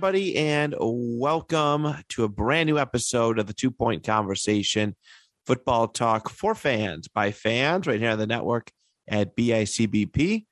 Everybody, 0.00 0.34
and 0.34 0.74
welcome 0.80 1.94
to 2.08 2.24
a 2.24 2.28
brand 2.28 2.66
new 2.66 2.78
episode 2.78 3.38
of 3.38 3.46
the 3.46 3.52
Two 3.52 3.70
Point 3.70 4.02
Conversation 4.02 4.96
Football 5.44 5.88
Talk 5.88 6.30
for 6.30 6.54
fans 6.54 7.06
by 7.06 7.32
fans 7.32 7.86
right 7.86 8.00
here 8.00 8.08
on 8.08 8.18
the 8.18 8.26
network 8.26 8.70
at 9.06 9.36
bicbp 9.36 10.46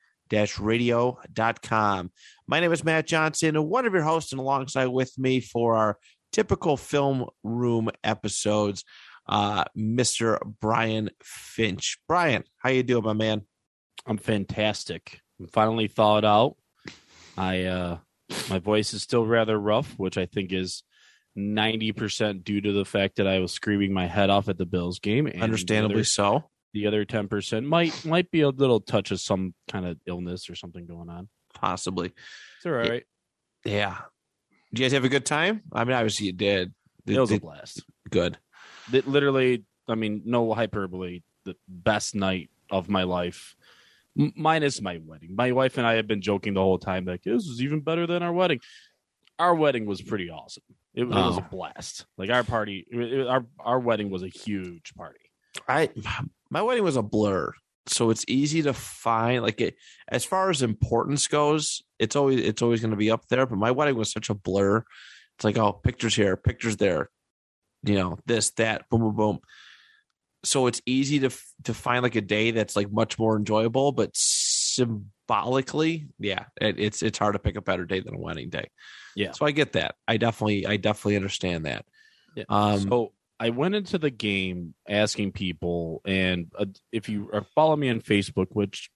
radio.com. 0.59 2.11
My 2.47 2.59
name 2.59 2.71
is 2.71 2.83
Matt 2.83 3.07
Johnson, 3.07 3.55
one 3.63 3.87
of 3.87 3.93
your 3.93 4.03
hosts, 4.03 4.33
and 4.33 4.39
alongside 4.39 4.85
with 4.85 5.17
me 5.17 5.39
for 5.39 5.75
our 5.75 5.97
typical 6.31 6.77
film 6.77 7.25
room 7.43 7.89
episodes, 8.03 8.83
uh, 9.27 9.63
Mr. 9.75 10.37
Brian 10.61 11.09
Finch. 11.23 11.97
Brian, 12.07 12.43
how 12.59 12.69
you 12.69 12.83
doing, 12.83 13.03
my 13.03 13.13
man? 13.13 13.41
I'm 14.05 14.19
fantastic. 14.19 15.21
I'm 15.39 15.47
finally 15.47 15.87
thawed 15.87 16.23
out. 16.23 16.55
I 17.35 17.63
uh 17.63 17.97
my 18.49 18.59
voice 18.59 18.93
is 18.93 19.01
still 19.03 19.25
rather 19.25 19.59
rough, 19.59 19.93
which 19.97 20.17
I 20.17 20.25
think 20.25 20.51
is 20.53 20.83
90% 21.37 22.43
due 22.43 22.61
to 22.61 22.71
the 22.71 22.85
fact 22.85 23.15
that 23.17 23.27
I 23.27 23.39
was 23.39 23.51
screaming 23.51 23.93
my 23.93 24.07
head 24.07 24.29
off 24.29 24.49
at 24.49 24.57
the 24.57 24.65
Bills 24.65 24.99
game. 24.99 25.27
and 25.27 25.41
Understandably 25.41 26.01
the 26.01 26.05
so. 26.05 26.43
the 26.73 26.87
other 26.87 27.05
10% 27.05 27.65
might 27.65 28.05
might 28.05 28.29
be 28.31 28.41
a 28.41 28.49
little 28.49 28.79
touch 28.79 29.11
of 29.11 29.19
some 29.21 29.53
kind 29.71 29.85
of 29.85 29.97
illness 30.05 30.49
or 30.49 30.55
something 30.55 30.85
going 30.85 31.09
on. 31.09 31.29
Possibly. 31.53 32.07
It's 32.57 32.65
all 32.65 32.71
right. 32.73 33.03
Yeah. 33.65 33.97
Did 34.71 34.79
you 34.79 34.85
guys 34.85 34.91
have 34.93 35.05
a 35.05 35.09
good 35.09 35.25
time? 35.25 35.61
I 35.71 35.83
mean, 35.83 35.95
obviously 35.95 36.27
you 36.27 36.33
did. 36.33 36.73
It 37.07 37.19
was 37.19 37.31
a 37.31 37.39
blast. 37.39 37.83
good. 38.09 38.37
It 38.93 39.07
literally, 39.07 39.63
I 39.87 39.95
mean, 39.95 40.21
no 40.25 40.53
hyperbole, 40.53 41.21
the 41.45 41.55
best 41.67 42.13
night 42.13 42.49
of 42.69 42.87
my 42.89 43.03
life. 43.03 43.55
Minus 44.15 44.81
my 44.81 44.99
wedding. 45.05 45.35
My 45.35 45.51
wife 45.51 45.77
and 45.77 45.85
I 45.87 45.93
have 45.95 46.07
been 46.07 46.21
joking 46.21 46.53
the 46.53 46.61
whole 46.61 46.79
time 46.79 47.05
like 47.05 47.23
this 47.23 47.45
is 47.45 47.61
even 47.61 47.81
better 47.81 48.05
than 48.07 48.23
our 48.23 48.33
wedding. 48.33 48.59
Our 49.37 49.55
wedding 49.55 49.85
was 49.85 50.01
pretty 50.01 50.29
awesome. 50.29 50.63
It, 50.93 51.03
it 51.03 51.07
was 51.07 51.37
a 51.37 51.41
Oh. 51.41 51.47
blast. 51.49 52.05
Like 52.17 52.29
our 52.29 52.43
party, 52.43 52.85
it- 52.91 53.27
our 53.27 53.45
our 53.59 53.79
wedding 53.79 54.09
was 54.09 54.23
a 54.23 54.27
huge 54.27 54.93
party. 54.95 55.19
I 55.67 55.89
my 56.49 56.61
wedding 56.61 56.83
was 56.83 56.97
a 56.97 57.01
blur, 57.03 57.53
so 57.85 58.09
it's 58.09 58.25
easy 58.27 58.61
to 58.63 58.73
find. 58.73 59.41
Like 59.43 59.61
it, 59.61 59.75
as 60.09 60.25
far 60.25 60.49
as 60.49 60.61
importance 60.61 61.27
goes, 61.27 61.83
it's 61.99 62.15
always 62.15 62.41
it's 62.41 62.61
always 62.61 62.81
going 62.81 62.91
to 62.91 62.97
be 62.97 63.11
up 63.11 63.27
there. 63.29 63.45
But 63.45 63.57
my 63.59 63.71
wedding 63.71 63.95
was 63.95 64.11
such 64.11 64.29
a 64.29 64.33
blur. 64.33 64.83
It's 65.37 65.45
like 65.45 65.57
oh, 65.57 65.71
pictures 65.73 66.15
here, 66.15 66.35
pictures 66.35 66.75
there, 66.77 67.09
you 67.83 67.95
know, 67.95 68.17
this 68.25 68.49
that, 68.57 68.89
boom, 68.89 69.01
boom, 69.01 69.15
boom. 69.15 69.39
So 70.43 70.67
it's 70.67 70.81
easy 70.85 71.19
to 71.19 71.29
to 71.63 71.73
find 71.73 72.03
like 72.03 72.15
a 72.15 72.21
day 72.21 72.51
that's 72.51 72.75
like 72.75 72.91
much 72.91 73.19
more 73.19 73.35
enjoyable, 73.35 73.91
but 73.91 74.11
symbolically, 74.13 76.07
yeah, 76.17 76.45
it, 76.61 76.79
it's 76.79 77.03
it's 77.03 77.17
hard 77.17 77.33
to 77.33 77.39
pick 77.39 77.55
a 77.55 77.61
better 77.61 77.85
day 77.85 77.99
than 77.99 78.15
a 78.15 78.19
wedding 78.19 78.49
day. 78.49 78.69
Yeah. 79.15 79.31
So 79.31 79.45
I 79.45 79.51
get 79.51 79.73
that. 79.73 79.95
I 80.07 80.17
definitely 80.17 80.65
I 80.65 80.77
definitely 80.77 81.17
understand 81.17 81.65
that. 81.65 81.85
Yeah. 82.35 82.45
Um, 82.47 82.79
so 82.79 83.13
I 83.39 83.49
went 83.49 83.75
into 83.75 83.97
the 83.97 84.09
game 84.09 84.73
asking 84.87 85.33
people, 85.33 86.01
and 86.05 86.51
uh, 86.57 86.65
if 86.91 87.09
you 87.09 87.29
are 87.33 87.45
follow 87.55 87.75
me 87.75 87.89
on 87.89 87.99
Facebook, 87.99 88.47
which 88.51 88.89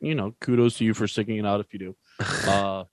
you 0.00 0.14
know, 0.14 0.34
kudos 0.40 0.78
to 0.78 0.84
you 0.84 0.94
for 0.94 1.08
sticking 1.08 1.36
it 1.38 1.46
out 1.46 1.60
if 1.60 1.72
you 1.72 1.78
do. 1.78 1.96
Uh, 2.46 2.84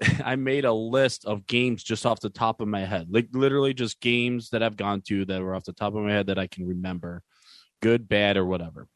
I 0.24 0.36
made 0.36 0.64
a 0.64 0.72
list 0.72 1.24
of 1.24 1.46
games 1.46 1.82
just 1.82 2.06
off 2.06 2.20
the 2.20 2.30
top 2.30 2.60
of 2.60 2.68
my 2.68 2.84
head, 2.84 3.08
like 3.10 3.28
literally 3.32 3.74
just 3.74 4.00
games 4.00 4.50
that 4.50 4.62
I've 4.62 4.76
gone 4.76 5.02
to 5.08 5.24
that 5.24 5.42
were 5.42 5.54
off 5.54 5.64
the 5.64 5.72
top 5.72 5.94
of 5.94 6.02
my 6.02 6.12
head 6.12 6.28
that 6.28 6.38
I 6.38 6.46
can 6.46 6.66
remember, 6.66 7.22
good, 7.80 8.08
bad, 8.08 8.36
or 8.36 8.44
whatever. 8.44 8.88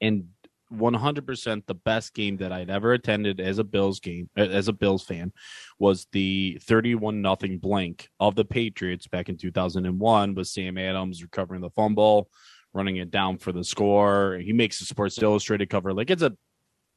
And 0.00 0.28
100% 0.72 1.66
the 1.66 1.74
best 1.74 2.14
game 2.14 2.36
that 2.38 2.52
I'd 2.52 2.70
ever 2.70 2.92
attended 2.92 3.40
as 3.40 3.58
a 3.58 3.64
Bills 3.64 4.00
game, 4.00 4.28
uh, 4.36 4.42
as 4.42 4.68
a 4.68 4.72
Bills 4.72 5.04
fan, 5.04 5.32
was 5.78 6.06
the 6.12 6.58
31 6.62 7.22
nothing 7.22 7.58
blank 7.58 8.08
of 8.20 8.34
the 8.34 8.44
Patriots 8.44 9.06
back 9.06 9.28
in 9.28 9.36
2001 9.36 10.34
with 10.34 10.48
Sam 10.48 10.78
Adams 10.78 11.22
recovering 11.22 11.60
the 11.60 11.70
fumble, 11.70 12.28
running 12.72 12.96
it 12.96 13.10
down 13.10 13.38
for 13.38 13.52
the 13.52 13.64
score. 13.64 14.38
He 14.38 14.52
makes 14.52 14.78
the 14.78 14.84
Sports 14.84 15.20
Illustrated 15.22 15.70
cover. 15.70 15.92
Like 15.92 16.10
it's 16.10 16.22
a 16.22 16.36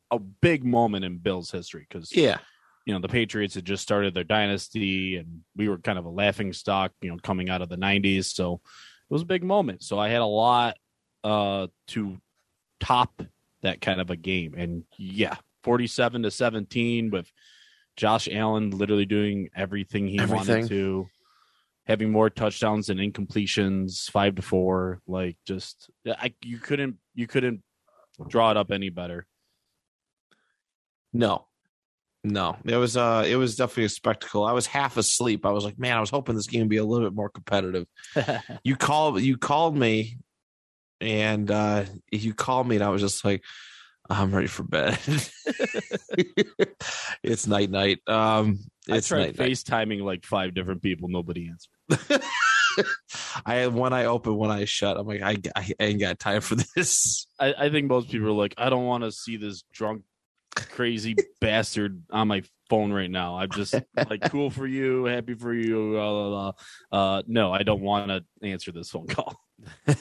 a 0.10 0.20
big 0.20 0.64
moment 0.64 1.04
in 1.04 1.18
Bills 1.18 1.52
history 1.52 1.86
because 1.88 2.16
yeah, 2.16 2.38
you 2.86 2.94
know 2.94 3.00
the 3.00 3.10
Patriots 3.10 3.56
had 3.56 3.66
just 3.66 3.84
started 3.84 4.14
their 4.14 4.24
dynasty 4.24 5.18
and 5.18 5.42
we 5.56 5.68
were 5.68 5.78
kind 5.78 6.00
of 6.00 6.06
a 6.06 6.10
laughing 6.10 6.54
stock, 6.54 6.94
you 7.02 7.12
know, 7.12 7.18
coming 7.22 7.50
out 7.50 7.62
of 7.62 7.70
the 7.70 7.76
90s. 7.76 8.26
So 8.26 8.62
it 9.10 9.14
was 9.14 9.22
a 9.22 9.26
big 9.26 9.44
moment. 9.44 9.84
So 9.84 9.98
I 10.00 10.10
had 10.10 10.22
a 10.22 10.26
lot 10.26 10.78
uh 11.24 11.68
to 11.88 12.18
top 12.80 13.22
that 13.62 13.82
kind 13.82 14.00
of 14.00 14.10
a 14.10 14.16
game. 14.16 14.54
And 14.56 14.84
yeah, 14.98 15.36
47 15.64 16.24
to 16.24 16.32
17 16.32 17.10
with 17.10 17.32
Josh 17.96 18.30
Allen 18.32 18.72
literally 18.72 19.06
doing 19.06 19.50
everything 19.56 20.08
he 20.08 20.20
Everything. 20.20 20.56
wanted 20.56 20.70
to, 20.70 21.08
having 21.86 22.12
more 22.12 22.30
touchdowns 22.30 22.90
and 22.90 23.00
incompletions, 23.00 24.10
5 24.12 24.36
to 24.36 24.42
4, 24.42 25.02
like 25.08 25.38
just 25.46 25.90
I 26.06 26.34
you 26.44 26.60
couldn't 26.60 26.98
you 27.16 27.28
couldn't 27.28 27.64
draw 28.28 28.52
it 28.52 28.58
up 28.58 28.72
any 28.72 28.90
better. 28.90 29.26
No, 31.14 31.48
no, 32.24 32.58
it 32.66 32.76
was 32.78 32.98
uh, 32.98 33.24
it 33.28 33.36
was 33.36 33.56
definitely 33.56 33.86
a 33.86 33.90
spectacle. 33.90 34.44
I 34.44 34.52
was 34.52 34.66
half 34.66 34.98
asleep. 34.98 35.46
I 35.46 35.52
was 35.52 35.64
like, 35.64 35.80
man, 35.80 35.98
I 35.98 36.00
was 36.00 36.10
hoping 36.10 36.36
this 36.36 36.48
game 36.48 36.62
would 36.62 36.70
be 36.70 36.78
a 36.78 36.86
little 36.86 37.08
bit 37.08 37.16
more 37.16 37.30
competitive. 37.30 37.88
You 38.64 38.76
called, 38.76 39.22
you 39.22 39.38
called 39.38 39.78
me, 39.78 40.18
and 41.00 41.50
uh, 41.50 41.86
you 42.12 42.34
called 42.34 42.68
me, 42.68 42.76
and 42.76 42.84
I 42.84 42.90
was 42.90 43.02
just 43.02 43.24
like, 43.24 43.44
I'm 44.10 44.34
ready 44.34 44.48
for 44.48 44.64
bed. 44.64 44.98
it's 47.24 47.48
night 47.48 47.70
night. 47.70 48.00
Um, 48.08 48.60
I 48.90 48.98
it's 48.98 49.08
tried 49.08 49.38
night 49.38 49.40
night. 49.40 49.52
FaceTiming 49.52 50.02
like 50.02 50.26
five 50.26 50.54
different 50.54 50.82
people. 50.82 51.10
Nobody 51.10 51.50
answered. 51.50 52.22
I 53.46 53.56
had 53.56 53.74
one 53.74 53.94
eye 53.94 54.06
open, 54.06 54.36
one 54.36 54.52
eye 54.52 54.66
shut. 54.66 54.98
I'm 54.98 55.08
like, 55.08 55.22
I, 55.22 55.38
I 55.56 55.74
ain't 55.80 56.00
got 56.00 56.20
time 56.20 56.42
for 56.42 56.56
this. 56.56 57.28
I, 57.40 57.54
I 57.58 57.70
think 57.70 57.88
most 57.88 58.10
people 58.10 58.28
are 58.28 58.32
like, 58.32 58.56
I 58.58 58.70
don't 58.70 58.86
want 58.86 59.04
to 59.04 59.12
see 59.12 59.38
this 59.38 59.64
drunk, 59.74 60.04
crazy 60.60 61.16
bastard 61.42 62.04
on 62.12 62.28
my 62.28 62.44
phone 62.70 62.92
right 62.92 63.10
now. 63.10 63.38
I'm 63.38 63.50
just 63.52 63.76
like, 63.96 64.22
cool 64.32 64.50
for 64.50 64.68
you, 64.68 65.06
happy 65.06 65.34
for 65.34 65.54
you. 65.54 65.92
Blah, 65.92 66.12
blah, 66.12 66.30
blah. 66.92 67.18
Uh, 67.18 67.22
no, 67.28 67.54
I 67.54 67.64
don't 67.64 67.82
want 67.82 68.10
to 68.10 68.24
answer 68.48 68.72
this 68.72 68.90
phone 68.90 69.08
call. 69.08 69.40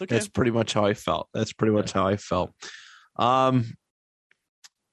Okay. 0.00 0.14
That's 0.14 0.28
pretty 0.28 0.50
much 0.50 0.72
how 0.72 0.84
I 0.84 0.94
felt. 0.94 1.28
That's 1.32 1.52
pretty 1.52 1.72
much 1.72 1.92
how 1.92 2.06
I 2.06 2.16
felt. 2.16 2.52
Um. 3.16 3.74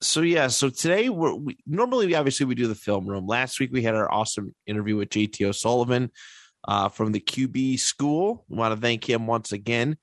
So 0.02 0.22
yeah, 0.22 0.48
so 0.48 0.70
today 0.70 1.10
we're 1.10 1.36
we, 1.36 1.58
normally 1.66 2.08
we 2.08 2.16
obviously 2.16 2.46
we 2.46 2.56
do 2.56 2.68
the 2.68 2.76
film 2.76 3.06
room. 3.08 3.28
Last 3.28 3.60
week 3.60 3.72
we 3.72 3.84
had 3.84 3.96
our 3.96 4.12
awesome 4.12 4.56
interview 4.66 4.98
with 4.98 5.10
JT 5.10 5.48
O'Sullivan 5.48 6.12
uh, 6.68 6.90
from 6.90 7.12
the 7.12 7.20
QB 7.20 7.80
school. 7.80 8.46
We 8.48 8.58
want 8.58 8.76
to 8.76 8.82
thank 8.82 9.08
him 9.08 9.28
once 9.28 9.52
again 9.52 9.98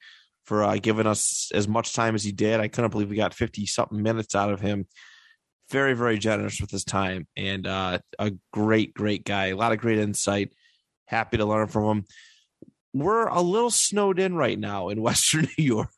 for 0.48 0.64
uh, 0.64 0.76
giving 0.76 1.06
us 1.06 1.50
as 1.54 1.68
much 1.68 1.92
time 1.92 2.14
as 2.14 2.24
he 2.24 2.32
did. 2.32 2.60
I 2.60 2.68
couldn't 2.68 2.90
believe 2.90 3.10
we 3.10 3.16
got 3.16 3.34
fifty 3.34 3.66
something 3.66 4.02
minutes 4.02 4.34
out 4.34 4.52
of 4.52 4.60
him. 4.60 4.86
Very 5.70 5.92
very 5.92 6.18
generous 6.18 6.60
with 6.60 6.70
his 6.70 6.84
time 6.84 7.26
and 7.36 7.66
uh, 7.66 7.98
a 8.18 8.32
great 8.52 8.94
great 8.94 9.24
guy. 9.24 9.46
A 9.46 9.56
lot 9.56 9.72
of 9.72 9.78
great 9.78 9.98
insight. 9.98 10.52
Happy 11.06 11.36
to 11.36 11.44
learn 11.44 11.68
from 11.68 11.84
him 11.84 12.04
we're 12.92 13.26
a 13.26 13.40
little 13.40 13.70
snowed 13.70 14.18
in 14.18 14.34
right 14.34 14.58
now 14.58 14.88
in 14.88 15.02
Western 15.02 15.48
New 15.58 15.64
York. 15.64 15.90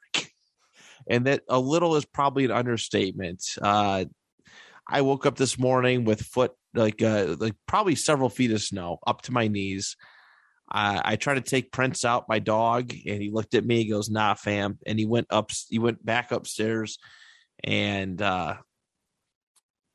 And 1.08 1.26
that 1.26 1.42
a 1.48 1.58
little 1.58 1.96
is 1.96 2.04
probably 2.04 2.44
an 2.44 2.50
understatement. 2.50 3.42
Uh, 3.60 4.04
I 4.88 5.00
woke 5.02 5.26
up 5.26 5.36
this 5.36 5.58
morning 5.58 6.04
with 6.04 6.20
foot 6.20 6.52
like 6.74 7.02
uh, 7.02 7.36
like 7.38 7.54
probably 7.66 7.96
several 7.96 8.28
feet 8.28 8.52
of 8.52 8.62
snow 8.62 8.98
up 9.06 9.22
to 9.22 9.32
my 9.32 9.48
knees. 9.48 9.96
Uh, 10.70 11.00
I 11.04 11.16
tried 11.16 11.34
to 11.34 11.40
take 11.40 11.72
Prince 11.72 12.04
out, 12.04 12.28
my 12.28 12.38
dog, 12.38 12.92
and 12.92 13.22
he 13.22 13.30
looked 13.30 13.54
at 13.54 13.64
me. 13.64 13.82
He 13.82 13.90
goes, 13.90 14.08
"Nah, 14.10 14.34
fam," 14.34 14.78
and 14.86 14.98
he 14.98 15.06
went 15.06 15.26
up. 15.30 15.50
He 15.68 15.78
went 15.78 16.04
back 16.04 16.32
upstairs, 16.32 16.98
and 17.64 18.20
uh, 18.22 18.56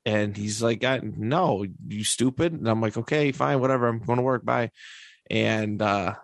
and 0.05 0.35
he's 0.35 0.61
like, 0.61 0.83
I, 0.83 0.99
"No, 1.01 1.65
you 1.87 2.03
stupid." 2.03 2.53
And 2.53 2.67
I'm 2.67 2.81
like, 2.81 2.97
"Okay, 2.97 3.31
fine, 3.31 3.61
whatever. 3.61 3.87
I'm 3.87 3.99
going 3.99 4.17
to 4.17 4.23
work. 4.23 4.43
Bye." 4.45 4.71
and 5.29 5.81
uh, 5.81 6.15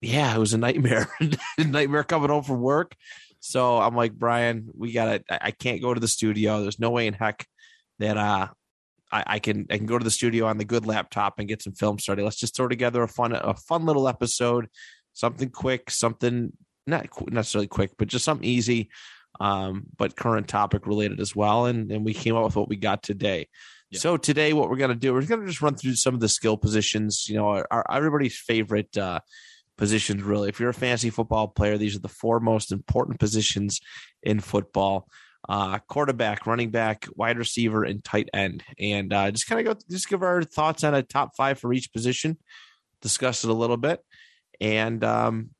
yeah, 0.00 0.34
it 0.34 0.38
was 0.38 0.54
a 0.54 0.58
nightmare. 0.58 1.08
nightmare 1.58 2.04
coming 2.04 2.30
home 2.30 2.44
from 2.44 2.60
work. 2.60 2.94
So 3.40 3.78
I'm 3.78 3.96
like, 3.96 4.12
Brian, 4.12 4.70
we 4.76 4.92
gotta. 4.92 5.22
I 5.30 5.38
I 5.42 5.50
can't 5.50 5.82
go 5.82 5.92
to 5.92 6.00
the 6.00 6.08
studio. 6.08 6.62
There's 6.62 6.80
no 6.80 6.90
way 6.90 7.06
in 7.06 7.14
heck 7.14 7.46
that 7.98 8.16
uh 8.16 8.48
I, 9.14 9.22
I 9.26 9.38
can 9.38 9.66
I 9.70 9.76
can 9.76 9.86
go 9.86 9.96
to 9.96 10.04
the 10.04 10.10
studio 10.10 10.46
on 10.46 10.58
the 10.58 10.64
good 10.64 10.86
laptop 10.86 11.38
and 11.38 11.46
get 11.46 11.62
some 11.62 11.72
film 11.72 12.00
started. 12.00 12.24
Let's 12.24 12.36
just 12.36 12.56
throw 12.56 12.66
together 12.66 13.02
a 13.02 13.08
fun 13.08 13.32
a 13.32 13.54
fun 13.54 13.86
little 13.86 14.08
episode, 14.08 14.68
something 15.12 15.50
quick, 15.50 15.90
something 15.90 16.52
not 16.86 17.08
qu- 17.10 17.30
necessarily 17.30 17.68
quick, 17.68 17.92
but 17.96 18.08
just 18.08 18.24
something 18.24 18.46
easy, 18.46 18.90
um, 19.38 19.84
but 19.96 20.16
current 20.16 20.48
topic 20.48 20.88
related 20.88 21.20
as 21.20 21.34
well. 21.34 21.66
And 21.66 21.92
and 21.92 22.04
we 22.04 22.12
came 22.12 22.34
up 22.34 22.44
with 22.44 22.56
what 22.56 22.68
we 22.68 22.74
got 22.74 23.04
today. 23.04 23.46
Yeah. 23.90 24.00
So 24.00 24.16
today, 24.16 24.52
what 24.52 24.68
we're 24.68 24.78
gonna 24.78 24.96
do, 24.96 25.14
we're 25.14 25.22
gonna 25.22 25.46
just 25.46 25.62
run 25.62 25.76
through 25.76 25.94
some 25.94 26.14
of 26.14 26.20
the 26.20 26.28
skill 26.28 26.56
positions. 26.56 27.28
You 27.28 27.36
know, 27.36 27.48
our, 27.48 27.66
our 27.70 27.86
everybody's 27.88 28.36
favorite 28.36 28.96
uh, 28.98 29.20
positions. 29.78 30.24
Really, 30.24 30.48
if 30.48 30.58
you're 30.58 30.70
a 30.70 30.74
fantasy 30.74 31.10
football 31.10 31.46
player, 31.46 31.78
these 31.78 31.94
are 31.94 32.00
the 32.00 32.08
four 32.08 32.40
most 32.40 32.72
important 32.72 33.20
positions 33.20 33.80
in 34.24 34.40
football 34.40 35.06
uh, 35.48 35.78
quarterback, 35.80 36.46
running 36.46 36.70
back, 36.70 37.06
wide 37.16 37.38
receiver, 37.38 37.84
and 37.84 38.02
tight 38.02 38.28
end. 38.32 38.64
And 38.78 39.12
uh, 39.12 39.30
just 39.30 39.46
kind 39.46 39.66
of 39.66 39.74
go, 39.78 39.80
just 39.90 40.08
give 40.08 40.22
our 40.22 40.42
thoughts 40.42 40.84
on 40.84 40.94
a 40.94 41.02
top 41.02 41.36
five 41.36 41.58
for 41.58 41.72
each 41.72 41.92
position, 41.92 42.38
discuss 43.02 43.44
it 43.44 43.50
a 43.50 43.54
little 43.54 43.76
bit, 43.76 44.00
and 44.60 45.02
um, 45.04 45.50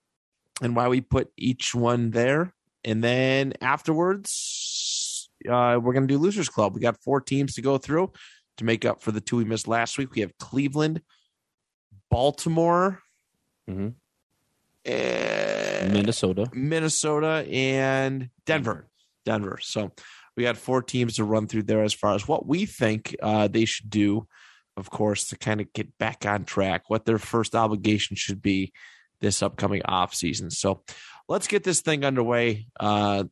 and 0.63 0.75
why 0.77 0.89
we 0.89 1.01
put 1.01 1.31
each 1.37 1.75
one 1.75 2.11
there. 2.11 2.55
And 2.85 3.03
then 3.03 3.55
afterwards, 3.61 5.29
uh, 5.49 5.79
we're 5.83 5.93
gonna 5.95 6.07
do 6.07 6.19
losers 6.19 6.49
club. 6.49 6.75
We 6.75 6.81
got 6.81 7.03
four 7.03 7.21
teams 7.21 7.55
to 7.55 7.63
go 7.63 7.77
through 7.79 8.13
to 8.59 8.65
make 8.65 8.85
up 8.85 9.03
for 9.03 9.11
the 9.13 9.21
two 9.21 9.37
we 9.37 9.45
missed 9.45 9.67
last 9.69 9.99
week. 9.99 10.15
We 10.15 10.21
have 10.23 10.37
Cleveland, 10.39 11.03
Baltimore, 12.11 13.01
Mhm. 13.69 13.95
and 14.85 15.93
Minnesota. 15.93 16.47
Minnesota, 16.53 17.47
and 17.51 18.31
Denver. 18.47 18.87
Denver. 19.25 19.59
So 19.61 19.93
we 20.37 20.43
got 20.43 20.57
four 20.57 20.83
teams 20.83 21.17
to 21.17 21.25
run 21.25 21.47
through 21.47 21.65
there 21.65 21.83
as 21.83 21.95
far 21.95 22.15
as 22.15 22.27
what 22.27 22.47
we 22.47 22.67
think 22.67 23.15
uh, 23.23 23.49
they 23.49 23.65
should 23.65 23.91
do, 23.91 24.27
of 24.77 24.91
course, 24.91 25.29
to 25.29 25.39
kind 25.39 25.61
of 25.61 25.73
get 25.73 25.97
back 25.99 26.27
on 26.27 26.45
track, 26.45 26.85
what 26.89 27.05
their 27.05 27.19
first 27.19 27.55
obligation 27.55 28.17
should 28.17 28.43
be 28.43 28.73
this 29.21 29.43
upcoming 29.43 29.83
off 29.85 30.15
season. 30.15 30.51
So 30.51 30.83
let's 31.29 31.47
get 31.47 31.65
this 31.65 31.81
thing 31.81 32.05
underway. 32.05 32.67
Uh, 32.79 33.25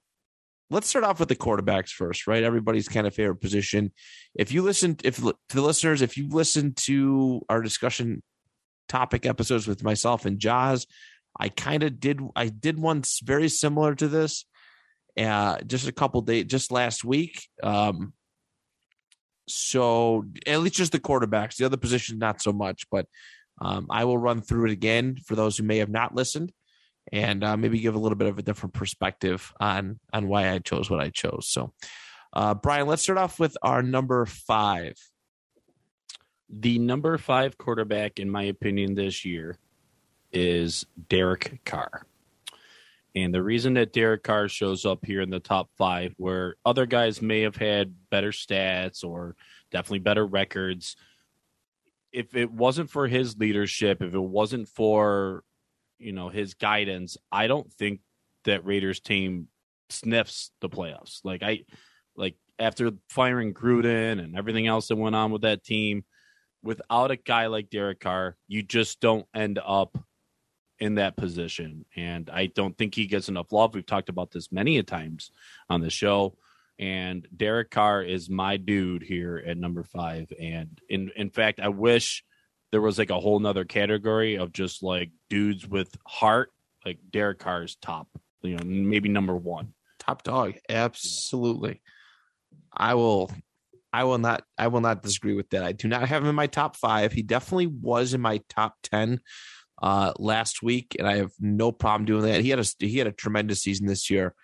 let's 0.70 0.88
start 0.88 1.04
off 1.04 1.20
with 1.20 1.28
the 1.28 1.36
quarterbacks 1.36 1.90
first, 1.90 2.26
right? 2.26 2.42
Everybody's 2.42 2.88
kind 2.88 3.06
of 3.06 3.14
favorite 3.14 3.40
position. 3.40 3.92
If 4.34 4.52
you 4.52 4.62
listen, 4.62 4.96
if 5.04 5.16
to 5.16 5.34
the 5.48 5.60
listeners, 5.60 6.02
if 6.02 6.16
you 6.16 6.28
listen 6.28 6.74
to 6.84 7.42
our 7.48 7.62
discussion 7.62 8.22
topic 8.88 9.26
episodes 9.26 9.66
with 9.66 9.82
myself 9.82 10.24
and 10.24 10.38
Jaws, 10.38 10.86
I 11.38 11.48
kind 11.48 11.82
of 11.82 11.98
did. 11.98 12.20
I 12.36 12.48
did 12.48 12.78
one 12.78 13.02
very 13.22 13.48
similar 13.48 13.94
to 13.94 14.08
this 14.08 14.44
uh, 15.18 15.58
just 15.66 15.88
a 15.88 15.92
couple 15.92 16.20
days, 16.22 16.44
just 16.46 16.72
last 16.72 17.04
week. 17.04 17.48
Um, 17.62 18.12
so 19.48 20.24
at 20.46 20.60
least 20.60 20.76
just 20.76 20.92
the 20.92 21.00
quarterbacks, 21.00 21.56
the 21.56 21.64
other 21.64 21.76
positions 21.76 22.18
not 22.18 22.40
so 22.40 22.52
much, 22.52 22.86
but 22.90 23.06
um, 23.60 23.86
I 23.90 24.04
will 24.04 24.18
run 24.18 24.40
through 24.40 24.66
it 24.66 24.72
again 24.72 25.16
for 25.24 25.34
those 25.34 25.56
who 25.56 25.64
may 25.64 25.78
have 25.78 25.90
not 25.90 26.14
listened, 26.14 26.52
and 27.12 27.44
uh, 27.44 27.56
maybe 27.56 27.80
give 27.80 27.94
a 27.94 27.98
little 27.98 28.16
bit 28.16 28.28
of 28.28 28.38
a 28.38 28.42
different 28.42 28.74
perspective 28.74 29.52
on 29.60 29.98
on 30.12 30.28
why 30.28 30.50
I 30.50 30.58
chose 30.58 30.88
what 30.88 31.00
I 31.00 31.10
chose. 31.10 31.48
So, 31.48 31.72
uh, 32.32 32.54
Brian, 32.54 32.86
let's 32.86 33.02
start 33.02 33.18
off 33.18 33.38
with 33.38 33.56
our 33.62 33.82
number 33.82 34.24
five. 34.26 34.94
The 36.48 36.78
number 36.78 37.18
five 37.18 37.58
quarterback, 37.58 38.18
in 38.18 38.30
my 38.30 38.44
opinion, 38.44 38.94
this 38.94 39.24
year 39.24 39.56
is 40.32 40.86
Derek 41.08 41.60
Carr. 41.64 42.06
And 43.14 43.34
the 43.34 43.42
reason 43.42 43.74
that 43.74 43.92
Derek 43.92 44.22
Carr 44.22 44.48
shows 44.48 44.86
up 44.86 45.04
here 45.04 45.20
in 45.20 45.30
the 45.30 45.40
top 45.40 45.68
five, 45.76 46.14
where 46.16 46.56
other 46.64 46.86
guys 46.86 47.20
may 47.20 47.42
have 47.42 47.56
had 47.56 47.94
better 48.10 48.30
stats 48.30 49.04
or 49.04 49.36
definitely 49.70 49.98
better 49.98 50.26
records, 50.26 50.96
if 52.12 52.34
it 52.34 52.50
wasn't 52.50 52.90
for 52.90 53.06
his 53.06 53.36
leadership, 53.36 54.02
if 54.02 54.14
it 54.14 54.18
wasn't 54.18 54.68
for 54.68 55.44
you 55.98 56.12
know 56.12 56.28
his 56.28 56.54
guidance, 56.54 57.16
I 57.30 57.46
don't 57.46 57.70
think 57.72 58.00
that 58.44 58.64
Raiders 58.64 59.00
team 59.00 59.48
sniffs 59.90 60.50
the 60.60 60.68
playoffs. 60.68 61.20
Like 61.22 61.42
I, 61.42 61.60
like 62.16 62.36
after 62.58 62.92
firing 63.08 63.54
Gruden 63.54 64.22
and 64.22 64.36
everything 64.36 64.66
else 64.66 64.88
that 64.88 64.96
went 64.96 65.16
on 65.16 65.30
with 65.30 65.42
that 65.42 65.64
team, 65.64 66.04
without 66.62 67.10
a 67.10 67.16
guy 67.16 67.46
like 67.46 67.70
Derek 67.70 68.00
Carr, 68.00 68.36
you 68.48 68.62
just 68.62 69.00
don't 69.00 69.26
end 69.34 69.58
up 69.64 69.98
in 70.82 70.96
that 70.96 71.16
position. 71.16 71.84
And 71.94 72.28
I 72.28 72.46
don't 72.46 72.76
think 72.76 72.96
he 72.96 73.06
gets 73.06 73.28
enough 73.28 73.52
love. 73.52 73.72
We've 73.72 73.86
talked 73.86 74.08
about 74.08 74.32
this 74.32 74.50
many 74.50 74.78
a 74.78 74.82
times 74.82 75.30
on 75.70 75.80
the 75.80 75.90
show. 75.90 76.36
And 76.76 77.28
Derek 77.34 77.70
Carr 77.70 78.02
is 78.02 78.28
my 78.28 78.56
dude 78.56 79.04
here 79.04 79.40
at 79.46 79.56
number 79.56 79.84
five. 79.84 80.32
And 80.40 80.80
in 80.88 81.12
in 81.14 81.30
fact, 81.30 81.60
I 81.60 81.68
wish 81.68 82.24
there 82.72 82.80
was 82.80 82.98
like 82.98 83.10
a 83.10 83.20
whole 83.20 83.38
nother 83.38 83.64
category 83.64 84.34
of 84.38 84.52
just 84.52 84.82
like 84.82 85.12
dudes 85.30 85.64
with 85.64 85.94
heart. 86.04 86.50
Like 86.84 86.98
Derek 87.08 87.38
Carr's 87.38 87.76
top, 87.76 88.08
you 88.42 88.56
know, 88.56 88.64
maybe 88.64 89.08
number 89.08 89.36
one. 89.36 89.74
Top 90.00 90.24
dog, 90.24 90.54
absolutely. 90.68 91.80
I 92.72 92.94
will. 92.94 93.30
I 93.92 94.02
will 94.02 94.18
not. 94.18 94.42
I 94.58 94.66
will 94.66 94.80
not 94.80 95.02
disagree 95.02 95.34
with 95.34 95.50
that. 95.50 95.62
I 95.62 95.70
do 95.70 95.86
not 95.86 96.08
have 96.08 96.24
him 96.24 96.30
in 96.30 96.34
my 96.34 96.48
top 96.48 96.74
five. 96.74 97.12
He 97.12 97.22
definitely 97.22 97.68
was 97.68 98.14
in 98.14 98.20
my 98.20 98.40
top 98.48 98.74
ten 98.82 99.20
uh, 99.82 100.12
last 100.18 100.62
week, 100.62 100.96
and 100.98 101.08
I 101.08 101.16
have 101.16 101.32
no 101.40 101.72
problem 101.72 102.06
doing 102.06 102.22
that. 102.22 102.40
He 102.40 102.50
had 102.50 102.60
a 102.60 102.64
he 102.78 102.98
had 102.98 103.08
a 103.08 103.12
tremendous 103.12 103.62
season 103.62 103.86
this 103.86 104.08
year. 104.08 104.34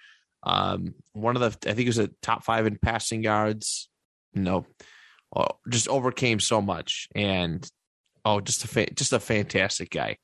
Um, 0.43 0.95
one 1.13 1.37
of 1.37 1.41
the 1.41 1.71
I 1.71 1.75
think 1.75 1.81
he 1.81 1.87
was 1.87 1.99
a 1.99 2.11
top 2.23 2.45
five 2.45 2.67
in 2.67 2.77
passing 2.77 3.23
yards. 3.23 3.89
No, 4.35 4.67
oh, 5.35 5.49
just 5.69 5.89
overcame 5.89 6.41
so 6.41 6.61
much, 6.61 7.09
and 7.15 7.69
oh, 8.25 8.41
just 8.41 8.65
a 8.65 8.69
fa- 8.69 8.93
just 8.93 9.13
a 9.13 9.21
fantastic 9.21 9.91
guy. 9.91 10.19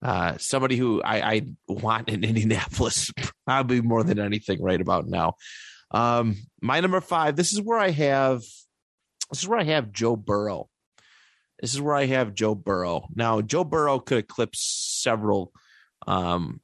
Uh, 0.00 0.38
somebody 0.38 0.76
who 0.76 1.02
I, 1.02 1.32
I 1.32 1.42
want 1.66 2.08
in 2.08 2.24
Indianapolis 2.24 3.10
probably 3.46 3.80
more 3.82 4.04
than 4.04 4.18
anything 4.18 4.62
right 4.62 4.80
about 4.80 5.08
now. 5.08 5.34
Um, 5.90 6.36
my 6.62 6.80
number 6.80 7.00
five. 7.00 7.36
This 7.36 7.52
is 7.52 7.60
where 7.60 7.78
I 7.78 7.90
have. 7.90 8.40
This 9.30 9.42
is 9.42 9.48
where 9.48 9.58
I 9.58 9.64
have 9.64 9.92
Joe 9.92 10.16
Burrow. 10.16 10.68
This 11.60 11.74
is 11.74 11.80
where 11.80 11.94
I 11.94 12.06
have 12.06 12.34
Joe 12.34 12.54
Burrow. 12.54 13.08
Now, 13.14 13.40
Joe 13.40 13.64
Burrow 13.64 13.98
could 13.98 14.18
eclipse 14.18 14.60
several. 15.02 15.52
Um, 16.06 16.60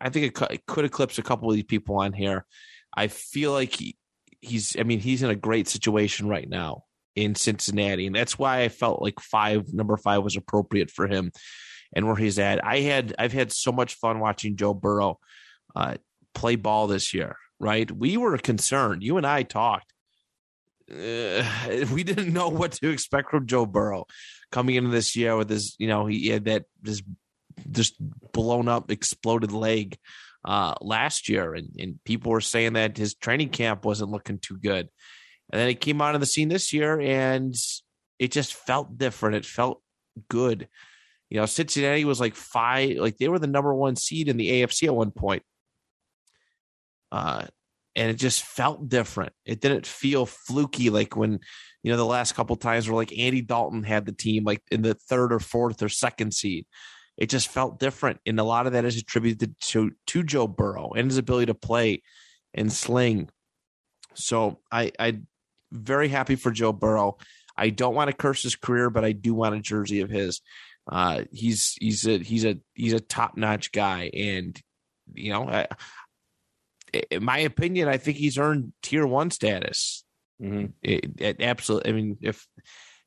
I 0.00 0.10
think 0.10 0.26
it 0.26 0.34
could, 0.34 0.52
it 0.52 0.66
could 0.66 0.84
eclipse 0.84 1.18
a 1.18 1.22
couple 1.22 1.50
of 1.50 1.56
these 1.56 1.64
people 1.64 1.98
on 1.98 2.12
here. 2.12 2.46
I 2.94 3.08
feel 3.08 3.52
like 3.52 3.74
he, 3.74 3.96
he's. 4.40 4.76
I 4.78 4.84
mean, 4.84 5.00
he's 5.00 5.22
in 5.22 5.30
a 5.30 5.34
great 5.34 5.68
situation 5.68 6.28
right 6.28 6.48
now 6.48 6.84
in 7.16 7.34
Cincinnati, 7.34 8.06
and 8.06 8.14
that's 8.14 8.38
why 8.38 8.62
I 8.62 8.68
felt 8.68 9.02
like 9.02 9.20
five, 9.20 9.72
number 9.72 9.96
five, 9.96 10.22
was 10.22 10.36
appropriate 10.36 10.90
for 10.90 11.06
him 11.06 11.32
and 11.92 12.06
where 12.06 12.16
he's 12.16 12.38
at. 12.38 12.64
I 12.64 12.80
had 12.80 13.14
I've 13.18 13.32
had 13.32 13.52
so 13.52 13.72
much 13.72 13.94
fun 13.94 14.20
watching 14.20 14.56
Joe 14.56 14.74
Burrow 14.74 15.18
uh, 15.74 15.96
play 16.34 16.56
ball 16.56 16.86
this 16.86 17.12
year. 17.12 17.36
Right, 17.58 17.90
we 17.90 18.16
were 18.16 18.38
concerned. 18.38 19.02
You 19.02 19.18
and 19.18 19.26
I 19.26 19.42
talked. 19.42 19.92
Uh, 20.90 21.44
we 21.92 22.02
didn't 22.02 22.32
know 22.32 22.48
what 22.48 22.72
to 22.72 22.90
expect 22.90 23.30
from 23.30 23.46
Joe 23.46 23.66
Burrow 23.66 24.06
coming 24.50 24.74
into 24.74 24.90
this 24.90 25.14
year 25.16 25.36
with 25.36 25.48
his, 25.48 25.76
you 25.78 25.86
know, 25.86 26.06
he 26.06 26.28
had 26.28 26.44
that 26.46 26.64
this 26.82 27.02
just 27.70 27.94
blown 28.32 28.68
up, 28.68 28.90
exploded 28.90 29.52
leg 29.52 29.98
uh, 30.44 30.74
last 30.80 31.28
year, 31.28 31.54
and, 31.54 31.68
and 31.78 31.98
people 32.04 32.32
were 32.32 32.40
saying 32.40 32.74
that 32.74 32.96
his 32.96 33.14
training 33.14 33.50
camp 33.50 33.84
wasn't 33.84 34.10
looking 34.10 34.38
too 34.38 34.56
good. 34.56 34.88
And 35.52 35.60
then 35.60 35.68
he 35.68 35.74
came 35.74 36.00
out 36.00 36.14
on 36.14 36.20
the 36.20 36.26
scene 36.26 36.48
this 36.48 36.72
year, 36.72 37.00
and 37.00 37.54
it 38.18 38.32
just 38.32 38.54
felt 38.54 38.96
different. 38.96 39.36
It 39.36 39.44
felt 39.44 39.82
good. 40.28 40.68
You 41.28 41.40
know, 41.40 41.46
Cincinnati 41.46 42.04
was 42.04 42.20
like 42.20 42.34
five, 42.34 42.96
like 42.98 43.18
they 43.18 43.28
were 43.28 43.38
the 43.38 43.46
number 43.46 43.74
one 43.74 43.96
seed 43.96 44.28
in 44.28 44.36
the 44.36 44.50
AFC 44.50 44.86
at 44.86 44.94
one 44.94 45.10
point. 45.10 45.42
Uh, 47.12 47.46
and 47.96 48.10
it 48.10 48.14
just 48.14 48.42
felt 48.42 48.88
different. 48.88 49.32
It 49.44 49.60
didn't 49.60 49.86
feel 49.86 50.26
fluky 50.26 50.90
like 50.90 51.16
when, 51.16 51.40
you 51.82 51.90
know, 51.90 51.96
the 51.96 52.04
last 52.04 52.34
couple 52.34 52.56
times 52.56 52.88
where 52.88 52.96
like 52.96 53.16
Andy 53.16 53.42
Dalton 53.42 53.82
had 53.82 54.06
the 54.06 54.12
team 54.12 54.44
like 54.44 54.62
in 54.70 54.82
the 54.82 54.94
third 54.94 55.32
or 55.32 55.40
fourth 55.40 55.82
or 55.82 55.88
second 55.88 56.32
seed. 56.34 56.66
It 57.16 57.28
just 57.28 57.48
felt 57.48 57.80
different. 57.80 58.20
And 58.24 58.38
a 58.40 58.44
lot 58.44 58.66
of 58.66 58.72
that 58.72 58.84
is 58.84 58.96
attributed 58.96 59.54
to 59.60 59.92
to 60.08 60.22
Joe 60.22 60.46
Burrow 60.46 60.92
and 60.92 61.10
his 61.10 61.18
ability 61.18 61.46
to 61.46 61.54
play 61.54 62.02
and 62.54 62.72
sling. 62.72 63.28
So 64.14 64.60
I 64.70 64.92
I 64.98 65.20
very 65.72 66.08
happy 66.08 66.36
for 66.36 66.50
Joe 66.50 66.72
Burrow. 66.72 67.18
I 67.56 67.70
don't 67.70 67.94
want 67.94 68.08
to 68.08 68.16
curse 68.16 68.42
his 68.42 68.56
career, 68.56 68.88
but 68.88 69.04
I 69.04 69.12
do 69.12 69.34
want 69.34 69.54
a 69.54 69.60
jersey 69.60 70.00
of 70.00 70.10
his. 70.10 70.40
Uh, 70.90 71.22
he's 71.30 71.76
he's 71.80 72.06
a 72.06 72.18
he's 72.18 72.44
a 72.44 72.58
he's 72.74 72.94
a 72.94 73.00
top 73.00 73.36
notch 73.36 73.70
guy, 73.70 74.10
and 74.14 74.60
you 75.12 75.32
know, 75.32 75.66
in 77.10 77.24
my 77.24 77.38
opinion, 77.38 77.88
I 77.88 77.96
think 77.96 78.16
he's 78.16 78.38
earned 78.38 78.72
tier 78.82 79.06
one 79.06 79.30
status. 79.30 80.04
Mm-hmm. 80.42 80.66
It, 80.82 81.10
it 81.18 81.42
absolutely. 81.42 81.90
I 81.90 81.94
mean, 81.94 82.16
if 82.20 82.46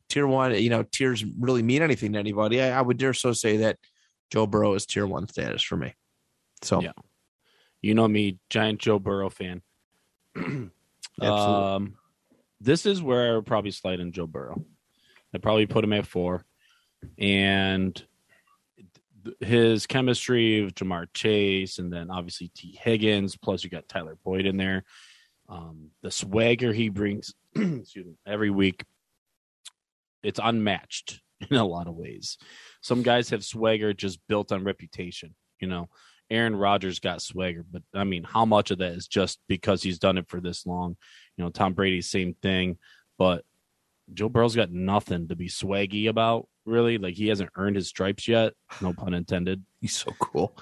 tier 0.09 0.27
one, 0.27 0.55
you 0.55 0.69
know, 0.69 0.83
tiers 0.83 1.23
really 1.39 1.63
mean 1.63 1.81
anything 1.81 2.13
to 2.13 2.19
anybody, 2.19 2.61
I, 2.61 2.77
I 2.77 2.81
would 2.81 2.97
dare 2.97 3.13
so 3.13 3.33
say 3.33 3.57
that 3.57 3.77
Joe 4.31 4.47
Burrow 4.47 4.73
is 4.75 4.85
tier 4.85 5.07
one 5.07 5.27
status 5.27 5.63
for 5.63 5.77
me. 5.77 5.93
So 6.61 6.81
Yeah. 6.81 6.91
You 7.81 7.95
know 7.95 8.07
me, 8.07 8.39
giant 8.49 8.79
Joe 8.79 8.97
Burrow 8.97 9.29
fan. 9.29 9.61
Absolutely. 10.35 10.71
um, 11.21 11.95
this 12.61 12.85
is 12.85 13.01
where 13.01 13.31
I 13.31 13.35
would 13.35 13.45
probably 13.45 13.71
slide 13.71 13.99
in 13.99 14.13
Joe 14.13 14.25
Burrow. 14.25 14.63
I'd 15.33 15.41
probably 15.41 15.65
put 15.65 15.83
him 15.83 15.93
at 15.93 16.07
four, 16.07 16.45
and 17.19 18.01
his 19.39 19.87
chemistry 19.87 20.63
of 20.63 20.73
Ja'Marr 20.73 21.07
Chase, 21.13 21.79
and 21.79 21.91
then 21.91 22.09
obviously 22.09 22.51
Tee 22.55 22.77
Higgins. 22.81 23.37
Plus, 23.37 23.63
you 23.63 23.69
got 23.69 23.87
Tyler 23.87 24.17
Boyd 24.23 24.45
in 24.45 24.57
there. 24.57 24.83
Um, 25.49 25.89
the 26.01 26.11
swagger 26.11 26.73
he 26.73 26.89
brings, 26.89 27.33
excuse 27.55 28.05
me, 28.05 28.15
every 28.25 28.49
week, 28.49 28.83
it's 30.23 30.39
unmatched 30.41 31.21
in 31.49 31.57
a 31.57 31.65
lot 31.65 31.87
of 31.87 31.95
ways. 31.95 32.37
Some 32.81 33.03
guys 33.03 33.29
have 33.29 33.43
swagger 33.43 33.93
just 33.93 34.19
built 34.27 34.51
on 34.51 34.63
reputation. 34.63 35.35
You 35.59 35.67
know, 35.67 35.89
Aaron 36.29 36.55
Rodgers 36.55 36.99
got 36.99 37.21
swagger, 37.21 37.65
but 37.69 37.83
I 37.93 38.03
mean, 38.03 38.23
how 38.23 38.45
much 38.45 38.71
of 38.71 38.79
that 38.79 38.93
is 38.93 39.07
just 39.07 39.39
because 39.47 39.83
he's 39.83 39.99
done 39.99 40.17
it 40.17 40.29
for 40.29 40.39
this 40.39 40.65
long? 40.65 40.95
You 41.37 41.43
know, 41.43 41.49
Tom 41.49 41.73
Brady, 41.73 42.01
same 42.01 42.35
thing, 42.41 42.77
but 43.17 43.43
Joe 44.13 44.29
Burrow's 44.29 44.55
got 44.55 44.71
nothing 44.71 45.27
to 45.27 45.35
be 45.35 45.47
swaggy 45.47 46.07
about, 46.09 46.47
really. 46.65 46.97
Like 46.97 47.15
he 47.15 47.27
hasn't 47.27 47.51
earned 47.55 47.75
his 47.75 47.87
stripes 47.87 48.27
yet, 48.27 48.53
no 48.81 48.93
pun 48.97 49.13
intended. 49.13 49.63
he's 49.81 49.95
so 49.95 50.11
cool. 50.19 50.57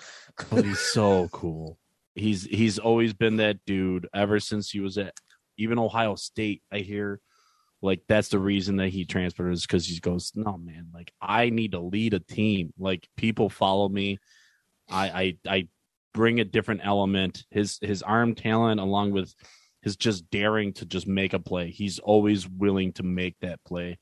But 0.49 0.65
he's 0.65 0.79
so 0.93 1.29
cool. 1.31 1.77
He's 2.15 2.43
he's 2.43 2.79
always 2.79 3.13
been 3.13 3.37
that 3.37 3.59
dude 3.65 4.07
ever 4.13 4.39
since 4.39 4.69
he 4.69 4.79
was 4.79 4.97
at 4.97 5.13
even 5.57 5.79
Ohio 5.79 6.15
State. 6.15 6.61
I 6.71 6.79
hear 6.79 7.19
like 7.81 8.01
that's 8.07 8.29
the 8.29 8.39
reason 8.39 8.77
that 8.77 8.89
he 8.89 9.05
transferred 9.05 9.51
is 9.51 9.61
because 9.65 9.87
he 9.87 9.99
goes, 9.99 10.31
no 10.35 10.57
man, 10.57 10.87
like 10.93 11.11
I 11.21 11.49
need 11.49 11.71
to 11.71 11.79
lead 11.79 12.13
a 12.13 12.19
team. 12.19 12.73
Like 12.77 13.07
people 13.17 13.49
follow 13.49 13.89
me. 13.89 14.19
I 14.89 15.37
I 15.47 15.51
I 15.57 15.67
bring 16.13 16.39
a 16.39 16.45
different 16.45 16.81
element. 16.83 17.45
His 17.49 17.79
his 17.81 18.03
arm 18.03 18.35
talent 18.35 18.79
along 18.79 19.11
with 19.11 19.33
his 19.81 19.95
just 19.95 20.29
daring 20.29 20.73
to 20.73 20.85
just 20.85 21.07
make 21.07 21.33
a 21.33 21.39
play. 21.39 21.71
He's 21.71 21.99
always 21.99 22.47
willing 22.47 22.93
to 22.93 23.03
make 23.03 23.35
that 23.41 23.63
play. 23.65 23.99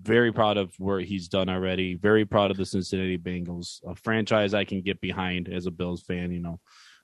Very 0.00 0.32
proud 0.32 0.56
of 0.56 0.72
where 0.78 1.00
he's 1.00 1.28
done 1.28 1.48
already. 1.48 1.94
Very 1.94 2.24
proud 2.24 2.50
of 2.50 2.56
the 2.56 2.66
Cincinnati 2.66 3.18
Bengals, 3.18 3.80
a 3.86 3.94
franchise 3.94 4.54
I 4.54 4.64
can 4.64 4.82
get 4.82 5.00
behind 5.00 5.48
as 5.48 5.66
a 5.66 5.70
Bills 5.70 6.02
fan. 6.02 6.30
You 6.32 6.40
know, 6.40 6.60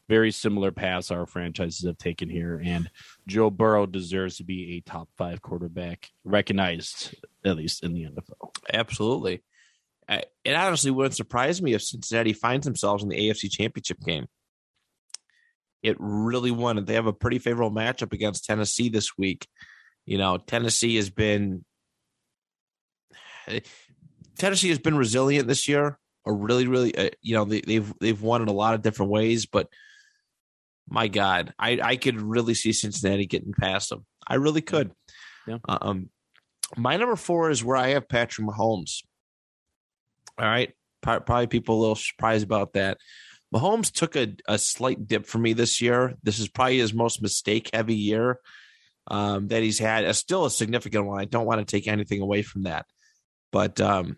very 0.09 0.31
similar 0.31 0.71
paths 0.71 1.11
our 1.11 1.26
franchises 1.26 1.85
have 1.85 1.99
taken 1.99 2.28
here, 2.28 2.62
and 2.64 2.88
Joe 3.26 3.50
Burrow 3.50 3.87
deserves 3.87 4.37
to 4.37 4.45
be 4.45 4.76
a 4.76 4.88
top 4.88 5.09
five 5.19 5.43
quarterback, 5.43 6.11
recognized 6.25 7.16
at 7.45 7.57
least 7.57 7.83
in 7.83 7.93
the 7.93 8.05
NFL. 8.05 8.55
Absolutely. 8.73 9.43
It 10.09 10.55
honestly 10.55 10.93
wouldn't 10.93 11.16
surprise 11.16 11.61
me 11.61 11.75
if 11.75 11.83
Cincinnati 11.83 12.33
finds 12.33 12.64
themselves 12.64 13.02
in 13.02 13.09
the 13.09 13.19
AFC 13.19 13.50
Championship 13.50 13.99
game. 14.00 14.26
It 15.87 15.97
really 16.00 16.50
wouldn't. 16.50 16.87
They 16.87 16.95
have 16.95 17.07
a 17.07 17.12
pretty 17.12 17.38
favorable 17.38 17.75
matchup 17.75 18.12
against 18.12 18.45
Tennessee 18.45 18.88
this 18.88 19.16
week. 19.16 19.47
You 20.05 20.19
know, 20.19 20.37
Tennessee 20.37 20.97
has 20.97 21.11
been 21.11 21.64
Tennessee 24.37 24.69
has 24.71 24.81
been 24.81 24.97
resilient 24.97 25.47
this 25.47 25.69
year. 25.69 25.99
A 26.26 26.33
really, 26.33 26.66
really, 26.66 26.97
uh, 26.97 27.11
you 27.23 27.37
know, 27.37 27.45
they, 27.45 27.61
they've 27.61 27.93
they've 28.00 28.21
won 28.21 28.43
in 28.43 28.49
a 28.49 28.52
lot 28.52 28.75
of 28.75 28.83
different 28.83 29.12
ways, 29.12 29.47
but 29.47 29.69
my 30.88 31.07
God, 31.07 31.55
I 31.57 31.78
I 31.81 31.97
could 31.97 32.21
really 32.21 32.55
see 32.55 32.73
Cincinnati 32.73 33.26
getting 33.26 33.52
past 33.52 33.90
them. 33.90 34.05
I 34.26 34.35
really 34.35 34.62
could. 34.62 34.90
Yeah. 35.47 35.59
Um, 35.69 36.11
my 36.76 36.97
number 36.97 37.14
four 37.14 37.50
is 37.50 37.62
where 37.62 37.76
I 37.76 37.90
have 37.90 38.09
Patrick 38.09 38.45
Mahomes. 38.49 39.05
All 40.37 40.47
right. 40.47 40.73
Probably 41.00 41.47
people 41.47 41.76
a 41.76 41.81
little 41.81 41.95
surprised 41.95 42.45
about 42.45 42.73
that. 42.73 42.99
Mahomes 43.54 43.92
took 43.92 44.16
a, 44.16 44.34
a 44.48 44.58
slight 44.58 45.06
dip 45.06 45.26
for 45.26 45.38
me 45.38 45.52
this 45.52 45.80
year. 45.80 46.14
This 46.22 46.38
is 46.38 46.48
probably 46.48 46.78
his 46.78 46.92
most 46.92 47.22
mistake 47.22 47.70
heavy 47.72 47.94
year 47.94 48.40
um, 49.06 49.48
that 49.48 49.62
he's 49.62 49.78
had. 49.78 50.04
It's 50.04 50.18
still 50.18 50.44
a 50.44 50.50
significant 50.50 51.06
one. 51.06 51.20
I 51.20 51.24
don't 51.26 51.46
want 51.46 51.60
to 51.60 51.64
take 51.64 51.86
anything 51.86 52.20
away 52.20 52.42
from 52.42 52.64
that. 52.64 52.86
But, 53.52 53.80
um, 53.80 54.16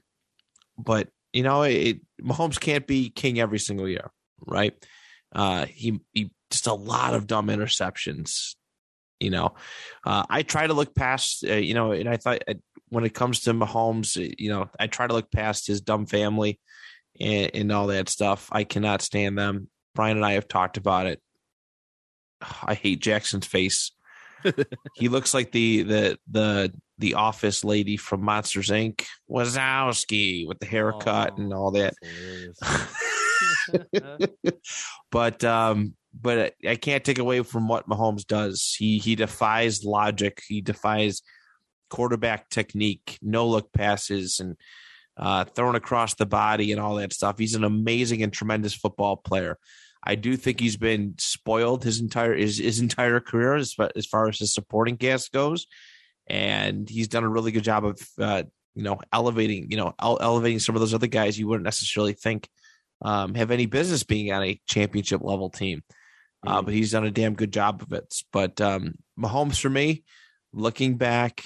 but 0.79 1.09
you 1.33 1.43
know, 1.43 1.63
it, 1.63 2.01
Mahomes 2.23 2.59
can't 2.59 2.87
be 2.87 3.11
king 3.11 3.39
every 3.39 3.59
single 3.59 3.89
year, 3.89 4.11
right? 4.47 4.75
Uh, 5.35 5.67
he, 5.67 6.01
he 6.13 6.31
just 6.51 6.67
a 6.67 6.75
lot 6.75 7.15
of 7.15 7.27
dumb 7.27 7.49
interceptions. 7.49 8.55
You 9.21 9.31
know, 9.31 9.55
uh, 10.07 10.25
I 10.31 10.43
try 10.43 10.67
to 10.67 10.73
look 10.73 10.95
past, 10.95 11.45
uh, 11.45 11.55
you 11.55 11.75
know, 11.75 11.93
and 11.93 12.09
I 12.09 12.17
thought 12.17 12.45
uh, 12.49 12.55
when 12.89 13.05
it 13.05 13.15
comes 13.15 13.41
to 13.41 13.53
Mahomes, 13.53 14.17
uh, 14.17 14.33
you 14.39 14.49
know, 14.49 14.71
I 14.79 14.87
try 14.87 15.07
to 15.07 15.13
look 15.13 15.31
past 15.31 15.67
his 15.67 15.81
dumb 15.81 16.07
family 16.07 16.61
and, 17.21 17.51
and 17.55 17.73
all 17.73 17.89
that 17.89 18.09
stuff. 18.09 18.49
I 18.53 18.65
cannot 18.65 19.03
stand 19.03 19.39
them. 19.39 19.69
Brian 19.95 20.17
and 20.17 20.27
I 20.27 20.33
have 20.33 20.49
talked 20.49 20.77
about 20.77 21.07
it. 21.07 21.21
I 22.63 22.75
hate 22.75 23.01
Jackson's 23.01 23.47
face. 23.47 23.93
he 24.95 25.09
looks 25.09 25.35
like 25.35 25.51
the 25.51 25.83
the 25.83 26.19
the 26.31 26.73
the 26.99 27.15
office 27.15 27.65
lady 27.65 27.97
from 27.97 28.23
Monsters 28.23 28.71
Inc. 28.71 29.05
Wazowski 29.29 30.47
with 30.47 30.59
the 30.61 30.67
haircut 30.67 31.39
and 31.39 31.53
all 31.53 31.73
that. 31.73 31.95
but 35.11 35.45
um 35.45 35.95
but 36.21 36.55
I 36.67 36.77
can't 36.77 37.05
take 37.05 37.19
away 37.19 37.43
from 37.43 37.69
what 37.69 37.89
Mahomes 37.89 38.27
does. 38.27 38.75
He 38.77 38.99
he 38.99 39.15
defies 39.15 39.85
logic. 39.85 40.43
He 40.47 40.61
defies 40.61 41.23
quarterback 41.91 42.51
technique, 42.51 43.19
no 43.23 43.47
look 43.47 43.73
passes, 43.73 44.41
and 44.41 44.57
uh, 45.19 45.45
thrown 45.45 45.75
across 45.75 46.15
the 46.15 46.27
body 46.27 46.73
and 46.73 46.81
all 46.81 46.97
that 46.97 47.13
stuff. 47.13 47.39
He's 47.39 47.55
an 47.55 47.65
amazing 47.65 48.23
and 48.23 48.33
tremendous 48.33 48.75
football 48.75 49.17
player. 49.17 49.59
I 50.03 50.15
do 50.15 50.37
think 50.37 50.61
he's 50.61 50.77
been 50.77 51.15
spoiled 51.19 51.83
his 51.83 52.01
entire 52.01 52.37
his, 52.37 52.59
his 52.59 52.81
entire 52.81 53.21
career 53.21 53.57
as 53.57 53.73
far, 53.73 53.91
as 53.97 54.07
far 54.07 54.29
as 54.29 54.39
his 54.39 54.55
supporting 54.55 54.97
cast 54.97 55.33
goes, 55.33 55.67
and 56.29 56.89
he's 56.89 57.09
done 57.09 57.25
a 57.25 57.29
really 57.29 57.51
good 57.51 57.65
job 57.65 57.85
of 57.85 58.01
uh, 58.21 58.45
you 58.75 58.85
know 58.85 58.99
elevating 59.13 59.71
you 59.71 59.77
know 59.77 59.95
ele- 60.01 60.19
elevating 60.21 60.61
some 60.61 60.77
of 60.77 60.81
those 60.81 60.95
other 60.95 61.09
guys 61.09 61.39
you 61.39 61.49
wouldn't 61.49 61.65
necessarily 61.65 62.13
think 62.13 62.49
um, 63.03 63.35
have 63.35 63.51
any 63.51 63.67
business 63.67 64.05
being 64.05 64.33
on 64.33 64.43
a 64.45 64.61
championship 64.67 65.21
level 65.23 65.51
team. 65.51 65.83
Uh, 66.47 66.63
but 66.63 66.73
he's 66.73 66.93
done 66.93 67.05
a 67.05 67.11
damn 67.11 67.35
good 67.35 67.53
job 67.53 67.83
of 67.83 67.93
it. 67.93 68.15
But 68.33 68.61
um, 68.61 68.95
Mahomes 69.19 69.61
for 69.61 69.69
me, 69.69 70.05
looking 70.53 70.97
back, 70.97 71.43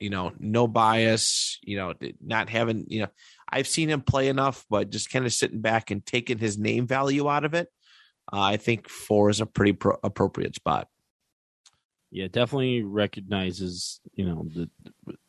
you 0.00 0.10
know, 0.10 0.32
no 0.38 0.68
bias, 0.68 1.58
you 1.62 1.76
know, 1.76 1.94
not 2.20 2.48
having, 2.48 2.86
you 2.88 3.02
know, 3.02 3.08
I've 3.48 3.66
seen 3.66 3.88
him 3.88 4.00
play 4.02 4.28
enough, 4.28 4.64
but 4.70 4.90
just 4.90 5.10
kind 5.10 5.26
of 5.26 5.32
sitting 5.32 5.60
back 5.60 5.90
and 5.90 6.04
taking 6.04 6.38
his 6.38 6.58
name 6.58 6.86
value 6.86 7.28
out 7.28 7.44
of 7.44 7.54
it. 7.54 7.68
Uh, 8.32 8.40
I 8.40 8.56
think 8.58 8.88
four 8.88 9.30
is 9.30 9.40
a 9.40 9.46
pretty 9.46 9.72
pro- 9.72 9.98
appropriate 10.04 10.54
spot. 10.54 10.88
yeah, 12.10 12.28
definitely 12.28 12.82
recognizes 12.82 14.00
you 14.14 14.24
know 14.24 14.46
the 14.54 14.70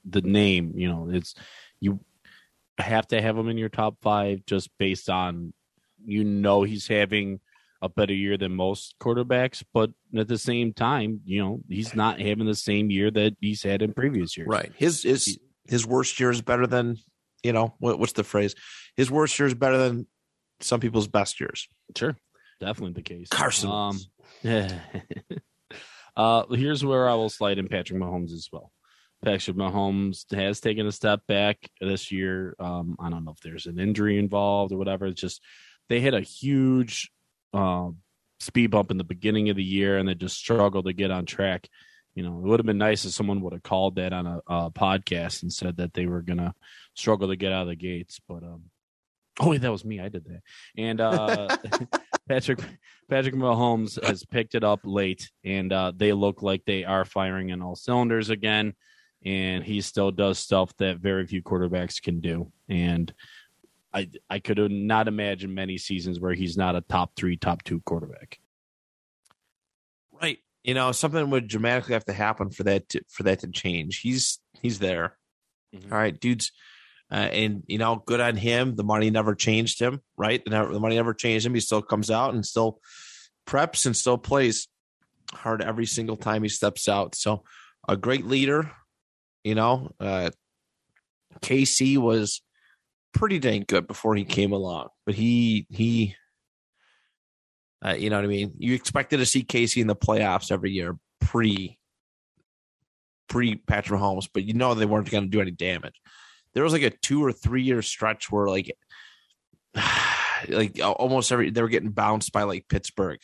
the 0.05 0.21
name. 0.21 0.73
You 0.75 0.89
know, 0.89 1.09
it's 1.11 1.33
you 1.79 1.99
have 2.77 3.07
to 3.07 3.21
have 3.21 3.37
him 3.37 3.49
in 3.49 3.57
your 3.57 3.69
top 3.69 3.97
five 4.01 4.45
just 4.45 4.69
based 4.77 5.09
on 5.09 5.53
you 6.05 6.23
know 6.23 6.63
he's 6.63 6.87
having 6.87 7.39
a 7.81 7.89
better 7.89 8.13
year 8.13 8.37
than 8.37 8.55
most 8.55 8.95
quarterbacks, 8.99 9.63
but 9.73 9.91
at 10.15 10.27
the 10.27 10.37
same 10.37 10.73
time, 10.73 11.21
you 11.25 11.41
know 11.41 11.61
he's 11.67 11.95
not 11.95 12.19
having 12.19 12.45
the 12.45 12.55
same 12.55 12.89
year 12.89 13.09
that 13.11 13.35
he's 13.39 13.63
had 13.63 13.81
in 13.81 13.93
previous 13.93 14.37
years. 14.37 14.47
Right. 14.49 14.71
His 14.75 15.03
his 15.03 15.39
his 15.67 15.85
worst 15.85 16.19
year 16.19 16.29
is 16.31 16.41
better 16.41 16.67
than 16.67 16.97
you 17.43 17.53
know 17.53 17.75
what, 17.79 17.99
what's 17.99 18.13
the 18.13 18.23
phrase? 18.23 18.55
His 18.95 19.09
worst 19.09 19.37
year 19.39 19.47
is 19.47 19.53
better 19.53 19.77
than 19.77 20.07
some 20.59 20.79
people's 20.79 21.07
best 21.07 21.39
years. 21.39 21.67
Sure, 21.95 22.15
definitely 22.59 22.93
the 22.93 23.01
case. 23.01 23.29
Carson. 23.29 23.69
Um, 23.69 23.99
uh, 26.15 26.43
here's 26.51 26.83
where 26.83 27.07
I 27.07 27.13
will 27.13 27.29
slide 27.29 27.59
in 27.59 27.67
Patrick 27.67 27.99
Mahomes 27.99 28.31
as 28.31 28.49
well. 28.51 28.71
Patrick 29.23 29.57
Mahomes 29.57 30.31
has 30.33 30.61
taken 30.61 30.87
a 30.87 30.91
step 30.91 31.21
back 31.27 31.57
this 31.81 32.11
year. 32.11 32.55
Um, 32.59 32.95
I 32.99 33.09
don't 33.09 33.25
know 33.25 33.31
if 33.31 33.41
there's 33.41 33.65
an 33.65 33.79
injury 33.79 34.17
involved 34.17 34.71
or 34.71 34.77
whatever. 34.77 35.07
It's 35.07 35.19
just 35.19 35.41
they 35.89 35.99
hit 35.99 36.13
a 36.13 36.21
huge 36.21 37.11
uh, 37.53 37.89
speed 38.39 38.71
bump 38.71 38.91
in 38.91 38.97
the 38.97 39.03
beginning 39.03 39.49
of 39.49 39.55
the 39.55 39.63
year 39.63 39.97
and 39.97 40.07
they 40.07 40.15
just 40.15 40.37
struggled 40.37 40.85
to 40.85 40.93
get 40.93 41.11
on 41.11 41.25
track. 41.25 41.67
You 42.15 42.23
know, 42.23 42.37
it 42.37 42.41
would 42.41 42.59
have 42.59 42.65
been 42.65 42.77
nice 42.77 43.05
if 43.05 43.13
someone 43.13 43.41
would 43.41 43.53
have 43.53 43.63
called 43.63 43.95
that 43.95 44.13
on 44.13 44.27
a, 44.27 44.41
a 44.47 44.71
podcast 44.71 45.43
and 45.43 45.53
said 45.53 45.77
that 45.77 45.93
they 45.93 46.05
were 46.05 46.21
gonna 46.21 46.53
struggle 46.95 47.29
to 47.29 47.35
get 47.35 47.51
out 47.51 47.63
of 47.63 47.67
the 47.67 47.75
gates. 47.75 48.19
But 48.27 48.43
um, 48.43 48.63
oh 49.39 49.49
wait, 49.49 49.61
that 49.61 49.71
was 49.71 49.85
me. 49.85 49.99
I 49.99 50.09
did 50.09 50.25
that. 50.25 50.41
And 50.77 50.99
uh, 50.99 51.57
Patrick 52.27 52.59
Patrick 53.09 53.35
Mahomes 53.35 54.03
has 54.03 54.25
picked 54.25 54.55
it 54.55 54.63
up 54.63 54.81
late, 54.83 55.29
and 55.43 55.71
uh, 55.71 55.91
they 55.95 56.13
look 56.13 56.41
like 56.41 56.65
they 56.65 56.83
are 56.83 57.05
firing 57.05 57.49
in 57.49 57.61
all 57.61 57.75
cylinders 57.75 58.29
again. 58.29 58.73
And 59.25 59.65
he 59.65 59.81
still 59.81 60.11
does 60.11 60.39
stuff 60.39 60.73
that 60.77 60.99
very 60.99 61.27
few 61.27 61.43
quarterbacks 61.43 62.01
can 62.01 62.21
do. 62.21 62.53
And 62.69 63.13
I 63.93 64.09
I 64.29 64.39
could 64.39 64.59
not 64.71 65.07
imagine 65.07 65.53
many 65.53 65.77
seasons 65.77 66.19
where 66.19 66.33
he's 66.33 66.57
not 66.57 66.75
a 66.75 66.81
top 66.81 67.15
three, 67.15 67.37
top 67.37 67.63
two 67.63 67.81
quarterback. 67.81 68.39
Right. 70.21 70.39
You 70.63 70.73
know, 70.73 70.91
something 70.91 71.29
would 71.29 71.47
dramatically 71.47 71.93
have 71.93 72.05
to 72.05 72.13
happen 72.13 72.49
for 72.51 72.63
that 72.63 72.89
to, 72.89 73.01
for 73.09 73.23
that 73.23 73.39
to 73.39 73.47
change. 73.47 73.99
He's 74.01 74.39
he's 74.61 74.79
there. 74.79 75.17
Mhm. 75.75 75.91
All 75.91 75.97
right, 75.97 76.19
dudes, 76.19 76.51
uh, 77.11 77.15
and 77.15 77.63
you 77.67 77.77
know, 77.77 78.03
good 78.05 78.19
on 78.19 78.35
him. 78.35 78.75
The 78.75 78.83
money 78.83 79.09
never 79.09 79.35
changed 79.35 79.79
him, 79.79 80.01
right? 80.17 80.43
The, 80.43 80.51
never, 80.51 80.73
the 80.73 80.79
money 80.79 80.95
never 80.95 81.13
changed 81.13 81.45
him. 81.45 81.53
He 81.53 81.59
still 81.59 81.81
comes 81.81 82.11
out 82.11 82.33
and 82.33 82.45
still 82.45 82.81
preps 83.47 83.85
and 83.85 83.95
still 83.95 84.17
plays 84.17 84.67
hard 85.33 85.61
every 85.61 85.85
single 85.85 86.17
time 86.17 86.43
he 86.43 86.49
steps 86.49 86.89
out. 86.89 87.15
So, 87.15 87.43
a 87.87 87.95
great 87.95 88.25
leader. 88.25 88.71
You 89.43 89.55
know, 89.55 89.91
uh, 89.99 90.31
KC 91.41 91.97
was 91.97 92.41
pretty 93.13 93.39
dang 93.39 93.65
good 93.67 93.87
before 93.87 94.15
he 94.15 94.25
came 94.25 94.51
along, 94.51 94.89
but 95.05 95.15
he 95.15 95.67
he. 95.69 96.15
Uh, 97.85 97.93
you 97.93 98.09
know 98.09 98.17
what 98.17 98.25
I 98.25 98.27
mean? 98.27 98.53
You 98.57 98.73
expected 98.73 99.17
to 99.17 99.25
see 99.25 99.43
KC 99.43 99.79
in 99.81 99.87
the 99.87 99.95
playoffs 99.95 100.51
every 100.51 100.71
year, 100.71 100.97
pre 101.21 101.79
pre 103.29 103.55
Patrick 103.55 103.99
Mahomes, 103.99 104.27
but 104.33 104.43
you 104.43 104.53
know 104.53 104.73
they 104.73 104.85
weren't 104.85 105.09
going 105.09 105.23
to 105.23 105.29
do 105.29 105.39
any 105.39 105.51
damage. 105.51 106.01
There 106.53 106.63
was 106.63 106.73
like 106.73 106.81
a 106.81 106.89
two 106.89 107.23
or 107.23 107.31
three 107.31 107.63
year 107.63 107.81
stretch 107.81 108.29
where 108.29 108.47
like 108.47 108.75
like 110.49 110.79
almost 110.81 111.31
every 111.31 111.51
they 111.51 111.61
were 111.61 111.69
getting 111.69 111.91
bounced 111.91 112.33
by 112.33 112.43
like 112.43 112.67
Pittsburgh. 112.67 113.19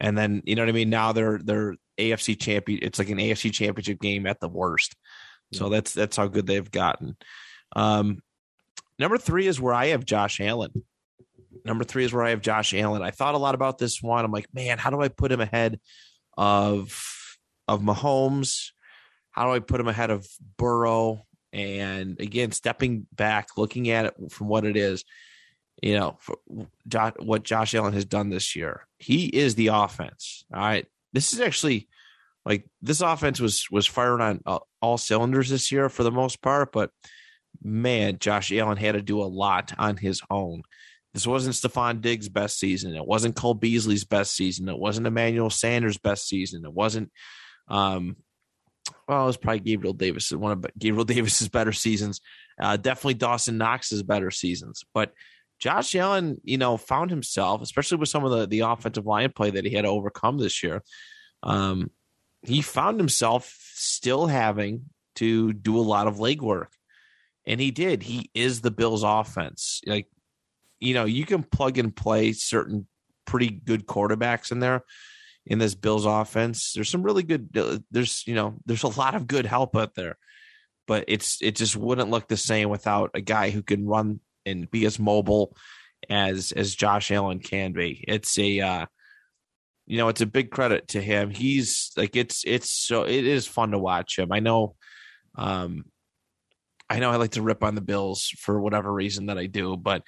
And 0.00 0.16
then 0.16 0.42
you 0.46 0.56
know 0.56 0.62
what 0.62 0.68
I 0.68 0.72
mean? 0.72 0.90
Now 0.90 1.12
they're 1.12 1.38
they're 1.38 1.76
AFC 1.98 2.40
champion. 2.40 2.80
It's 2.82 2.98
like 2.98 3.10
an 3.10 3.18
AFC 3.18 3.52
championship 3.52 4.00
game 4.00 4.26
at 4.26 4.40
the 4.40 4.48
worst. 4.48 4.96
So 5.52 5.68
that's 5.68 5.92
that's 5.92 6.16
how 6.16 6.28
good 6.28 6.46
they've 6.46 6.70
gotten. 6.70 7.16
Um 7.76 8.20
number 8.98 9.18
three 9.18 9.46
is 9.46 9.60
where 9.60 9.74
I 9.74 9.88
have 9.88 10.04
Josh 10.04 10.40
Allen. 10.40 10.84
Number 11.64 11.84
three 11.84 12.04
is 12.04 12.12
where 12.12 12.24
I 12.24 12.30
have 12.30 12.40
Josh 12.40 12.74
Allen. 12.74 13.02
I 13.02 13.10
thought 13.10 13.34
a 13.34 13.38
lot 13.38 13.54
about 13.54 13.78
this 13.78 14.02
one. 14.02 14.24
I'm 14.24 14.32
like, 14.32 14.52
man, 14.52 14.78
how 14.78 14.90
do 14.90 15.00
I 15.00 15.08
put 15.08 15.32
him 15.32 15.40
ahead 15.40 15.78
of 16.36 17.38
of 17.68 17.80
Mahomes? 17.80 18.70
How 19.30 19.46
do 19.46 19.52
I 19.52 19.60
put 19.60 19.80
him 19.80 19.88
ahead 19.88 20.10
of 20.10 20.26
Burrow? 20.56 21.26
And 21.52 22.18
again, 22.20 22.52
stepping 22.52 23.06
back, 23.12 23.48
looking 23.56 23.90
at 23.90 24.06
it 24.06 24.14
from 24.30 24.48
what 24.48 24.64
it 24.64 24.76
is, 24.76 25.04
you 25.82 25.94
know, 25.98 26.18
what 27.18 27.42
Josh 27.42 27.74
Allen 27.74 27.92
has 27.92 28.04
done 28.04 28.30
this 28.30 28.56
year. 28.56 28.86
He 28.98 29.26
is 29.26 29.54
the 29.54 29.68
offense. 29.68 30.44
All 30.52 30.60
right, 30.60 30.86
this 31.12 31.32
is 31.32 31.40
actually 31.40 31.88
like 32.44 32.66
this 32.80 33.00
offense 33.00 33.40
was 33.40 33.66
was 33.70 33.86
firing 33.86 34.20
on 34.20 34.40
uh, 34.46 34.58
all 34.80 34.98
cylinders 34.98 35.48
this 35.48 35.70
year 35.70 35.88
for 35.88 36.02
the 36.02 36.10
most 36.10 36.42
part, 36.42 36.72
but 36.72 36.90
man, 37.62 38.18
Josh 38.18 38.52
Allen 38.52 38.76
had 38.76 38.92
to 38.92 39.02
do 39.02 39.22
a 39.22 39.24
lot 39.24 39.72
on 39.78 39.96
his 39.96 40.20
own. 40.30 40.62
This 41.14 41.26
wasn't 41.26 41.54
Stefon 41.54 42.00
Diggs' 42.00 42.28
best 42.28 42.58
season. 42.58 42.94
It 42.94 43.06
wasn't 43.06 43.36
Cole 43.36 43.54
Beasley's 43.54 44.04
best 44.04 44.34
season. 44.34 44.68
It 44.68 44.78
wasn't 44.78 45.06
Emmanuel 45.06 45.50
Sanders' 45.50 45.98
best 45.98 46.26
season. 46.26 46.64
It 46.64 46.72
wasn't 46.72 47.10
um 47.68 48.16
well, 49.06 49.24
it 49.24 49.26
was 49.26 49.36
probably 49.36 49.60
Gabriel 49.60 49.94
Davis, 49.94 50.32
one 50.32 50.52
of 50.52 50.66
Gabriel 50.78 51.04
Davis's 51.06 51.48
better 51.48 51.72
seasons. 51.72 52.20
Uh, 52.60 52.76
definitely 52.76 53.14
Dawson 53.14 53.58
Knox's 53.58 54.02
better 54.02 54.30
seasons. 54.30 54.84
But 54.92 55.12
Josh 55.58 55.94
Allen, 55.94 56.40
you 56.42 56.58
know, 56.58 56.76
found 56.76 57.10
himself, 57.10 57.62
especially 57.62 57.98
with 57.98 58.08
some 58.08 58.24
of 58.24 58.32
the, 58.32 58.46
the 58.46 58.60
offensive 58.60 59.06
line 59.06 59.30
play 59.30 59.50
that 59.50 59.64
he 59.64 59.72
had 59.72 59.82
to 59.82 59.88
overcome 59.88 60.38
this 60.38 60.62
year. 60.62 60.82
Um, 61.42 61.90
he 62.42 62.62
found 62.62 62.98
himself 62.98 63.54
still 63.74 64.26
having 64.26 64.86
to 65.16 65.52
do 65.52 65.78
a 65.78 65.80
lot 65.80 66.08
of 66.08 66.16
legwork. 66.16 66.66
And 67.46 67.60
he 67.60 67.70
did. 67.70 68.02
He 68.02 68.30
is 68.34 68.60
the 68.60 68.70
Bills 68.70 69.02
offense. 69.02 69.80
Like, 69.86 70.06
you 70.80 70.94
know, 70.94 71.04
you 71.04 71.26
can 71.26 71.42
plug 71.42 71.78
and 71.78 71.94
play 71.94 72.32
certain 72.32 72.86
pretty 73.24 73.50
good 73.50 73.86
quarterbacks 73.86 74.52
in 74.52 74.60
there 74.60 74.84
in 75.46 75.58
this 75.58 75.74
Bills 75.74 76.06
offense. 76.06 76.72
There's 76.74 76.88
some 76.90 77.02
really 77.02 77.22
good 77.22 77.48
there's, 77.90 78.24
you 78.26 78.34
know, 78.34 78.58
there's 78.66 78.84
a 78.84 78.98
lot 78.98 79.14
of 79.14 79.26
good 79.26 79.46
help 79.46 79.76
out 79.76 79.94
there. 79.94 80.16
But 80.86 81.04
it's 81.08 81.38
it 81.40 81.56
just 81.56 81.76
wouldn't 81.76 82.10
look 82.10 82.28
the 82.28 82.36
same 82.36 82.68
without 82.68 83.10
a 83.14 83.20
guy 83.20 83.50
who 83.50 83.62
can 83.62 83.86
run 83.86 84.20
and 84.44 84.70
be 84.70 84.84
as 84.84 84.98
mobile 84.98 85.56
as 86.10 86.52
as 86.52 86.74
Josh 86.74 87.10
Allen 87.10 87.38
can 87.38 87.72
be. 87.72 88.04
It's 88.06 88.38
a 88.38 88.60
uh 88.60 88.86
you 89.86 89.98
know, 89.98 90.08
it's 90.08 90.20
a 90.20 90.26
big 90.26 90.50
credit 90.50 90.88
to 90.88 91.00
him. 91.00 91.30
He's 91.30 91.92
like 91.96 92.16
it's 92.16 92.44
it's 92.46 92.70
so 92.70 93.02
it 93.02 93.26
is 93.26 93.46
fun 93.46 93.72
to 93.72 93.78
watch 93.78 94.18
him. 94.18 94.32
I 94.32 94.40
know 94.40 94.74
um 95.36 95.84
I 96.88 96.98
know 96.98 97.10
I 97.10 97.16
like 97.16 97.32
to 97.32 97.42
rip 97.42 97.62
on 97.62 97.74
the 97.74 97.80
Bills 97.80 98.28
for 98.38 98.60
whatever 98.60 98.92
reason 98.92 99.26
that 99.26 99.38
I 99.38 99.46
do, 99.46 99.76
but 99.76 100.02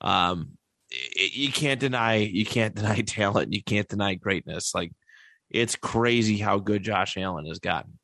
um 0.00 0.58
it, 0.90 1.34
you 1.34 1.50
can't 1.50 1.80
deny 1.80 2.16
you 2.16 2.44
can't 2.44 2.74
deny 2.76 3.00
talent, 3.02 3.52
you 3.52 3.62
can't 3.62 3.88
deny 3.88 4.14
greatness. 4.14 4.74
Like 4.74 4.92
it's 5.50 5.76
crazy 5.76 6.38
how 6.38 6.58
good 6.58 6.82
Josh 6.82 7.16
Allen 7.16 7.46
has 7.46 7.58
gotten. 7.58 7.98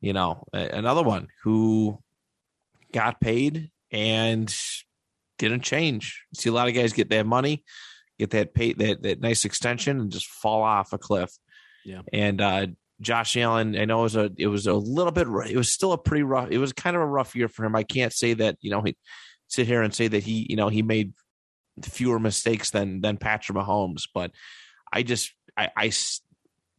You 0.00 0.12
know, 0.12 0.44
another 0.52 1.02
one 1.02 1.26
who 1.42 1.98
got 2.92 3.20
paid 3.20 3.70
and 3.90 4.54
didn't 5.38 5.62
change. 5.62 6.22
See 6.34 6.50
a 6.50 6.52
lot 6.52 6.68
of 6.68 6.74
guys 6.74 6.92
get 6.92 7.10
that 7.10 7.26
money, 7.26 7.64
get 8.18 8.30
that 8.30 8.54
pay 8.54 8.74
that 8.74 9.02
that 9.02 9.20
nice 9.20 9.44
extension 9.44 10.00
and 10.00 10.12
just 10.12 10.28
fall 10.28 10.62
off 10.62 10.92
a 10.92 10.98
cliff. 10.98 11.32
Yeah. 11.84 12.02
And 12.12 12.40
uh 12.40 12.66
Josh 13.00 13.36
Allen, 13.36 13.76
I 13.76 13.84
know 13.84 14.00
it 14.00 14.02
was 14.02 14.16
a 14.16 14.30
it 14.36 14.48
was 14.48 14.66
a 14.66 14.74
little 14.74 15.12
bit 15.12 15.28
it 15.50 15.56
was 15.56 15.72
still 15.72 15.92
a 15.92 15.98
pretty 15.98 16.24
rough 16.24 16.50
it 16.50 16.58
was 16.58 16.72
kind 16.72 16.96
of 16.96 17.02
a 17.02 17.06
rough 17.06 17.36
year 17.36 17.48
for 17.48 17.64
him. 17.64 17.76
I 17.76 17.84
can't 17.84 18.12
say 18.12 18.34
that, 18.34 18.56
you 18.60 18.70
know, 18.70 18.82
he 18.82 18.96
sit 19.46 19.66
here 19.66 19.82
and 19.82 19.94
say 19.94 20.08
that 20.08 20.22
he, 20.22 20.46
you 20.50 20.56
know, 20.56 20.68
he 20.68 20.82
made 20.82 21.12
fewer 21.82 22.18
mistakes 22.18 22.70
than 22.70 23.00
than 23.00 23.16
Patrick 23.16 23.56
Mahomes, 23.56 24.08
but 24.12 24.32
I 24.92 25.02
just 25.02 25.32
I, 25.56 25.70
I 25.76 25.92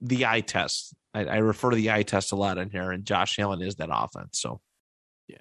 the 0.02 0.26
eye 0.26 0.42
test. 0.42 0.94
I, 1.14 1.26
I 1.26 1.38
refer 1.38 1.72
to 1.72 1.76
the 1.76 1.92
eye 1.92 2.04
test 2.04 2.32
a 2.32 2.36
lot 2.36 2.58
in 2.58 2.70
here, 2.70 2.92
and 2.92 3.06
Josh 3.06 3.40
Allen 3.40 3.62
is 3.62 3.76
that 3.76 3.90
offense. 3.92 4.40
So 4.40 4.62
yeah, 5.28 5.38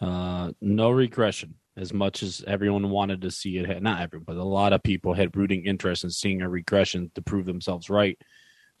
Uh, 0.00 0.52
no 0.60 0.90
regression. 0.90 1.54
As 1.74 1.92
much 1.92 2.22
as 2.22 2.44
everyone 2.46 2.90
wanted 2.90 3.22
to 3.22 3.30
see 3.30 3.56
it, 3.56 3.66
had 3.66 3.82
not 3.82 4.02
everyone, 4.02 4.24
but 4.26 4.36
a 4.36 4.44
lot 4.44 4.74
of 4.74 4.82
people 4.82 5.14
had 5.14 5.34
rooting 5.34 5.64
interest 5.64 6.04
in 6.04 6.10
seeing 6.10 6.42
a 6.42 6.48
regression 6.48 7.10
to 7.14 7.22
prove 7.22 7.46
themselves 7.46 7.88
right, 7.88 8.18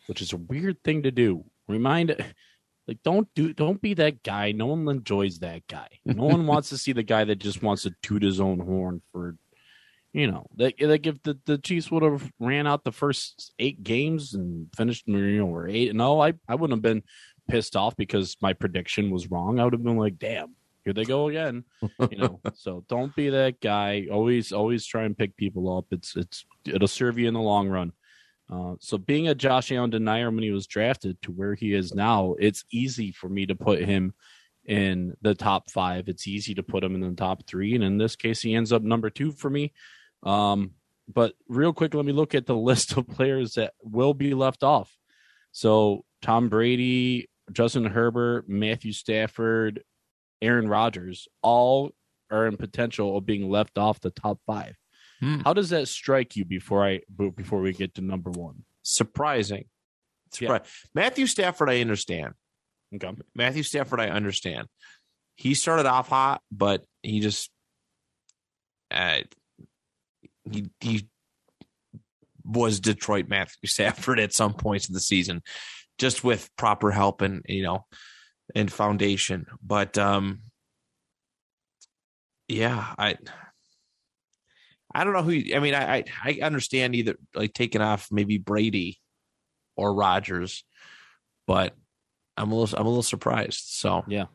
which 0.06 0.22
is 0.22 0.32
a 0.32 0.36
weird 0.36 0.82
thing 0.82 1.02
to 1.02 1.10
do. 1.10 1.44
Remind, 1.68 2.16
like, 2.88 2.98
don't 3.04 3.28
do, 3.34 3.52
don't 3.52 3.80
be 3.80 3.94
that 3.94 4.22
guy. 4.22 4.52
No 4.52 4.66
one 4.66 4.88
enjoys 4.88 5.38
that 5.40 5.66
guy. 5.66 5.88
No 6.04 6.24
one 6.24 6.46
wants 6.46 6.70
to 6.70 6.78
see 6.78 6.92
the 6.92 7.02
guy 7.02 7.24
that 7.24 7.36
just 7.36 7.62
wants 7.62 7.82
to 7.82 7.94
toot 8.02 8.22
his 8.22 8.40
own 8.40 8.58
horn 8.58 9.02
for, 9.12 9.36
you 10.12 10.30
know, 10.30 10.46
like, 10.56 10.76
like 10.80 11.06
if 11.06 11.22
the, 11.22 11.38
the 11.46 11.58
Chiefs 11.58 11.90
would 11.90 12.02
have 12.02 12.30
ran 12.38 12.66
out 12.66 12.84
the 12.84 12.92
first 12.92 13.52
eight 13.58 13.82
games 13.82 14.34
and 14.34 14.68
finished, 14.76 15.06
you 15.06 15.38
know, 15.38 15.46
we're 15.46 15.68
eight 15.68 15.90
and 15.90 16.02
I, 16.02 16.34
I 16.48 16.54
wouldn't 16.54 16.76
have 16.76 16.82
been 16.82 17.02
pissed 17.48 17.76
off 17.76 17.96
because 17.96 18.36
my 18.42 18.52
prediction 18.52 19.10
was 19.10 19.30
wrong. 19.30 19.58
I 19.58 19.64
would 19.64 19.72
have 19.72 19.82
been 19.82 19.96
like, 19.96 20.18
damn, 20.18 20.54
here 20.84 20.92
they 20.92 21.04
go 21.04 21.28
again 21.28 21.64
you 22.10 22.18
know 22.18 22.40
so 22.54 22.84
don't 22.88 23.14
be 23.14 23.30
that 23.30 23.60
guy 23.60 24.06
always 24.10 24.52
always 24.52 24.84
try 24.84 25.04
and 25.04 25.16
pick 25.16 25.36
people 25.36 25.76
up 25.76 25.86
it's 25.90 26.16
it's 26.16 26.44
it'll 26.66 26.88
serve 26.88 27.18
you 27.18 27.28
in 27.28 27.34
the 27.34 27.40
long 27.40 27.68
run 27.68 27.92
uh, 28.52 28.74
so 28.80 28.98
being 28.98 29.28
a 29.28 29.34
josh 29.34 29.72
allen 29.72 29.90
denier 29.90 30.30
when 30.30 30.42
he 30.42 30.50
was 30.50 30.66
drafted 30.66 31.20
to 31.22 31.32
where 31.32 31.54
he 31.54 31.72
is 31.72 31.94
now 31.94 32.34
it's 32.38 32.64
easy 32.70 33.10
for 33.10 33.28
me 33.28 33.46
to 33.46 33.54
put 33.54 33.80
him 33.80 34.12
in 34.64 35.14
the 35.22 35.34
top 35.34 35.70
five. 35.70 36.08
It's 36.08 36.28
easy 36.28 36.54
to 36.54 36.62
put 36.62 36.84
him 36.84 36.94
in 36.94 37.00
the 37.00 37.14
top 37.16 37.46
three. 37.46 37.74
And 37.74 37.82
in 37.82 37.98
this 37.98 38.16
case 38.16 38.40
he 38.40 38.54
ends 38.54 38.72
up 38.72 38.82
number 38.82 39.10
two 39.10 39.32
for 39.32 39.50
me. 39.50 39.72
Um, 40.22 40.72
but 41.12 41.34
real 41.48 41.72
quick 41.72 41.94
let 41.94 42.04
me 42.04 42.12
look 42.12 42.34
at 42.34 42.46
the 42.46 42.56
list 42.56 42.96
of 42.96 43.08
players 43.08 43.54
that 43.54 43.74
will 43.82 44.14
be 44.14 44.34
left 44.34 44.62
off. 44.62 44.96
So 45.52 46.04
tom 46.22 46.48
brady 46.48 47.28
justin 47.50 47.84
herbert 47.84 48.48
matthew 48.48 48.92
stafford 48.92 49.82
Aaron 50.40 50.68
Rodgers 50.68 51.28
all 51.42 51.90
are 52.30 52.46
in 52.46 52.56
potential 52.56 53.16
of 53.16 53.26
being 53.26 53.50
left 53.50 53.78
off 53.78 54.00
the 54.00 54.10
top 54.10 54.40
five. 54.46 54.76
Hmm. 55.22 55.40
How 55.44 55.54
does 55.54 55.70
that 55.70 55.86
strike 55.88 56.36
you 56.36 56.44
before 56.44 56.84
I 56.84 57.00
before 57.36 57.60
we 57.60 57.72
get 57.72 57.94
to 57.94 58.00
number 58.02 58.30
one? 58.30 58.64
surprising. 58.82 59.64
Surpri- 60.34 60.66
Matthew 60.94 61.26
Stafford, 61.26 61.70
I 61.70 61.80
understand. 61.80 62.34
Okay. 62.94 63.10
Matthew 63.34 63.62
Stafford, 63.62 64.00
I 64.00 64.08
understand. 64.08 64.66
He 65.36 65.54
started 65.54 65.86
off 65.86 66.08
hot, 66.08 66.42
but 66.50 66.84
he 67.02 67.20
just 67.20 67.50
uh, 68.90 69.20
he 70.50 70.68
he 70.80 71.08
was 72.44 72.80
Detroit 72.80 73.28
Matthew 73.28 73.68
Stafford 73.68 74.20
at 74.20 74.34
some 74.34 74.52
points 74.52 74.88
in 74.88 74.94
the 74.94 75.00
season, 75.00 75.42
just 75.98 76.22
with 76.22 76.50
proper 76.56 76.90
help 76.90 77.22
and 77.22 77.42
you 77.48 77.62
know 77.62 77.86
and 78.54 78.70
foundation. 78.70 79.46
But 79.62 79.96
um, 79.96 80.42
yeah, 82.48 82.94
I 82.98 83.16
I 84.94 85.04
don't 85.04 85.12
know 85.12 85.22
who. 85.22 85.40
I 85.54 85.58
mean, 85.60 85.74
I 85.74 85.98
I, 85.98 86.04
I 86.24 86.38
understand 86.42 86.94
either 86.94 87.16
like 87.34 87.52
taking 87.52 87.80
off 87.80 88.08
maybe 88.10 88.38
Brady 88.38 88.98
or 89.76 89.94
Rodgers, 89.94 90.64
but 91.46 91.74
I'm 92.36 92.50
a 92.52 92.54
little 92.54 92.78
I'm 92.78 92.86
a 92.86 92.88
little 92.88 93.02
surprised. 93.02 93.64
So 93.68 94.04
yeah, 94.08 94.26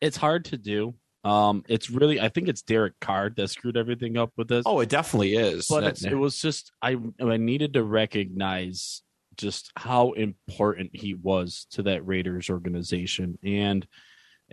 It's 0.00 0.16
hard 0.16 0.46
to 0.46 0.56
do. 0.56 0.94
Um, 1.24 1.64
it's 1.68 1.88
really 1.90 2.20
I 2.20 2.28
think 2.28 2.48
it's 2.48 2.62
Derek 2.62 2.94
Carr 3.00 3.30
that 3.36 3.48
screwed 3.48 3.76
everything 3.78 4.18
up 4.18 4.32
with 4.36 4.48
this. 4.48 4.64
oh, 4.66 4.80
it 4.80 4.88
definitely 4.90 5.36
is. 5.36 5.66
but 5.68 5.80
That- 5.80 5.90
it's, 5.90 6.04
it 6.04 6.14
was 6.14 6.38
just 6.40 6.70
I 6.82 6.96
I 7.20 7.36
needed 7.38 7.72
to 7.74 7.82
recognize 7.82 9.02
just 9.36 9.72
how 9.76 10.12
important 10.12 10.90
he 10.94 11.14
was 11.14 11.66
to 11.72 11.82
that 11.84 12.06
Raiders 12.06 12.50
organization 12.50 13.38
and 13.42 13.86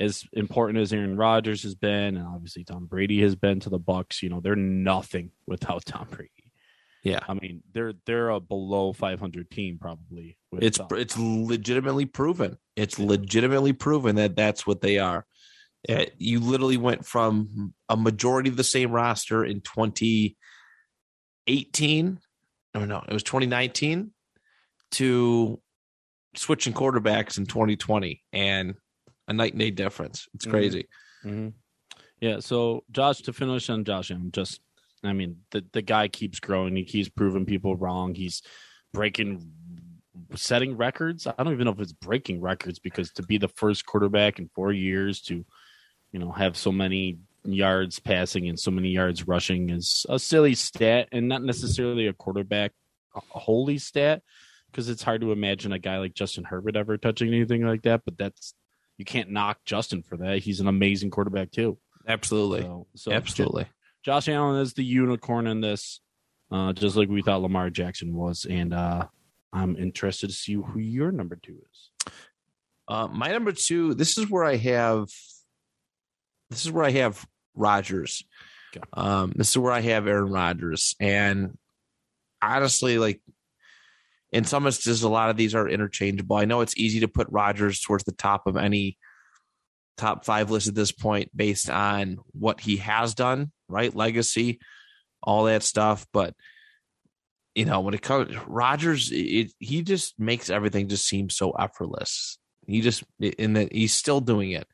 as 0.02 0.26
important 0.34 0.80
as 0.80 0.92
Aaron 0.92 1.16
Rodgers 1.16 1.64
has 1.64 1.76
been, 1.76 2.18
and 2.18 2.28
obviously 2.28 2.64
Tom 2.64 2.88
Brady 2.88 3.22
has 3.22 3.36
been 3.36 3.60
to 3.62 3.70
the 3.70 3.80
Bucs, 3.80 4.22
you 4.22 4.30
know, 4.30 4.40
they're 4.40 4.56
nothing 4.56 5.32
without 5.46 5.86
Tom 5.86 6.08
Brady. 6.10 6.32
Yeah. 7.04 7.20
I 7.28 7.34
mean, 7.34 7.64
they're 7.74 7.94
they're 8.06 8.30
a 8.30 8.40
below 8.40 8.94
500 8.94 9.50
team 9.50 9.80
probably. 9.80 10.38
It's 10.54 10.78
Tom. 10.78 10.88
it's 10.92 11.18
legitimately 11.18 12.06
proven. 12.06 12.58
It's 12.76 13.00
legitimately 13.00 13.74
proven 13.74 14.18
that 14.18 14.36
that's 14.36 14.68
what 14.68 14.82
they 14.82 15.00
are. 15.00 15.26
Uh, 15.90 16.06
you 16.18 16.40
literally 16.40 16.78
went 16.78 17.06
from 17.06 17.74
a 17.90 17.98
majority 17.98 18.50
of 18.50 18.58
the 18.58 18.64
same 18.64 18.92
roster 18.92 19.44
in 19.44 19.62
2018. 19.62 22.20
No, 22.76 22.86
no, 22.86 23.04
it 23.08 23.14
was 23.14 23.24
2019 23.24 24.12
to 24.92 25.60
switching 26.36 26.74
quarterbacks 26.74 27.40
in 27.40 27.46
2020 27.46 28.22
and 28.32 28.76
a 29.32 29.34
night 29.34 29.54
and 29.54 29.60
day 29.60 29.72
difference. 29.72 30.28
It's 30.36 30.46
Mhm. 30.46 30.52
crazy. 30.52 30.88
Mhm. 31.24 31.54
Yeah. 32.20 32.40
So 32.40 32.84
Josh, 32.92 33.22
to 33.22 33.34
finish 33.34 33.70
on 33.70 33.84
Josh 33.84 34.12
I'm 34.12 34.32
just 34.32 34.62
I 35.04 35.14
mean, 35.14 35.38
the 35.50 35.66
the 35.72 35.82
guy 35.82 36.08
keeps 36.08 36.40
growing. 36.40 36.76
He 36.76 36.84
keeps 36.86 37.10
proving 37.10 37.46
people 37.48 37.76
wrong. 37.76 38.14
He's 38.14 38.44
breaking, 38.94 39.52
setting 40.36 40.78
records. 40.78 41.26
I 41.26 41.34
don't 41.40 41.54
even 41.54 41.66
know 41.66 41.72
if 41.72 41.80
it's 41.80 41.94
breaking 41.94 42.40
records 42.40 42.78
because 42.78 43.10
to 43.14 43.24
be 43.24 43.40
the 43.40 43.48
first 43.48 43.86
quarterback 43.88 44.38
in 44.38 44.50
four 44.54 44.72
years 44.72 45.22
to, 45.24 45.44
you 46.12 46.20
know, 46.20 46.32
have 46.32 46.56
so 46.56 46.72
many 46.72 47.18
yards 47.44 47.98
passing 48.00 48.48
and 48.48 48.60
so 48.60 48.70
many 48.70 48.90
yards 48.90 49.28
rushing 49.28 49.72
is 49.72 50.06
a 50.08 50.20
silly 50.20 50.54
stat 50.54 51.10
and 51.12 51.28
not 51.28 51.42
necessarily 51.42 52.06
a 52.06 52.14
quarterback 52.14 52.72
a 53.16 53.40
holy 53.40 53.80
stat 53.80 54.22
because 54.70 54.88
it's 54.88 55.02
hard 55.04 55.22
to 55.22 55.32
imagine 55.32 55.72
a 55.74 55.80
guy 55.80 55.98
like 55.98 56.14
Justin 56.14 56.44
Herbert 56.44 56.76
ever 56.76 56.98
touching 56.98 57.28
anything 57.34 57.66
like 57.66 57.82
that. 57.82 58.04
But 58.06 58.18
that's 58.20 58.54
you 59.02 59.06
can't 59.06 59.32
knock 59.32 59.58
Justin 59.66 60.04
for 60.04 60.16
that. 60.18 60.44
He's 60.44 60.60
an 60.60 60.68
amazing 60.68 61.10
quarterback 61.10 61.50
too. 61.50 61.80
Absolutely. 62.08 62.62
So, 62.62 62.86
so 62.96 63.12
Absolutely. 63.12 63.66
Josh 64.06 64.30
Allen 64.30 64.62
is 64.62 64.76
the 64.76 64.84
unicorn 64.84 65.48
in 65.48 65.60
this, 65.60 66.02
uh, 66.52 66.72
just 66.74 66.96
like 66.96 67.10
we 67.10 67.24
thought 67.24 67.42
Lamar 67.42 67.72
Jackson 67.72 68.14
was, 68.14 68.46
and 68.48 68.76
uh, 68.76 69.08
I'm 69.52 69.76
interested 69.76 70.28
to 70.28 70.36
see 70.36 70.54
who 70.54 70.78
your 70.78 71.12
number 71.12 71.36
two 71.36 71.58
is. 71.72 72.12
Uh, 72.88 73.08
my 73.08 73.32
number 73.32 73.54
two. 73.54 73.96
This 73.96 74.20
is 74.20 74.30
where 74.30 74.44
I 74.44 74.58
have. 74.58 75.08
This 76.52 76.64
is 76.64 76.72
where 76.72 76.86
I 76.86 76.92
have 76.92 77.26
Rodgers. 77.56 78.24
Okay. 78.76 78.84
Um, 78.94 79.34
this 79.36 79.50
is 79.50 79.58
where 79.58 79.74
I 79.74 79.82
have 79.82 80.06
Aaron 80.06 80.32
Rodgers, 80.32 80.96
and 81.00 81.58
honestly, 82.40 83.00
like 83.00 83.20
in 84.32 84.44
some 84.46 84.66
instances, 84.66 85.04
a 85.04 85.10
lot 85.10 85.30
of 85.30 85.38
these 85.38 85.56
are 85.56 85.68
interchangeable. 85.68 86.38
I 86.38 86.46
know 86.46 86.62
it's 86.62 86.78
easy 86.78 87.02
to 87.02 87.08
put 87.08 87.28
Rodgers 87.30 87.82
towards 87.82 88.04
the 88.06 88.14
top 88.14 88.48
of 88.48 88.58
any 88.58 88.98
top 89.98 90.26
five 90.26 90.50
list 90.50 90.68
at 90.68 90.76
this 90.76 90.92
point 90.92 91.30
based 91.36 91.70
on 91.70 92.18
what 92.32 92.62
he 92.62 92.78
has 92.78 93.14
done, 93.14 93.52
right? 93.68 93.94
Legacy, 93.94 94.60
all 95.22 95.46
that 95.46 95.64
stuff, 95.64 96.08
but 96.14 96.34
you 97.54 97.66
know, 97.66 97.82
when 97.82 97.94
it 97.94 98.02
comes 98.02 98.36
Rodgers, 98.48 99.12
it, 99.12 99.52
he 99.60 99.82
just 99.82 100.20
makes 100.20 100.50
everything 100.50 100.88
just 100.88 101.06
seem 101.06 101.30
so 101.30 101.52
effortless. 101.52 102.38
He 102.66 102.82
just 102.82 103.04
in 103.20 103.54
that 103.54 103.74
he's 103.74 103.94
still 103.94 104.22
doing 104.22 104.52
it 104.52 104.68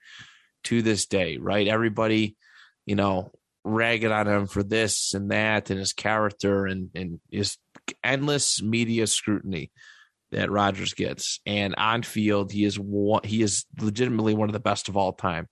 to 0.66 0.82
this 0.82 1.08
day, 1.08 1.38
right? 1.38 1.68
Everybody, 1.68 2.38
you 2.86 2.96
know, 2.96 3.32
ragging 3.64 4.12
on 4.12 4.28
him 4.28 4.48
for 4.48 4.62
this 4.64 5.14
and 5.14 5.32
that 5.32 5.70
and 5.72 5.80
his 5.80 5.94
character 5.94 6.68
and 6.68 6.90
and 6.94 7.20
his 7.32 7.58
endless 8.04 8.62
media 8.62 9.08
scrutiny 9.08 9.72
that 10.32 10.52
Rodgers 10.52 10.94
gets. 10.94 11.40
And 11.46 11.76
on 11.76 12.04
field, 12.04 12.52
he 12.52 12.64
is 12.66 12.78
one, 12.78 13.22
he 13.24 13.42
is 13.42 13.66
legitimately 13.80 14.34
one 14.34 14.50
of 14.50 14.54
the 14.54 14.60
best 14.60 14.90
of 14.90 14.98
all 14.98 15.14
time. 15.14 15.48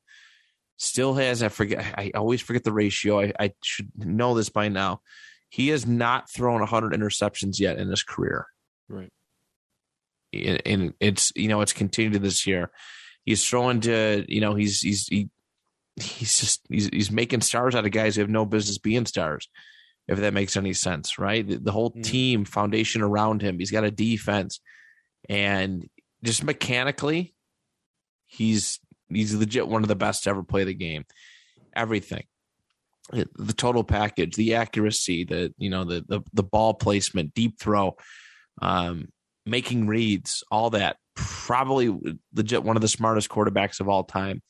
Still 0.78 1.14
has 1.14 1.42
I 1.42 1.48
forget 1.48 1.80
I 1.98 2.12
always 2.16 2.42
forget 2.42 2.64
the 2.64 2.74
ratio. 2.74 3.22
I, 3.22 3.34
I 3.40 3.52
should 3.64 3.90
know 3.96 4.34
this 4.34 4.50
by 4.50 4.68
now. 4.68 5.02
He 5.50 5.70
has 5.70 5.86
not 5.86 6.30
thrown 6.30 6.60
100 6.60 6.94
interceptions 6.94 7.60
yet 7.60 7.78
in 7.78 7.88
his 7.88 8.04
career. 8.04 8.48
Right. 8.90 9.12
And, 10.34 10.62
and 10.66 10.94
it's 11.00 11.32
you 11.36 11.48
know 11.48 11.62
it's 11.62 11.72
continued 11.72 12.22
this 12.22 12.46
year. 12.46 12.72
He's 13.24 13.48
throwing 13.48 13.80
to 13.82 14.26
you 14.28 14.42
know 14.42 14.54
he's 14.54 14.82
he's 14.82 15.08
he, 15.08 15.30
he's 15.96 16.42
just 16.42 16.66
he's 16.68 16.90
he's 16.90 17.12
making 17.12 17.42
stars 17.42 17.74
out 17.74 17.86
of 17.86 17.92
guys 17.92 18.16
who 18.16 18.22
have 18.22 18.30
no 18.30 18.46
business 18.46 18.78
being 18.78 19.06
stars. 19.06 19.48
If 20.08 20.20
that 20.20 20.34
makes 20.34 20.56
any 20.56 20.74
sense, 20.74 21.18
right? 21.18 21.48
The, 21.48 21.58
the 21.58 21.72
whole 21.72 21.92
Mm. 21.92 22.04
team 22.04 22.46
foundation 22.46 23.02
around 23.02 23.42
him. 23.42 23.58
He's 23.58 23.72
got 23.72 23.84
a 23.84 23.92
defense, 23.92 24.60
and 25.28 25.88
just 26.24 26.44
mechanically, 26.44 27.34
he's 28.26 28.80
he's 29.10 29.34
legit 29.34 29.68
one 29.68 29.82
of 29.84 29.88
the 29.88 29.96
best 29.96 30.24
to 30.24 30.30
ever 30.30 30.44
play 30.44 30.64
the 30.64 30.74
game. 30.74 31.06
Everything, 31.76 32.24
the 33.12 33.54
total 33.54 33.84
package, 33.84 34.36
the 34.36 34.56
accuracy, 34.56 35.24
the 35.24 35.54
you 35.58 35.70
know 35.70 35.84
the 35.86 36.06
the, 36.08 36.22
the 36.34 36.44
ball 36.44 36.74
placement, 36.76 37.34
deep 37.34 37.60
throw, 37.60 37.96
um, 38.62 39.08
making 39.46 39.88
reads, 39.88 40.44
all 40.52 40.70
that. 40.72 40.98
Probably 41.16 41.96
legit 42.36 42.64
one 42.64 42.76
of 42.76 42.82
the 42.82 42.88
smartest 42.88 43.30
quarterbacks 43.30 43.80
of 43.80 43.88
all 43.88 44.04
time. 44.04 44.42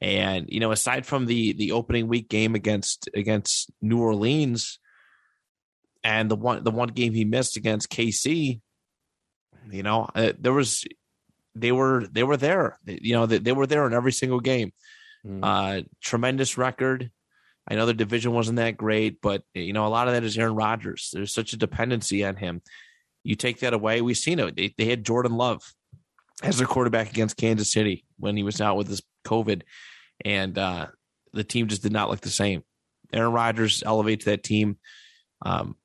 And 0.00 0.46
you 0.48 0.60
know, 0.60 0.72
aside 0.72 1.06
from 1.06 1.26
the 1.26 1.52
the 1.54 1.72
opening 1.72 2.06
week 2.08 2.28
game 2.28 2.54
against 2.54 3.08
against 3.14 3.70
New 3.80 4.00
Orleans, 4.00 4.78
and 6.04 6.30
the 6.30 6.36
one 6.36 6.64
the 6.64 6.70
one 6.70 6.88
game 6.88 7.12
he 7.12 7.24
missed 7.24 7.56
against 7.56 7.90
KC, 7.90 8.60
you 9.70 9.82
know, 9.82 10.08
uh, 10.14 10.32
there 10.38 10.52
was 10.52 10.84
they 11.54 11.72
were 11.72 12.06
they 12.10 12.22
were 12.22 12.36
there. 12.36 12.78
You 12.86 13.14
know, 13.14 13.26
they, 13.26 13.38
they 13.38 13.52
were 13.52 13.66
there 13.66 13.86
in 13.86 13.94
every 13.94 14.12
single 14.12 14.40
game. 14.40 14.72
Mm. 15.26 15.40
Uh, 15.42 15.82
tremendous 16.00 16.58
record. 16.58 17.10
I 17.68 17.76
know 17.76 17.86
the 17.86 17.94
division 17.94 18.32
wasn't 18.32 18.56
that 18.56 18.76
great, 18.76 19.20
but 19.20 19.42
you 19.54 19.72
know 19.72 19.86
a 19.86 19.88
lot 19.88 20.08
of 20.08 20.14
that 20.14 20.24
is 20.24 20.36
Aaron 20.36 20.56
Rodgers. 20.56 21.10
There's 21.12 21.34
such 21.34 21.52
a 21.52 21.58
dependency 21.58 22.24
on 22.24 22.36
him. 22.36 22.60
You 23.22 23.36
take 23.36 23.60
that 23.60 23.72
away, 23.72 24.00
we've 24.00 24.16
seen 24.16 24.40
it. 24.40 24.56
They, 24.56 24.74
they 24.76 24.86
had 24.86 25.04
Jordan 25.04 25.36
Love 25.36 25.62
as 26.42 26.58
their 26.58 26.66
quarterback 26.66 27.10
against 27.10 27.36
Kansas 27.36 27.72
City 27.72 28.04
when 28.18 28.36
he 28.36 28.42
was 28.42 28.60
out 28.60 28.76
with 28.76 28.88
his 28.88 29.00
COVID, 29.24 29.62
and 30.24 30.58
uh, 30.58 30.88
the 31.32 31.44
team 31.44 31.68
just 31.68 31.84
did 31.84 31.92
not 31.92 32.10
look 32.10 32.20
the 32.20 32.30
same. 32.30 32.64
Aaron 33.12 33.32
Rodgers 33.32 33.84
elevates 33.86 34.24
that 34.24 34.42
team. 34.42 34.78
Um, 35.42 35.76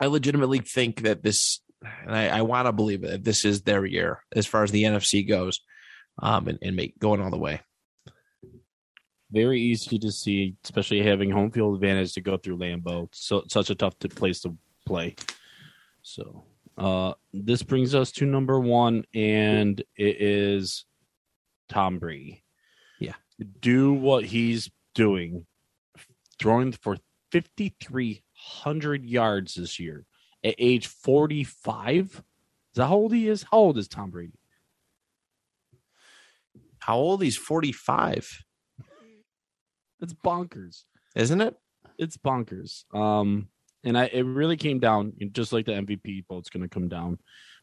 I 0.00 0.06
legitimately 0.06 0.60
think 0.60 1.02
that 1.02 1.22
this, 1.22 1.60
and 2.06 2.16
I, 2.16 2.38
I 2.38 2.42
want 2.42 2.66
to 2.66 2.72
believe 2.72 3.02
that 3.02 3.24
this 3.24 3.44
is 3.44 3.62
their 3.62 3.84
year 3.84 4.22
as 4.34 4.46
far 4.46 4.62
as 4.62 4.70
the 4.70 4.84
NFC 4.84 5.28
goes, 5.28 5.60
um, 6.22 6.48
and, 6.48 6.58
and 6.62 6.76
make 6.76 6.98
going 6.98 7.20
all 7.20 7.30
the 7.30 7.38
way. 7.38 7.60
Very 9.32 9.60
easy 9.60 9.98
to 10.00 10.10
see, 10.10 10.56
especially 10.64 11.02
having 11.02 11.30
home 11.30 11.50
field 11.52 11.76
advantage 11.76 12.14
to 12.14 12.20
go 12.20 12.36
through 12.36 12.58
Lambeau. 12.58 13.08
So 13.12 13.44
such 13.48 13.70
a 13.70 13.74
tough 13.76 13.96
to- 14.00 14.08
place 14.08 14.40
to 14.40 14.56
play. 14.86 15.14
So 16.02 16.44
uh, 16.76 17.12
this 17.32 17.62
brings 17.62 17.94
us 17.94 18.10
to 18.12 18.26
number 18.26 18.58
one, 18.58 19.04
and 19.14 19.78
it 19.96 20.20
is 20.20 20.84
Tom 21.68 21.98
Brady. 21.98 22.42
Yeah. 22.98 23.14
do 23.60 23.92
what 23.92 24.24
he's 24.24 24.70
doing, 24.94 25.46
throwing 26.38 26.72
for 26.72 26.96
fifty 27.30 27.74
three 27.80 28.22
hundred 28.42 29.04
yards 29.04 29.54
this 29.54 29.78
year 29.78 30.04
at 30.44 30.54
age 30.58 30.86
forty 30.86 31.44
five. 31.44 32.06
Is 32.72 32.76
that 32.76 32.86
how 32.86 32.94
old 32.96 33.12
he 33.12 33.28
is? 33.28 33.42
How 33.50 33.58
old 33.58 33.78
is 33.78 33.88
Tom 33.88 34.10
Brady? 34.10 34.38
How 36.78 36.96
old? 36.96 37.22
He's 37.22 37.36
45, 37.36 38.42
It's 40.00 40.14
bonkers. 40.14 40.84
isn't 41.14 41.40
it? 41.40 41.56
it's 41.98 42.16
bonkers. 42.16 42.84
Um, 42.94 43.48
and 43.84 43.98
I 43.98 44.04
it 44.06 44.22
really 44.24 44.56
came 44.56 44.78
down 44.78 45.12
just 45.32 45.52
like 45.52 45.66
the 45.66 45.72
MVP 45.72 46.24
vote's 46.26 46.48
going 46.48 46.62
to 46.62 46.68
come 46.68 46.88
down 46.88 47.18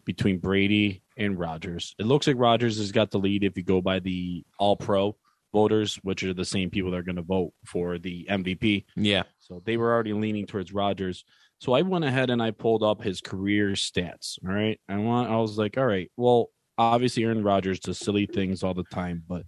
between 0.05 0.37
Brady 0.37 1.01
and 1.17 1.37
Rodgers. 1.39 1.95
It 1.97 2.05
looks 2.05 2.27
like 2.27 2.35
Rodgers 2.37 2.77
has 2.77 2.91
got 2.91 3.09
the 3.11 3.17
lead 3.19 3.43
if 3.43 3.57
you 3.57 3.63
go 3.63 3.81
by 3.81 3.99
the 3.99 4.45
All 4.59 4.75
Pro 4.75 5.15
voters, 5.53 5.95
which 6.03 6.23
are 6.23 6.33
the 6.33 6.45
same 6.45 6.69
people 6.69 6.91
that 6.91 6.97
are 6.97 7.03
going 7.03 7.15
to 7.15 7.21
vote 7.21 7.53
for 7.65 7.97
the 7.97 8.27
MVP. 8.29 8.85
Yeah. 8.95 9.23
So 9.39 9.61
they 9.65 9.77
were 9.77 9.93
already 9.93 10.13
leaning 10.13 10.45
towards 10.45 10.73
Rodgers. 10.73 11.23
So 11.59 11.73
I 11.73 11.81
went 11.81 12.05
ahead 12.05 12.29
and 12.29 12.41
I 12.41 12.51
pulled 12.51 12.83
up 12.83 13.01
his 13.01 13.21
career 13.21 13.69
stats. 13.69 14.37
All 14.45 14.53
right. 14.53 14.79
I 14.87 14.97
want 14.97 15.29
I 15.29 15.37
was 15.37 15.57
like, 15.57 15.77
all 15.77 15.85
right, 15.85 16.11
well, 16.17 16.49
obviously 16.77 17.23
Aaron 17.23 17.43
Rodgers 17.43 17.79
does 17.79 17.97
silly 17.97 18.25
things 18.25 18.63
all 18.63 18.73
the 18.73 18.83
time, 18.83 19.23
but 19.27 19.43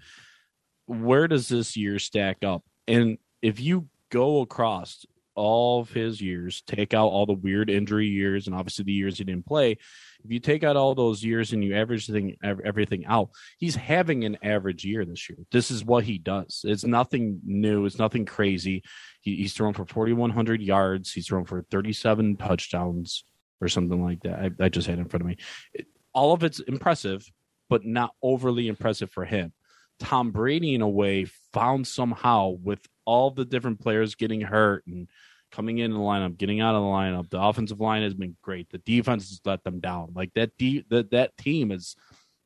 where 0.87 1.27
does 1.27 1.47
this 1.47 1.77
year 1.77 1.99
stack 1.99 2.43
up? 2.43 2.63
And 2.87 3.17
if 3.41 3.59
you 3.59 3.87
go 4.09 4.41
across 4.41 5.05
all 5.35 5.81
of 5.81 5.91
his 5.91 6.19
years, 6.19 6.63
take 6.65 6.93
out 6.93 7.07
all 7.07 7.25
the 7.25 7.33
weird 7.33 7.69
injury 7.69 8.07
years 8.07 8.47
and 8.47 8.55
obviously 8.55 8.85
the 8.85 8.91
years 8.91 9.17
he 9.17 9.23
didn't 9.23 9.45
play, 9.45 9.77
if 10.23 10.31
you 10.31 10.39
take 10.39 10.63
out 10.63 10.75
all 10.75 10.95
those 10.95 11.23
years 11.23 11.53
and 11.53 11.63
you 11.63 11.75
average 11.75 12.07
thing, 12.07 12.35
everything 12.43 13.05
out, 13.05 13.29
he's 13.57 13.75
having 13.75 14.25
an 14.25 14.37
average 14.43 14.83
year 14.83 15.05
this 15.05 15.29
year. 15.29 15.37
This 15.51 15.71
is 15.71 15.83
what 15.85 16.03
he 16.03 16.17
does. 16.17 16.61
It's 16.67 16.83
nothing 16.83 17.39
new. 17.45 17.85
It's 17.85 17.99
nothing 17.99 18.25
crazy. 18.25 18.83
He, 19.21 19.37
he's 19.37 19.53
thrown 19.53 19.73
for 19.73 19.85
4,100 19.85 20.61
yards. 20.61 21.11
He's 21.13 21.27
thrown 21.27 21.45
for 21.45 21.65
37 21.71 22.37
touchdowns 22.37 23.23
or 23.61 23.67
something 23.67 24.03
like 24.03 24.21
that. 24.23 24.39
I, 24.39 24.65
I 24.65 24.69
just 24.69 24.87
had 24.87 24.99
in 24.99 25.07
front 25.07 25.21
of 25.21 25.27
me. 25.27 25.37
It- 25.73 25.87
all 26.13 26.33
of 26.33 26.43
it's 26.43 26.59
impressive, 26.59 27.23
but 27.69 27.85
not 27.85 28.13
overly 28.21 28.67
impressive 28.67 29.11
for 29.11 29.25
him. 29.25 29.53
Tom 29.99 30.31
Brady, 30.31 30.73
in 30.73 30.81
a 30.81 30.89
way, 30.89 31.27
found 31.53 31.85
somehow 31.85 32.49
with 32.49 32.79
all 33.05 33.31
the 33.31 33.45
different 33.45 33.79
players 33.79 34.15
getting 34.15 34.41
hurt 34.41 34.85
and 34.87 35.07
coming 35.51 35.79
in 35.79 35.91
the 35.91 35.99
lineup, 35.99 36.37
getting 36.37 36.61
out 36.61 36.75
of 36.75 36.81
the 36.81 36.87
lineup. 36.87 37.29
The 37.29 37.41
offensive 37.41 37.79
line 37.79 38.03
has 38.03 38.13
been 38.13 38.35
great. 38.41 38.69
The 38.69 38.77
defense 38.79 39.29
has 39.29 39.41
let 39.45 39.63
them 39.63 39.79
down. 39.79 40.13
Like 40.15 40.33
that, 40.35 40.57
de- 40.57 40.85
that 40.89 41.11
that 41.11 41.37
team 41.37 41.71
is 41.71 41.95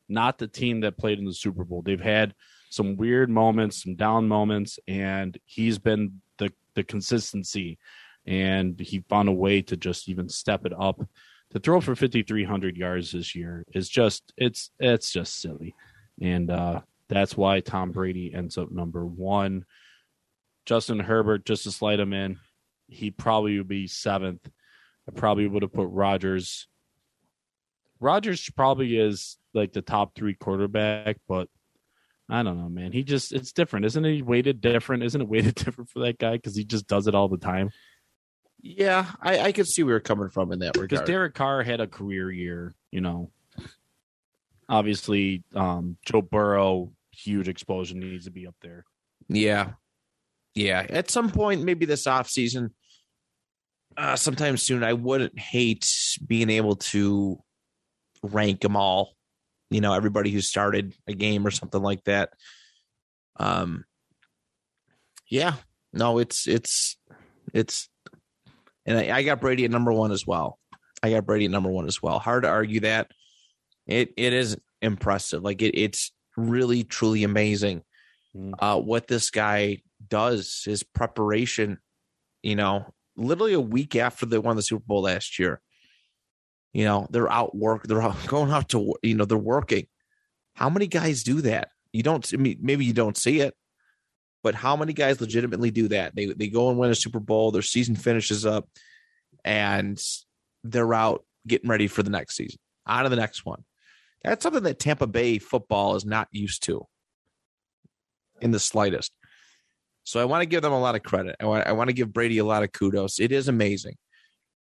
not 0.09 0.37
the 0.37 0.47
team 0.47 0.81
that 0.81 0.97
played 0.97 1.19
in 1.19 1.25
the 1.25 1.33
Super 1.33 1.63
Bowl. 1.63 1.81
They've 1.81 1.99
had 1.99 2.33
some 2.69 2.95
weird 2.95 3.29
moments, 3.29 3.83
some 3.83 3.95
down 3.95 4.27
moments, 4.27 4.79
and 4.87 5.37
he's 5.45 5.77
been 5.77 6.21
the 6.37 6.51
the 6.75 6.83
consistency. 6.83 7.77
And 8.25 8.79
he 8.79 9.03
found 9.09 9.27
a 9.27 9.33
way 9.33 9.61
to 9.63 9.75
just 9.75 10.07
even 10.07 10.29
step 10.29 10.65
it 10.65 10.73
up. 10.77 11.01
To 11.51 11.59
throw 11.59 11.81
for 11.81 11.95
5,300 11.95 12.77
yards 12.77 13.11
this 13.11 13.35
year 13.35 13.65
is 13.73 13.89
just 13.89 14.33
it's 14.37 14.71
it's 14.79 15.11
just 15.11 15.39
silly, 15.39 15.75
and 16.21 16.49
uh, 16.49 16.81
that's 17.09 17.37
why 17.37 17.59
Tom 17.59 17.91
Brady 17.91 18.33
ends 18.33 18.57
up 18.57 18.71
number 18.71 19.05
one. 19.05 19.65
Justin 20.65 20.99
Herbert, 20.99 21.45
just 21.45 21.63
to 21.63 21.71
slide 21.71 21.99
him 21.99 22.13
in, 22.13 22.39
he 22.93 23.11
probably 23.11 23.57
would 23.57 23.67
be 23.67 23.87
seventh. 23.87 24.49
I 25.07 25.11
probably 25.11 25.47
would 25.47 25.63
have 25.63 25.73
put 25.73 25.89
Rodgers. 25.89 26.67
Rodgers 27.99 28.49
probably 28.55 28.97
is 28.97 29.37
like 29.53 29.73
the 29.73 29.81
top 29.81 30.15
three 30.15 30.33
quarterback, 30.33 31.17
but 31.27 31.47
I 32.29 32.43
don't 32.43 32.57
know, 32.57 32.69
man. 32.69 32.91
He 32.91 33.03
just 33.03 33.33
it's 33.33 33.51
different, 33.51 33.85
isn't 33.85 34.03
he? 34.03 34.21
Weighted 34.21 34.61
different, 34.61 35.03
isn't 35.03 35.21
it? 35.21 35.27
Weighted 35.27 35.55
different 35.65 35.89
for 35.89 35.99
that 35.99 36.17
guy 36.17 36.33
because 36.33 36.55
he 36.55 36.63
just 36.63 36.87
does 36.87 37.07
it 37.07 37.15
all 37.15 37.27
the 37.27 37.37
time. 37.37 37.71
Yeah, 38.61 39.11
I, 39.21 39.39
I 39.39 39.51
could 39.51 39.67
see 39.67 39.83
where 39.83 39.95
you're 39.95 39.99
coming 39.99 40.29
from 40.29 40.53
in 40.53 40.59
that 40.59 40.77
regard. 40.77 40.89
Because. 40.89 41.05
Derek 41.05 41.33
Carr 41.33 41.63
had 41.63 41.81
a 41.81 41.87
career 41.87 42.31
year, 42.31 42.73
you 42.91 43.01
know. 43.01 43.29
Obviously, 44.69 45.43
um, 45.53 45.97
Joe 46.05 46.21
Burrow, 46.21 46.93
huge 47.11 47.49
explosion 47.49 47.99
needs 47.99 48.23
to 48.23 48.31
be 48.31 48.47
up 48.47 48.55
there. 48.61 48.85
Yeah. 49.27 49.71
Yeah. 50.55 50.85
At 50.89 51.11
some 51.11 51.29
point, 51.29 51.63
maybe 51.63 51.85
this 51.85 52.07
off 52.07 52.29
season, 52.29 52.73
uh, 53.97 54.15
sometime 54.15 54.57
soon, 54.57 54.83
I 54.83 54.93
wouldn't 54.93 55.37
hate 55.37 55.89
being 56.25 56.49
able 56.49 56.75
to 56.77 57.41
rank 58.21 58.61
them 58.61 58.75
all. 58.75 59.13
You 59.69 59.81
know, 59.81 59.93
everybody 59.93 60.31
who 60.31 60.41
started 60.41 60.93
a 61.07 61.13
game 61.13 61.45
or 61.45 61.51
something 61.51 61.81
like 61.81 62.03
that. 62.03 62.29
Um, 63.37 63.85
yeah, 65.29 65.55
no, 65.91 66.19
it's 66.19 66.47
it's 66.47 66.97
it's, 67.53 67.89
and 68.85 68.97
I, 68.97 69.17
I 69.17 69.23
got 69.23 69.41
Brady 69.41 69.65
at 69.65 69.71
number 69.71 69.91
one 69.91 70.11
as 70.11 70.27
well. 70.27 70.59
I 71.01 71.09
got 71.09 71.25
Brady 71.25 71.45
at 71.45 71.51
number 71.51 71.69
one 71.69 71.87
as 71.87 72.01
well. 72.01 72.19
Hard 72.19 72.43
to 72.43 72.49
argue 72.49 72.81
that. 72.81 73.11
It 73.87 74.13
it 74.15 74.33
is 74.33 74.57
impressive. 74.81 75.41
Like 75.43 75.61
it, 75.61 75.77
it's 75.77 76.11
really 76.37 76.83
truly 76.83 77.23
amazing 77.23 77.83
Mm. 78.35 78.53
uh, 78.57 78.79
what 78.79 79.07
this 79.07 79.29
guy 79.29 79.83
does, 80.07 80.63
his 80.65 80.81
preparation, 80.81 81.77
you 82.41 82.55
know, 82.55 82.91
literally 83.15 83.53
a 83.53 83.59
week 83.59 83.95
after 83.95 84.25
they 84.25 84.37
won 84.37 84.55
the 84.55 84.61
Super 84.61 84.83
Bowl 84.85 85.03
last 85.03 85.39
year. 85.39 85.61
You 86.73 86.85
know, 86.85 87.07
they're 87.11 87.31
out 87.31 87.55
work, 87.55 87.83
they're 87.83 88.01
out 88.01 88.15
going 88.27 88.51
out 88.51 88.69
to, 88.69 88.95
you 89.01 89.15
know, 89.15 89.25
they're 89.25 89.37
working. 89.37 89.87
How 90.55 90.69
many 90.69 90.87
guys 90.87 91.23
do 91.23 91.41
that? 91.41 91.69
You 91.91 92.03
don't, 92.03 92.27
I 92.33 92.37
mean, 92.37 92.57
maybe 92.61 92.85
you 92.85 92.93
don't 92.93 93.17
see 93.17 93.41
it, 93.41 93.55
but 94.41 94.55
how 94.55 94.75
many 94.75 94.93
guys 94.93 95.21
legitimately 95.21 95.71
do 95.71 95.87
that? 95.89 96.15
They 96.15 96.25
they 96.25 96.47
go 96.47 96.69
and 96.69 96.77
win 96.77 96.91
a 96.91 96.95
Super 96.95 97.19
Bowl, 97.19 97.51
their 97.51 97.61
season 97.61 97.95
finishes 97.95 98.45
up, 98.45 98.67
and 99.45 100.01
they're 100.63 100.93
out 100.93 101.23
getting 101.47 101.69
ready 101.69 101.87
for 101.87 102.03
the 102.03 102.09
next 102.09 102.35
season, 102.35 102.59
on 102.85 103.03
to 103.03 103.09
the 103.09 103.15
next 103.15 103.45
one. 103.45 103.63
That's 104.23 104.43
something 104.43 104.63
that 104.63 104.79
Tampa 104.79 105.07
Bay 105.07 105.37
football 105.37 105.95
is 105.95 106.05
not 106.05 106.27
used 106.31 106.63
to 106.63 106.87
in 108.41 108.51
the 108.51 108.59
slightest. 108.59 109.11
So 110.03 110.19
I 110.19 110.25
want 110.25 110.41
to 110.41 110.45
give 110.45 110.61
them 110.61 110.73
a 110.73 110.79
lot 110.79 110.95
of 110.95 111.03
credit. 111.03 111.35
I 111.39 111.45
want 111.45 111.67
I 111.67 111.71
want 111.71 111.89
to 111.89 111.93
give 111.93 112.13
Brady 112.13 112.37
a 112.37 112.45
lot 112.45 112.63
of 112.63 112.71
kudos. 112.71 113.19
It 113.19 113.31
is 113.31 113.47
amazing. 113.47 113.95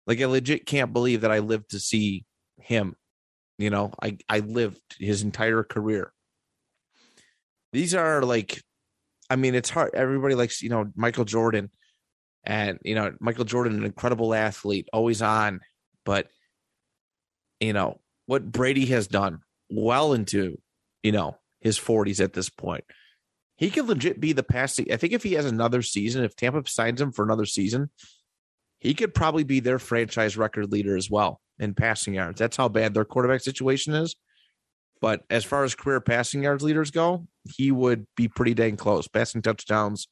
Like 0.06 0.20
I 0.20 0.26
legit 0.26 0.66
can't 0.66 0.92
believe 0.92 1.22
that 1.22 1.32
I 1.32 1.40
lived 1.40 1.70
to 1.70 1.80
see 1.80 2.24
him. 2.58 2.94
You 3.58 3.70
know, 3.70 3.92
I 4.00 4.18
I 4.28 4.40
lived 4.40 4.80
his 4.98 5.22
entire 5.22 5.62
career. 5.62 6.12
These 7.72 7.94
are 7.94 8.22
like 8.22 8.62
I 9.28 9.36
mean, 9.36 9.54
it's 9.54 9.70
hard. 9.70 9.94
Everybody 9.94 10.34
likes, 10.34 10.62
you 10.62 10.68
know, 10.68 10.90
Michael 10.94 11.24
Jordan 11.24 11.70
and 12.44 12.78
you 12.84 12.94
know, 12.94 13.12
Michael 13.20 13.44
Jordan 13.44 13.76
an 13.76 13.84
incredible 13.84 14.34
athlete, 14.34 14.88
always 14.92 15.22
on, 15.22 15.60
but 16.04 16.28
you 17.58 17.72
know, 17.72 18.00
what 18.26 18.50
Brady 18.50 18.86
has 18.86 19.08
done 19.08 19.40
well 19.70 20.12
into, 20.12 20.58
you 21.02 21.12
know, 21.12 21.38
his 21.60 21.78
40s 21.78 22.22
at 22.22 22.34
this 22.34 22.50
point 22.50 22.84
he 23.56 23.70
could 23.70 23.86
legit 23.86 24.20
be 24.20 24.32
the 24.32 24.42
passing. 24.42 24.92
I 24.92 24.96
think 24.96 25.12
if 25.12 25.22
he 25.22 25.34
has 25.34 25.46
another 25.46 25.82
season, 25.82 26.24
if 26.24 26.34
Tampa 26.34 26.68
signs 26.68 27.00
him 27.00 27.12
for 27.12 27.24
another 27.24 27.46
season, 27.46 27.90
he 28.78 28.94
could 28.94 29.14
probably 29.14 29.44
be 29.44 29.60
their 29.60 29.78
franchise 29.78 30.36
record 30.36 30.70
leader 30.72 30.96
as 30.96 31.10
well 31.10 31.40
in 31.58 31.74
passing 31.74 32.14
yards. 32.14 32.38
That's 32.38 32.56
how 32.56 32.68
bad 32.68 32.94
their 32.94 33.04
quarterback 33.04 33.40
situation 33.40 33.94
is. 33.94 34.16
But 35.00 35.22
as 35.30 35.44
far 35.44 35.64
as 35.64 35.74
career 35.74 36.00
passing 36.00 36.42
yards 36.42 36.64
leaders 36.64 36.90
go, 36.90 37.26
he 37.56 37.70
would 37.70 38.06
be 38.16 38.28
pretty 38.28 38.54
dang 38.54 38.76
close. 38.76 39.06
Passing 39.06 39.42
touchdowns, 39.42 40.08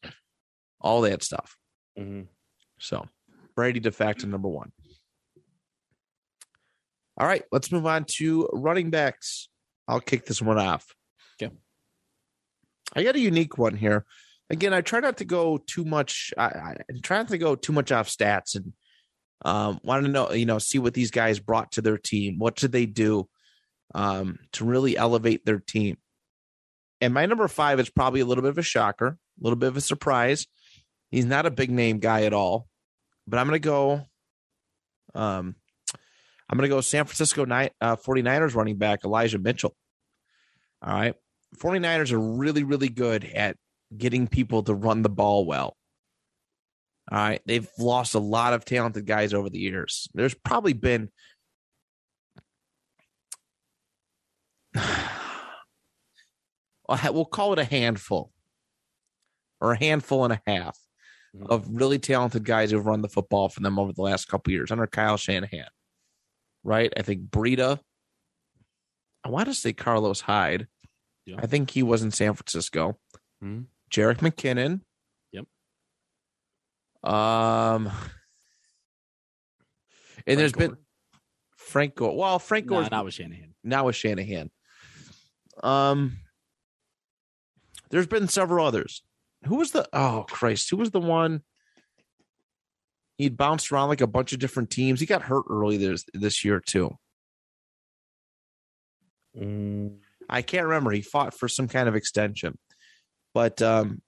all 0.81 1.01
that 1.03 1.23
stuff. 1.23 1.57
Mm-hmm. 1.99 2.23
So 2.79 3.07
Brady 3.55 3.81
de 3.81 3.91
facto 3.91 4.27
number 4.27 4.49
one. 4.49 4.73
All 7.19 7.27
right, 7.27 7.45
let's 7.53 7.71
move 7.71 7.87
on 7.87 8.05
to 8.17 8.49
running 8.53 8.91
backs. 8.91 9.49
I'll 9.87 10.01
kick 10.01 10.25
this 10.27 10.41
one 10.41 10.59
off. 10.59 10.95
I 12.95 13.03
got 13.03 13.17
a 13.17 13.21
unique 13.21 13.59
one 13.59 13.77
here. 13.77 14.05
Again, 14.51 14.75
I 14.75 14.83
try 14.83 15.01
not 15.01 15.19
to 15.19 15.25
go 15.25 15.59
too 15.59 15.85
much. 15.85 16.33
I, 16.37 16.45
I 16.45 16.77
try 17.03 17.19
not 17.19 17.29
to 17.29 17.39
go 17.39 17.55
too 17.55 17.73
much 17.73 17.91
off 17.91 18.09
stats 18.09 18.55
and 18.55 18.73
um, 19.45 19.81
want 19.83 20.05
to 20.05 20.11
know, 20.11 20.33
you 20.33 20.47
know, 20.47 20.59
see 20.59 20.79
what 20.79 20.95
these 20.95 21.11
guys 21.11 21.41
brought 21.41 21.73
to 21.73 21.83
their 21.83 21.99
team. 21.99 22.39
What 22.39 22.57
did 22.57 22.73
they 22.73 22.87
do 22.87 23.29
um, 23.95 24.39
to 24.53 24.65
really 24.65 24.97
elevate 24.97 25.45
their 25.45 25.59
team? 25.59 25.97
And 27.01 27.15
my 27.15 27.27
number 27.27 27.49
five 27.49 27.81
is 27.81 27.91
probably 27.91 28.21
a 28.21 28.25
little 28.25 28.43
bit 28.43 28.51
of 28.51 28.59
a 28.59 28.63
shocker, 28.63 29.07
a 29.07 29.43
little 29.43 29.57
bit 29.57 29.69
of 29.69 29.77
a 29.77 29.81
surprise. 29.81 30.47
He's 31.11 31.25
not 31.25 31.47
a 31.47 31.51
big 31.51 31.71
name 31.71 31.99
guy 31.99 32.23
at 32.23 32.33
all, 32.33 32.69
but 33.27 33.39
I'm 33.39 33.49
going 33.49 33.61
to 33.61 33.67
go. 33.67 34.03
Um, 35.15 35.57
I'm 36.49 36.59
going 36.59 36.69
to 36.69 36.75
go 36.75 36.81
San 36.81 37.07
Francisco 37.07 37.45
Ni- 37.45 37.71
uh, 37.81 37.97
49ers 37.97 38.55
running 38.55 38.77
back 38.77 39.05
Elijah 39.05 39.39
Mitchell. 39.39 39.75
All 40.83 40.93
right. 40.93 41.15
49ers 41.59 42.13
are 42.13 42.19
really, 42.21 42.63
really 42.65 42.89
good 42.89 43.25
at 43.25 43.57
getting 43.97 44.27
people 44.27 44.63
to 44.65 44.75
run 44.75 45.03
the 45.03 45.09
ball 45.11 45.45
well. 45.45 45.77
All 47.11 47.19
right. 47.19 47.43
They've 47.47 47.69
lost 47.79 48.15
a 48.15 48.19
lot 48.21 48.53
of 48.55 48.65
talented 48.65 49.07
guys 49.07 49.35
over 49.35 49.51
the 49.51 49.59
years. 49.59 50.09
There's 50.15 50.35
probably 50.35 50.73
been. 50.73 51.11
We'll 56.89 57.25
call 57.25 57.53
it 57.55 57.59
a 57.59 57.65
handful 57.65 58.33
or 59.61 59.73
a 59.73 59.79
handful 59.79 60.25
and 60.25 60.33
a 60.35 60.43
half 60.47 60.79
Mhm. 61.35 61.47
of 61.49 61.67
really 61.69 61.99
talented 61.99 62.45
guys 62.45 62.71
who've 62.71 62.85
run 62.85 63.01
the 63.01 63.09
football 63.09 63.49
for 63.49 63.61
them 63.61 63.79
over 63.79 63.93
the 63.95 64.03
last 64.03 64.29
couple 64.29 64.53
years 64.53 64.71
under 64.71 64.87
Kyle 64.87 65.17
Shanahan. 65.17 65.69
Right? 66.65 66.93
I 66.97 67.01
think 67.03 67.31
Breida. 67.31 67.81
I 69.25 69.31
want 69.31 69.47
to 69.49 69.55
say 69.55 69.73
Carlos 69.73 70.21
Hyde. 70.21 70.69
Yeah. 71.27 71.37
I 71.39 71.47
think 71.47 71.71
he 71.71 71.83
was 71.83 72.03
in 72.03 72.11
San 72.11 72.35
Francisco. 72.35 72.99
Mhm. 73.43 73.67
Jerick 73.91 74.19
McKinnon. 74.19 74.81
Yep. 75.33 75.47
Um, 77.05 77.91
and 80.27 80.39
there's 80.41 80.53
Frank 80.53 80.73
been 80.73 80.79
Frank 81.57 81.95
Gore. 81.97 82.17
Well, 82.17 82.39
Frank 82.39 82.67
Gore. 82.67 82.81
Gore 82.83 82.91
Nah, 82.91 82.97
not 82.99 83.05
with 83.05 83.15
Shanahan. 83.15 83.55
now 83.63 83.87
with 83.87 83.97
Shanahan. 83.97 84.51
Um, 85.63 86.19
there's 87.91 88.07
been 88.07 88.29
several 88.29 88.67
others. 88.67 89.03
Who 89.47 89.57
was 89.57 89.73
the? 89.73 89.89
Oh 89.93 90.25
Christ! 90.29 90.71
Who 90.71 90.77
was 90.77 90.91
the 90.93 91.01
one? 91.01 91.43
He'd 93.19 93.37
bounced 93.37 93.71
around 93.71 93.89
like 93.89 94.01
a 94.01 94.07
bunch 94.07 94.33
of 94.33 94.39
different 94.39 94.71
teams. 94.71 94.99
He 95.01 95.07
got 95.07 95.23
hurt 95.23 95.45
early 95.51 95.77
this 95.77 96.05
this 96.15 96.45
year 96.45 96.61
too. 96.61 96.97
Mm, 99.37 99.99
I 100.33 100.43
can't 100.43 100.65
remember. 100.65 100.91
He 100.91 101.03
fought 101.03 101.35
for 101.35 101.49
some 101.49 101.69
kind 101.69 101.89
of 101.89 101.95
extension, 101.95 102.59
but 103.35 103.61
um, 103.63 104.01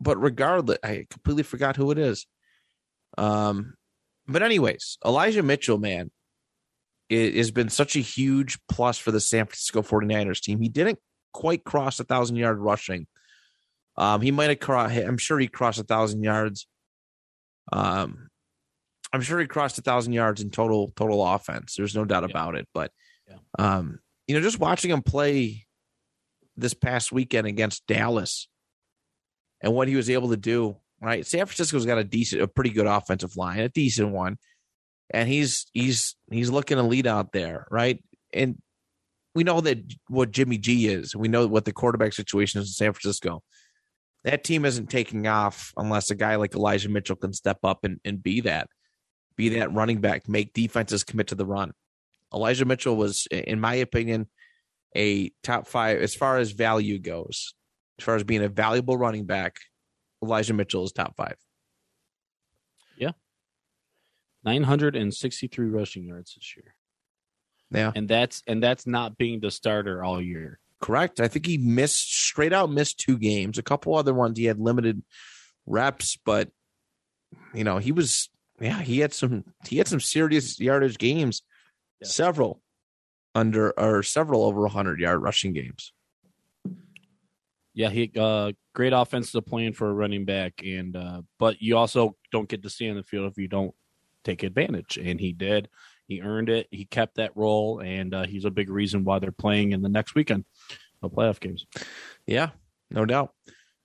but 0.00 0.20
regardless, 0.20 0.78
I 0.84 1.06
completely 1.10 1.42
forgot 1.42 1.76
who 1.76 1.90
it 1.90 1.98
is. 1.98 2.26
Um, 3.16 3.74
but 4.26 4.42
anyways, 4.42 4.98
Elijah 5.04 5.42
Mitchell, 5.42 5.78
man, 5.78 6.10
it 7.08 7.34
has 7.36 7.50
been 7.50 7.68
such 7.68 7.96
a 7.96 8.00
huge 8.00 8.58
plus 8.68 8.98
for 8.98 9.10
the 9.10 9.20
San 9.20 9.46
Francisco 9.46 9.82
49ers 9.82 10.40
team. 10.40 10.60
He 10.60 10.68
didn't 10.68 10.98
quite 11.32 11.64
cross 11.64 11.98
a 12.00 12.04
thousand 12.04 12.36
yard 12.36 12.58
rushing. 12.58 13.06
Um, 13.96 14.20
he 14.20 14.30
might 14.32 14.50
have 14.50 14.60
crossed. 14.60 14.96
I'm 14.96 15.18
sure 15.18 15.38
he 15.38 15.48
crossed 15.48 15.78
a 15.80 15.84
thousand 15.84 16.22
yards. 16.24 16.66
Um, 17.72 18.28
I'm 19.12 19.20
sure 19.22 19.38
he 19.40 19.46
crossed 19.46 19.78
a 19.78 19.82
thousand 19.82 20.12
yards 20.12 20.42
in 20.42 20.50
total 20.50 20.92
total 20.96 21.24
offense. 21.26 21.74
There's 21.76 21.94
no 21.94 22.04
doubt 22.04 22.24
Yeah. 22.24 22.30
about 22.30 22.56
it. 22.56 22.68
But 22.74 22.90
Yeah. 23.28 23.36
um, 23.58 24.00
you 24.26 24.34
know, 24.34 24.40
just 24.40 24.58
watching 24.58 24.90
him 24.90 25.02
play 25.02 25.66
this 26.56 26.74
past 26.74 27.12
weekend 27.12 27.46
against 27.46 27.86
Dallas 27.86 28.48
and 29.60 29.72
what 29.72 29.88
he 29.88 29.96
was 29.96 30.10
able 30.10 30.30
to 30.30 30.36
do. 30.36 30.76
Right, 31.00 31.26
San 31.26 31.44
Francisco's 31.44 31.84
got 31.84 31.98
a 31.98 32.04
decent, 32.04 32.40
a 32.40 32.48
pretty 32.48 32.70
good 32.70 32.86
offensive 32.86 33.36
line, 33.36 33.60
a 33.60 33.68
decent 33.68 34.10
one, 34.10 34.38
and 35.10 35.28
he's 35.28 35.66
he's 35.74 36.16
he's 36.30 36.48
looking 36.48 36.78
to 36.78 36.82
lead 36.82 37.06
out 37.06 37.32
there, 37.32 37.66
right? 37.70 38.02
And 38.32 38.56
we 39.34 39.44
know 39.44 39.60
that 39.60 39.78
what 40.08 40.30
Jimmy 40.30 40.56
G 40.56 40.86
is. 40.86 41.14
We 41.14 41.28
know 41.28 41.46
what 41.46 41.66
the 41.66 41.72
quarterback 41.72 42.14
situation 42.14 42.60
is 42.60 42.68
in 42.68 42.72
San 42.72 42.92
Francisco. 42.92 43.42
That 44.22 44.44
team 44.44 44.64
isn't 44.64 44.88
taking 44.88 45.26
off 45.26 45.72
unless 45.76 46.10
a 46.10 46.14
guy 46.14 46.36
like 46.36 46.54
Elijah 46.54 46.88
Mitchell 46.88 47.16
can 47.16 47.34
step 47.34 47.58
up 47.62 47.84
and, 47.84 48.00
and 48.04 48.22
be 48.22 48.40
that, 48.42 48.68
be 49.36 49.50
that 49.50 49.74
running 49.74 50.00
back, 50.00 50.28
make 50.28 50.54
defenses 50.54 51.04
commit 51.04 51.26
to 51.28 51.34
the 51.34 51.44
run. 51.44 51.72
Elijah 52.34 52.64
Mitchell 52.64 52.96
was, 52.96 53.26
in 53.30 53.60
my 53.60 53.74
opinion, 53.76 54.28
a 54.96 55.30
top 55.42 55.66
five 55.66 56.00
as 56.00 56.14
far 56.14 56.38
as 56.38 56.50
value 56.52 56.98
goes, 56.98 57.54
as 57.98 58.04
far 58.04 58.16
as 58.16 58.24
being 58.24 58.42
a 58.42 58.48
valuable 58.48 58.96
running 58.98 59.24
back. 59.24 59.56
Elijah 60.22 60.54
Mitchell 60.54 60.84
is 60.84 60.92
top 60.92 61.16
five. 61.16 61.36
Yeah. 62.98 63.12
963 64.44 65.68
rushing 65.68 66.04
yards 66.04 66.34
this 66.34 66.56
year. 66.56 66.74
Yeah, 67.70 67.92
And 67.94 68.08
that's 68.08 68.42
and 68.46 68.62
that's 68.62 68.86
not 68.86 69.16
being 69.18 69.40
the 69.40 69.50
starter 69.50 70.04
all 70.04 70.20
year. 70.20 70.60
correct. 70.80 71.18
I 71.18 71.28
think 71.28 71.46
he 71.46 71.58
missed 71.58 72.12
straight 72.14 72.52
out 72.52 72.70
missed 72.70 72.98
two 73.00 73.18
games. 73.18 73.58
A 73.58 73.62
couple 73.62 73.96
other 73.96 74.14
ones 74.14 74.38
he 74.38 74.44
had 74.44 74.60
limited 74.60 75.02
reps, 75.66 76.16
but 76.24 76.50
you 77.52 77.64
know 77.64 77.78
he 77.78 77.90
was 77.90 78.28
yeah 78.60 78.80
he 78.80 79.00
had 79.00 79.12
some 79.12 79.44
he 79.66 79.78
had 79.78 79.88
some 79.88 79.98
serious 79.98 80.60
yardage 80.60 80.98
games, 80.98 81.42
Yeah. 82.04 82.10
several 82.10 82.62
under 83.34 83.78
or 83.78 84.02
several 84.02 84.44
over 84.44 84.66
hundred 84.68 85.00
yard 85.00 85.22
rushing 85.22 85.52
games. 85.52 85.92
Yeah, 87.74 87.90
he 87.90 88.12
uh 88.16 88.52
great 88.74 88.92
offensive 88.92 89.46
plan 89.46 89.72
for 89.72 89.88
a 89.88 89.92
running 89.92 90.24
back 90.24 90.62
and 90.64 90.96
uh 90.96 91.22
but 91.38 91.60
you 91.60 91.76
also 91.76 92.16
don't 92.30 92.48
get 92.48 92.62
to 92.62 92.70
stay 92.70 92.86
in 92.86 92.96
the 92.96 93.02
field 93.02 93.30
if 93.30 93.38
you 93.38 93.48
don't 93.48 93.74
take 94.22 94.42
advantage 94.42 94.96
and 94.96 95.18
he 95.20 95.32
did. 95.32 95.68
He 96.06 96.20
earned 96.20 96.48
it. 96.48 96.68
He 96.70 96.84
kept 96.84 97.16
that 97.16 97.36
role 97.36 97.80
and 97.80 98.14
uh, 98.14 98.24
he's 98.24 98.44
a 98.44 98.50
big 98.50 98.68
reason 98.68 99.04
why 99.04 99.18
they're 99.18 99.32
playing 99.32 99.72
in 99.72 99.82
the 99.82 99.88
next 99.88 100.14
weekend 100.14 100.44
of 101.02 101.12
playoff 101.12 101.40
games. 101.40 101.66
Yeah, 102.26 102.50
no 102.90 103.06
doubt. 103.06 103.32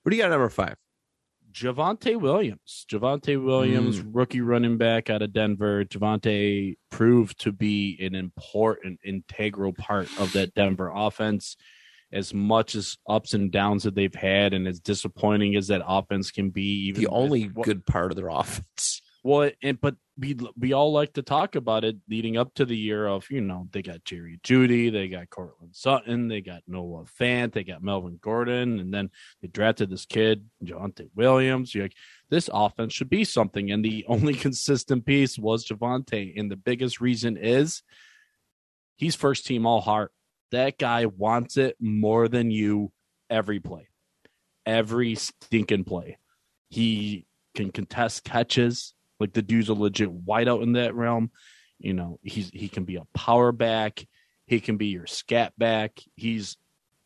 What 0.02 0.10
do 0.10 0.16
you 0.16 0.22
got 0.22 0.30
number 0.30 0.48
five? 0.50 0.76
Javonte 1.52 2.18
Williams. 2.20 2.84
Javonte 2.90 3.42
Williams, 3.42 4.00
mm. 4.00 4.10
rookie 4.12 4.40
running 4.40 4.78
back 4.78 5.10
out 5.10 5.22
of 5.22 5.32
Denver. 5.32 5.84
Javonte 5.84 6.76
proved 6.90 7.40
to 7.40 7.52
be 7.52 7.98
an 8.00 8.14
important, 8.14 9.00
integral 9.04 9.72
part 9.72 10.08
of 10.18 10.32
that 10.32 10.54
Denver 10.54 10.90
offense. 10.94 11.56
As 12.12 12.34
much 12.34 12.74
as 12.74 12.96
ups 13.08 13.34
and 13.34 13.52
downs 13.52 13.84
that 13.84 13.94
they've 13.94 14.12
had, 14.14 14.52
and 14.52 14.66
as 14.66 14.80
disappointing 14.80 15.54
as 15.54 15.68
that 15.68 15.82
offense 15.86 16.32
can 16.32 16.50
be, 16.50 16.88
even 16.88 17.00
The 17.02 17.08
only 17.08 17.46
with- 17.48 17.64
good 17.64 17.86
part 17.86 18.10
of 18.10 18.16
their 18.16 18.28
offense. 18.30 19.00
well, 19.22 19.50
and 19.62 19.80
but 19.80 19.94
we 20.20 20.36
we 20.58 20.72
all 20.74 20.92
like 20.92 21.14
to 21.14 21.22
talk 21.22 21.54
about 21.54 21.82
it 21.82 21.96
leading 22.08 22.36
up 22.36 22.52
to 22.54 22.64
the 22.66 22.76
year 22.76 23.06
of 23.06 23.28
you 23.30 23.40
know 23.40 23.66
they 23.72 23.80
got 23.80 24.04
Jerry 24.04 24.38
Jeudy, 24.44 24.92
they 24.92 25.08
got 25.08 25.30
Courtland 25.30 25.74
Sutton, 25.74 26.28
they 26.28 26.42
got 26.42 26.62
Noah 26.68 27.04
Fant, 27.18 27.52
they 27.52 27.64
got 27.64 27.82
Melvin 27.82 28.18
Gordon, 28.20 28.78
and 28.80 28.92
then 28.92 29.10
they 29.40 29.48
drafted 29.48 29.88
this 29.88 30.04
kid 30.04 30.44
Javonte 30.62 31.08
Williams. 31.14 31.74
You're 31.74 31.84
like 31.84 31.96
this 32.28 32.50
offense 32.52 32.92
should 32.92 33.08
be 33.08 33.24
something, 33.24 33.70
and 33.70 33.84
the 33.84 34.04
only 34.08 34.34
consistent 34.46 35.06
piece 35.06 35.38
was 35.38 35.66
Javonte, 35.66 36.38
and 36.38 36.50
the 36.50 36.56
biggest 36.56 37.00
reason 37.00 37.36
is 37.38 37.82
he's 38.96 39.14
first 39.14 39.46
team 39.46 39.64
all 39.66 39.80
heart. 39.80 40.12
That 40.50 40.78
guy 40.78 41.06
wants 41.06 41.56
it 41.56 41.76
more 41.80 42.28
than 42.28 42.50
you 42.50 42.92
every 43.30 43.60
play, 43.60 43.88
every 44.66 45.14
stinking 45.14 45.84
play. 45.84 46.18
He 46.68 47.26
can 47.54 47.70
contest 47.70 48.24
catches. 48.24 48.94
Like 49.20 49.34
the 49.34 49.42
dude's 49.42 49.68
a 49.68 49.74
legit 49.74 50.26
wideout 50.26 50.62
in 50.62 50.72
that 50.72 50.94
realm. 50.94 51.30
You 51.78 51.94
know, 51.94 52.18
he's 52.22 52.50
he 52.50 52.68
can 52.68 52.84
be 52.84 52.96
a 52.96 53.06
power 53.14 53.52
back. 53.52 54.06
He 54.46 54.60
can 54.60 54.76
be 54.76 54.86
your 54.86 55.06
scat 55.06 55.52
back. 55.56 56.00
He's 56.16 56.56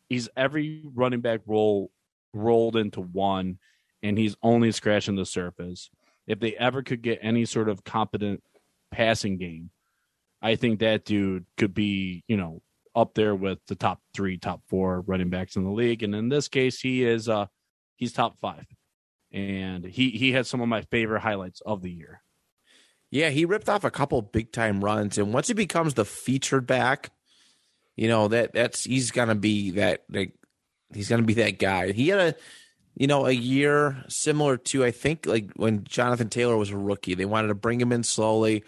he's 0.09 0.29
every 0.35 0.83
running 0.93 1.21
back 1.21 1.41
role 1.45 1.91
rolled 2.33 2.75
into 2.75 3.01
one, 3.01 3.59
and 4.01 4.17
he's 4.17 4.35
only 4.41 4.71
scratching 4.71 5.15
the 5.15 5.25
surface. 5.25 5.89
If 6.27 6.39
they 6.39 6.55
ever 6.55 6.81
could 6.81 7.01
get 7.01 7.19
any 7.21 7.45
sort 7.45 7.69
of 7.69 7.83
competent 7.83 8.41
passing 8.91 9.37
game, 9.37 9.69
I 10.41 10.55
think 10.55 10.79
that 10.79 11.05
dude 11.05 11.45
could 11.57 11.73
be, 11.73 12.23
you 12.27 12.37
know, 12.37 12.61
up 12.95 13.13
there 13.13 13.35
with 13.35 13.59
the 13.67 13.75
top 13.75 13.99
three, 14.13 14.37
top 14.37 14.61
four 14.67 15.01
running 15.01 15.29
backs 15.29 15.55
in 15.55 15.63
the 15.63 15.71
league. 15.71 16.01
And 16.03 16.15
in 16.15 16.29
this 16.29 16.47
case, 16.47 16.79
he 16.79 17.03
is 17.03 17.29
uh 17.29 17.47
he's 17.95 18.13
top 18.13 18.37
five. 18.41 18.65
And 19.35 19.83
he 19.83 20.11
he 20.11 20.31
had 20.31 20.47
some 20.47 20.61
of 20.61 20.69
my 20.69 20.83
favorite 20.83 21.19
highlights 21.19 21.59
of 21.59 21.81
the 21.81 21.91
year. 21.91 22.21
Yeah, 23.11 23.29
he 23.29 23.43
ripped 23.43 23.67
off 23.67 23.83
a 23.83 23.91
couple 23.91 24.21
big 24.21 24.53
time 24.53 24.83
runs, 24.83 25.17
and 25.17 25.33
once 25.33 25.49
he 25.49 25.53
becomes 25.53 25.93
the 25.93 26.05
featured 26.05 26.65
back, 26.65 27.11
you 27.97 28.07
know 28.07 28.29
that 28.29 28.53
that's 28.53 28.85
he's 28.85 29.11
gonna 29.11 29.35
be 29.35 29.71
that 29.71 30.05
like 30.09 30.33
he's 30.93 31.09
gonna 31.09 31.23
be 31.23 31.33
that 31.33 31.59
guy. 31.59 31.91
He 31.91 32.07
had 32.07 32.19
a 32.19 32.35
you 32.95 33.07
know 33.07 33.25
a 33.25 33.31
year 33.31 34.05
similar 34.07 34.55
to 34.55 34.85
I 34.85 34.91
think 34.91 35.25
like 35.25 35.51
when 35.57 35.83
Jonathan 35.83 36.29
Taylor 36.29 36.55
was 36.55 36.69
a 36.69 36.77
rookie. 36.77 37.13
They 37.13 37.25
wanted 37.25 37.49
to 37.49 37.55
bring 37.55 37.81
him 37.81 37.91
in 37.91 38.03
slowly. 38.03 38.63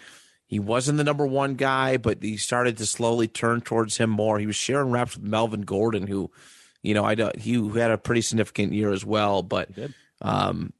He 0.47 0.59
wasn't 0.59 0.97
the 0.97 1.05
number 1.05 1.25
one 1.25 1.55
guy, 1.55 1.95
but 1.95 2.21
he 2.21 2.35
started 2.35 2.77
to 2.77 2.85
slowly 2.85 3.29
turn 3.29 3.61
towards 3.61 3.95
him 3.95 4.09
more. 4.09 4.37
He 4.37 4.47
was 4.47 4.57
sharing 4.57 4.91
reps 4.91 5.15
with 5.15 5.25
Melvin 5.25 5.61
Gordon, 5.61 6.07
who, 6.07 6.29
you 6.81 6.93
know, 6.93 7.05
I 7.05 7.15
don't 7.15 7.37
he 7.37 7.53
who 7.53 7.69
had 7.69 7.91
a 7.91 7.97
pretty 7.97 8.21
significant 8.21 8.73
year 8.73 8.91
as 8.91 9.05
well. 9.05 9.43
But. 9.43 9.69
Um, 10.21 10.73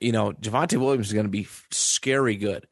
you 0.00 0.12
know, 0.12 0.32
Javonte 0.32 0.78
Williams 0.78 1.08
is 1.08 1.12
going 1.12 1.26
to 1.26 1.30
be 1.30 1.48
scary 1.70 2.36
good 2.36 2.66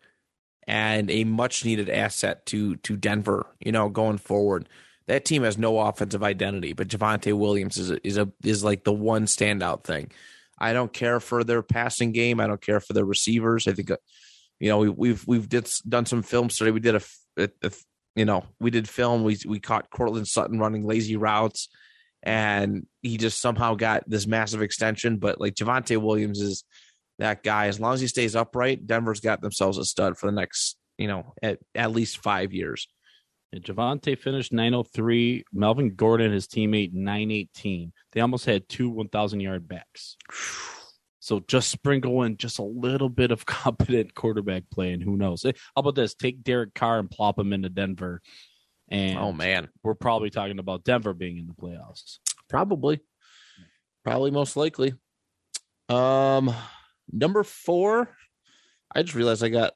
and 0.67 1.11
a 1.11 1.25
much 1.25 1.65
needed 1.65 1.89
asset 1.89 2.47
to 2.47 2.77
to 2.77 2.97
Denver. 2.97 3.47
You 3.61 3.73
know, 3.73 3.89
going 3.89 4.19
forward, 4.19 4.69
that 5.07 5.25
team 5.25 5.43
has 5.43 5.59
no 5.59 5.79
offensive 5.79 6.23
identity, 6.23 6.73
but 6.73 6.89
Javonte 6.89 7.37
Williams 7.37 7.79
is 7.79 7.91
a, 7.91 8.07
is 8.07 8.17
a 8.19 8.31
is 8.45 8.63
like 8.63 8.85
the 8.85 8.93
one 8.93 9.27
standout 9.27 9.85
thing. 9.85 10.11
I 10.59 10.73
don't 10.73 10.93
care 10.93 11.19
for 11.19 11.43
their 11.43 11.63
passing 11.63 12.13
game. 12.13 12.39
I 12.39 12.47
don't 12.47 12.61
care 12.61 12.81
for 12.81 12.93
their 12.93 13.05
receivers. 13.05 13.67
I 13.67 13.73
think, 13.73 13.91
uh, 13.91 13.97
you 14.61 14.69
know, 14.69 14.79
we, 14.79 14.89
we've 14.91 15.27
we've 15.27 15.49
did 15.49 15.69
done 15.89 16.07
some 16.07 16.23
film 16.23 16.51
study. 16.51 16.71
We 16.71 16.81
did 16.81 16.95
a, 16.95 17.03
a, 17.37 17.49
a 17.65 17.73
you 18.15 18.25
know, 18.25 18.45
we 18.61 18.71
did 18.71 18.89
film. 18.89 19.25
We 19.25 19.39
we 19.47 19.59
caught 19.59 19.91
Courtland 19.91 20.29
Sutton 20.29 20.61
running 20.61 20.87
lazy 20.87 21.17
routes, 21.17 21.69
and 22.23 22.87
he 23.03 23.17
just 23.17 23.41
somehow 23.41 23.75
got 23.75 24.09
this 24.09 24.27
massive 24.27 24.63
extension. 24.63 25.19
But 25.19 25.41
like 25.41 25.55
Javonte 25.55 26.01
Williams 26.01 26.41
is 26.41 26.65
that 27.19 27.43
guy. 27.43 27.67
As 27.67 27.81
long 27.81 27.95
as 27.95 28.01
he 28.01 28.09
stays 28.09 28.37
upright, 28.37 28.87
Denver's 28.87 29.21
got 29.21 29.41
themselves 29.41 29.79
a 29.79 29.85
stud 29.85 30.19
for 30.19 30.27
the 30.27 30.33
next, 30.33 30.77
you 30.99 31.09
know, 31.09 31.35
at, 31.43 31.59
at 31.75 31.93
least 31.93 32.19
five 32.19 32.53
years. 32.53 32.87
Yeah, 33.53 33.61
Javonte 33.61 34.19
finished 34.19 34.53
903. 34.53 35.45
Melvin 35.53 35.95
Gordon, 35.95 36.33
his 36.33 36.47
teammate, 36.47 36.93
918. 36.93 37.93
They 38.13 38.21
almost 38.21 38.47
had 38.47 38.69
two 38.69 38.91
1,000 38.91 39.41
yard 39.41 39.69
backs. 39.69 40.17
So 41.25 41.39
just 41.47 41.71
sprinkle 41.71 42.25
in 42.25 42.37
just 42.37 42.59
a 42.59 42.65
little 42.65 43.09
bit 43.09 43.31
of 43.31 43.47
competent 43.47 44.13
quarterback 44.13 44.65
play, 44.73 44.93
and 44.93 45.01
who 45.01 45.17
knows? 45.17 45.45
How 45.45 45.53
about 45.77 45.95
this? 45.95 46.17
Take 46.17 46.43
Derek 46.43 46.75
Carr 46.75 46.99
and 46.99 47.09
plop 47.09 47.39
him 47.39 47.53
into 47.53 47.69
Denver, 47.69 48.21
and 48.93 49.19
Oh 49.19 49.33
man, 49.33 49.69
we're 49.83 49.95
probably 49.95 50.29
talking 50.29 50.59
about 50.59 50.85
Denver 50.85 51.15
being 51.15 51.39
in 51.39 51.47
the 51.47 51.55
playoffs. 51.55 52.19
probably, 52.49 53.01
probably 54.05 54.31
most 54.31 54.55
likely. 54.55 54.93
Um, 55.89 56.55
number 57.11 57.43
four. 57.43 58.11
I 58.95 59.03
just 59.03 59.15
realized 59.15 59.43
I 59.43 59.49
got 59.49 59.73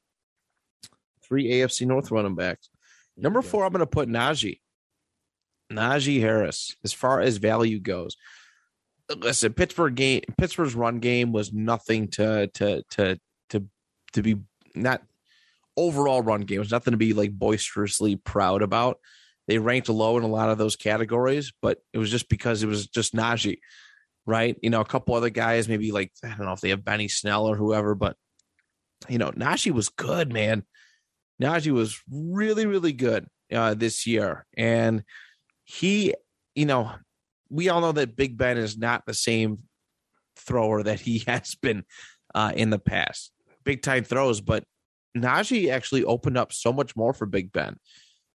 three 1.25 1.51
AFC 1.51 1.87
North 1.87 2.11
running 2.11 2.35
backs. 2.35 2.69
Number 3.17 3.41
four, 3.41 3.65
I'm 3.65 3.73
going 3.73 3.81
to 3.81 3.87
put 3.87 4.11
Najee. 4.11 4.61
Najee 5.73 6.21
Harris, 6.21 6.77
as 6.85 6.93
far 6.93 7.23
as 7.23 7.39
value 7.39 7.81
goes. 7.81 8.17
Listen, 9.17 9.55
Pittsburgh 9.55 9.95
game, 9.95 10.21
Pittsburgh's 10.37 10.75
run 10.75 10.99
game 10.99 11.33
was 11.33 11.55
nothing 11.55 12.09
to 12.09 12.49
to 12.49 12.83
to 12.91 13.19
to 13.51 13.65
to 14.13 14.23
be 14.23 14.37
not 14.75 15.03
overall 15.77 16.23
run 16.23 16.43
game. 16.43 16.57
It 16.57 16.61
was 16.61 16.71
nothing 16.71 16.93
to 16.93 16.99
be 16.99 17.13
like 17.13 17.33
boisterously 17.33 18.17
proud 18.17 18.63
about. 18.63 18.99
They 19.49 19.59
ranked 19.59 19.89
low 19.89 20.17
in 20.19 20.25
a 20.25 20.29
lot 20.29 20.51
of 20.51 20.59
those 20.59 20.77
categories, 20.77 21.53
but 21.63 21.79
it 21.93 21.99
was 21.99 22.11
just 22.11 22.29
because 22.29 22.63
it 22.63 22.67
was 22.67 22.89
just 22.89 23.15
Najee, 23.15 23.59
right? 24.27 24.57
You 24.61 24.71
know, 24.71 24.81
a 24.81 24.87
couple 24.87 25.15
other 25.15 25.31
guys, 25.31 25.69
maybe 25.69 25.93
like 25.93 26.13
I 26.25 26.29
don't 26.29 26.47
know 26.47 26.53
if 26.53 26.61
they 26.61 26.71
have 26.71 26.85
Benny 26.85 27.09
Snell 27.09 27.47
or 27.47 27.57
whoever, 27.57 27.95
but 27.95 28.17
you 29.09 29.19
know, 29.19 29.31
Najee 29.31 29.73
was 29.73 29.89
good, 29.89 30.33
man. 30.33 30.65
Najee 31.41 31.71
was 31.71 32.01
really, 32.11 32.67
really 32.67 32.93
good 32.93 33.27
uh, 33.53 33.75
this 33.75 34.07
year, 34.07 34.47
and 34.57 35.05
he, 35.65 36.15
you 36.55 36.67
know, 36.67 36.91
we 37.49 37.69
all 37.69 37.81
know 37.81 37.93
that 37.93 38.17
Big 38.17 38.37
Ben 38.37 38.59
is 38.59 38.77
not 38.77 39.05
the 39.07 39.15
same 39.15 39.59
thrower 40.37 40.83
that 40.83 41.01
he 41.01 41.19
has 41.27 41.55
been 41.55 41.85
uh, 42.35 42.53
in 42.55 42.71
the 42.71 42.79
past. 42.79 43.33
Big 43.65 43.83
time 43.83 44.05
throws, 44.05 44.41
but 44.41 44.65
Najee 45.17 45.71
actually 45.71 46.05
opened 46.05 46.39
up 46.39 46.53
so 46.53 46.73
much 46.73 46.97
more 46.97 47.13
for 47.13 47.27
Big 47.27 47.53
Ben. 47.53 47.77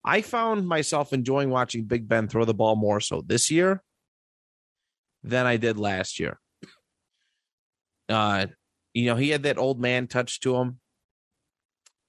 I 0.04 0.22
found 0.22 0.68
myself 0.68 1.12
enjoying 1.12 1.50
watching 1.50 1.86
Big 1.86 2.08
Ben 2.08 2.28
throw 2.28 2.46
the 2.46 2.54
ball 2.54 2.76
more 2.76 3.00
so 3.00 3.22
this 3.22 3.52
year 3.52 3.84
than 5.24 5.46
I 5.46 5.58
did 5.58 5.78
last 5.78 6.20
year. 6.20 6.40
Uh, 8.08 8.48
you 8.94 9.06
know, 9.08 9.16
he 9.16 9.30
had 9.30 9.44
that 9.44 9.58
old 9.58 9.80
man 9.80 10.08
touch 10.08 10.40
to 10.42 10.56
him. 10.56 10.80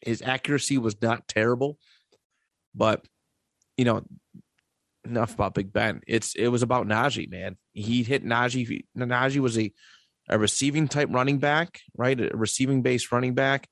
His 0.01 0.23
accuracy 0.23 0.79
was 0.79 1.01
not 1.03 1.27
terrible, 1.27 1.77
but 2.75 3.05
you 3.77 3.85
know, 3.85 4.05
enough 5.05 5.35
about 5.35 5.55
Big 5.55 5.73
Ben. 5.73 6.01
It's 6.07 6.35
it 6.35 6.49
was 6.49 6.63
about 6.63 6.87
Najee, 6.87 7.31
man. 7.31 7.57
He 7.73 8.03
hit 8.03 8.25
Najee. 8.25 8.85
Najee 8.97 9.41
was 9.41 9.59
a 9.59 9.73
a 10.29 10.39
receiving 10.39 10.89
type 10.89 11.09
running 11.11 11.39
back, 11.39 11.81
right? 11.97 12.21
A 12.21 12.31
receiving 12.37 12.83
based 12.83 13.11
running 13.11 13.35
back. 13.35 13.69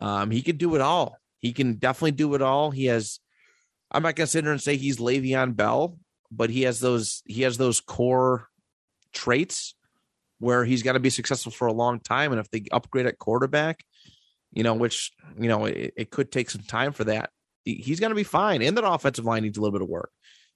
Um, 0.00 0.30
he 0.30 0.42
could 0.42 0.58
do 0.58 0.74
it 0.74 0.80
all. 0.80 1.16
He 1.38 1.52
can 1.52 1.74
definitely 1.74 2.12
do 2.12 2.34
it 2.34 2.42
all. 2.42 2.70
He 2.70 2.86
has. 2.86 3.20
I'm 3.90 4.02
not 4.02 4.14
gonna 4.14 4.26
sit 4.26 4.44
there 4.44 4.52
and 4.52 4.62
say 4.62 4.76
he's 4.76 4.98
Le'Veon 4.98 5.56
Bell, 5.56 5.98
but 6.30 6.50
he 6.50 6.62
has 6.62 6.80
those. 6.80 7.22
He 7.26 7.42
has 7.42 7.56
those 7.56 7.80
core 7.80 8.48
traits 9.12 9.74
where 10.38 10.64
he's 10.64 10.82
got 10.82 10.92
to 10.92 11.00
be 11.00 11.10
successful 11.10 11.52
for 11.52 11.68
a 11.68 11.72
long 11.72 12.00
time. 12.00 12.32
And 12.32 12.40
if 12.40 12.50
they 12.50 12.64
upgrade 12.72 13.06
at 13.06 13.18
quarterback, 13.18 13.84
you 14.52 14.62
know, 14.62 14.74
which 14.74 15.12
you 15.38 15.48
know 15.48 15.66
it, 15.66 15.94
it 15.96 16.10
could 16.10 16.32
take 16.32 16.50
some 16.50 16.62
time 16.62 16.92
for 16.92 17.04
that, 17.04 17.30
he's 17.64 18.00
going 18.00 18.10
to 18.10 18.16
be 18.16 18.24
fine. 18.24 18.62
And 18.62 18.76
that 18.76 18.86
offensive 18.86 19.24
line 19.24 19.42
needs 19.42 19.58
a 19.58 19.60
little 19.60 19.78
bit 19.78 19.82
of 19.82 19.88
work. 19.88 20.10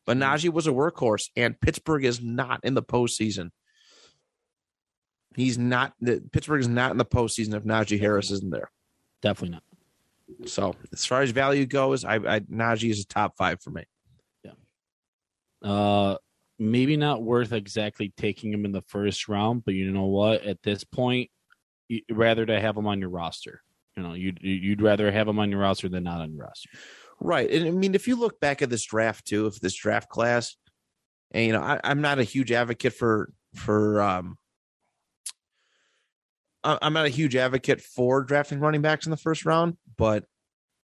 But 0.07 0.18
Najee 0.18 0.53
was 0.53 0.66
a 0.66 0.70
workhorse, 0.70 1.30
and 1.37 1.59
Pittsburgh 1.59 2.05
is 2.05 2.20
not 2.20 2.61
in 2.62 2.74
the 2.74 2.82
postseason. 2.82 3.51
He's 5.35 5.59
not. 5.59 5.93
The, 6.01 6.22
Pittsburgh 6.32 6.61
is 6.61 6.68
not 6.68 6.91
in 6.91 6.99
the 6.99 7.05
postseason 7.05 7.55
if 7.55 7.64
Najee 7.64 8.01
Harris 8.01 8.30
isn't 8.30 8.51
there. 8.51 8.70
Definitely 9.25 9.57
not. 9.57 10.49
So 10.49 10.75
as 10.93 11.07
far 11.07 11.22
as 11.22 11.31
value 11.31 11.64
goes, 11.64 12.05
I, 12.05 12.16
I 12.16 12.41
Najee 12.41 12.91
is 12.91 13.01
a 13.01 13.07
top 13.07 13.37
five 13.39 13.62
for 13.62 13.70
me. 13.70 13.85
Yeah. 14.45 14.53
Uh, 15.62 16.16
maybe 16.59 16.99
not 16.99 17.22
worth 17.22 17.53
exactly 17.53 18.12
taking 18.18 18.53
him 18.53 18.66
in 18.66 18.72
the 18.72 18.83
first 18.83 19.27
round, 19.27 19.64
but 19.64 19.72
you 19.72 19.91
know 19.91 20.05
what? 20.05 20.45
At 20.45 20.62
this 20.62 20.85
point, 20.85 21.31
rather 22.11 22.45
to 22.45 22.61
have 22.61 22.77
him 22.77 22.87
on 22.87 23.01
your 23.01 23.09
roster. 23.09 23.62
You 23.97 24.03
know, 24.03 24.12
you'd 24.12 24.41
you'd 24.43 24.83
rather 24.83 25.11
have 25.11 25.27
him 25.27 25.39
on 25.39 25.51
your 25.51 25.61
roster 25.61 25.89
than 25.89 26.05
not 26.05 26.20
on 26.20 26.35
your 26.35 26.45
roster. 26.45 26.68
Right. 27.18 27.51
And 27.51 27.66
I 27.66 27.70
mean, 27.70 27.95
if 27.95 28.07
you 28.07 28.16
look 28.16 28.41
back 28.41 28.61
at 28.61 28.68
this 28.68 28.85
draft 28.85 29.27
too, 29.27 29.47
if 29.47 29.59
this 29.59 29.75
draft 29.75 30.11
class, 30.11 30.55
and 31.31 31.47
you 31.47 31.53
know, 31.53 31.62
I, 31.62 31.81
I'm 31.83 32.03
not 32.03 32.18
a 32.18 32.25
huge 32.25 32.53
advocate 32.53 32.93
for 32.93 33.33
for 33.55 34.03
um 34.03 34.37
I'm 36.65 36.93
not 36.95 37.07
a 37.07 37.11
huge 37.11 37.37
advocate 37.37 37.81
for 37.81 38.23
drafting 38.23 38.59
running 38.61 38.83
backs 38.83 39.07
in 39.07 39.11
the 39.11 39.17
first 39.17 39.45
round, 39.45 39.77
but 39.97 40.25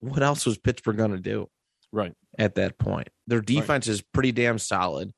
what 0.00 0.22
else 0.22 0.44
was 0.44 0.58
Pittsburgh 0.58 0.96
going 0.96 1.12
to 1.12 1.18
do 1.18 1.48
Right. 1.92 2.12
at 2.38 2.56
that 2.56 2.78
point? 2.78 3.08
Their 3.26 3.40
defense 3.40 3.86
is 3.88 4.02
pretty 4.02 4.32
damn 4.32 4.58
solid. 4.58 5.12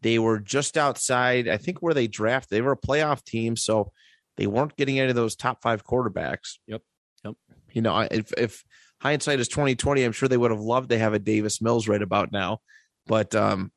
They 0.00 0.18
were 0.18 0.38
just 0.38 0.76
outside, 0.78 1.48
I 1.48 1.56
think, 1.56 1.82
where 1.82 1.94
they 1.94 2.06
drafted. 2.06 2.50
They 2.56 2.62
were 2.62 2.72
a 2.72 2.76
playoff 2.76 3.24
team, 3.24 3.56
so 3.56 3.90
they 4.36 4.46
weren't 4.46 4.76
getting 4.76 5.00
any 5.00 5.10
of 5.10 5.16
those 5.16 5.34
top 5.34 5.60
five 5.62 5.84
quarterbacks. 5.84 6.58
Yep. 6.68 6.82
Yep. 7.24 7.34
You 7.72 7.82
know, 7.82 7.98
if 8.10 8.32
if 8.38 8.64
hindsight 9.02 9.40
is 9.40 9.48
twenty 9.48 9.74
twenty, 9.74 10.04
I'm 10.04 10.12
sure 10.12 10.28
they 10.28 10.36
would 10.36 10.52
have 10.52 10.60
loved 10.60 10.90
to 10.90 10.98
have 10.98 11.14
a 11.14 11.18
Davis 11.18 11.60
Mills 11.60 11.88
right 11.88 12.00
about 12.00 12.30
now. 12.30 12.60
But 13.06 13.34
um, 13.34 13.72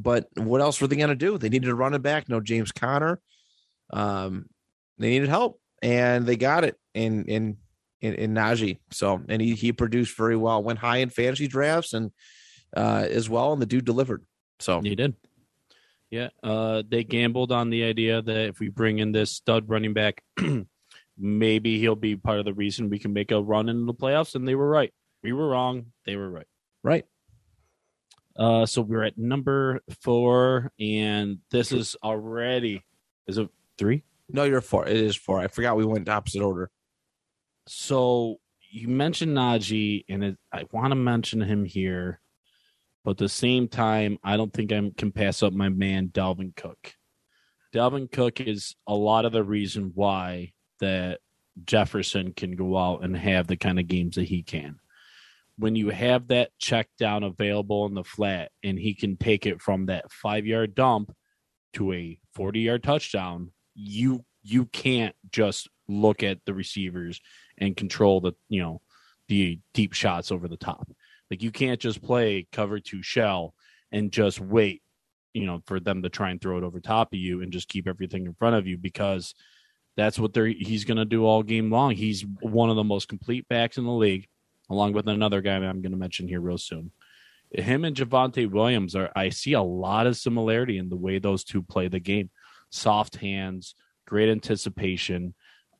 but 0.00 0.26
what 0.36 0.60
else 0.60 0.80
were 0.80 0.88
they 0.88 0.96
going 0.96 1.08
to 1.10 1.14
do? 1.14 1.38
They 1.38 1.48
needed 1.48 1.68
a 1.70 1.74
running 1.74 2.02
back. 2.02 2.28
No 2.28 2.40
James 2.40 2.72
Conner. 2.72 3.20
Um, 3.92 4.46
they 4.98 5.10
needed 5.10 5.28
help, 5.28 5.60
and 5.82 6.26
they 6.26 6.36
got 6.36 6.64
it 6.64 6.76
in 6.94 7.24
in 7.26 7.56
in, 8.00 8.14
in 8.14 8.34
Najee. 8.34 8.78
So, 8.90 9.20
and 9.28 9.40
he 9.40 9.54
he 9.54 9.72
produced 9.72 10.16
very 10.16 10.36
well. 10.36 10.62
Went 10.62 10.78
high 10.78 10.98
in 10.98 11.10
fantasy 11.10 11.48
drafts 11.48 11.92
and 11.92 12.10
uh, 12.76 13.06
as 13.08 13.28
well, 13.28 13.52
and 13.52 13.62
the 13.62 13.66
dude 13.66 13.84
delivered. 13.84 14.24
So 14.60 14.80
He 14.80 14.94
did. 14.94 15.14
Yeah. 16.10 16.28
Uh, 16.42 16.82
they 16.88 17.02
gambled 17.02 17.50
on 17.50 17.70
the 17.70 17.84
idea 17.84 18.22
that 18.22 18.48
if 18.48 18.60
we 18.60 18.68
bring 18.68 18.98
in 19.00 19.12
this 19.12 19.32
stud 19.32 19.68
running 19.68 19.94
back, 19.94 20.22
maybe 21.18 21.78
he'll 21.80 21.96
be 21.96 22.14
part 22.14 22.38
of 22.38 22.44
the 22.44 22.54
reason 22.54 22.88
we 22.88 22.98
can 23.00 23.12
make 23.12 23.32
a 23.32 23.42
run 23.42 23.68
in 23.68 23.86
the 23.86 23.94
playoffs. 23.94 24.34
And 24.34 24.46
they 24.46 24.54
were 24.54 24.68
right. 24.68 24.92
We 25.22 25.32
were 25.32 25.48
wrong. 25.48 25.86
They 26.06 26.14
were 26.14 26.30
right. 26.30 26.46
right. 26.84 27.04
Uh, 28.36 28.66
so 28.66 28.82
we're 28.82 29.04
at 29.04 29.16
number 29.16 29.80
four, 30.02 30.72
and 30.78 31.38
this 31.50 31.72
is 31.72 31.96
already 32.02 32.84
is 33.26 33.38
it 33.38 33.48
three? 33.78 34.02
No, 34.34 34.42
you're 34.42 34.60
four. 34.60 34.84
It 34.84 34.96
is 34.96 35.14
four. 35.14 35.38
I 35.38 35.46
forgot 35.46 35.76
we 35.76 35.84
went 35.84 36.08
opposite 36.08 36.42
order. 36.42 36.68
So 37.68 38.38
you 38.68 38.88
mentioned 38.88 39.36
Najee, 39.36 40.04
and 40.08 40.24
it, 40.24 40.36
I 40.52 40.64
want 40.72 40.90
to 40.90 40.96
mention 40.96 41.40
him 41.40 41.64
here, 41.64 42.20
but 43.04 43.12
at 43.12 43.18
the 43.18 43.28
same 43.28 43.68
time, 43.68 44.18
I 44.24 44.36
don't 44.36 44.52
think 44.52 44.72
I 44.72 44.90
can 44.98 45.12
pass 45.12 45.44
up 45.44 45.52
my 45.52 45.68
man 45.68 46.08
Dalvin 46.08 46.56
Cook. 46.56 46.94
Dalvin 47.72 48.10
Cook 48.10 48.40
is 48.40 48.74
a 48.88 48.94
lot 48.96 49.24
of 49.24 49.30
the 49.30 49.44
reason 49.44 49.92
why 49.94 50.52
that 50.80 51.20
Jefferson 51.64 52.32
can 52.32 52.56
go 52.56 52.76
out 52.76 53.04
and 53.04 53.16
have 53.16 53.46
the 53.46 53.56
kind 53.56 53.78
of 53.78 53.86
games 53.86 54.16
that 54.16 54.24
he 54.24 54.42
can. 54.42 54.80
When 55.58 55.76
you 55.76 55.90
have 55.90 56.26
that 56.28 56.50
check 56.58 56.88
down 56.98 57.22
available 57.22 57.86
in 57.86 57.94
the 57.94 58.02
flat, 58.02 58.50
and 58.64 58.80
he 58.80 58.94
can 58.94 59.16
take 59.16 59.46
it 59.46 59.62
from 59.62 59.86
that 59.86 60.10
five 60.10 60.44
yard 60.44 60.74
dump 60.74 61.14
to 61.74 61.92
a 61.92 62.18
forty 62.34 62.62
yard 62.62 62.82
touchdown, 62.82 63.52
you 63.74 64.24
you 64.42 64.66
can't 64.66 65.14
just 65.30 65.68
look 65.88 66.22
at 66.22 66.38
the 66.44 66.54
receivers 66.54 67.20
and 67.58 67.76
control 67.76 68.20
the 68.20 68.32
you 68.48 68.62
know 68.62 68.80
the 69.28 69.58
deep 69.72 69.92
shots 69.92 70.30
over 70.30 70.48
the 70.48 70.56
top. 70.56 70.88
Like 71.30 71.42
you 71.42 71.50
can't 71.50 71.80
just 71.80 72.02
play 72.02 72.46
cover 72.52 72.78
two 72.78 73.02
shell 73.02 73.54
and 73.90 74.12
just 74.12 74.40
wait, 74.40 74.82
you 75.32 75.46
know, 75.46 75.62
for 75.66 75.80
them 75.80 76.02
to 76.02 76.08
try 76.08 76.30
and 76.30 76.40
throw 76.40 76.58
it 76.58 76.64
over 76.64 76.80
top 76.80 77.12
of 77.12 77.18
you 77.18 77.42
and 77.42 77.52
just 77.52 77.68
keep 77.68 77.88
everything 77.88 78.26
in 78.26 78.34
front 78.34 78.56
of 78.56 78.66
you 78.66 78.76
because 78.76 79.34
that's 79.96 80.18
what 80.18 80.32
they're 80.32 80.46
he's 80.46 80.84
going 80.84 80.96
to 80.96 81.04
do 81.04 81.24
all 81.24 81.42
game 81.42 81.70
long. 81.70 81.92
He's 81.92 82.24
one 82.40 82.70
of 82.70 82.76
the 82.76 82.84
most 82.84 83.08
complete 83.08 83.48
backs 83.48 83.78
in 83.78 83.84
the 83.84 83.92
league, 83.92 84.26
along 84.68 84.92
with 84.92 85.08
another 85.08 85.40
guy 85.40 85.58
that 85.58 85.66
I'm 85.66 85.82
going 85.82 85.92
to 85.92 85.98
mention 85.98 86.28
here 86.28 86.40
real 86.40 86.58
soon. 86.58 86.90
Him 87.52 87.84
and 87.84 87.94
Javonte 87.94 88.50
Williams 88.50 88.96
are 88.96 89.12
I 89.14 89.28
see 89.28 89.52
a 89.52 89.62
lot 89.62 90.06
of 90.06 90.16
similarity 90.16 90.78
in 90.78 90.88
the 90.88 90.96
way 90.96 91.18
those 91.18 91.44
two 91.44 91.62
play 91.62 91.88
the 91.88 92.00
game. 92.00 92.30
Soft 92.74 93.16
hands, 93.16 93.74
great 94.06 94.28
anticipation, 94.28 95.34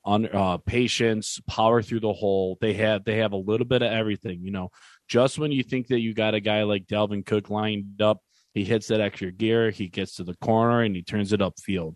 on 0.05 0.27
uh, 0.27 0.59
patience, 0.59 1.41
power 1.49 1.83
through 1.83 2.01
the 2.01 2.13
hole. 2.13 2.57
They 2.61 2.75
have 2.75 3.05
they 3.05 3.17
have 3.17 3.33
a 3.33 3.37
little 3.37 3.67
bit 3.67 3.83
of 3.83 3.91
everything. 3.91 4.41
You 4.43 4.53
know, 4.53 4.71
just 5.09 5.39
when 5.39 5.51
you 5.51 5.63
think 5.63 5.89
that 5.89 6.01
you 6.01 6.15
got 6.15 6.35
a 6.35 6.41
guy 6.41 6.63
like 6.63 6.87
Dalvin 6.87 7.27
Cook 7.27 7.51
lined 7.51 8.01
up, 8.01 8.21
he 8.53 8.65
hits 8.65 8.87
that 8.89 9.01
extra 9.01 9.33
gear. 9.33 9.71
He 9.71 9.89
gets 9.89 10.17
to 10.17 10.25
the 10.25 10.37
corner 10.37 10.83
and 10.83 10.95
he 10.95 11.03
turns 11.03 11.33
it 11.33 11.41
upfield. 11.41 11.95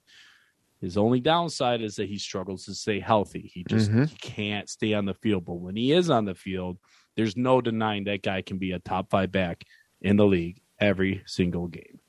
His 0.81 0.97
only 0.97 1.21
downside 1.21 1.81
is 1.83 1.97
that 1.97 2.09
he 2.09 2.19
struggles 2.19 2.65
to 2.65 2.75
stay 2.75 2.99
healthy. 2.99 3.51
He 3.53 3.65
just 3.65 3.91
Mhm. 3.91 4.21
can't 4.21 4.69
stay 4.69 4.95
on 4.95 5.05
the 5.05 5.15
field. 5.15 5.45
But 5.45 5.55
when 5.55 5.77
he 5.77 5.93
is 5.93 6.09
on 6.09 6.25
the 6.25 6.35
field, 6.35 6.79
there's 7.17 7.37
no 7.37 7.61
denying 7.61 8.05
that 8.05 8.23
guy 8.23 8.43
can 8.43 8.59
be 8.59 8.73
a 8.73 8.79
top 8.79 9.11
five 9.11 9.31
back 9.31 9.65
in 10.01 10.17
the 10.17 10.27
league 10.27 10.61
every 10.81 11.23
single 11.27 11.67
game. 11.69 12.01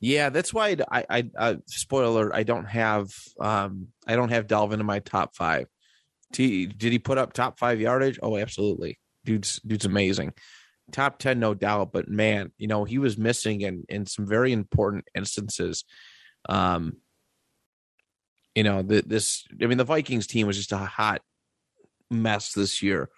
Yeah, 0.00 0.30
that's 0.30 0.54
why 0.54 0.76
I, 0.90 1.04
I, 1.10 1.30
I 1.38 1.56
spoiler. 1.66 2.34
I 2.34 2.44
don't 2.44 2.66
have 2.66 3.08
um 3.40 3.88
I 4.06 4.14
don't 4.16 4.28
have 4.30 4.46
Dalvin 4.46 4.80
in 4.80 4.86
my 4.86 5.00
top 5.00 5.34
five. 5.34 5.66
T, 6.32 6.66
did 6.66 6.92
he 6.92 6.98
put 6.98 7.18
up 7.18 7.32
top 7.32 7.58
five 7.58 7.80
yardage? 7.80 8.18
Oh, 8.22 8.36
absolutely. 8.36 8.98
Dude's 9.24 9.60
dude's 9.66 9.86
amazing. 9.86 10.34
Top 10.92 11.18
ten, 11.18 11.40
no 11.40 11.54
doubt. 11.54 11.92
But 11.92 12.08
man, 12.08 12.52
you 12.58 12.68
know, 12.68 12.84
he 12.84 12.98
was 12.98 13.18
missing 13.18 13.62
in 13.62 13.84
in 13.88 14.06
some 14.06 14.26
very 14.26 14.52
important 14.52 15.08
instances. 15.14 15.84
Um 16.48 16.98
you 18.54 18.62
know, 18.64 18.82
the, 18.82 19.02
this 19.04 19.44
I 19.60 19.66
mean 19.66 19.78
the 19.78 19.84
Vikings 19.84 20.26
team 20.26 20.46
was 20.46 20.56
just 20.56 20.72
a 20.72 20.78
hot 20.78 21.22
mess 22.10 22.52
this 22.52 22.82
year. 22.82 23.08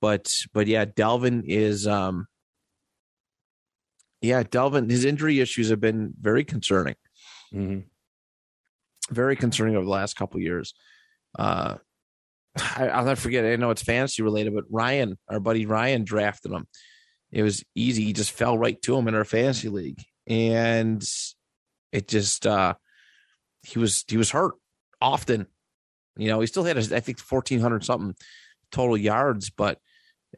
But 0.00 0.32
but 0.54 0.66
yeah, 0.68 0.86
Dalvin 0.86 1.42
is 1.46 1.86
um 1.86 2.26
yeah, 4.24 4.42
Dalvin, 4.42 4.90
his 4.90 5.04
injury 5.04 5.40
issues 5.40 5.70
have 5.70 5.80
been 5.80 6.14
very 6.20 6.44
concerning, 6.44 6.96
Mm-hmm. 7.52 7.80
very 9.14 9.36
concerning 9.36 9.76
over 9.76 9.84
the 9.84 9.90
last 9.90 10.16
couple 10.16 10.38
of 10.38 10.42
years. 10.42 10.74
Uh, 11.38 11.76
I, 12.56 12.88
I'll 12.88 13.04
not 13.04 13.18
forget. 13.18 13.44
I 13.44 13.56
know 13.56 13.70
it's 13.70 13.82
fantasy 13.82 14.22
related, 14.22 14.54
but 14.54 14.64
Ryan, 14.70 15.18
our 15.28 15.40
buddy 15.40 15.66
Ryan, 15.66 16.04
drafted 16.04 16.52
him. 16.52 16.66
It 17.30 17.42
was 17.42 17.64
easy. 17.74 18.04
He 18.04 18.12
just 18.12 18.32
fell 18.32 18.56
right 18.56 18.80
to 18.82 18.96
him 18.96 19.08
in 19.08 19.14
our 19.14 19.24
fantasy 19.24 19.68
league, 19.68 20.02
and 20.26 21.04
it 21.92 22.08
just 22.08 22.46
uh, 22.46 22.74
he 23.62 23.78
was 23.78 24.04
he 24.08 24.16
was 24.16 24.30
hurt 24.30 24.54
often. 25.00 25.46
You 26.16 26.28
know, 26.28 26.40
he 26.40 26.46
still 26.46 26.64
had 26.64 26.76
his, 26.76 26.92
I 26.92 27.00
think 27.00 27.18
fourteen 27.18 27.60
hundred 27.60 27.84
something 27.84 28.14
total 28.70 28.96
yards, 28.96 29.50
but 29.50 29.78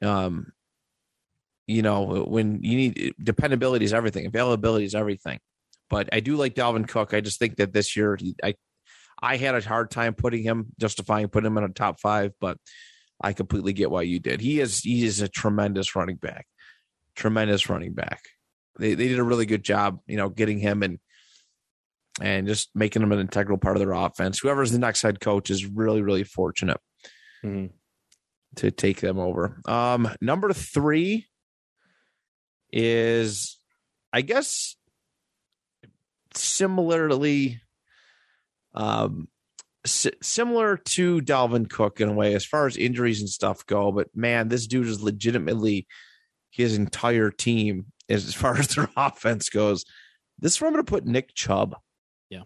um, 0.02 0.52
you 1.66 1.82
know, 1.82 2.24
when 2.24 2.62
you 2.62 2.76
need 2.76 3.14
dependability 3.22 3.84
is 3.84 3.92
everything, 3.92 4.26
availability 4.26 4.84
is 4.84 4.94
everything. 4.94 5.40
But 5.88 6.08
I 6.12 6.20
do 6.20 6.36
like 6.36 6.54
Dalvin 6.54 6.88
Cook. 6.88 7.14
I 7.14 7.20
just 7.20 7.38
think 7.38 7.56
that 7.56 7.72
this 7.72 7.96
year, 7.96 8.16
he, 8.16 8.34
I, 8.42 8.54
I 9.22 9.36
had 9.36 9.54
a 9.54 9.66
hard 9.66 9.90
time 9.90 10.14
putting 10.14 10.42
him, 10.42 10.66
justifying 10.78 11.28
putting 11.28 11.46
him 11.50 11.58
in 11.58 11.64
a 11.64 11.68
top 11.68 12.00
five, 12.00 12.32
but 12.40 12.58
I 13.20 13.32
completely 13.32 13.72
get 13.72 13.90
why 13.90 14.02
you 14.02 14.18
did. 14.18 14.40
He 14.40 14.60
is, 14.60 14.80
he 14.80 15.04
is 15.04 15.20
a 15.20 15.28
tremendous 15.28 15.94
running 15.96 16.16
back, 16.16 16.46
tremendous 17.14 17.68
running 17.68 17.94
back. 17.94 18.20
They, 18.78 18.94
they 18.94 19.08
did 19.08 19.18
a 19.18 19.24
really 19.24 19.46
good 19.46 19.62
job, 19.64 20.00
you 20.06 20.16
know, 20.16 20.28
getting 20.28 20.58
him 20.58 20.82
and 20.82 20.98
and 22.20 22.46
just 22.46 22.70
making 22.74 23.02
him 23.02 23.12
an 23.12 23.18
integral 23.18 23.58
part 23.58 23.76
of 23.76 23.80
their 23.80 23.92
offense. 23.92 24.38
Whoever's 24.38 24.72
the 24.72 24.78
next 24.78 25.02
head 25.02 25.20
coach 25.20 25.50
is 25.50 25.66
really, 25.66 26.00
really 26.00 26.24
fortunate 26.24 26.80
Mhm. 27.44 27.72
to 28.56 28.70
take 28.70 29.00
them 29.00 29.18
over. 29.18 29.60
Um, 29.66 30.08
number 30.22 30.50
three 30.54 31.26
is, 32.76 33.58
I 34.12 34.20
guess, 34.20 34.76
similarly, 36.34 37.62
um, 38.74 39.28
si- 39.86 40.12
similar 40.22 40.76
to 40.76 41.22
Dalvin 41.22 41.70
Cook 41.70 42.02
in 42.02 42.10
a 42.10 42.12
way, 42.12 42.34
as 42.34 42.44
far 42.44 42.66
as 42.66 42.76
injuries 42.76 43.20
and 43.20 43.30
stuff 43.30 43.64
go. 43.64 43.92
But 43.92 44.14
man, 44.14 44.48
this 44.48 44.66
dude 44.66 44.88
is 44.88 45.02
legitimately 45.02 45.86
his 46.50 46.76
entire 46.76 47.30
team 47.30 47.86
as 48.10 48.34
far 48.34 48.56
as 48.58 48.68
their 48.68 48.90
offense 48.94 49.48
goes. 49.48 49.86
This 50.38 50.54
is 50.54 50.60
where 50.60 50.68
I'm 50.68 50.74
going 50.74 50.84
to 50.84 50.90
put 50.90 51.06
Nick 51.06 51.34
Chubb. 51.34 51.76
Yeah. 52.28 52.42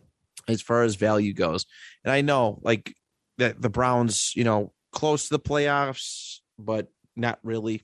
As 0.46 0.62
far 0.62 0.84
as 0.84 0.94
value 0.94 1.34
goes. 1.34 1.66
And 2.04 2.12
I 2.12 2.20
know 2.20 2.60
like 2.62 2.94
that 3.38 3.60
the 3.60 3.68
Browns, 3.68 4.32
you 4.36 4.44
know, 4.44 4.72
close 4.92 5.24
to 5.26 5.34
the 5.34 5.40
playoffs, 5.40 6.38
but 6.56 6.86
not 7.16 7.40
really. 7.42 7.82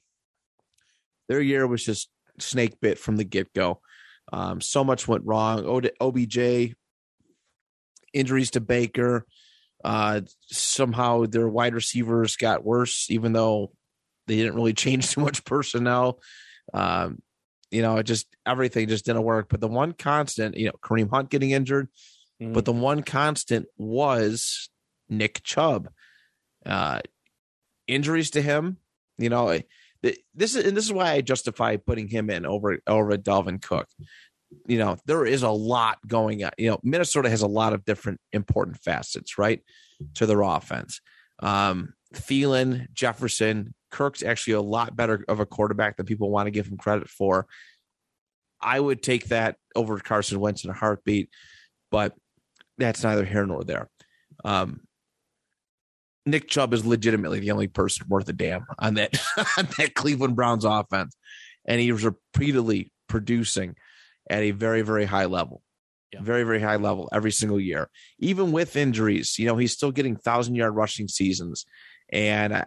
Their 1.29 1.41
year 1.41 1.67
was 1.67 1.85
just 1.85 2.09
snake 2.43 2.81
bit 2.81 2.99
from 2.99 3.17
the 3.17 3.25
get 3.25 3.53
go. 3.53 3.81
Um, 4.33 4.61
so 4.61 4.83
much 4.85 5.07
went 5.07 5.25
wrong. 5.25 5.65
OBJ, 6.01 6.75
injuries 8.13 8.51
to 8.53 8.61
Baker. 8.61 9.27
Uh, 9.85 10.23
somehow 10.49 11.27
their 11.27 11.49
wide 11.49 11.75
receivers 11.75 12.37
got 12.37 12.65
worse, 12.65 13.07
even 13.11 13.33
though 13.33 13.73
they 14.27 14.37
didn't 14.37 14.57
really 14.57 14.73
change 14.75 15.11
too 15.11 15.21
much 15.21 15.45
personnel. 15.45 16.21
Um, 16.75 17.23
you 17.71 17.83
know, 17.83 17.97
it 17.97 18.05
just 18.05 18.27
everything 18.45 18.89
just 18.89 19.05
didn't 19.05 19.23
work. 19.23 19.49
But 19.49 19.61
the 19.61 19.69
one 19.69 19.93
constant, 19.93 20.57
you 20.57 20.67
know, 20.67 20.75
Kareem 20.83 21.11
Hunt 21.11 21.31
getting 21.31 21.51
injured, 21.51 21.89
Mhm. 22.41 22.53
but 22.53 22.65
the 22.65 22.73
one 22.73 23.03
constant 23.03 23.67
was 23.77 24.69
Nick 25.09 25.43
Chubb. 25.43 25.89
Uh, 26.65 27.01
injuries 27.87 28.31
to 28.33 28.43
him, 28.43 28.79
you 29.19 29.29
know, 29.29 29.59
this 30.35 30.55
is 30.55 30.67
and 30.67 30.77
this 30.77 30.85
is 30.85 30.93
why 30.93 31.13
I 31.13 31.21
justify 31.21 31.77
putting 31.77 32.09
him 32.09 32.31
in 32.31 32.47
over 32.47 32.79
over 32.87 33.17
Dalvin 33.17 33.63
Cook. 33.63 33.89
You 34.67 34.79
know, 34.79 34.97
there 35.07 35.27
is 35.27 35.43
a 35.43 35.51
lot 35.51 35.99
going 36.07 36.45
on. 36.45 36.53
You 36.59 36.71
know, 36.71 36.81
Minnesota 36.83 37.29
has 37.29 37.43
a 37.43 37.49
lot 37.49 37.73
of 37.73 37.85
different 37.85 38.21
important 38.33 38.79
facets, 38.79 39.39
right, 39.39 39.61
to 40.15 40.27
their 40.27 40.43
offense. 40.43 41.01
Um, 41.41 41.95
Thielen, 42.15 42.93
Jefferson, 42.93 43.75
Kirk's 43.91 44.23
actually 44.23 44.55
a 44.55 44.63
lot 44.63 44.97
better 44.97 45.25
of 45.29 45.41
a 45.41 45.47
quarterback 45.47 45.97
than 45.97 46.07
people 46.07 46.31
want 46.31 46.47
to 46.47 46.53
give 46.53 46.69
him 46.69 46.77
credit 46.77 47.09
for. 47.09 47.47
I 48.61 48.79
would 48.79 49.03
take 49.03 49.27
that 49.27 49.57
over 49.75 49.99
Carson 49.99 50.41
Wentz 50.41 50.65
in 50.65 50.71
a 50.71 50.75
heartbeat, 50.75 51.29
but 51.91 52.15
that's 52.79 53.03
neither 53.03 53.25
here 53.25 53.47
nor 53.47 53.65
there. 53.65 53.89
Um, 54.45 54.81
Nick 56.27 56.49
Chubb 56.49 56.75
is 56.75 56.85
legitimately 56.85 57.39
the 57.41 57.53
only 57.53 57.69
person 57.69 58.07
worth 58.09 58.29
a 58.29 58.33
damn 58.33 58.67
on 58.79 58.95
that 58.95 59.17
on 59.59 59.69
that 59.79 59.95
Cleveland 59.95 60.37
Browns 60.37 60.65
offense, 60.65 61.17
and 61.65 61.81
he 61.81 61.93
was 61.93 62.05
repeatedly 62.05 62.93
producing 63.09 63.77
at 64.29 64.43
a 64.43 64.51
very 64.51 64.83
very 64.83 65.05
high 65.05 65.27
level, 65.27 65.63
Yeah. 66.13 66.21
very 66.23 66.43
very 66.43 66.61
high 66.61 66.77
level 66.77 67.09
every 67.13 67.31
single 67.31 67.61
year, 67.61 67.89
even 68.19 68.51
with 68.53 68.77
injuries. 68.77 69.39
You 69.39 69.47
know, 69.47 69.57
he's 69.57 69.73
still 69.73 69.93
getting 69.93 70.17
thousand 70.17 70.57
yard 70.57 70.75
rushing 70.75 71.07
seasons, 71.09 71.65
and 72.13 72.53
I, 72.55 72.67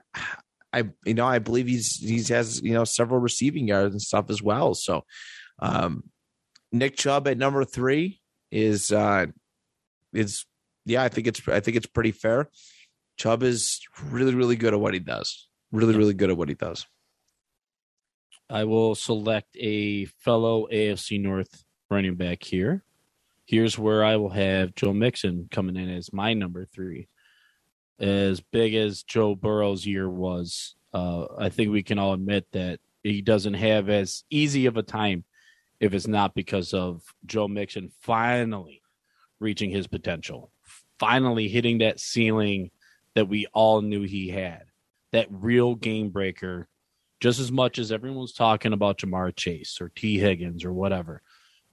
I 0.72 0.84
you 1.06 1.14
know 1.14 1.28
I 1.28 1.40
believe 1.40 1.68
he's 1.68 1.98
he's 1.98 2.30
has 2.30 2.62
you 2.62 2.74
know 2.74 2.86
several 2.86 3.20
receiving 3.20 3.68
yards 3.68 3.94
and 3.94 4.02
stuff 4.02 4.30
as 4.30 4.42
well. 4.42 4.74
So, 4.74 5.04
um, 5.62 6.04
Nick 6.72 6.96
Chubb 6.96 7.28
at 7.28 7.38
number 7.38 7.66
three 7.66 8.22
is 8.52 8.92
uh 8.92 9.26
is 10.14 10.46
yeah 10.86 11.04
I 11.04 11.10
think 11.10 11.28
it's 11.28 11.46
I 11.48 11.60
think 11.60 11.76
it's 11.76 11.86
pretty 11.88 12.12
fair. 12.12 12.50
Chubb 13.20 13.44
is 13.44 13.82
really, 14.10 14.34
really 14.34 14.56
good 14.56 14.74
at 14.74 14.80
what 14.80 14.94
he 14.94 15.00
does. 15.00 15.48
Really, 15.74 15.96
really 15.96 16.14
good 16.14 16.30
at 16.30 16.38
what 16.38 16.48
he 16.48 16.56
does. 16.56 16.88
I 18.50 18.64
will 18.64 18.96
select 18.96 19.56
a 19.60 20.06
fellow 20.06 20.68
AFC 20.72 21.22
North 21.22 21.66
running 21.92 22.16
back 22.16 22.42
here. 22.42 22.84
Here's 23.46 23.78
where 23.78 24.06
I 24.06 24.16
will 24.16 24.30
have 24.30 24.74
Joe 24.74 24.94
Mixon 24.94 25.50
coming 25.52 25.76
in 25.76 25.90
as 25.90 26.14
my 26.14 26.34
number 26.34 26.66
three. 26.66 27.10
As 28.00 28.40
big 28.40 28.74
as 28.74 29.04
Joe 29.04 29.36
Burrow's 29.36 29.86
year 29.86 30.10
was, 30.10 30.76
uh, 30.94 31.26
I 31.38 31.50
think 31.50 31.72
we 31.72 31.84
can 31.84 32.00
all 32.00 32.14
admit 32.14 32.48
that 32.54 32.80
he 33.04 33.22
doesn't 33.22 33.56
have 33.56 33.90
as 33.90 34.24
easy 34.30 34.66
of 34.66 34.78
a 34.78 34.84
time 34.84 35.26
if 35.82 35.94
it's 35.94 36.08
not 36.08 36.34
because 36.34 36.74
of 36.74 37.02
Joe 37.26 37.50
Mixon 37.50 37.92
finally 38.02 38.82
reaching 39.40 39.72
his 39.72 39.88
potential, 39.88 40.52
finally 40.98 41.50
hitting 41.50 41.80
that 41.80 42.00
ceiling 42.00 42.72
that 43.20 43.26
we 43.26 43.48
all 43.48 43.82
knew 43.82 44.04
he 44.04 44.30
had, 44.30 44.64
that 45.12 45.28
real 45.30 45.76
game 45.76 46.10
breaker 46.10 46.70
just 47.20 47.38
as 47.38 47.52
much 47.52 47.80
as 47.80 47.92
everyone's 47.92 48.32
talking 48.32 48.72
about 48.72 49.00
Ja'Marr 49.00 49.36
Chase 49.36 49.82
or 49.82 49.90
Tee 49.90 50.18
Higgins 50.18 50.64
or 50.64 50.72
whatever. 50.72 51.22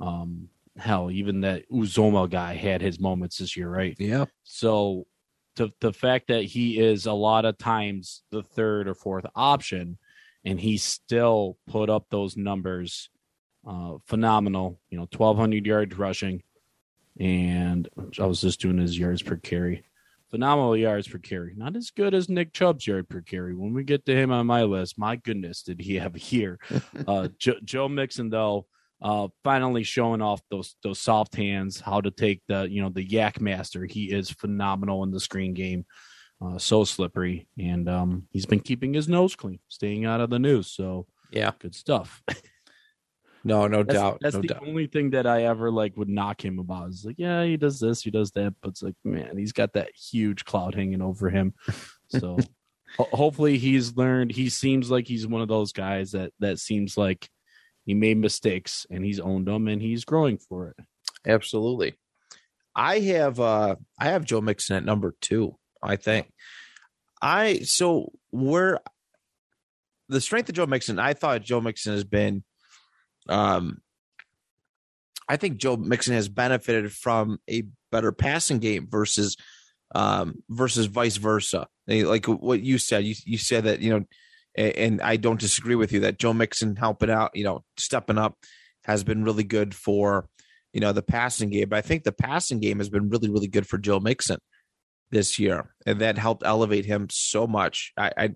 Um, 0.00 0.48
hell, 0.76 1.08
even 1.08 1.42
that 1.42 1.70
Uzomah 1.70 2.28
guy 2.28 2.54
had 2.54 2.82
his 2.82 2.98
moments 2.98 3.38
this 3.38 3.56
year, 3.56 3.70
right? 3.70 3.94
Yeah. 3.96 4.24
So 4.42 5.06
the 5.54 5.70
the 5.80 5.92
fact 5.92 6.26
that 6.28 6.42
he 6.42 6.80
is 6.80 7.06
a 7.06 7.12
lot 7.12 7.44
of 7.44 7.58
times 7.58 8.24
the 8.32 8.42
third 8.42 8.88
or 8.88 8.94
fourth 8.94 9.26
option, 9.36 9.98
and 10.44 10.58
he 10.60 10.78
still 10.78 11.58
put 11.68 11.88
up 11.88 12.06
those 12.10 12.36
numbers, 12.36 13.08
uh, 13.64 13.98
phenomenal. 14.04 14.80
You 14.90 14.98
know, 14.98 15.06
twelve 15.12 15.36
hundred 15.36 15.64
yards 15.64 15.96
rushing, 15.96 16.42
and 17.20 17.88
I 18.18 18.26
was 18.26 18.40
just 18.40 18.60
doing 18.60 18.78
his 18.78 18.98
yards 18.98 19.22
per 19.22 19.36
carry. 19.36 19.84
Phenomenal 20.36 20.76
yards 20.76 21.08
per 21.08 21.16
carry. 21.16 21.54
Not 21.56 21.76
as 21.76 21.90
good 21.90 22.12
as 22.12 22.28
Nick 22.28 22.52
Chubb's 22.52 22.86
yard 22.86 23.08
per 23.08 23.22
carry. 23.22 23.54
When 23.54 23.72
we 23.72 23.84
get 23.84 24.04
to 24.04 24.14
him 24.14 24.30
on 24.30 24.46
my 24.46 24.64
list, 24.64 24.98
my 24.98 25.16
goodness, 25.16 25.62
did 25.62 25.80
he 25.80 25.94
have 25.94 26.14
a 26.14 26.18
year? 26.18 26.58
uh, 27.08 27.28
jo- 27.38 27.54
Joe 27.64 27.88
Mixon, 27.88 28.28
though, 28.28 28.66
uh, 29.00 29.28
finally 29.42 29.82
showing 29.82 30.20
off 30.20 30.42
those 30.50 30.76
those 30.82 31.00
soft 31.00 31.34
hands, 31.36 31.80
how 31.80 32.02
to 32.02 32.10
take 32.10 32.42
the 32.48 32.68
you 32.70 32.82
know 32.82 32.90
the 32.90 33.06
YAC 33.06 33.40
master. 33.40 33.86
He 33.86 34.12
is 34.12 34.28
phenomenal 34.30 35.04
in 35.04 35.10
the 35.10 35.20
screen 35.20 35.54
game, 35.54 35.86
uh, 36.44 36.58
so 36.58 36.84
slippery, 36.84 37.48
and 37.58 37.88
um, 37.88 38.24
he's 38.30 38.44
been 38.44 38.60
keeping 38.60 38.92
his 38.92 39.08
nose 39.08 39.34
clean, 39.36 39.60
staying 39.68 40.04
out 40.04 40.20
of 40.20 40.28
the 40.28 40.38
news. 40.38 40.66
So 40.70 41.06
Yeah. 41.32 41.52
good 41.58 41.74
stuff. 41.74 42.22
No, 43.46 43.66
no 43.68 43.82
That's, 43.82 43.98
doubt. 43.98 44.18
that's 44.20 44.34
no 44.34 44.40
the 44.42 44.48
doubt. 44.48 44.66
only 44.66 44.86
thing 44.86 45.10
that 45.10 45.26
I 45.26 45.44
ever 45.44 45.70
like 45.70 45.96
would 45.96 46.08
knock 46.08 46.44
him 46.44 46.58
about. 46.58 46.88
Is 46.90 47.04
like, 47.04 47.16
yeah, 47.18 47.44
he 47.44 47.56
does 47.56 47.78
this, 47.80 48.02
he 48.02 48.10
does 48.10 48.30
that, 48.32 48.54
but 48.60 48.70
it's 48.70 48.82
like, 48.82 48.94
man, 49.04 49.36
he's 49.38 49.52
got 49.52 49.74
that 49.74 49.90
huge 49.94 50.44
cloud 50.44 50.74
hanging 50.74 51.02
over 51.02 51.30
him. 51.30 51.54
So 52.08 52.38
ho- 52.96 53.08
hopefully 53.12 53.58
he's 53.58 53.96
learned. 53.96 54.30
He 54.30 54.48
seems 54.48 54.92
like 54.92 55.08
he's 55.08 55.26
one 55.26 55.42
of 55.42 55.48
those 55.48 55.72
guys 55.72 56.12
that 56.12 56.32
that 56.38 56.60
seems 56.60 56.96
like 56.96 57.28
he 57.84 57.94
made 57.94 58.16
mistakes 58.16 58.86
and 58.90 59.04
he's 59.04 59.18
owned 59.18 59.48
them 59.48 59.66
and 59.66 59.82
he's 59.82 60.04
growing 60.04 60.38
for 60.38 60.68
it. 60.68 60.76
Absolutely. 61.26 61.94
I 62.76 63.00
have 63.00 63.40
uh 63.40 63.74
I 63.98 64.04
have 64.10 64.24
Joe 64.24 64.40
Mixon 64.40 64.76
at 64.76 64.84
number 64.84 65.16
two, 65.20 65.56
I 65.82 65.96
think. 65.96 66.30
I 67.20 67.60
so 67.64 68.12
where 68.30 68.78
the 70.08 70.20
strength 70.20 70.48
of 70.48 70.54
Joe 70.54 70.66
Mixon, 70.66 71.00
I 71.00 71.14
thought 71.14 71.42
Joe 71.42 71.60
Mixon 71.60 71.92
has 71.92 72.04
been 72.04 72.44
um 73.28 73.80
I 75.28 75.36
think 75.36 75.56
Joe 75.56 75.76
Mixon 75.76 76.14
has 76.14 76.28
benefited 76.28 76.92
from 76.92 77.38
a 77.50 77.64
better 77.90 78.12
passing 78.12 78.58
game 78.58 78.86
versus 78.88 79.36
um 79.94 80.42
versus 80.48 80.86
vice 80.86 81.16
versa. 81.16 81.66
Like 81.86 82.26
what 82.26 82.60
you 82.62 82.78
said, 82.78 83.04
you 83.04 83.14
you 83.24 83.38
said 83.38 83.64
that, 83.64 83.80
you 83.80 83.90
know, 83.90 84.04
and 84.56 85.00
I 85.02 85.16
don't 85.16 85.40
disagree 85.40 85.74
with 85.74 85.92
you 85.92 86.00
that 86.00 86.18
Joe 86.18 86.32
Mixon 86.32 86.76
helping 86.76 87.10
out, 87.10 87.32
you 87.34 87.44
know, 87.44 87.64
stepping 87.76 88.18
up 88.18 88.36
has 88.84 89.04
been 89.04 89.24
really 89.24 89.44
good 89.44 89.74
for 89.74 90.28
you 90.72 90.80
know 90.80 90.92
the 90.92 91.02
passing 91.02 91.48
game. 91.48 91.70
But 91.70 91.78
I 91.78 91.80
think 91.80 92.04
the 92.04 92.12
passing 92.12 92.60
game 92.60 92.78
has 92.78 92.90
been 92.90 93.08
really, 93.08 93.30
really 93.30 93.48
good 93.48 93.66
for 93.66 93.78
Joe 93.78 93.98
Mixon 93.98 94.38
this 95.10 95.38
year, 95.38 95.74
and 95.86 96.00
that 96.00 96.18
helped 96.18 96.42
elevate 96.44 96.84
him 96.84 97.08
so 97.10 97.46
much. 97.46 97.92
I 97.96 98.12
I, 98.16 98.30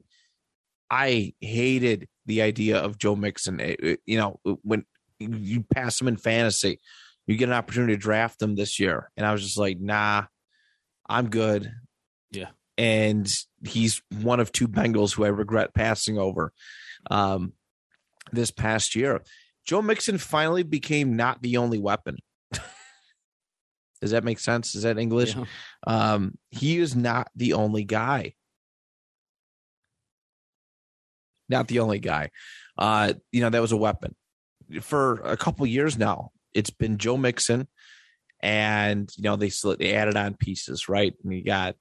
I 0.91 1.35
hated 1.41 2.09
the 2.27 2.43
idea 2.43 2.79
of 2.79 2.99
Joe 2.99 3.15
Mixon. 3.17 3.61
It- 3.61 3.81
it- 3.81 4.01
you 4.07 4.19
know, 4.19 4.41
when 4.63 4.85
you 5.19 5.63
pass 5.63 6.01
him 6.01 6.09
in 6.09 6.17
fantasy, 6.17 6.81
you 7.27 7.37
get 7.37 7.49
an 7.49 7.55
opportunity 7.55 7.95
to 7.95 7.99
draft 8.01 8.41
him 8.43 8.57
this 8.57 8.79
year, 8.81 9.11
and 9.17 9.25
I 9.27 9.33
was 9.33 9.43
just 9.43 9.57
like, 9.59 9.79
nah, 9.79 10.25
I'm 11.09 11.29
good. 11.29 11.73
Yeah. 12.33 12.51
and 12.79 13.31
he's 13.65 14.01
one 14.23 14.41
of 14.41 14.53
two 14.53 14.67
Bengals 14.69 15.13
who 15.15 15.25
I 15.25 15.29
regret 15.29 15.75
passing 15.75 16.17
over 16.19 16.53
um, 17.11 17.53
this 18.33 18.51
past 18.51 18.95
year. 18.97 19.21
Joe 19.67 19.83
Mixon 19.83 20.17
finally 20.17 20.63
became 20.63 21.15
not 21.17 21.43
the 21.43 21.59
only 21.59 21.79
weapon. 21.79 22.17
Does 24.01 24.13
that 24.13 24.25
make 24.25 24.39
sense? 24.39 24.75
Is 24.75 24.85
that 24.85 24.99
English? 24.99 25.35
Yeah. 25.37 25.45
Um, 25.87 26.39
he 26.51 26.79
is 26.79 26.97
not 26.97 27.29
the 27.37 27.53
only 27.53 27.85
guy. 27.85 28.33
Not 31.51 31.69
the 31.69 31.81
only 31.81 31.99
guy. 31.99 32.31
Uh, 32.79 33.13
you 33.33 33.43
know, 33.43 33.51
that 33.51 33.61
was 33.61 33.73
a 33.73 33.77
weapon. 33.77 34.15
For 34.81 35.15
a 35.25 35.37
couple 35.37 35.67
years 35.67 35.99
now, 35.99 36.31
it's 36.55 36.71
been 36.71 36.97
Joe 36.97 37.17
Mixon 37.17 37.69
and 38.43 39.11
you 39.17 39.25
know 39.25 39.37
they 39.37 39.51
they 39.79 39.95
added 39.95 40.17
on 40.17 40.35
pieces, 40.35 40.89
right? 40.89 41.15
And 41.23 41.33
you 41.35 41.45
got 41.45 41.77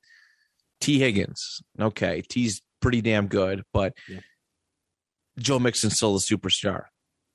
Tee 0.82 1.00
Higgins. 1.00 1.62
Okay, 1.80 2.22
Tee's 2.28 2.62
pretty 2.82 3.02
damn 3.02 3.28
good, 3.28 3.64
but 3.74 3.94
Yeah. 4.08 4.20
Joe 5.38 5.60
Mixon's 5.60 5.96
still 5.96 6.16
a 6.16 6.20
superstar. 6.20 6.86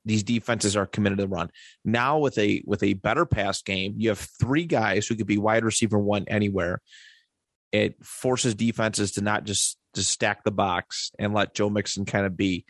These 0.05 0.23
defenses 0.25 0.77
are 0.77 0.87
committed 0.87 1.19
to 1.19 1.25
the 1.25 1.29
run. 1.29 1.51
Now 1.85 2.19
with 2.19 2.37
a 2.37 2.63
with 2.67 2.83
a 2.83 2.93
better 2.95 3.25
pass 3.25 3.63
game, 3.63 3.95
you 3.97 4.11
have 4.11 4.19
three 4.19 4.67
guys 4.67 5.07
who 5.07 5.15
could 5.15 5.27
be 5.27 5.39
wide 5.39 5.65
receiver 5.65 5.99
one 5.99 6.25
anywhere. 6.29 6.83
It 7.73 7.97
forces 8.05 8.55
defenses 8.55 9.13
to 9.13 9.23
not 9.23 9.45
just 9.45 9.79
just 9.95 10.11
stack 10.11 10.45
the 10.45 10.51
box 10.51 11.13
and 11.19 11.35
let 11.35 11.55
Joe 11.55 11.71
Mixon 11.71 12.05
kind 12.05 12.27
of 12.27 12.37
be. 12.37 12.65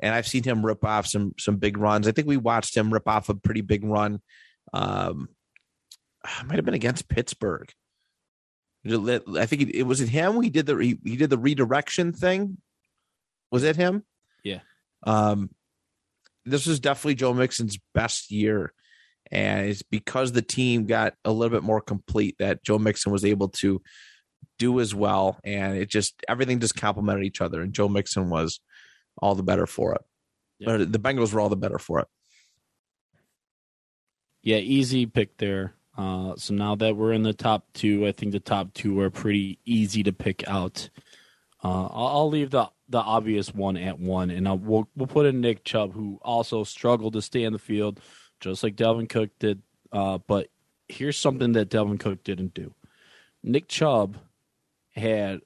And 0.00 0.14
I've 0.14 0.26
seen 0.26 0.42
him 0.42 0.64
rip 0.64 0.84
off 0.84 1.06
some 1.06 1.34
some 1.38 1.56
big 1.56 1.78
runs. 1.78 2.06
I 2.06 2.12
think 2.12 2.28
we 2.28 2.36
watched 2.36 2.76
him 2.76 2.92
rip 2.92 3.08
off 3.08 3.28
a 3.28 3.34
pretty 3.34 3.62
big 3.62 3.84
run. 3.84 4.20
Um, 4.72 5.28
might 6.44 6.56
have 6.56 6.64
been 6.64 6.74
against 6.74 7.08
Pittsburgh. 7.08 7.70
I 8.86 9.46
think 9.46 9.62
it, 9.62 9.74
it 9.74 9.82
was 9.82 10.00
it 10.00 10.08
him. 10.08 10.40
He 10.42 10.50
did 10.50 10.66
the 10.66 10.76
he, 10.76 10.98
he 11.04 11.16
did 11.16 11.30
the 11.30 11.38
redirection 11.38 12.12
thing. 12.12 12.58
Was 13.50 13.64
it 13.64 13.76
him? 13.76 14.04
Yeah. 14.44 14.60
Um, 15.02 15.50
this 16.44 16.66
was 16.66 16.78
definitely 16.78 17.16
Joe 17.16 17.34
Mixon's 17.34 17.78
best 17.94 18.30
year, 18.30 18.72
and 19.32 19.66
it's 19.66 19.82
because 19.82 20.32
the 20.32 20.42
team 20.42 20.86
got 20.86 21.14
a 21.24 21.32
little 21.32 21.56
bit 21.56 21.64
more 21.64 21.80
complete 21.80 22.36
that 22.38 22.62
Joe 22.62 22.78
Mixon 22.78 23.12
was 23.12 23.24
able 23.24 23.48
to 23.48 23.82
do 24.58 24.80
as 24.80 24.94
well, 24.94 25.38
and 25.44 25.76
it 25.76 25.88
just 25.88 26.14
everything 26.28 26.60
just 26.60 26.76
complemented 26.76 27.24
each 27.24 27.40
other, 27.40 27.60
and 27.60 27.72
Joe 27.72 27.88
Mixon 27.88 28.30
was 28.30 28.60
all 29.18 29.34
the 29.34 29.42
better 29.42 29.66
for 29.66 29.94
it. 29.94 30.02
Yeah. 30.58 30.78
The 30.78 30.98
Bengals 30.98 31.32
were 31.32 31.40
all 31.40 31.48
the 31.48 31.56
better 31.56 31.78
for 31.78 32.00
it. 32.00 32.08
Yeah, 34.42 34.58
easy 34.58 35.06
pick 35.06 35.36
there. 35.38 35.74
Uh, 35.96 36.34
so 36.36 36.54
now 36.54 36.74
that 36.76 36.96
we're 36.96 37.12
in 37.12 37.22
the 37.22 37.32
top 37.32 37.66
two, 37.72 38.06
I 38.06 38.12
think 38.12 38.32
the 38.32 38.40
top 38.40 38.74
two 38.74 39.00
are 39.00 39.10
pretty 39.10 39.58
easy 39.64 40.02
to 40.04 40.12
pick 40.12 40.46
out. 40.48 40.88
Uh, 41.64 41.86
I'll, 41.86 42.06
I'll 42.06 42.28
leave 42.28 42.50
the 42.50 42.70
the 42.88 42.98
obvious 42.98 43.52
one 43.52 43.76
at 43.76 43.98
one, 43.98 44.30
and 44.30 44.46
I'll, 44.46 44.58
we'll 44.58 44.88
we'll 44.94 45.06
put 45.06 45.26
in 45.26 45.40
Nick 45.40 45.64
Chubb, 45.64 45.92
who 45.92 46.20
also 46.22 46.64
struggled 46.64 47.14
to 47.14 47.22
stay 47.22 47.44
on 47.44 47.52
the 47.52 47.58
field, 47.58 48.00
just 48.40 48.62
like 48.62 48.76
Dalvin 48.76 49.08
Cook 49.08 49.30
did. 49.38 49.62
Uh, 49.90 50.18
but 50.18 50.48
here's 50.88 51.18
something 51.18 51.52
that 51.52 51.70
Dalvin 51.70 51.98
Cook 51.98 52.22
didn't 52.22 52.54
do. 52.54 52.74
Nick 53.42 53.68
Chubb 53.68 54.16
had 54.96 55.40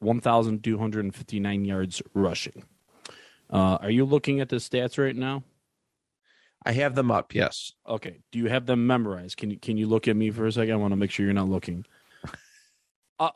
1,259 0.00 1.64
yards 1.64 2.02
rushing. 2.14 2.64
Uh, 3.50 3.78
are 3.80 3.90
you 3.90 4.04
looking 4.04 4.40
at 4.40 4.48
the 4.48 4.56
stats 4.56 4.98
right 4.98 5.14
now? 5.16 5.44
I 6.64 6.72
have 6.72 6.94
them 6.94 7.10
up. 7.10 7.34
Yes. 7.34 7.72
Okay. 7.86 8.20
Do 8.30 8.38
you 8.38 8.48
have 8.48 8.66
them 8.66 8.86
memorized? 8.86 9.36
Can 9.36 9.50
you 9.50 9.58
can 9.58 9.76
you 9.76 9.86
look 9.86 10.06
at 10.06 10.16
me 10.16 10.30
for 10.30 10.46
a 10.46 10.52
second? 10.52 10.72
I 10.72 10.76
want 10.76 10.92
to 10.92 10.96
make 10.96 11.10
sure 11.10 11.26
you're 11.26 11.34
not 11.34 11.48
looking. 11.48 11.84
Uh, 13.18 13.30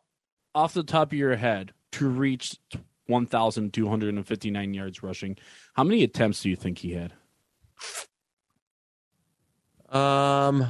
off 0.55 0.75
the 0.75 0.83
top 0.83 1.13
of 1.13 1.19
your 1.19 1.37
head, 1.37 1.73
to 1.93 2.09
reach 2.09 2.57
1,259 3.07 4.75
yards 4.75 5.03
rushing, 5.03 5.37
how 5.75 5.85
many 5.85 6.03
attempts 6.03 6.43
do 6.43 6.51
you 6.51 6.57
think 6.57 6.79
he 6.79 6.93
had? 6.93 7.13
Um, 9.89 10.63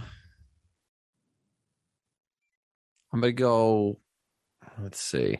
I'm 3.13 3.21
gonna 3.21 3.33
go. 3.33 3.99
Let's 4.81 5.01
see. 5.01 5.39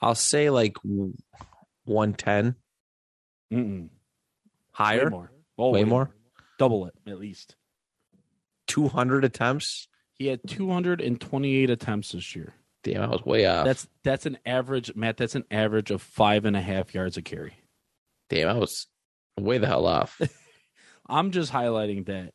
I'll 0.00 0.14
say 0.14 0.50
like 0.50 0.76
one 1.84 2.14
ten 2.14 2.54
Mm-mm. 3.52 3.88
higher, 4.72 5.04
Way 5.04 5.10
more. 5.10 5.32
Oh, 5.58 5.70
Way 5.70 5.84
more? 5.84 6.10
Double 6.58 6.86
it 6.86 6.94
at 7.06 7.18
least. 7.18 7.56
two 8.66 8.88
hundred 8.88 9.24
attempts. 9.24 9.88
He 10.14 10.26
had 10.26 10.40
228 10.48 11.70
attempts 11.70 12.10
this 12.10 12.34
year. 12.34 12.52
Damn, 12.82 13.02
I 13.02 13.06
was 13.06 13.24
way 13.24 13.46
off. 13.46 13.64
That's 13.64 13.86
that's 14.02 14.26
an 14.26 14.38
average, 14.44 14.94
Matt. 14.96 15.16
That's 15.16 15.34
an 15.36 15.44
average 15.50 15.90
of 15.92 16.02
five 16.02 16.44
and 16.44 16.56
a 16.56 16.60
half 16.60 16.92
yards 16.94 17.16
a 17.16 17.22
carry. 17.22 17.54
Damn, 18.28 18.48
I 18.48 18.54
was 18.54 18.86
way 19.38 19.58
the 19.58 19.66
hell 19.68 19.86
off. 19.86 20.20
I'm 21.08 21.30
just 21.30 21.52
highlighting 21.52 22.06
that 22.06 22.34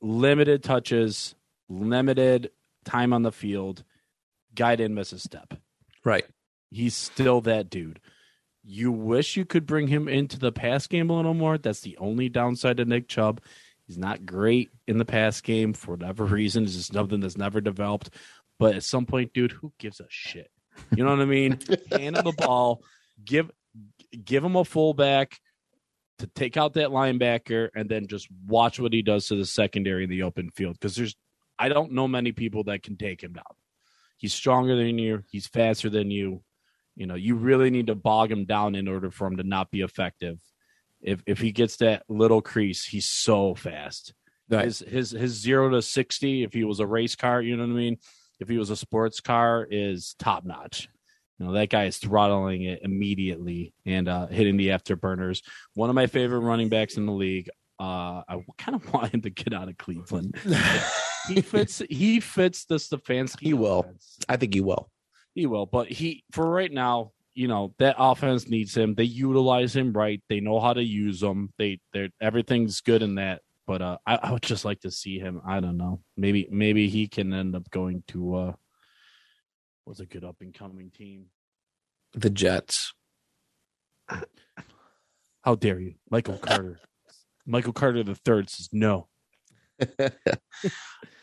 limited 0.00 0.62
touches, 0.62 1.34
limited 1.68 2.50
time 2.86 3.12
on 3.12 3.22
the 3.22 3.32
field. 3.32 3.84
Guy 4.54 4.76
didn't 4.76 4.94
miss 4.94 5.12
a 5.12 5.18
step. 5.18 5.54
right. 6.04 6.24
He's 6.70 6.96
still 6.96 7.42
that 7.42 7.70
dude. 7.70 8.00
You 8.64 8.90
wish 8.90 9.36
you 9.36 9.44
could 9.44 9.66
bring 9.66 9.86
him 9.86 10.08
into 10.08 10.38
the 10.38 10.50
pass 10.50 10.86
game 10.88 11.10
a 11.10 11.14
little 11.14 11.34
more. 11.34 11.58
That's 11.58 11.80
the 11.80 11.96
only 11.98 12.28
downside 12.28 12.78
to 12.78 12.84
Nick 12.84 13.06
Chubb. 13.06 13.40
He's 13.86 13.96
not 13.96 14.26
great 14.26 14.70
in 14.88 14.98
the 14.98 15.04
pass 15.04 15.40
game 15.40 15.72
for 15.72 15.92
whatever 15.92 16.24
reason. 16.24 16.64
It's 16.64 16.74
just 16.74 16.92
something 16.92 17.20
that's 17.20 17.38
never 17.38 17.60
developed. 17.60 18.10
But 18.58 18.74
at 18.74 18.82
some 18.82 19.06
point, 19.06 19.32
dude, 19.32 19.52
who 19.52 19.72
gives 19.78 20.00
a 20.00 20.06
shit? 20.08 20.50
You 20.94 21.04
know 21.04 21.10
what 21.10 21.20
I 21.20 21.26
mean? 21.26 21.60
Hand 21.92 22.16
him 22.16 22.24
the 22.24 22.34
ball, 22.36 22.82
give 23.24 23.50
give 24.24 24.42
him 24.42 24.56
a 24.56 24.64
fullback 24.64 25.38
to 26.18 26.26
take 26.26 26.56
out 26.56 26.74
that 26.74 26.88
linebacker, 26.88 27.68
and 27.74 27.88
then 27.88 28.06
just 28.08 28.28
watch 28.46 28.80
what 28.80 28.92
he 28.92 29.02
does 29.02 29.26
to 29.28 29.36
the 29.36 29.46
secondary 29.46 30.04
in 30.04 30.10
the 30.10 30.22
open 30.22 30.50
field. 30.50 30.74
Because 30.74 30.96
there's, 30.96 31.14
I 31.58 31.68
don't 31.68 31.92
know 31.92 32.08
many 32.08 32.32
people 32.32 32.64
that 32.64 32.82
can 32.82 32.96
take 32.96 33.22
him 33.22 33.32
down. 33.32 33.44
He's 34.16 34.34
stronger 34.34 34.76
than 34.76 34.98
you. 34.98 35.22
He's 35.30 35.46
faster 35.46 35.90
than 35.90 36.10
you. 36.10 36.42
You 36.94 37.06
know, 37.06 37.14
you 37.14 37.34
really 37.34 37.70
need 37.70 37.88
to 37.88 37.94
bog 37.94 38.32
him 38.32 38.46
down 38.46 38.74
in 38.74 38.88
order 38.88 39.10
for 39.10 39.26
him 39.26 39.36
to 39.36 39.42
not 39.42 39.70
be 39.70 39.82
effective. 39.82 40.40
If 41.02 41.22
if 41.26 41.38
he 41.40 41.52
gets 41.52 41.76
that 41.76 42.04
little 42.08 42.40
crease, 42.40 42.84
he's 42.84 43.08
so 43.08 43.54
fast. 43.54 44.14
Right. 44.48 44.64
His 44.64 44.78
his 44.80 45.10
his 45.10 45.32
zero 45.32 45.68
to 45.70 45.82
sixty, 45.82 46.42
if 46.42 46.54
he 46.54 46.64
was 46.64 46.80
a 46.80 46.86
race 46.86 47.14
car, 47.14 47.42
you 47.42 47.56
know 47.56 47.64
what 47.64 47.72
I 47.72 47.76
mean. 47.76 47.98
If 48.40 48.48
he 48.48 48.58
was 48.58 48.70
a 48.70 48.76
sports 48.76 49.20
car, 49.20 49.66
is 49.70 50.14
top 50.18 50.44
notch. 50.44 50.88
You 51.38 51.46
know 51.46 51.52
that 51.52 51.68
guy 51.68 51.84
is 51.84 51.98
throttling 51.98 52.62
it 52.62 52.80
immediately 52.82 53.74
and 53.84 54.08
uh, 54.08 54.26
hitting 54.28 54.56
the 54.56 54.68
afterburners. 54.68 55.42
One 55.74 55.90
of 55.90 55.94
my 55.94 56.06
favorite 56.06 56.40
running 56.40 56.70
backs 56.70 56.96
in 56.96 57.04
the 57.04 57.12
league. 57.12 57.50
Uh, 57.78 58.22
I 58.28 58.44
kind 58.58 58.74
of 58.74 58.92
want 58.92 59.12
him 59.12 59.22
to 59.22 59.30
get 59.30 59.52
out 59.52 59.68
of 59.68 59.76
Cleveland. 59.78 60.36
he 61.28 61.40
fits. 61.40 61.82
He 61.90 62.20
fits 62.20 62.64
the 62.64 62.76
Stefanski. 62.76 63.40
He 63.40 63.54
will. 63.54 63.80
offense. 63.80 64.18
I 64.28 64.36
think 64.36 64.54
he 64.54 64.60
will. 64.60 64.90
He 65.34 65.46
will, 65.46 65.66
but 65.66 65.88
he 65.88 66.24
for 66.32 66.48
right 66.48 66.72
now, 66.72 67.12
you 67.34 67.46
know 67.46 67.74
that 67.78 67.96
offense 67.98 68.48
needs 68.48 68.74
him. 68.74 68.94
They 68.94 69.04
utilize 69.04 69.76
him 69.76 69.92
right. 69.92 70.22
They 70.30 70.40
know 70.40 70.60
how 70.60 70.72
to 70.72 70.82
use 70.82 71.22
him. 71.22 71.52
They 71.58 71.80
they 71.92 72.10
everything's 72.20 72.80
good 72.80 73.02
in 73.02 73.16
that. 73.16 73.42
But 73.66 73.82
uh, 73.82 73.98
I, 74.06 74.16
I 74.16 74.32
would 74.32 74.42
just 74.42 74.64
like 74.64 74.80
to 74.80 74.90
see 74.90 75.18
him. 75.18 75.42
I 75.46 75.60
don't 75.60 75.76
know. 75.76 76.00
Maybe 76.16 76.48
maybe 76.50 76.88
he 76.88 77.08
can 77.08 77.34
end 77.34 77.54
up 77.54 77.68
going 77.70 78.04
to 78.08 78.34
uh, 78.34 78.52
what's 79.84 80.00
a 80.00 80.06
good 80.06 80.24
up 80.24 80.36
and 80.40 80.54
coming 80.54 80.90
team. 80.90 81.26
The 82.14 82.30
Jets. 82.30 82.94
How 85.42 85.54
dare 85.54 85.80
you, 85.80 85.94
Michael 86.10 86.38
Carter? 86.38 86.80
Michael 87.46 87.72
Carter 87.72 88.02
the 88.02 88.14
third 88.14 88.50
says 88.50 88.68
no. 88.72 89.08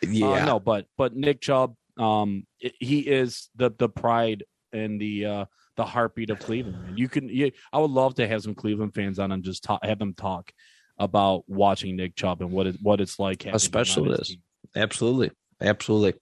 Yeah. 0.01 0.27
Uh, 0.27 0.45
no, 0.45 0.59
but 0.59 0.85
but 0.97 1.15
Nick 1.15 1.39
Chubb, 1.41 1.75
um, 1.97 2.45
i- 2.63 2.71
he 2.79 2.99
is 2.99 3.49
the 3.55 3.71
the 3.77 3.87
pride 3.89 4.43
and 4.73 4.99
the 4.99 5.25
uh 5.25 5.45
the 5.77 5.85
heartbeat 5.85 6.29
of 6.29 6.39
Cleveland. 6.39 6.99
You 6.99 7.07
can, 7.09 7.29
you, 7.29 7.51
I 7.71 7.79
would 7.79 7.89
love 7.89 8.15
to 8.15 8.27
have 8.27 8.43
some 8.43 8.53
Cleveland 8.53 8.93
fans 8.93 9.17
on 9.17 9.31
and 9.31 9.43
just 9.43 9.63
talk, 9.63 9.83
have 9.83 9.97
them 9.97 10.13
talk 10.13 10.51
about 10.99 11.45
watching 11.47 11.95
Nick 11.95 12.15
Chubb 12.15 12.41
and 12.41 12.51
what 12.51 12.67
it 12.67 12.75
what 12.81 13.01
it's 13.01 13.17
like. 13.17 13.43
him 13.43 13.57
special 13.57 14.11
it 14.11 14.19
is. 14.21 14.27
team. 14.27 14.41
Absolutely. 14.75 15.31
Absolutely. 15.61 16.13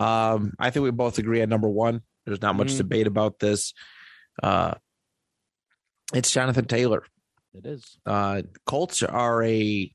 Um, 0.00 0.52
I 0.58 0.70
think 0.70 0.84
we 0.84 0.90
both 0.92 1.18
agree 1.18 1.42
on 1.42 1.48
number 1.48 1.68
one. 1.68 2.02
There's 2.24 2.40
not 2.40 2.54
much 2.56 2.68
Mhm. 2.74 2.78
debate 2.78 3.06
about 3.08 3.40
this. 3.40 3.74
Uh, 4.42 4.74
it's 6.14 6.30
Jonathan 6.30 6.66
Taylor. 6.66 7.04
It 7.58 7.66
is. 7.66 7.98
Uh, 8.06 8.42
Colts 8.66 9.02
are 9.02 9.42
a 9.42 9.92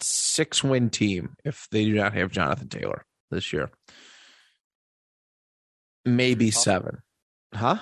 six 0.00 0.62
win 0.62 0.90
team 0.90 1.34
if 1.44 1.66
they 1.72 1.84
do 1.84 1.94
not 1.94 2.14
have 2.14 2.30
Jonathan 2.30 2.68
Taylor 2.68 3.04
this 3.30 3.52
year. 3.52 3.70
Maybe 6.04 6.52
seven. 6.52 6.98
Huh? 7.52 7.78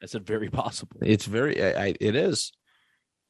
That's 0.00 0.14
a 0.14 0.20
very 0.20 0.48
possible. 0.48 0.98
It's 1.02 1.26
very, 1.26 1.62
I, 1.62 1.86
I, 1.86 1.94
it 2.00 2.14
is 2.14 2.52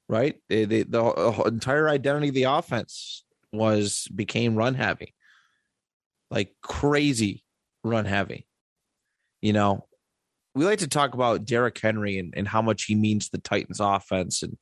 right. 0.09 0.36
They, 0.48 0.66
they, 0.66 0.82
the 0.82 1.42
entire 1.46 1.88
identity 1.88 2.28
of 2.28 2.34
the 2.34 2.44
offense 2.44 3.24
was 3.53 4.07
became 4.14 4.55
run 4.55 4.74
heavy, 4.74 5.14
like 6.30 6.55
crazy 6.62 7.42
run 7.82 8.05
heavy. 8.05 8.46
You 9.40 9.55
know, 9.55 9.86
we 10.55 10.66
like 10.66 10.80
to 10.80 10.88
talk 10.88 11.14
about 11.14 11.46
Derrick 11.46 11.78
Henry 11.80 12.18
and, 12.18 12.34
and 12.36 12.46
how 12.46 12.61
much 12.61 12.84
he 12.84 12.94
means 12.94 13.28
the 13.28 13.38
Titans 13.38 13.80
offense 13.80 14.42
and 14.42 14.59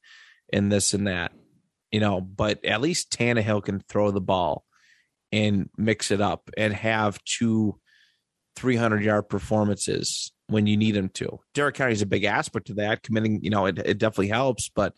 and 0.52 0.70
this 0.70 0.94
and 0.94 1.06
that. 1.06 1.32
You 1.90 2.00
know, 2.00 2.20
but 2.20 2.64
at 2.64 2.80
least 2.80 3.10
Tannehill 3.10 3.64
can 3.64 3.80
throw 3.80 4.10
the 4.10 4.20
ball 4.20 4.64
and 5.32 5.70
mix 5.76 6.10
it 6.10 6.20
up 6.20 6.50
and 6.56 6.72
have 6.74 7.22
two 7.24 7.78
300 8.56 9.02
yard 9.02 9.28
performances 9.28 10.32
when 10.48 10.66
you 10.66 10.76
need 10.76 10.96
him 10.96 11.08
to. 11.10 11.38
Derrick 11.54 11.76
Henry's 11.76 12.02
a 12.02 12.06
big 12.06 12.24
aspect 12.24 12.66
to 12.66 12.74
that. 12.74 13.02
Committing, 13.02 13.42
you 13.42 13.50
know, 13.50 13.66
it, 13.66 13.78
it 13.78 13.98
definitely 13.98 14.28
helps, 14.28 14.68
but 14.68 14.94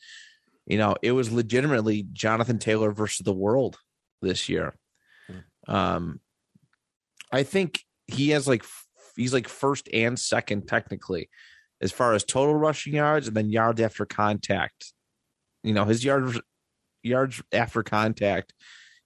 you 0.67 0.79
know, 0.79 0.97
it 1.03 1.13
was 1.13 1.33
legitimately 1.33 2.07
Jonathan 2.13 2.59
Taylor 2.59 2.93
versus 2.93 3.25
the 3.25 3.33
world 3.33 3.79
this 4.23 4.49
year. 4.49 4.75
Um, 5.67 6.21
I 7.33 7.43
think 7.43 7.85
he 8.07 8.31
has 8.31 8.49
like 8.49 8.65
he's 9.17 9.33
like 9.33 9.49
first 9.49 9.89
and 9.93 10.19
second 10.19 10.69
technically, 10.69 11.29
as 11.81 11.93
far 11.93 12.15
as 12.15 12.25
total 12.25 12.55
rushing 12.55 12.95
yards 12.95 13.29
and 13.29 13.37
then 13.37 13.51
yards 13.51 13.81
after 13.81 14.07
contact. 14.07 14.93
You 15.63 15.75
know, 15.75 15.85
his 15.85 16.05
yards 16.05 16.41
yards 17.03 17.43
after 17.53 17.83
contact 17.83 18.53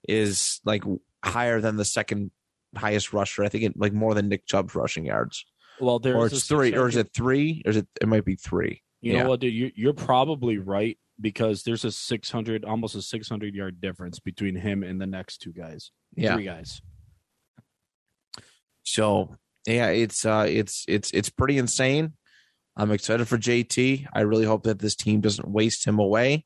is 0.09 0.61
like 0.65 0.83
higher 1.25 1.61
than 1.61 1.77
the 1.77 1.85
second 1.85 2.31
highest 2.77 3.13
rusher. 3.13 3.45
I 3.45 3.49
think 3.49 3.65
it 3.65 3.73
like 3.77 3.93
more 3.93 4.15
than 4.15 4.29
Nick 4.29 4.47
Chubb's 4.47 4.75
rushing 4.75 5.07
yards. 5.07 5.45
Well, 5.81 5.99
there's 5.99 6.17
or 6.17 6.27
it's 6.27 6.47
three, 6.47 6.75
or 6.77 6.89
is 6.89 6.97
it 6.97 7.11
three? 7.15 7.63
Or 7.65 7.71
is 7.71 7.77
it? 7.79 7.87
It 8.01 8.09
might 8.09 8.25
be 8.25 8.37
three. 8.37 8.83
You 9.01 9.13
Yeah. 9.13 9.23
know 9.25 9.31
what, 9.31 9.41
dude? 9.41 9.53
You, 9.53 9.71
you're 9.75 9.93
probably 9.93 10.59
right 10.59 10.97
because 11.21 11.63
there's 11.63 11.85
a 11.85 11.91
600, 11.93 12.65
almost 12.65 12.95
a 12.95 13.03
600 13.03 13.55
yard 13.55 13.81
difference 13.81 14.19
between 14.19 14.55
him 14.57 14.83
and 14.83 15.01
the 15.01 15.07
next 15.07 15.39
two 15.39 15.53
guys. 15.53 15.91
Yeah. 16.17 16.35
Three 16.35 16.45
guys. 16.45 16.81
So 18.83 19.37
yeah, 19.67 19.89
it's 19.89 20.25
uh, 20.25 20.47
it's 20.49 20.85
it's 20.89 21.11
it's 21.13 21.31
pretty 21.31 21.59
insane. 21.59 22.13
I'm 22.77 22.91
excited 22.91 23.29
for 23.29 23.39
JT. 23.39 24.07
I 24.13 24.21
really 24.23 24.45
hope 24.45 24.65
that 24.65 24.79
this 24.79 24.97
team 24.97 25.21
doesn't 25.21 25.49
waste 25.49 25.87
him 25.87 25.99
away, 25.99 26.45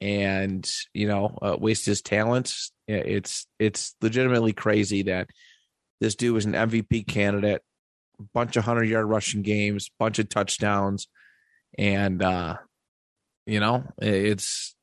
and 0.00 0.68
you 0.94 1.06
know, 1.06 1.36
uh, 1.42 1.56
waste 1.58 1.86
his 1.86 2.02
talent. 2.02 2.54
Yeah, 2.86 2.96
It's 2.96 3.46
it's 3.58 3.94
legitimately 4.00 4.52
crazy 4.54 5.02
that 5.04 5.28
this 6.00 6.14
dude 6.14 6.34
was 6.34 6.46
an 6.46 6.52
MVP 6.54 7.06
candidate, 7.06 7.62
bunch 8.34 8.56
of 8.56 8.64
hundred 8.64 8.84
yard 8.84 9.06
rushing 9.06 9.42
games, 9.42 9.90
bunch 9.98 10.18
of 10.18 10.28
touchdowns, 10.28 11.08
and 11.78 12.22
uh, 12.22 12.56
you 13.46 13.60
know, 13.60 13.84
it's 14.00 14.74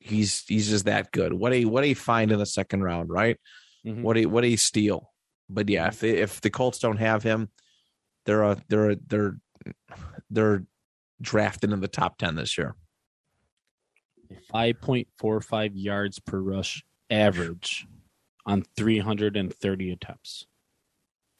he's 0.00 0.44
he's 0.46 0.68
just 0.68 0.84
that 0.86 1.12
good. 1.12 1.32
What 1.32 1.52
a 1.52 1.64
what 1.64 1.84
a 1.84 1.94
find 1.94 2.32
in 2.32 2.38
the 2.38 2.46
second 2.46 2.82
round, 2.82 3.08
right? 3.10 3.38
Mhm. 3.86 4.02
What 4.02 4.16
a 4.16 4.26
what 4.26 4.44
a 4.44 4.56
steal. 4.56 5.12
But 5.48 5.68
yeah, 5.68 5.86
if 5.88 6.02
if 6.02 6.40
the 6.40 6.50
Colts 6.50 6.78
don't 6.80 6.96
have 6.98 7.22
him, 7.22 7.50
they're 8.24 8.42
a 8.42 8.60
they're 8.68 8.90
a, 8.90 8.96
they're 9.06 9.36
they're 10.30 10.64
drafted 11.20 11.72
in 11.72 11.80
the 11.80 11.88
top 11.88 12.18
ten 12.18 12.34
this 12.34 12.58
year. 12.58 12.76
5.45 14.52 15.70
yards 15.74 16.18
per 16.18 16.38
rush 16.38 16.84
average 17.10 17.86
on 18.44 18.64
330 18.76 19.90
attempts. 19.92 20.46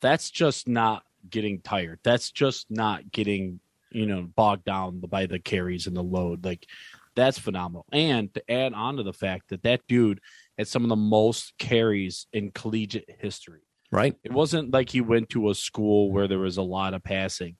That's 0.01 0.31
just 0.31 0.69
not 0.69 1.03
getting 1.29 1.61
tired. 1.61 2.01
That's 2.05 2.31
just 2.31 2.71
not 2.71 3.11
getting, 3.11 3.61
you 3.91 4.07
know, 4.07 4.23
bogged 4.23 4.65
down 4.65 5.01
by 5.01 5.27
the 5.27 5.39
carries 5.39 5.87
and 5.87 5.97
the 5.97 6.03
load. 6.03 6.45
Like, 6.45 6.67
that's 7.15 7.39
phenomenal. 7.39 7.87
And 7.93 8.33
to 8.35 8.51
add 8.51 8.75
on 8.75 8.99
to 8.99 9.03
the 9.03 9.13
fact 9.13 9.49
that 9.49 9.63
that 9.63 9.81
dude 9.89 10.21
had 10.59 10.69
some 10.69 10.85
of 10.85 10.89
the 10.89 10.97
most 10.97 11.55
carries 11.59 12.27
in 12.33 12.51
collegiate 12.51 13.11
history. 13.19 13.61
Right? 13.91 14.17
It 14.25 14.33
wasn't 14.33 14.73
like 14.73 14.91
he 14.91 15.01
went 15.01 15.31
to 15.31 15.49
a 15.51 15.55
school 15.55 16.13
where 16.13 16.29
there 16.29 16.41
was 16.41 16.57
a 16.57 16.63
lot 16.63 16.93
of 16.93 17.03
passing. 17.05 17.57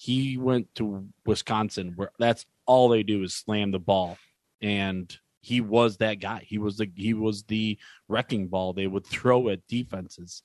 He 0.00 0.38
went 0.38 0.72
to 0.76 1.08
Wisconsin 1.26 1.92
where 1.96 2.12
that's 2.20 2.46
all 2.66 2.88
they 2.88 3.02
do 3.02 3.24
is 3.24 3.34
slam 3.34 3.72
the 3.72 3.80
ball. 3.80 4.16
And 4.62 5.14
he 5.40 5.60
was 5.60 5.96
that 5.96 6.20
guy. 6.20 6.44
He 6.46 6.58
was 6.58 6.76
the 6.76 6.90
he 6.94 7.14
was 7.14 7.42
the 7.42 7.78
wrecking 8.08 8.46
ball 8.46 8.72
they 8.72 8.86
would 8.86 9.04
throw 9.06 9.48
at 9.48 9.66
defenses. 9.66 10.42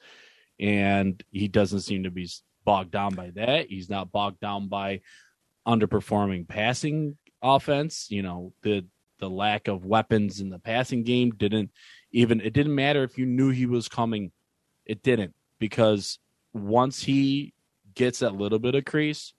And 0.60 1.24
he 1.32 1.47
doesn't 1.47 1.82
seem 1.82 2.04
to 2.04 2.12
be 2.12 2.28
bogged 2.66 2.91
down 2.91 3.14
by 3.14 3.30
that. 3.36 3.68
He's 3.70 3.89
not 3.89 4.12
bogged 4.12 4.39
down 4.39 4.70
by 4.70 5.01
underperforming 5.68 6.47
passing 6.47 7.18
offense. 7.41 8.08
You 8.10 8.24
know, 8.24 8.54
the 8.64 8.86
the 9.20 9.30
lack 9.30 9.68
of 9.68 9.86
weapons 9.86 10.39
in 10.39 10.49
the 10.49 10.60
passing 10.60 11.04
game 11.04 11.30
didn't 11.32 11.70
even 12.12 12.41
it 12.41 12.54
didn't 12.54 12.74
matter 12.74 13.04
if 13.04 13.20
you 13.20 13.28
knew 13.28 13.51
he 13.51 13.68
was 13.68 13.88
coming 13.88 14.32
it 14.86 15.04
didn't 15.04 15.34
because 15.60 16.18
once 16.54 17.04
he 17.04 17.54
gets 17.95 18.20
that 18.20 18.36
little 18.36 18.60
bit 18.60 18.76
of 18.76 18.86
crease, 18.86 19.34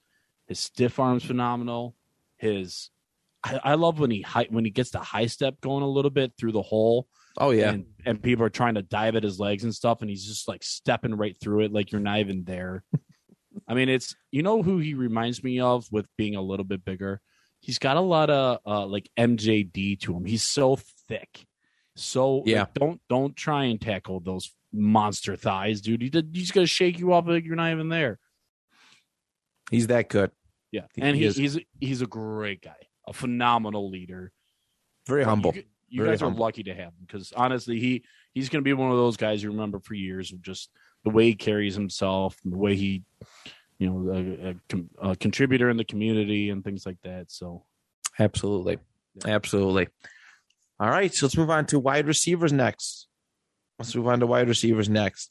his 0.47 0.59
stiff 0.59 0.99
arm's 0.99 1.25
phenomenal. 1.25 1.95
His 2.37 2.91
I, 3.45 3.61
I 3.63 3.75
love 3.75 3.99
when 3.99 4.11
he 4.11 4.23
high, 4.23 4.47
when 4.51 4.65
he 4.65 4.71
gets 4.71 4.91
the 4.91 4.99
high 5.01 5.27
step 5.27 5.61
going 5.61 5.83
a 5.83 5.89
little 5.89 6.11
bit 6.11 6.33
through 6.39 6.53
the 6.53 6.63
hole. 6.63 7.09
Oh 7.37 7.51
yeah. 7.51 7.71
And, 7.71 7.87
and 8.07 8.23
people 8.23 8.45
are 8.45 8.51
trying 8.51 8.75
to 8.75 8.83
dive 8.83 9.17
at 9.17 9.23
his 9.23 9.41
legs 9.41 9.65
and 9.65 9.75
stuff, 9.75 10.01
and 10.01 10.11
he's 10.11 10.27
just 10.27 10.49
like 10.49 10.63
stepping 10.63 11.15
right 11.17 11.37
through 11.41 11.61
it 11.65 11.73
like 11.73 11.93
you're 11.93 12.01
not 12.01 12.21
even 12.21 12.45
there. 12.45 12.85
I 13.69 13.75
mean, 13.75 13.89
it's 13.89 14.15
you 14.31 14.43
know 14.43 14.63
who 14.63 14.79
he 14.79 14.95
reminds 14.95 15.43
me 15.43 15.61
of 15.61 15.87
with 15.91 16.07
being 16.17 16.37
a 16.37 16.43
little 16.43 16.65
bit 16.65 16.85
bigger. 16.85 17.21
He's 17.61 17.79
got 17.79 17.97
a 17.97 18.01
lot 18.01 18.29
of 18.31 18.59
uh, 18.67 18.87
like 18.87 19.09
MJD 19.19 20.01
to 20.01 20.17
him. 20.17 20.25
He's 20.25 20.43
so 20.43 20.77
thick, 21.09 21.47
so 21.97 22.39
like, 22.39 22.49
Yeah. 22.49 22.67
don't 22.75 23.01
don't 23.09 23.35
try 23.37 23.65
and 23.65 23.81
tackle 23.81 24.21
those 24.21 24.53
monster 24.73 25.37
thighs, 25.37 25.81
dude. 25.81 26.03
He 26.03 26.11
he's 26.33 26.51
gonna 26.51 26.67
shake 26.67 26.99
you 26.99 27.13
off 27.13 27.27
like 27.27 27.45
you're 27.45 27.57
not 27.57 27.71
even 27.73 27.89
there. 27.89 28.19
He's 29.75 29.89
that 29.89 30.09
good. 30.09 30.31
Yeah, 30.73 30.83
and 30.99 31.17
he, 31.17 31.25
is- 31.25 31.37
he's 31.37 31.59
he's 31.81 32.03
a 32.03 32.07
great 32.07 32.63
guy, 32.63 32.77
a 33.07 33.13
phenomenal 33.13 33.91
leader. 33.91 34.33
Very 35.07 35.21
Like, 35.21 35.29
humble. 35.29 35.55
You, 35.55 35.63
you 35.89 36.03
Very 36.03 36.15
guys 36.15 36.21
humble. 36.21 36.39
are 36.39 36.47
lucky 36.47 36.63
to 36.65 36.75
have 36.75 36.87
him 36.87 37.07
because 37.07 37.33
honestly, 37.37 37.79
he 37.79 38.03
he's 38.33 38.49
going 38.49 38.63
to 38.63 38.65
be 38.65 38.73
one 38.73 38.91
of 38.91 38.97
those 38.97 39.17
guys 39.17 39.43
you 39.43 39.51
remember 39.51 39.79
for 39.79 39.95
years 39.95 40.33
of 40.33 40.43
just 40.43 40.71
the 41.05 41.11
way 41.11 41.27
he 41.27 41.35
carries 41.35 41.75
himself, 41.75 42.37
the 42.45 42.57
way 42.57 42.75
he, 42.75 43.03
you 43.79 43.89
know, 43.91 44.57
a, 44.73 45.07
a, 45.07 45.11
a 45.11 45.17
contributor 45.17 45.69
in 45.71 45.77
the 45.77 45.85
community 45.85 46.51
and 46.51 46.65
things 46.65 46.87
like 46.87 47.01
that. 47.03 47.31
So 47.31 47.65
Absolutely. 48.19 48.79
Absolutely. 49.27 49.89
All 50.81 50.89
right. 50.91 51.15
So 51.15 51.27
let's 51.27 51.37
move 51.37 51.51
on 51.51 51.67
to 51.67 51.79
wide 51.79 52.07
receivers 52.09 52.53
next. 52.53 53.07
Let's 53.79 53.95
move 53.95 54.09
on 54.09 54.21
to 54.21 54.27
wide 54.27 54.49
receivers 54.49 54.89
next. 54.89 55.31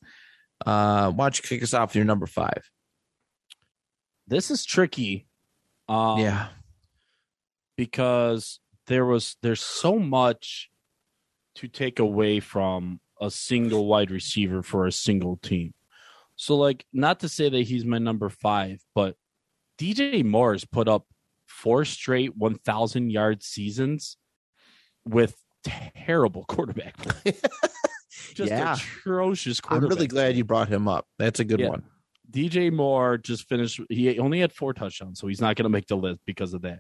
Uh, 0.66 1.12
why 1.12 1.26
don't 1.26 1.38
you 1.38 1.44
kick 1.44 1.64
us 1.64 1.74
off 1.74 1.90
with 1.90 1.96
your 1.98 2.06
number 2.06 2.28
five? 2.28 2.62
This 4.28 4.50
is 4.52 4.66
tricky. 4.66 5.28
Um, 5.90 6.20
yeah. 6.20 6.48
because 7.78 8.60
there 8.88 9.06
was 9.06 9.36
there's 9.42 9.62
so 9.62 10.00
much 10.00 10.70
to 11.56 11.68
take 11.68 12.00
away 12.00 12.40
from 12.40 13.00
a 13.22 13.30
single 13.30 13.86
wide 13.86 14.12
receiver 14.12 14.64
for 14.64 14.86
a 14.88 14.92
single 14.92 15.38
team. 15.38 15.74
So 16.36 16.56
like 16.56 16.86
not 16.94 17.20
to 17.22 17.30
say 17.30 17.50
that 17.50 17.62
he's 17.64 17.86
my 17.86 17.98
number 18.00 18.30
5, 18.30 18.82
but 18.96 19.16
DJ 19.78 20.24
Moore 20.26 20.54
has 20.54 20.66
put 20.66 20.88
up 20.88 21.06
four 21.46 21.86
straight 21.86 22.36
1000 22.36 23.12
yard 23.12 23.44
seasons 23.44 24.18
with 25.06 25.36
terrible 25.64 26.44
quarterback 26.48 26.98
play. 26.98 27.34
Just 28.34 28.52
Yeah. 28.52 28.74
atrocious 28.74 29.60
I'm 29.70 29.82
really 29.86 30.08
glad 30.08 30.36
you 30.38 30.44
brought 30.44 30.70
him 30.70 30.88
up. 30.88 31.08
That's 31.20 31.40
a 31.40 31.44
good 31.46 31.60
Yeah. 31.60 31.70
one. 31.70 31.84
DJ 32.34 32.72
Moore 32.72 33.18
just 33.18 33.48
finished. 33.48 33.80
He 33.90 34.18
only 34.20 34.40
had 34.40 34.52
four 34.52 34.74
touchdowns, 34.74 35.20
so 35.20 35.28
he's 35.28 35.42
not 35.42 35.56
going 35.56 35.66
to 35.66 35.70
make 35.70 35.88
the 35.88 35.96
list 35.96 36.22
because 36.26 36.54
of 36.54 36.64
that. 36.64 36.80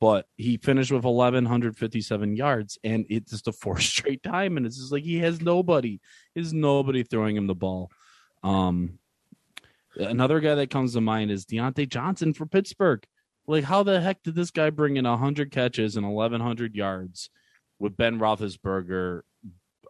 But 0.00 0.26
he 0.36 0.56
finished 0.56 0.90
with 0.90 1.04
1,157 1.04 2.36
yards, 2.36 2.78
and 2.82 3.06
it's 3.08 3.30
just 3.30 3.48
a 3.48 3.52
fourth 3.52 3.82
straight 3.94 4.22
time. 4.22 4.56
And 4.56 4.66
it's 4.66 4.76
just 4.76 4.92
like 4.92 5.04
he 5.04 5.18
has 5.18 5.40
nobody. 5.40 6.00
Is 6.34 6.52
nobody 6.52 7.02
throwing 7.02 7.36
him 7.36 7.46
the 7.46 7.54
ball. 7.54 7.90
Um, 8.42 8.98
another 9.96 10.40
guy 10.40 10.54
that 10.56 10.70
comes 10.70 10.94
to 10.94 11.00
mind 11.00 11.30
is 11.30 11.44
Diontae 11.46 11.88
Johnson 11.88 12.32
for 12.32 12.46
Pittsburgh. 12.46 13.04
Like, 13.46 13.64
how 13.64 13.82
the 13.82 14.00
heck 14.00 14.22
did 14.22 14.34
this 14.34 14.50
guy 14.50 14.70
bring 14.70 14.96
in 14.96 15.04
100 15.04 15.52
catches 15.52 15.96
and 15.96 16.08
1,100 16.08 16.74
yards 16.74 17.30
with 17.78 17.96
Ben 17.96 18.18
Roethlisberger 18.18 19.22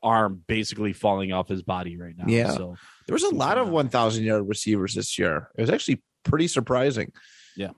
arm 0.06 0.42
basically 0.46 0.92
falling 0.92 1.32
off 1.32 1.48
his 1.48 1.62
body 1.62 1.96
right 1.96 2.14
now? 2.16 2.24
Yeah. 2.28 2.52
So 2.52 2.76
There 3.06 3.14
was 3.14 3.24
a 3.24 3.34
lot 3.34 3.58
of 3.58 3.68
1,000 3.68 4.24
yard 4.24 4.48
receivers 4.48 4.94
this 4.94 5.18
year. 5.18 5.50
It 5.58 5.60
was 5.60 5.70
actually 5.70 6.02
pretty 6.24 6.46
surprising. 6.48 7.12
Yeah. 7.56 7.70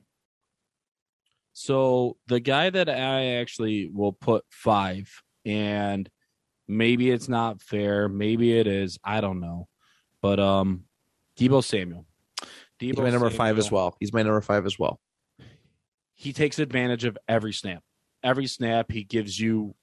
So 1.54 2.18
the 2.26 2.40
guy 2.40 2.70
that 2.70 2.88
I 2.88 3.36
actually 3.36 3.90
will 3.92 4.12
put 4.12 4.44
five, 4.50 5.10
and 5.44 6.08
maybe 6.68 7.10
it's 7.10 7.28
not 7.28 7.62
fair, 7.62 8.08
maybe 8.08 8.58
it 8.58 8.66
is, 8.66 8.98
I 9.02 9.20
don't 9.20 9.40
know, 9.40 9.66
but 10.22 10.38
um, 10.38 10.84
Deebo 11.38 11.64
Samuel. 11.64 12.06
He's 12.78 12.94
Deebo 12.94 13.02
my 13.02 13.10
number 13.10 13.30
five 13.30 13.58
as 13.58 13.72
well. 13.72 13.96
He's 13.98 14.12
my 14.12 14.22
number 14.22 14.40
five 14.40 14.66
as 14.66 14.78
well. 14.78 15.00
He 16.14 16.32
takes 16.32 16.58
advantage 16.58 17.04
of 17.04 17.16
every 17.26 17.52
snap. 17.52 17.82
Every 18.22 18.46
snap, 18.46 18.90
he 18.90 19.04
gives 19.04 19.38
you 19.38 19.74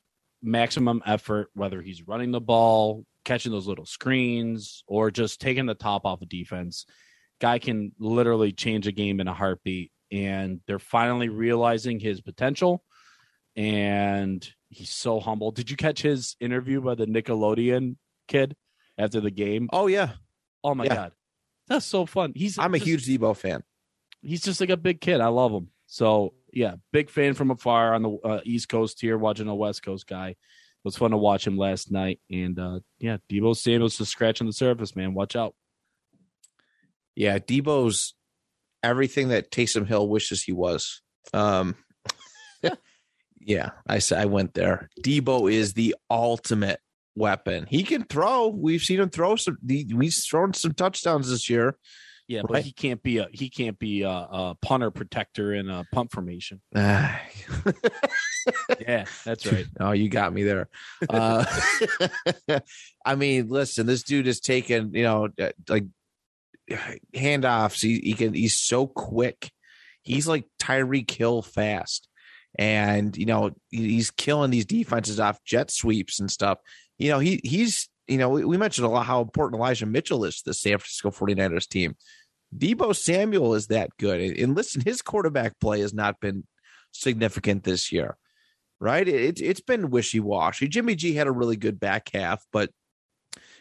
maximum 0.45 1.01
effort, 1.05 1.49
whether 1.53 1.81
he's 1.81 2.07
running 2.07 2.31
the 2.31 2.39
ball, 2.41 3.05
catching 3.25 3.51
those 3.51 3.67
little 3.67 3.85
screens, 3.85 4.83
or 4.87 5.11
just 5.11 5.41
taking 5.41 5.65
the 5.65 5.73
top 5.75 6.05
off 6.05 6.21
of 6.21 6.29
defense. 6.29 6.85
Guy 7.41 7.59
can 7.59 7.91
literally 7.99 8.51
change 8.53 8.87
a 8.87 8.91
game 8.91 9.19
in 9.19 9.27
a 9.27 9.33
heartbeat, 9.33 9.91
and 10.11 10.61
they're 10.67 10.79
finally 10.79 11.27
realizing 11.29 11.99
his 11.99 12.21
potential. 12.21 12.83
And 13.55 14.47
he's 14.69 14.89
so 14.89 15.19
humble. 15.19 15.51
Did 15.51 15.69
you 15.69 15.77
catch 15.77 16.01
his 16.01 16.35
interview 16.39 16.81
by 16.81 16.95
the 16.95 17.05
Nickelodeon 17.05 17.95
kid 18.27 18.55
after 18.97 19.21
the 19.21 19.31
game? 19.31 19.69
Oh, 19.71 19.87
yeah. 19.87 20.11
Oh 20.63 20.75
my 20.75 20.85
Yeah. 20.85 20.95
god, 20.95 21.11
that's 21.67 21.85
so 21.85 22.05
fun. 22.05 22.33
He's 22.35 22.57
I'm 22.57 22.73
a 22.73 22.79
huge 22.79 23.05
Deebo 23.05 23.35
fan. 23.37 23.63
he's 24.21 24.41
just 24.41 24.59
like 24.59 24.71
a 24.71 24.77
big 24.77 24.99
kid. 24.99 25.21
I 25.21 25.27
love 25.27 25.51
him. 25.51 25.69
So 25.85 26.33
yeah, 26.55 26.75
big 26.93 27.09
fan 27.09 27.33
from 27.33 27.51
afar 27.51 27.93
on 27.93 28.01
the 28.01 28.17
uh, 28.23 28.39
East 28.45 28.69
Coast 28.69 29.01
here, 29.01 29.17
watching 29.17 29.47
a 29.47 29.53
West 29.53 29.83
Coast 29.83 30.07
guy. 30.07 30.29
It 30.29 30.37
was 30.85 30.95
fun 30.95 31.11
to 31.11 31.17
watch 31.17 31.45
him 31.45 31.57
last 31.57 31.91
night, 31.91 32.21
and 32.31 32.57
uh, 32.57 32.79
yeah, 32.97 33.17
Deebo 33.29 33.55
Samuel's 33.55 33.97
just 33.97 34.11
scratching 34.11 34.47
the 34.47 34.53
surface, 34.53 34.95
man. 34.95 35.13
Watch 35.13 35.35
out. 35.35 35.53
Yeah, 37.13 37.39
Deebo's 37.39 38.15
everything 38.81 39.29
that 39.29 39.51
Taysom 39.51 39.85
Hill 39.85 40.07
wishes 40.07 40.43
he 40.43 40.53
was. 40.53 41.01
Um, 41.33 41.75
yeah, 43.41 43.71
I 43.87 44.25
went 44.25 44.53
there. 44.53 44.89
Deebo 45.03 45.51
is 45.51 45.73
the 45.73 45.95
ultimate 46.09 46.79
weapon. 47.15 47.65
He 47.69 47.83
can 47.83 48.05
throw. 48.05 48.47
We've 48.47 48.81
seen 48.81 49.01
him 49.01 49.09
throw 49.09 49.35
some. 49.35 49.57
He's 49.67 50.25
thrown 50.25 50.53
some 50.53 50.73
touchdowns 50.73 51.29
this 51.29 51.49
year. 51.49 51.77
Yeah, 52.27 52.41
but 52.47 52.63
he 52.63 52.71
can't 52.71 53.03
be 53.03 53.19
a 53.19 53.27
he 53.31 53.49
can't 53.49 53.77
be 53.77 54.01
a, 54.01 54.09
a 54.09 54.57
punter 54.61 54.89
protector 54.89 55.53
in 55.53 55.69
a 55.69 55.85
pump 55.93 56.11
formation. 56.11 56.61
Ah. 56.75 57.21
Yeah, 58.79 59.05
that's 59.23 59.45
right. 59.51 59.65
Oh, 59.79 59.91
you 59.91 60.09
got 60.09 60.33
me 60.33 60.43
there. 60.43 60.69
Uh, 61.09 61.45
I 63.05 63.15
mean, 63.15 63.49
listen, 63.49 63.85
this 63.85 64.03
dude 64.03 64.27
is 64.27 64.39
taking, 64.39 64.93
you 64.93 65.03
know, 65.03 65.29
uh, 65.39 65.51
like 65.69 65.85
handoffs. 67.15 67.81
He, 67.81 67.99
he 67.99 68.13
can, 68.13 68.33
he's 68.33 68.57
so 68.57 68.87
quick. 68.87 69.51
He's 70.03 70.27
like 70.27 70.45
Tyreek 70.59 71.09
Hill 71.09 71.41
fast. 71.41 72.07
And, 72.57 73.17
you 73.17 73.25
know, 73.25 73.51
he's 73.69 74.11
killing 74.11 74.51
these 74.51 74.65
defenses 74.65 75.19
off 75.19 75.43
jet 75.43 75.71
sweeps 75.71 76.19
and 76.19 76.31
stuff. 76.31 76.59
You 76.97 77.09
know, 77.09 77.19
he 77.19 77.41
he's, 77.43 77.89
you 78.07 78.17
know, 78.17 78.29
we, 78.29 78.45
we 78.45 78.57
mentioned 78.57 78.85
a 78.85 78.89
lot 78.89 79.05
how 79.05 79.21
important 79.21 79.59
Elijah 79.59 79.85
Mitchell 79.85 80.25
is 80.25 80.37
to 80.37 80.49
the 80.49 80.53
San 80.53 80.77
Francisco 80.77 81.11
49ers 81.11 81.67
team. 81.67 81.95
Deebo 82.55 82.95
Samuel 82.95 83.55
is 83.55 83.67
that 83.67 83.89
good. 83.97 84.39
And, 84.39 84.55
listen, 84.55 84.81
his 84.81 85.01
quarterback 85.01 85.59
play 85.59 85.81
has 85.81 85.93
not 85.93 86.19
been 86.19 86.45
significant 86.91 87.63
this 87.63 87.91
year 87.91 88.17
right? 88.79 89.07
It, 89.07 89.41
it's 89.41 89.61
been 89.61 89.89
wishy 89.89 90.19
washy. 90.19 90.67
Jimmy 90.67 90.95
G 90.95 91.13
had 91.13 91.27
a 91.27 91.31
really 91.31 91.55
good 91.55 91.79
back 91.79 92.09
half, 92.13 92.45
but 92.51 92.69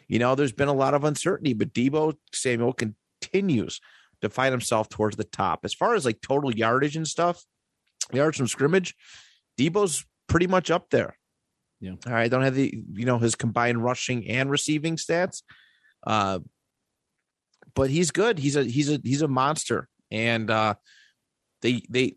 you 0.08 0.18
know, 0.18 0.34
there's 0.34 0.52
been 0.52 0.68
a 0.68 0.74
lot 0.74 0.94
of 0.94 1.04
uncertainty. 1.04 1.54
But 1.54 1.72
Deebo 1.72 2.14
Samuel 2.32 2.74
continues 2.74 3.80
to 4.20 4.28
find 4.28 4.52
himself 4.52 4.88
towards 4.88 5.16
the 5.16 5.24
top. 5.24 5.60
As 5.64 5.74
far 5.74 5.94
as 5.94 6.04
like 6.04 6.20
total 6.20 6.54
yardage 6.54 6.96
and 6.96 7.08
stuff, 7.08 7.42
yards 8.12 8.36
from 8.36 8.46
scrimmage, 8.46 8.94
Deebo's 9.58 10.04
pretty 10.26 10.46
much 10.46 10.70
up 10.70 10.90
there. 10.90 11.16
Yeah. 11.84 11.96
All 12.06 12.14
right. 12.14 12.22
I 12.22 12.28
don't 12.28 12.42
have 12.42 12.54
the, 12.54 12.82
you 12.94 13.04
know, 13.04 13.18
his 13.18 13.34
combined 13.34 13.84
rushing 13.84 14.26
and 14.26 14.50
receiving 14.50 14.96
stats. 14.96 15.42
Uh, 16.06 16.38
but 17.74 17.90
he's 17.90 18.10
good. 18.10 18.38
He's 18.38 18.56
a 18.56 18.64
he's 18.64 18.90
a 18.90 18.98
he's 19.04 19.20
a 19.20 19.28
monster. 19.28 19.88
And 20.10 20.50
uh 20.50 20.74
they 21.60 21.82
they 21.90 22.16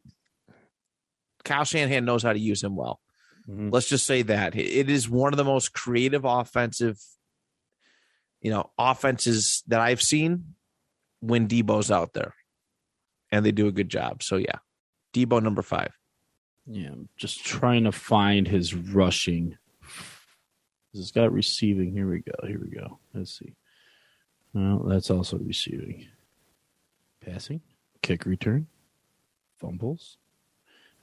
Kyle 1.43 1.65
Shanahan 1.65 2.05
knows 2.05 2.23
how 2.23 2.31
to 2.31 2.39
use 2.39 2.63
him 2.63 2.77
well. 2.77 3.01
Mhm. 3.49 3.73
Let's 3.73 3.89
just 3.89 4.05
say 4.05 4.21
that 4.21 4.55
it 4.55 4.89
is 4.89 5.09
one 5.09 5.33
of 5.33 5.37
the 5.37 5.43
most 5.43 5.73
creative 5.73 6.23
offensive, 6.23 6.97
you 8.41 8.51
know, 8.51 8.71
offenses 8.77 9.63
that 9.67 9.81
I've 9.81 10.01
seen 10.01 10.55
when 11.19 11.49
Deebo's 11.49 11.91
out 11.91 12.13
there, 12.13 12.35
and 13.33 13.45
they 13.45 13.51
do 13.51 13.67
a 13.67 13.73
good 13.73 13.89
job. 13.89 14.23
So 14.23 14.37
yeah, 14.37 14.59
Deebo 15.13 15.43
number 15.43 15.61
five. 15.61 15.91
Yeah, 16.69 16.89
I'm 16.89 17.09
just 17.17 17.45
trying 17.45 17.85
to 17.85 17.91
find 17.91 18.47
his 18.47 18.73
rushing. 18.73 19.57
He's 20.91 21.11
got 21.11 21.31
receiving. 21.31 21.93
Here 21.93 22.09
we 22.09 22.19
go. 22.19 22.47
Here 22.47 22.59
we 22.59 22.69
go. 22.69 22.99
Let's 23.13 23.37
see. 23.37 23.55
Well, 24.53 24.83
that's 24.87 25.09
also 25.09 25.37
receiving. 25.37 26.07
Passing, 27.23 27.61
kick 28.01 28.25
return, 28.25 28.67
fumbles. 29.59 30.17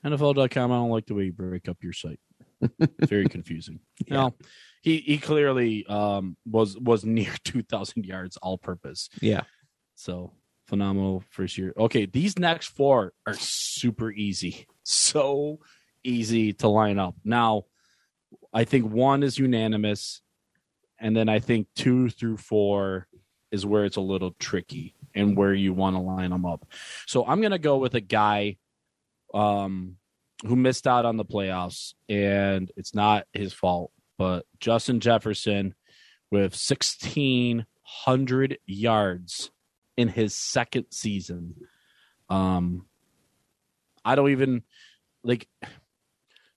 NFL.com. 0.04 0.72
I 0.72 0.74
don't 0.74 0.90
like 0.90 1.06
the 1.06 1.14
way 1.14 1.24
you 1.24 1.32
break 1.32 1.68
up 1.68 1.78
your 1.82 1.92
site. 1.92 2.20
Very 3.00 3.26
confusing. 3.28 3.80
Yeah. 4.06 4.14
No, 4.14 4.34
he 4.82 4.98
he 4.98 5.18
clearly 5.18 5.86
um, 5.86 6.36
was 6.46 6.78
was 6.78 7.04
near 7.04 7.32
two 7.44 7.62
thousand 7.62 8.04
yards 8.04 8.36
all 8.38 8.58
purpose. 8.58 9.08
Yeah, 9.20 9.42
So 9.94 10.32
phenomenal 10.66 11.24
first 11.30 11.56
year. 11.58 11.72
Okay, 11.76 12.06
these 12.06 12.38
next 12.38 12.68
four 12.68 13.12
are 13.26 13.34
super 13.34 14.10
easy. 14.10 14.66
So 14.84 15.58
easy 16.04 16.52
to 16.54 16.68
line 16.68 16.98
up. 16.98 17.16
Now, 17.24 17.64
I 18.52 18.64
think 18.64 18.90
one 18.90 19.22
is 19.22 19.38
unanimous, 19.38 20.22
and 21.00 21.16
then 21.16 21.28
I 21.28 21.40
think 21.40 21.66
two 21.74 22.08
through 22.08 22.36
four 22.36 23.08
is 23.50 23.66
where 23.66 23.84
it's 23.84 23.96
a 23.96 24.00
little 24.00 24.32
tricky 24.38 24.94
and 25.14 25.36
where 25.36 25.54
you 25.54 25.72
want 25.72 25.96
to 25.96 26.00
line 26.00 26.30
them 26.30 26.46
up. 26.46 26.66
So 27.06 27.26
I'm 27.26 27.40
gonna 27.40 27.58
go 27.58 27.78
with 27.78 27.94
a 27.94 28.00
guy 28.00 28.58
um 29.32 29.96
who 30.46 30.56
missed 30.56 30.86
out 30.86 31.04
on 31.04 31.16
the 31.16 31.24
playoffs, 31.24 31.94
and 32.08 32.70
it's 32.76 32.94
not 32.94 33.26
his 33.32 33.52
fault, 33.52 33.90
but 34.18 34.46
Justin 34.60 35.00
Jefferson 35.00 35.74
with 36.30 36.52
1600 36.52 38.58
yards 38.66 39.50
in 39.96 40.08
his 40.08 40.34
second 40.34 40.86
season. 40.90 41.54
Um, 42.28 42.86
I 44.04 44.14
don't 44.14 44.30
even 44.30 44.62
like. 45.22 45.48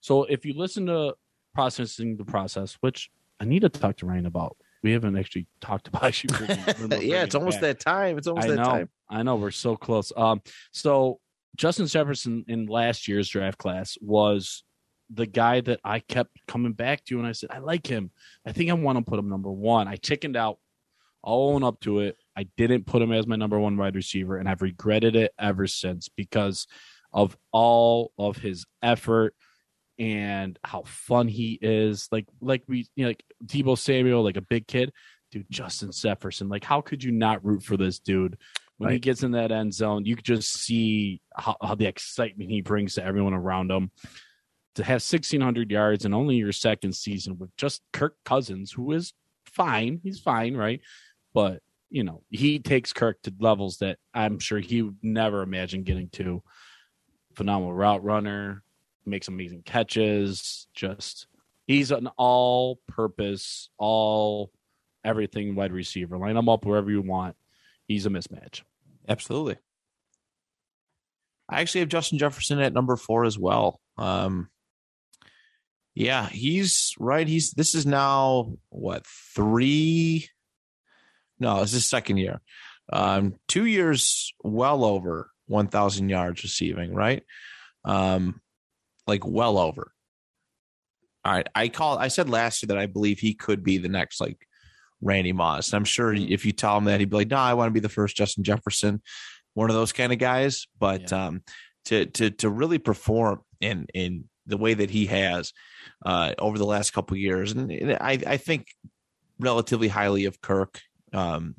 So 0.00 0.24
if 0.24 0.44
you 0.44 0.54
listen 0.54 0.86
to 0.86 1.14
processing 1.54 2.16
the 2.16 2.24
process, 2.24 2.76
which 2.80 3.10
I 3.40 3.44
need 3.44 3.60
to 3.60 3.68
talk 3.68 3.96
to 3.98 4.06
Ryan 4.06 4.26
about, 4.26 4.56
we 4.82 4.92
haven't 4.92 5.16
actually 5.16 5.46
talked 5.60 5.88
about. 5.88 6.04
Actually 6.04 6.46
bringing 6.46 7.08
yeah. 7.08 7.22
It's 7.24 7.34
almost 7.34 7.60
back. 7.60 7.78
that 7.78 7.80
time. 7.80 8.18
It's 8.18 8.26
almost 8.26 8.46
I 8.46 8.50
that 8.50 8.56
know, 8.56 8.64
time. 8.64 8.88
I 9.08 9.22
know, 9.22 9.36
we're 9.36 9.50
so 9.50 9.76
close. 9.76 10.12
Um, 10.16 10.42
so 10.72 11.20
Justin 11.56 11.86
Jefferson 11.86 12.44
in 12.48 12.66
last 12.66 13.08
year's 13.08 13.28
draft 13.28 13.58
class 13.58 13.96
was 14.00 14.62
the 15.10 15.26
guy 15.26 15.60
that 15.62 15.80
I 15.84 16.00
kept 16.00 16.38
coming 16.46 16.72
back 16.72 17.04
to, 17.06 17.18
and 17.18 17.26
I 17.26 17.32
said 17.32 17.50
I 17.50 17.58
like 17.58 17.86
him. 17.86 18.10
I 18.46 18.52
think 18.52 18.70
I 18.70 18.74
want 18.74 18.98
to 18.98 19.04
put 19.04 19.18
him 19.18 19.28
number 19.28 19.50
one. 19.50 19.88
I 19.88 19.96
chickened 19.96 20.36
out. 20.36 20.58
I'll 21.24 21.48
own 21.48 21.64
up 21.64 21.80
to 21.80 22.00
it. 22.00 22.16
I 22.36 22.46
didn't 22.56 22.86
put 22.86 23.02
him 23.02 23.12
as 23.12 23.26
my 23.26 23.36
number 23.36 23.58
one 23.58 23.76
wide 23.76 23.96
receiver, 23.96 24.36
and 24.36 24.48
I've 24.48 24.62
regretted 24.62 25.16
it 25.16 25.32
ever 25.38 25.66
since 25.66 26.08
because 26.08 26.66
of 27.12 27.36
all 27.52 28.12
of 28.18 28.36
his 28.36 28.66
effort 28.82 29.34
and 29.98 30.58
how 30.62 30.82
fun 30.86 31.28
he 31.28 31.58
is. 31.60 32.08
Like, 32.12 32.26
like 32.40 32.62
we, 32.68 32.86
you 32.94 33.04
know, 33.04 33.10
like 33.10 33.24
Deebo 33.44 33.76
Samuel, 33.76 34.22
like 34.22 34.36
a 34.36 34.42
big 34.42 34.66
kid, 34.66 34.92
dude. 35.30 35.46
Justin 35.50 35.90
Jefferson, 35.92 36.48
like, 36.48 36.64
how 36.64 36.80
could 36.80 37.02
you 37.02 37.12
not 37.12 37.44
root 37.44 37.62
for 37.62 37.76
this 37.76 37.98
dude? 37.98 38.38
When 38.76 38.92
he 38.92 39.00
gets 39.00 39.24
in 39.24 39.32
that 39.32 39.50
end 39.50 39.74
zone, 39.74 40.04
you 40.04 40.14
could 40.14 40.24
just 40.24 40.52
see 40.52 41.20
how, 41.34 41.56
how 41.60 41.74
the 41.74 41.86
excitement 41.86 42.48
he 42.48 42.60
brings 42.60 42.94
to 42.94 43.04
everyone 43.04 43.34
around 43.34 43.72
him. 43.72 43.90
To 44.76 44.84
have 44.84 45.02
1,600 45.02 45.72
yards 45.72 46.04
and 46.04 46.14
only 46.14 46.36
your 46.36 46.52
second 46.52 46.94
season 46.94 47.38
with 47.38 47.50
just 47.56 47.82
Kirk 47.92 48.14
Cousins, 48.24 48.70
who 48.70 48.92
is 48.92 49.12
fine, 49.44 49.98
he's 50.04 50.20
fine, 50.20 50.56
right? 50.56 50.80
But 51.34 51.60
you 51.90 52.04
know, 52.04 52.22
he 52.28 52.58
takes 52.58 52.92
Kirk 52.92 53.20
to 53.22 53.32
levels 53.40 53.78
that 53.78 53.98
I'm 54.14 54.38
sure 54.38 54.58
he 54.58 54.82
would 54.82 54.98
never 55.02 55.42
imagine 55.42 55.82
getting 55.82 56.08
to. 56.10 56.42
Phenomenal 57.38 57.72
route 57.72 58.02
runner, 58.02 58.64
makes 59.06 59.28
amazing 59.28 59.62
catches. 59.62 60.66
Just 60.74 61.28
he's 61.68 61.92
an 61.92 62.08
all-purpose, 62.16 63.70
all 63.78 64.50
everything 65.04 65.54
wide 65.54 65.70
receiver. 65.70 66.18
Line 66.18 66.36
him 66.36 66.48
up 66.48 66.64
wherever 66.64 66.90
you 66.90 67.00
want. 67.00 67.36
He's 67.86 68.06
a 68.06 68.10
mismatch. 68.10 68.62
Absolutely. 69.08 69.56
I 71.48 71.60
actually 71.60 71.82
have 71.82 71.90
Justin 71.90 72.18
Jefferson 72.18 72.58
at 72.58 72.72
number 72.72 72.96
four 72.96 73.24
as 73.24 73.38
well. 73.38 73.80
Um, 73.96 74.48
yeah, 75.94 76.28
he's 76.28 76.92
right. 76.98 77.28
He's 77.28 77.52
this 77.52 77.76
is 77.76 77.86
now 77.86 78.54
what 78.70 79.06
three? 79.06 80.28
No, 81.38 81.60
this 81.60 81.72
is 81.72 81.86
second 81.86 82.16
year. 82.16 82.40
Um, 82.92 83.36
two 83.46 83.64
years, 83.64 84.34
well 84.42 84.84
over 84.84 85.30
one 85.48 85.68
thousand 85.68 86.08
yards 86.08 86.42
receiving. 86.42 86.94
Right, 86.94 87.24
um, 87.84 88.40
like 89.06 89.26
well 89.26 89.58
over. 89.58 89.92
All 91.24 91.32
right, 91.32 91.48
I 91.54 91.68
call. 91.68 91.98
I 91.98 92.08
said 92.08 92.30
last 92.30 92.62
year 92.62 92.68
that 92.68 92.78
I 92.78 92.86
believe 92.86 93.18
he 93.18 93.34
could 93.34 93.64
be 93.64 93.78
the 93.78 93.88
next 93.88 94.20
like 94.20 94.38
Randy 95.00 95.32
Moss. 95.32 95.74
I'm 95.74 95.84
sure 95.84 96.14
if 96.14 96.46
you 96.46 96.52
tell 96.52 96.78
him 96.78 96.84
that, 96.84 97.00
he'd 97.00 97.10
be 97.10 97.16
like, 97.16 97.30
"No, 97.30 97.36
I 97.36 97.54
want 97.54 97.68
to 97.68 97.74
be 97.74 97.80
the 97.80 97.88
first 97.88 98.16
Justin 98.16 98.44
Jefferson." 98.44 99.02
one 99.58 99.70
of 99.70 99.76
those 99.76 99.92
kind 99.92 100.12
of 100.12 100.18
guys. 100.18 100.66
But 100.78 101.12
um, 101.12 101.42
to 101.86 102.06
to 102.06 102.30
to 102.30 102.48
really 102.48 102.78
perform 102.78 103.42
in 103.60 103.86
in 103.92 104.24
the 104.46 104.56
way 104.56 104.74
that 104.74 104.90
he 104.90 105.06
has 105.06 105.52
uh, 106.06 106.34
over 106.38 106.56
the 106.56 106.64
last 106.64 106.92
couple 106.92 107.14
of 107.14 107.20
years, 107.20 107.52
and, 107.52 107.70
and 107.70 107.92
I 108.00 108.18
I 108.26 108.36
think 108.36 108.68
relatively 109.38 109.88
highly 109.88 110.24
of 110.24 110.40
Kirk. 110.40 110.80
Um, 111.12 111.56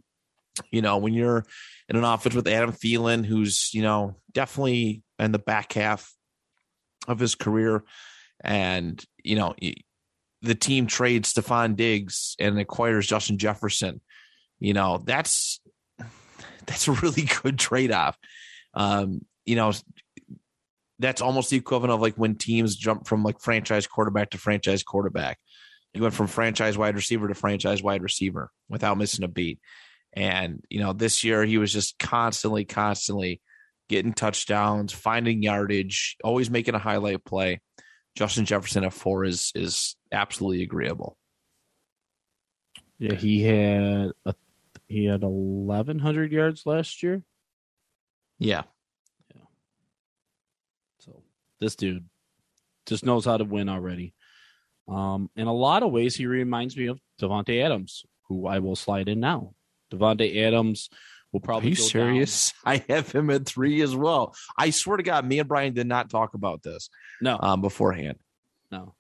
you 0.72 0.82
know, 0.82 0.98
when 0.98 1.14
you're 1.14 1.46
in 1.88 1.96
an 1.96 2.04
offense 2.04 2.36
with 2.36 2.48
Adam 2.48 2.72
Thielen, 2.72 3.26
who's 3.26 3.72
you 3.74 3.82
know 3.82 4.16
definitely 4.32 5.04
in 5.18 5.32
the 5.32 5.40
back 5.40 5.74
half 5.74 6.14
of 7.08 7.20
his 7.20 7.36
career, 7.36 7.84
and 8.42 9.04
you 9.24 9.36
know 9.36 9.56
the 10.42 10.56
team 10.56 10.88
trades 10.88 11.34
Stefon 11.34 11.76
Diggs 11.76 12.36
and 12.40 12.60
acquires 12.60 13.08
Justin 13.08 13.38
Jefferson. 13.38 14.02
You 14.60 14.74
know 14.74 15.02
that's 15.04 15.60
that's 16.66 16.88
a 16.88 16.94
really 16.94 17.28
good 17.44 17.60
trade 17.60 17.92
off. 17.92 18.18
Um, 18.74 19.26
you 19.46 19.56
know, 19.56 19.74
that's 21.00 21.22
almost 21.22 21.50
the 21.50 21.58
equivalent 21.58 21.92
of 21.92 22.02
like 22.02 22.16
when 22.16 22.36
teams 22.36 22.76
jump 22.76 23.08
from 23.08 23.24
like 23.24 23.40
franchise 23.40 23.88
quarterback 23.88 24.32
to 24.32 24.38
franchise 24.38 24.84
quarterback. 24.84 25.40
You 25.94 26.04
went 26.04 26.14
from 26.14 26.28
franchise 26.28 26.78
wide 26.78 26.96
receiver 26.96 27.28
to 27.28 27.34
franchise 27.34 27.82
wide 27.82 28.04
receiver 28.04 28.52
without 28.70 28.98
missing 28.98 29.26
a 29.26 29.28
beat. 29.28 29.60
And, 30.14 30.64
you 30.70 30.80
know, 30.80 30.94
this 30.94 31.24
year 31.24 31.46
he 31.46 31.58
was 31.58 31.72
just 31.72 32.00
constantly, 32.00 32.66
constantly 32.66 33.42
getting 33.88 34.14
touchdowns, 34.14 34.94
finding 34.94 35.44
yardage, 35.44 36.18
always 36.24 36.50
making 36.50 36.76
a 36.76 36.80
highlight 36.80 37.24
play. 37.26 37.62
Justin 38.16 38.46
Jefferson 38.46 38.84
at 38.84 38.94
four 38.94 39.24
is 39.24 39.52
is 39.56 39.96
absolutely 40.12 40.64
agreeable. 40.64 41.16
Yeah, 42.98 43.14
he 43.14 43.44
had 43.44 44.12
a, 44.26 44.36
he 44.88 45.06
had 45.06 45.24
eleven 45.24 46.00
hundred 46.00 46.32
yards 46.32 46.66
last 46.66 47.02
year. 47.02 47.24
Yeah. 48.40 48.64
yeah. 49.34 49.42
So 51.00 51.24
this 51.60 51.76
dude 51.76 52.10
just 52.88 53.06
knows 53.06 53.26
how 53.26 53.38
to 53.38 53.46
win 53.46 53.70
already. 53.70 54.14
Um, 54.88 55.30
in 55.36 55.48
a 55.48 55.54
lot 55.54 55.84
of 55.84 55.92
ways, 55.92 56.16
he 56.16 56.26
reminds 56.26 56.76
me 56.76 56.88
of 56.88 57.00
Davante 57.22 57.64
Adams, 57.64 58.06
who 58.28 58.48
I 58.48 58.60
will 58.60 58.76
slide 58.76 59.08
in 59.08 59.20
now. 59.20 59.54
Davante 59.92 60.36
Adams 60.38 60.90
will 61.32 61.40
probably. 61.40 61.70
Are 61.70 61.72
you 61.72 61.76
serious? 61.76 62.54
I 62.66 62.84
have 62.90 63.12
him 63.12 63.30
at 63.30 63.46
three 63.46 63.82
as 63.82 63.96
well. 63.96 64.36
I 64.58 64.70
swear 64.70 64.98
to 64.98 65.04
God, 65.04 65.26
me 65.26 65.40
and 65.40 65.48
Brian 65.48 65.74
did 65.74 65.88
not 65.88 66.10
talk 66.10 66.34
about 66.34 66.64
this. 66.64 66.90
No, 67.22 67.38
um, 67.42 67.62
beforehand. 67.62 68.18
no, 68.72 68.94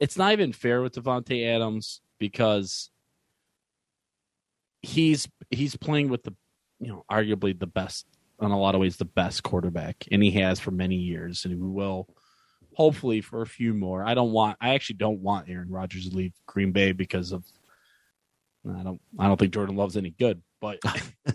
it's 0.00 0.16
not 0.16 0.32
even 0.32 0.52
fair 0.52 0.82
with 0.82 0.94
Davante 0.94 1.46
Adams 1.46 2.00
because 2.18 2.90
he's 4.82 5.28
he's 5.50 5.76
playing 5.76 6.08
with 6.08 6.22
the 6.22 6.34
you 6.80 6.88
know 6.88 7.04
arguably 7.10 7.58
the 7.58 7.66
best 7.66 8.06
in 8.40 8.50
a 8.50 8.58
lot 8.58 8.74
of 8.74 8.80
ways 8.80 8.96
the 8.96 9.04
best 9.04 9.42
quarterback, 9.42 10.06
and 10.10 10.22
he 10.22 10.32
has 10.32 10.60
for 10.60 10.70
many 10.70 10.96
years, 10.96 11.44
and 11.44 11.54
he 11.54 11.60
will 11.60 12.08
hopefully 12.74 13.20
for 13.20 13.42
a 13.42 13.46
few 13.46 13.72
more. 13.72 14.04
I 14.04 14.14
don't 14.14 14.32
want. 14.32 14.58
I 14.60 14.74
actually 14.74 14.96
don't 14.96 15.20
want 15.20 15.48
Aaron 15.48 15.70
Rodgers 15.70 16.08
to 16.08 16.16
leave 16.16 16.32
Green 16.46 16.72
Bay 16.72 16.92
because 16.92 17.32
of. 17.32 17.44
I 18.66 18.82
don't. 18.82 19.00
I 19.18 19.28
don't 19.28 19.38
think 19.38 19.52
Jordan 19.52 19.76
Love's 19.76 19.96
any 19.96 20.10
good, 20.10 20.42
but 20.60 20.78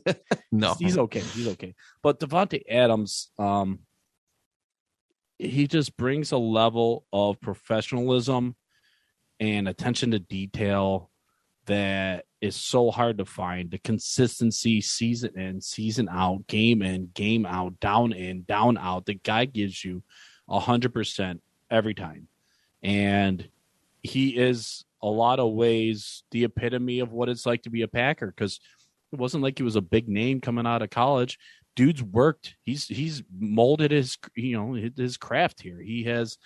No, 0.51 0.73
he's 0.79 0.97
okay. 0.97 1.19
He's 1.19 1.47
okay. 1.49 1.75
But 2.01 2.19
Davante 2.19 2.61
Adams, 2.69 3.31
um, 3.37 3.79
he 5.37 5.67
just 5.67 5.95
brings 5.95 6.31
a 6.31 6.37
level 6.37 7.05
of 7.13 7.39
professionalism 7.39 8.55
and 9.39 9.67
attention 9.67 10.11
to 10.11 10.19
detail 10.19 11.09
that 11.65 12.25
is 12.41 12.55
so 12.55 12.89
hard 12.89 13.19
to 13.19 13.25
find. 13.25 13.69
The 13.69 13.77
consistency, 13.77 14.81
season 14.81 15.37
in, 15.37 15.61
season 15.61 16.09
out, 16.09 16.47
game 16.47 16.81
in, 16.81 17.11
game 17.13 17.45
out, 17.45 17.79
down 17.79 18.11
in, 18.11 18.43
down 18.43 18.77
out. 18.77 19.05
The 19.05 19.13
guy 19.13 19.45
gives 19.45 19.85
you 19.85 20.03
a 20.49 20.59
hundred 20.59 20.93
percent 20.93 21.41
every 21.69 21.93
time, 21.93 22.27
and 22.81 23.47
he 24.01 24.35
is 24.35 24.83
a 25.01 25.07
lot 25.07 25.39
of 25.39 25.53
ways 25.53 26.23
the 26.31 26.43
epitome 26.43 26.99
of 26.99 27.11
what 27.11 27.29
it's 27.29 27.45
like 27.45 27.63
to 27.63 27.69
be 27.69 27.81
a 27.81 27.87
Packer 27.87 28.27
because 28.27 28.59
it 29.11 29.19
wasn't 29.19 29.43
like 29.43 29.57
he 29.57 29.63
was 29.63 29.75
a 29.75 29.81
big 29.81 30.07
name 30.07 30.41
coming 30.41 30.67
out 30.67 30.81
of 30.81 30.89
college. 30.89 31.39
Dude's 31.75 32.03
worked. 32.03 32.55
He's 32.63 32.85
he's 32.85 33.23
molded 33.39 33.91
his 33.91 34.17
you 34.35 34.57
know 34.57 34.73
his- 34.73 35.17
craft 35.17 35.61
here. 35.61 35.79
He 35.81 36.03
has 36.03 36.37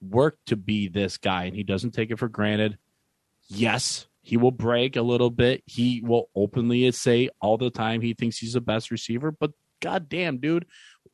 worked 0.00 0.46
to 0.46 0.56
be 0.56 0.88
this 0.88 1.18
guy, 1.18 1.44
and 1.44 1.54
he 1.54 1.62
doesn't 1.62 1.92
take 1.92 2.10
it 2.10 2.18
for 2.18 2.28
granted. 2.28 2.78
Yes, 3.48 4.06
he 4.22 4.36
will 4.36 4.50
brag 4.50 4.96
a 4.96 5.02
little 5.02 5.30
bit. 5.30 5.62
He 5.66 6.02
will 6.04 6.30
openly 6.34 6.90
say 6.92 7.30
all 7.40 7.58
the 7.58 7.70
time 7.70 8.00
he 8.00 8.14
thinks 8.14 8.38
he's 8.38 8.52
the 8.54 8.60
best 8.60 8.90
receiver. 8.90 9.30
But 9.30 9.52
goddamn, 9.80 10.38
dude, 10.38 10.66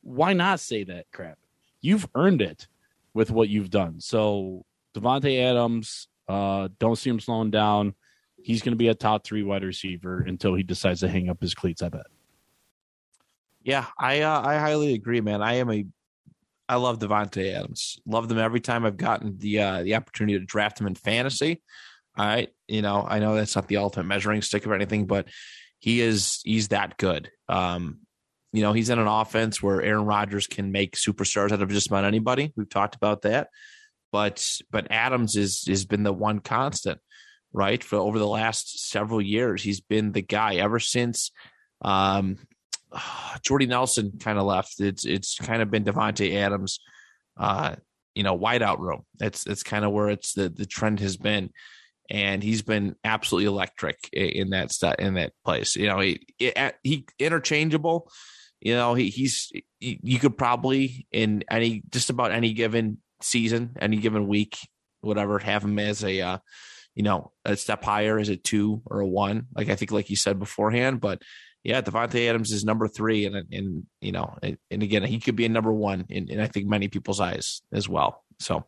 why 0.03 0.32
not 0.32 0.61
say 0.61 0.84
that 0.84 1.07
crap? 1.12 1.38
You've 1.80 2.09
earned 2.14 2.42
it 2.42 2.66
with 3.12 3.30
what 3.30 3.49
you've 3.49 3.70
done. 3.70 4.01
So 4.01 4.64
Davante 4.95 5.40
Adams, 5.42 6.09
uh, 6.29 6.68
don't 6.79 6.97
see 6.97 7.11
him 7.11 7.20
slowing 7.20 7.51
down. 7.51 7.95
He's 8.43 8.62
going 8.62 8.72
to 8.72 8.77
be 8.77 8.89
a 8.89 8.95
top 8.95 9.25
three 9.25 9.43
wide 9.43 9.64
receiver 9.64 10.22
until 10.27 10.55
he 10.55 10.62
decides 10.62 11.01
to 11.01 11.09
hang 11.09 11.29
up 11.29 11.41
his 11.41 11.55
cleats. 11.55 11.83
I 11.83 11.89
bet. 11.89 12.07
Yeah, 13.62 13.87
I 13.99 14.20
uh, 14.20 14.43
I 14.45 14.59
highly 14.59 14.93
agree, 14.93 15.22
man. 15.22 15.43
I 15.43 15.55
am 15.55 15.70
a 15.70 15.87
I 16.68 16.77
love 16.77 16.99
Davante 16.99 17.55
Adams. 17.55 17.99
Love 18.07 18.29
them 18.29 18.39
every 18.39 18.61
time 18.61 18.85
I've 18.85 18.97
gotten 18.97 19.39
the 19.39 19.61
uh, 19.61 19.83
the 19.83 19.95
opportunity 19.95 20.39
to 20.39 20.45
draft 20.45 20.81
him 20.81 20.87
in 20.87 20.95
fantasy. 20.95 21.62
All 22.16 22.27
right, 22.27 22.51
you 22.68 22.83
know 22.83 23.05
I 23.07 23.18
know 23.18 23.35
that's 23.35 23.57
not 23.57 23.68
the 23.68 23.79
ultimate 23.79 24.05
measuring 24.05 24.43
stick 24.43 24.66
or 24.66 24.75
anything, 24.75 25.07
but 25.07 25.29
he 25.79 26.01
is 26.01 26.41
he's 26.45 26.68
that 26.68 26.97
good. 26.99 27.31
Um, 27.49 28.01
you 28.53 28.62
know 28.62 28.72
he's 28.72 28.91
in 28.91 28.99
an 28.99 29.07
offense 29.07 29.62
where 29.62 29.83
Aaron 29.83 30.05
Rodgers 30.05 30.47
can 30.47 30.72
make 30.72 30.97
superstars 30.97 31.53
out 31.53 31.62
of 31.62 31.70
just 31.70 31.89
about 31.89 32.05
anybody. 32.05 32.53
We've 32.57 32.68
talked 32.68 32.95
about 32.95 33.22
that, 33.22 33.49
but 34.15 34.49
but 34.71 34.93
Adams 34.93 35.35
is 35.35 35.65
has 35.67 35.85
been 35.85 36.05
the 36.05 36.12
one 36.12 36.39
constant, 36.39 37.01
right? 37.53 37.83
For 37.83 37.97
over 37.97 38.17
the 38.17 38.29
last 38.29 38.89
several 38.89 39.21
years, 39.21 39.61
he's 39.61 39.81
been 39.81 40.12
the 40.12 40.23
guy 40.23 40.55
ever 40.55 40.79
since. 40.79 41.33
Um, 41.83 42.37
Jordy 43.43 43.67
Nelson 43.67 44.12
kind 44.21 44.39
of 44.39 44.45
left. 44.45 44.79
It's 44.79 45.05
it's 45.05 45.37
kind 45.39 45.62
of 45.62 45.73
been 45.73 45.83
Davante 45.83 46.33
Adams, 46.33 46.79
uh, 47.37 47.75
you 48.15 48.23
know, 48.23 48.39
wideout 48.39 48.79
room. 48.79 49.05
It's 49.21 49.49
it's 49.49 49.65
kind 49.65 49.85
of 49.85 49.91
where 49.91 50.11
it's 50.11 50.35
the 50.35 50.49
the 50.49 50.65
trend 50.65 51.01
has 51.01 51.17
been, 51.17 51.51
and 52.09 52.41
he's 52.41 52.62
been 52.62 52.95
absolutely 53.03 53.47
electric 53.47 53.99
in 54.12 54.51
that 54.51 54.71
st- 54.71 55.01
in 55.01 55.15
that 55.15 55.33
place. 55.45 55.75
You 55.75 55.89
know, 55.89 55.99
he 55.99 56.25
he 56.85 57.05
interchangeable. 57.19 58.12
You 58.61 58.77
know, 58.77 58.95
he 58.95 59.11
he's 59.11 59.51
he, 59.81 59.99
you 60.05 60.21
could 60.21 60.39
probably 60.39 61.09
in 61.11 61.43
any 61.51 61.83
just 61.91 62.11
about 62.11 62.31
any 62.31 62.53
given 62.53 62.99
season, 63.21 63.77
any 63.81 63.97
given 63.97 64.29
week, 64.29 64.59
whatever, 65.01 65.39
have 65.39 65.65
him 65.65 65.79
as 65.79 66.05
a 66.05 66.21
uh, 66.21 66.39
you 66.95 67.03
know 67.03 67.33
a 67.45 67.57
step 67.57 67.85
higher 67.85 68.19
as 68.19 68.29
a 68.29 68.37
two 68.37 68.83
or 68.87 69.01
a 69.01 69.07
one. 69.07 69.47
Like 69.55 69.69
I 69.69 69.77
think, 69.77 69.93
like 69.93 70.11
you 70.11 70.17
said 70.17 70.39
beforehand, 70.39 71.01
but 71.01 71.23
yeah, 71.62 71.81
Davante 71.81 72.29
Adams 72.29 72.53
is 72.53 72.65
number 72.65 72.89
three, 72.89 73.25
and 73.27 73.37
and 73.51 73.85
you 74.01 74.12
know, 74.12 74.37
and, 74.43 74.59
and 74.71 74.83
again, 74.83 75.03
he 75.03 75.19
could 75.19 75.37
be 75.37 75.47
a 75.47 75.49
number 75.49 75.73
one 75.73 76.07
in, 76.09 76.29
in 76.29 76.41
I 76.41 76.47
think 76.47 76.67
many 76.67 76.89
people's 76.89 77.21
eyes 77.21 77.62
as 77.73 77.89
well. 77.89 78.23
So 78.39 78.65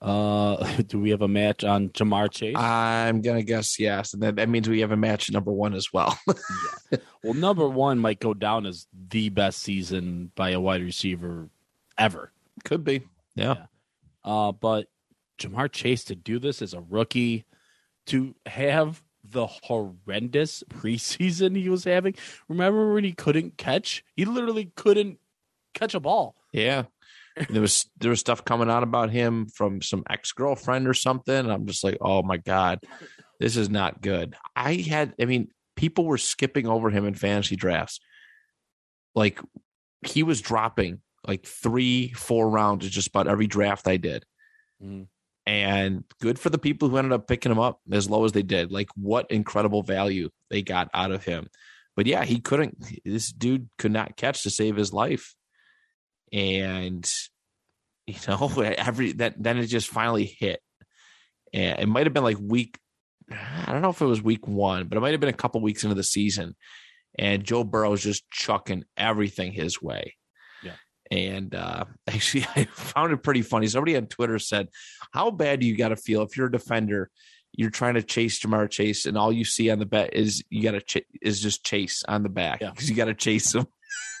Uh, 0.00 0.80
do 0.86 1.00
we 1.00 1.10
have 1.10 1.22
a 1.22 1.28
match 1.28 1.64
on 1.64 1.88
Ja'Marr 1.90 2.30
Chase? 2.30 2.56
I'm 2.56 3.20
gonna 3.20 3.42
guess 3.42 3.78
yes, 3.78 4.14
and 4.14 4.22
that, 4.22 4.36
that 4.36 4.48
means 4.48 4.68
we 4.68 4.80
have 4.80 4.92
a 4.92 4.96
match 4.96 5.30
number 5.30 5.52
one 5.52 5.74
as 5.74 5.92
well. 5.92 6.18
well, 7.22 7.34
number 7.34 7.68
one 7.68 7.98
might 7.98 8.20
go 8.20 8.34
down 8.34 8.66
as 8.66 8.86
the 9.08 9.28
best 9.28 9.60
season 9.60 10.30
by 10.34 10.50
a 10.50 10.60
wide 10.60 10.82
receiver 10.82 11.48
ever. 11.98 12.32
could 12.64 12.84
be, 12.84 13.02
yeah. 13.34 13.66
Uh, 14.24 14.52
but 14.52 14.88
Ja'Marr 15.38 15.70
Chase 15.70 16.04
to 16.04 16.14
do 16.14 16.38
this 16.38 16.62
as 16.62 16.74
a 16.74 16.80
rookie, 16.80 17.44
to 18.06 18.34
have 18.46 19.02
the 19.24 19.46
horrendous 19.46 20.62
preseason 20.70 21.56
he 21.56 21.68
was 21.68 21.84
having. 21.84 22.14
Remember 22.48 22.92
when 22.92 23.04
he 23.04 23.12
couldn't 23.12 23.56
catch? 23.56 24.04
He 24.16 24.24
literally 24.24 24.72
couldn't 24.76 25.18
catch 25.74 25.94
a 25.94 26.00
ball. 26.00 26.36
Yeah. 26.52 26.84
There 27.50 27.60
was 27.60 27.88
there 27.98 28.10
was 28.10 28.18
stuff 28.18 28.44
coming 28.44 28.68
out 28.68 28.82
about 28.82 29.10
him 29.10 29.46
from 29.46 29.80
some 29.80 30.02
ex 30.10 30.32
girlfriend 30.32 30.88
or 30.88 30.94
something. 30.94 31.34
and 31.34 31.52
I'm 31.52 31.66
just 31.66 31.84
like, 31.84 31.98
oh 32.00 32.22
my 32.22 32.36
god, 32.36 32.80
this 33.38 33.56
is 33.56 33.70
not 33.70 34.00
good. 34.00 34.34
I 34.56 34.74
had, 34.74 35.14
I 35.20 35.24
mean, 35.24 35.48
people 35.76 36.04
were 36.04 36.18
skipping 36.18 36.66
over 36.66 36.90
him 36.90 37.06
in 37.06 37.14
fantasy 37.14 37.54
drafts. 37.54 38.00
Like 39.14 39.40
he 40.04 40.24
was 40.24 40.40
dropping 40.40 41.00
like 41.26 41.46
three, 41.46 42.12
four 42.12 42.48
rounds 42.48 42.88
just 42.88 43.08
about 43.08 43.28
every 43.28 43.46
draft 43.46 43.88
I 43.88 43.96
did. 43.96 44.24
Mm. 44.82 45.06
And 45.46 46.04
good 46.20 46.38
for 46.38 46.50
the 46.50 46.58
people 46.58 46.88
who 46.88 46.98
ended 46.98 47.12
up 47.12 47.26
picking 47.26 47.50
him 47.50 47.58
up 47.58 47.80
as 47.90 48.10
low 48.10 48.24
as 48.24 48.32
they 48.32 48.42
did. 48.42 48.70
Like 48.70 48.88
what 48.94 49.30
incredible 49.30 49.82
value 49.82 50.30
they 50.50 50.62
got 50.62 50.90
out 50.92 51.10
of 51.10 51.24
him. 51.24 51.48
But 51.96 52.06
yeah, 52.06 52.24
he 52.24 52.38
couldn't. 52.38 52.76
This 53.04 53.32
dude 53.32 53.68
could 53.78 53.92
not 53.92 54.16
catch 54.16 54.42
to 54.42 54.50
save 54.50 54.76
his 54.76 54.92
life 54.92 55.34
and 56.32 57.10
you 58.06 58.14
know 58.26 58.50
every 58.60 59.12
that 59.12 59.34
then 59.38 59.58
it 59.58 59.66
just 59.66 59.88
finally 59.88 60.24
hit 60.24 60.60
and 61.52 61.78
it 61.80 61.86
might 61.86 62.06
have 62.06 62.14
been 62.14 62.22
like 62.22 62.38
week 62.40 62.78
i 63.30 63.70
don't 63.70 63.82
know 63.82 63.90
if 63.90 64.00
it 64.00 64.06
was 64.06 64.22
week 64.22 64.46
one 64.46 64.88
but 64.88 64.96
it 64.96 65.00
might 65.00 65.12
have 65.12 65.20
been 65.20 65.28
a 65.28 65.34
couple 65.34 65.60
weeks 65.60 65.84
into 65.84 65.94
the 65.94 66.02
season 66.02 66.56
and 67.18 67.44
joe 67.44 67.64
burrow's 67.64 68.02
just 68.02 68.28
chucking 68.30 68.84
everything 68.96 69.52
his 69.52 69.82
way. 69.82 70.14
And 71.10 71.54
uh 71.54 71.84
actually 72.08 72.46
i 72.56 72.64
found 72.64 73.12
it 73.12 73.22
pretty 73.22 73.42
funny 73.42 73.66
somebody 73.66 73.96
on 73.96 74.06
twitter 74.06 74.38
said 74.38 74.68
how 75.12 75.30
bad 75.30 75.60
do 75.60 75.66
you 75.66 75.76
got 75.76 75.88
to 75.88 75.96
feel 75.96 76.22
if 76.22 76.36
you're 76.36 76.48
a 76.48 76.52
defender 76.52 77.10
you're 77.52 77.70
trying 77.70 77.94
to 77.94 78.02
chase 78.02 78.38
Ja'Marr 78.40 78.68
Chase, 78.70 79.06
and 79.06 79.16
all 79.16 79.32
you 79.32 79.44
see 79.44 79.70
on 79.70 79.78
the 79.78 79.86
bet 79.86 80.12
is 80.14 80.44
you 80.50 80.62
got 80.62 80.72
to 80.72 80.80
ch- 80.82 81.06
is 81.22 81.40
just 81.40 81.64
Chase 81.64 82.04
on 82.06 82.22
the 82.22 82.28
back 82.28 82.60
Yeah. 82.60 82.70
because 82.70 82.90
you 82.90 82.94
got 82.94 83.06
to 83.06 83.14
chase 83.14 83.54
him, 83.54 83.66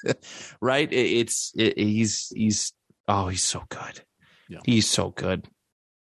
right? 0.62 0.90
It, 0.90 0.96
it's 0.96 1.52
it, 1.54 1.78
he's 1.78 2.32
he's 2.34 2.72
oh 3.06 3.28
he's 3.28 3.42
so 3.42 3.64
good, 3.68 4.00
Yeah. 4.48 4.60
he's 4.64 4.88
so 4.88 5.10
good. 5.10 5.46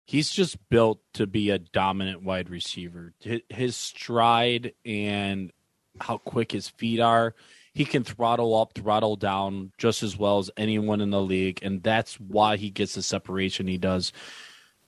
He's 0.05 0.29
just 0.29 0.57
built 0.69 1.01
to 1.15 1.27
be 1.27 1.49
a 1.49 1.59
dominant 1.59 2.23
wide 2.23 2.49
receiver. 2.49 3.13
His 3.49 3.75
stride 3.75 4.73
and 4.85 5.51
how 5.99 6.17
quick 6.19 6.53
his 6.53 6.69
feet 6.69 6.99
are, 7.01 7.35
he 7.73 7.85
can 7.85 8.03
throttle 8.03 8.55
up, 8.59 8.73
throttle 8.73 9.15
down 9.15 9.71
just 9.77 10.03
as 10.03 10.17
well 10.17 10.39
as 10.39 10.49
anyone 10.57 11.01
in 11.01 11.09
the 11.11 11.21
league, 11.21 11.59
and 11.61 11.81
that's 11.83 12.19
why 12.19 12.57
he 12.57 12.69
gets 12.69 12.95
the 12.95 13.01
separation 13.03 13.67
he 13.67 13.77
does. 13.77 14.11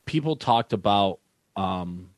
People 0.05 0.35
talked 0.35 0.73
about 0.73 1.19
um, 1.55 2.09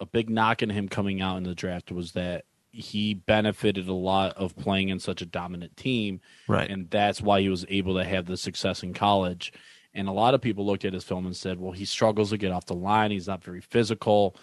a 0.00 0.06
big 0.06 0.30
knock 0.30 0.62
on 0.62 0.70
him 0.70 0.88
coming 0.88 1.20
out 1.20 1.36
in 1.38 1.42
the 1.44 1.54
draft 1.54 1.90
was 1.90 2.12
that 2.12 2.44
he 2.70 3.14
benefited 3.14 3.88
a 3.88 3.92
lot 3.94 4.36
of 4.36 4.54
playing 4.56 4.90
in 4.90 4.98
such 5.00 5.22
a 5.22 5.26
dominant 5.26 5.76
team, 5.76 6.20
Right. 6.46 6.70
and 6.70 6.90
that's 6.90 7.22
why 7.22 7.40
he 7.40 7.48
was 7.48 7.64
able 7.68 7.94
to 7.96 8.04
have 8.04 8.26
the 8.26 8.36
success 8.36 8.82
in 8.82 8.92
college. 8.94 9.52
And 9.94 10.08
a 10.08 10.12
lot 10.12 10.34
of 10.34 10.42
people 10.42 10.66
looked 10.66 10.84
at 10.84 10.92
his 10.92 11.04
film 11.04 11.24
and 11.24 11.34
said, 11.34 11.58
"Well, 11.58 11.72
he 11.72 11.86
struggles 11.86 12.28
to 12.30 12.36
get 12.36 12.52
off 12.52 12.66
the 12.66 12.74
line. 12.74 13.10
He's 13.10 13.26
not 13.28 13.42
very 13.42 13.62
physical." 13.62 14.36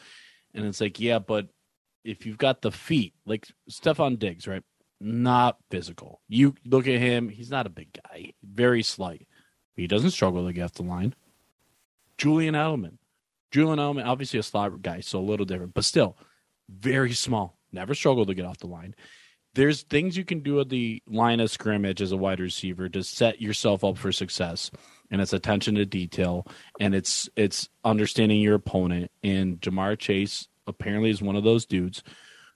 And 0.55 0.65
it's 0.65 0.81
like, 0.81 0.99
yeah, 0.99 1.19
but 1.19 1.47
if 2.03 2.25
you've 2.25 2.39
got 2.39 2.61
the 2.63 2.71
feet, 2.71 3.13
like 3.25 3.47
Stefon 3.69 4.17
Diggs, 4.17 4.47
right? 4.47 4.63
Not 4.99 5.57
physical. 5.69 6.21
You 6.27 6.55
look 6.65 6.87
at 6.87 6.99
him; 6.99 7.29
he's 7.29 7.51
not 7.51 7.67
a 7.67 7.69
big 7.69 7.89
guy, 7.93 8.33
very 8.43 8.83
slight. 8.83 9.27
He 9.75 9.87
doesn't 9.87 10.11
struggle 10.11 10.45
to 10.45 10.53
get 10.53 10.63
off 10.63 10.73
the 10.73 10.83
line. 10.83 11.15
Julian 12.17 12.55
Edelman, 12.55 12.97
Julian 13.51 13.79
Edelman, 13.79 14.05
obviously 14.05 14.39
a 14.39 14.43
slot 14.43 14.81
guy, 14.81 14.99
so 15.01 15.19
a 15.19 15.21
little 15.21 15.45
different, 15.45 15.73
but 15.73 15.83
still 15.83 16.17
very 16.69 17.13
small. 17.13 17.57
Never 17.71 17.95
struggled 17.95 18.27
to 18.27 18.33
get 18.33 18.45
off 18.45 18.59
the 18.59 18.67
line. 18.67 18.95
There's 19.55 19.83
things 19.83 20.17
you 20.17 20.25
can 20.25 20.39
do 20.39 20.59
at 20.59 20.69
the 20.69 21.01
line 21.07 21.39
of 21.39 21.51
scrimmage 21.51 22.01
as 22.01 22.11
a 22.11 22.17
wide 22.17 22.39
receiver 22.39 22.89
to 22.89 23.03
set 23.03 23.41
yourself 23.41 23.83
up 23.83 23.97
for 23.97 24.11
success, 24.11 24.71
and 25.11 25.21
it's 25.21 25.33
attention 25.33 25.75
to 25.75 25.85
detail, 25.85 26.47
and 26.79 26.95
it's 26.95 27.29
it's 27.35 27.69
understanding 27.83 28.41
your 28.41 28.55
opponent. 28.55 29.11
And 29.23 29.59
Ja'Marr 29.61 29.99
Chase 29.99 30.47
apparently 30.65 31.09
is 31.09 31.21
one 31.21 31.35
of 31.35 31.43
those 31.43 31.65
dudes 31.65 32.03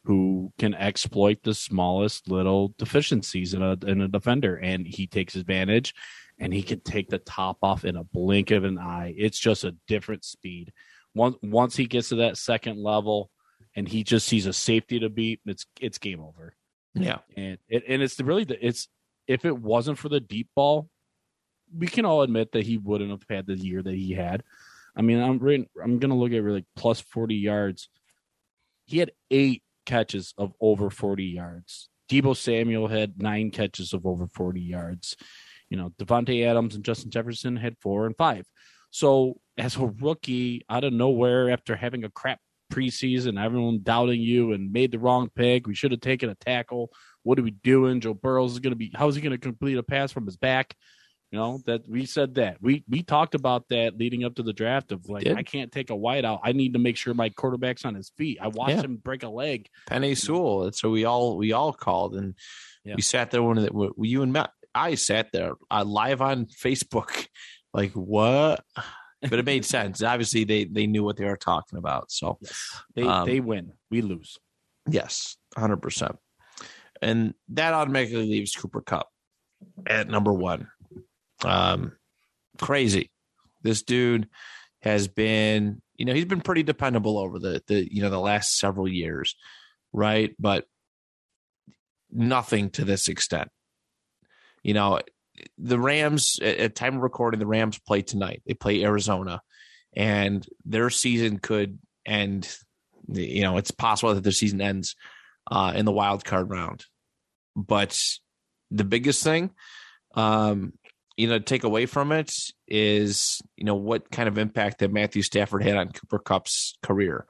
who 0.08 0.54
can 0.58 0.74
exploit 0.74 1.38
the 1.44 1.54
smallest 1.54 2.30
little 2.32 2.74
deficiencies 2.78 3.54
in 3.54 3.62
a 3.62 3.74
in 3.86 4.00
a 4.00 4.08
defender, 4.08 4.56
and 4.56 4.88
he 4.88 5.06
takes 5.06 5.36
advantage, 5.36 5.94
and 6.40 6.54
he 6.54 6.64
can 6.64 6.80
take 6.80 7.10
the 7.10 7.18
top 7.18 7.58
off 7.62 7.84
in 7.84 7.98
a 7.98 8.06
blink 8.06 8.52
of 8.52 8.64
an 8.64 8.80
eye. 8.80 9.14
It's 9.18 9.38
just 9.38 9.66
a 9.66 9.76
different 9.86 10.24
speed. 10.24 10.72
Once 11.14 11.36
once 11.44 11.76
he 11.76 11.88
gets 11.88 12.08
to 12.10 12.16
that 12.16 12.38
second 12.38 12.82
level, 12.82 13.30
and 13.76 13.86
he 13.86 14.06
just 14.06 14.26
sees 14.28 14.46
a 14.46 14.54
safety 14.54 14.98
to 15.00 15.10
beat, 15.10 15.42
it's 15.46 15.66
it's 15.82 15.98
game 15.98 16.22
over. 16.22 16.56
Yeah. 16.94 17.18
And 17.36 17.58
it, 17.68 17.84
and 17.86 18.02
it's 18.02 18.18
really 18.22 18.46
the, 18.46 18.66
it's 18.66 18.88
if 19.28 19.44
it 19.44 19.58
wasn't 19.58 19.98
for 19.98 20.08
the 20.08 20.22
deep 20.22 20.48
ball, 20.56 20.90
we 21.78 21.88
can 21.88 22.06
all 22.06 22.22
admit 22.22 22.54
that 22.54 22.66
he 22.66 22.78
wouldn't 22.78 23.12
have 23.12 23.26
had 23.30 23.46
the 23.46 23.58
year 23.58 23.84
that 23.84 23.94
he 23.94 24.14
had. 24.14 24.44
I 24.96 25.02
mean, 25.02 25.20
I'm 25.20 25.68
I'm 25.84 26.00
gonna 26.00 26.18
look 26.18 26.32
at 26.32 26.42
really 26.42 26.66
plus 26.78 27.02
40 27.02 27.36
yards. 27.36 27.90
He 28.86 29.00
had 29.00 29.12
eight 29.30 29.64
catches 29.88 30.36
of 30.38 30.54
over 30.62 30.92
40 30.92 31.24
yards. 31.24 31.90
Deebo 32.12 32.38
Samuel 32.38 32.88
had 32.88 33.20
nine 33.22 33.50
catches 33.50 33.94
of 33.94 34.06
over 34.06 34.28
40 34.28 34.62
yards. 34.62 35.18
You 35.70 35.78
know, 35.78 35.92
Davante 36.00 36.46
Adams 36.46 36.76
and 36.76 36.86
Justin 36.86 37.10
Jefferson 37.10 37.56
had 37.56 37.76
four 37.82 38.06
and 38.06 38.16
five. 38.16 38.46
So 38.92 39.40
as 39.58 39.76
a 39.76 39.88
rookie 40.00 40.64
out 40.70 40.84
of 40.84 40.94
nowhere 40.94 41.50
after 41.50 41.76
having 41.76 42.04
a 42.04 42.10
crap 42.10 42.40
preseason, 42.72 43.44
everyone 43.44 43.80
doubting 43.84 44.22
you 44.22 44.54
and 44.54 44.72
made 44.72 44.92
the 44.92 45.00
wrong 45.00 45.30
pick. 45.36 45.68
We 45.68 45.76
should 45.76 45.92
have 45.92 46.02
taken 46.02 46.30
a 46.30 46.36
tackle. 46.36 46.92
What 47.24 47.40
are 47.40 47.44
we 47.44 47.52
doing? 47.52 48.00
Joe 48.00 48.14
Burrows 48.14 48.54
is 48.54 48.60
going 48.60 48.72
to 48.72 48.78
be. 48.78 48.92
How 48.94 49.08
is 49.08 49.16
he 49.16 49.22
going 49.22 49.32
to 49.32 49.38
complete 49.38 49.78
a 49.78 49.84
pass 49.84 50.12
from 50.12 50.26
his 50.26 50.38
back? 50.38 50.76
You 51.32 51.40
know 51.40 51.60
that 51.66 51.82
we 51.90 52.06
said 52.06 52.36
that 52.36 52.58
we 52.62 52.86
we 52.88 53.04
talked 53.04 53.36
about 53.36 53.68
that 53.70 53.98
leading 53.98 54.24
up 54.24 54.36
to 54.36 54.44
the 54.44 54.54
draft 54.54 54.94
of 54.94 55.10
like 55.10 55.28
I 55.28 55.44
can't 55.44 55.72
take 55.74 55.90
a 55.90 55.96
wide 55.96 56.24
out. 56.24 56.40
I 56.44 56.54
need 56.54 56.72
to 56.74 56.80
make 56.80 56.96
sure 56.96 57.14
my 57.14 57.28
quarterback's 57.30 57.84
on 57.84 57.96
his 57.96 58.12
feet. 58.18 58.38
I 58.42 58.48
watched 58.48 58.76
Yeah. 58.78 58.82
him 58.84 58.96
break 58.96 59.24
a 59.24 59.30
leg. 59.30 59.68
Penei 59.90 60.16
Sewell. 60.18 60.62
That's 60.64 60.82
what 60.82 60.94
we 60.94 61.04
all 61.04 61.36
we 61.38 61.52
all 61.52 61.74
called, 61.74 62.16
and 62.16 62.34
Yeah. 62.86 62.96
we 62.96 63.02
sat 63.02 63.32
there 63.32 63.44
when 63.44 63.58
it, 63.58 63.74
when 63.74 63.92
you 63.98 64.22
and 64.24 64.32
Matt. 64.32 64.52
I 64.74 64.96
sat 64.96 65.32
there 65.34 65.54
uh, 65.72 65.84
live 65.84 66.22
on 66.22 66.46
Facebook, 66.46 67.28
like 67.74 67.92
what? 67.92 68.64
But 69.22 69.40
it 69.40 69.46
made 69.46 69.66
sense. 69.66 70.02
Obviously, 70.02 70.46
they 70.46 70.64
they 70.64 70.88
knew 70.88 71.04
what 71.04 71.18
they 71.18 71.26
were 71.26 71.36
talking 71.36 71.78
about. 71.78 72.10
So 72.12 72.38
Yes, 72.42 72.82
they 72.96 73.04
Um, 73.04 73.26
they 73.28 73.40
win. 73.42 73.74
We 73.92 74.02
lose. 74.02 74.38
yes, 74.90 75.36
hundred 75.58 75.82
percent. 75.82 76.16
And 77.02 77.34
that 77.50 77.74
automatically 77.74 78.30
leaves 78.30 78.54
Cooper 78.56 78.82
Kupp 78.82 79.10
at 79.86 80.08
number 80.08 80.32
one. 80.32 80.70
Um, 81.44 81.94
crazy. 82.60 83.12
This 83.64 83.84
dude 83.84 84.28
has 84.82 85.08
been, 85.08 85.82
you 85.96 86.06
know, 86.06 86.14
he's 86.14 86.26
been 86.26 86.42
pretty 86.42 86.64
dependable 86.64 87.18
over 87.18 87.40
the 87.40 87.62
the 87.68 87.94
you 87.94 88.02
know 88.02 88.10
the 88.10 88.20
last 88.20 88.58
several 88.58 88.88
years, 88.88 89.36
right? 89.94 90.36
But 90.40 90.66
nothing 92.12 92.70
to 92.72 92.86
this 92.86 93.08
extent. 93.08 93.50
You 94.64 94.74
know, 94.74 95.00
the 95.58 95.80
Rams 95.80 96.40
at, 96.42 96.76
time 96.76 96.98
of 96.98 97.02
recording, 97.02 97.40
the 97.40 97.48
Rams 97.48 97.80
play 97.80 98.02
tonight. 98.02 98.42
They 98.46 98.54
play 98.54 98.84
Arizona, 98.84 99.42
and 99.96 100.46
their 100.66 100.90
season 100.90 101.40
could 101.40 101.80
end. 102.06 102.50
You 103.08 103.42
know, 103.42 103.58
it's 103.58 103.72
possible 103.72 104.14
that 104.14 104.24
their 104.24 104.32
season 104.32 104.62
ends 104.62 104.96
uh, 105.50 105.74
in 105.76 105.86
the 105.86 105.92
wild 105.92 106.26
card 106.26 106.50
round. 106.50 106.86
But 107.56 108.00
the 108.70 108.84
biggest 108.84 109.24
thing, 109.24 109.52
um, 110.14 110.74
you 111.18 111.28
know, 111.28 111.40
take 111.40 111.64
away 111.64 111.88
from 111.88 112.12
it 112.12 112.32
is, 112.68 113.42
you 113.58 113.66
know, 113.66 113.76
what 113.76 114.12
kind 114.12 114.30
of 114.30 114.38
impact 114.38 114.80
that 114.80 114.94
Matthew 114.94 115.24
Stafford 115.24 115.64
had 115.64 115.76
on 115.76 115.92
Cooper 115.92 116.20
Kupp's 116.20 116.78
career. 116.84 117.26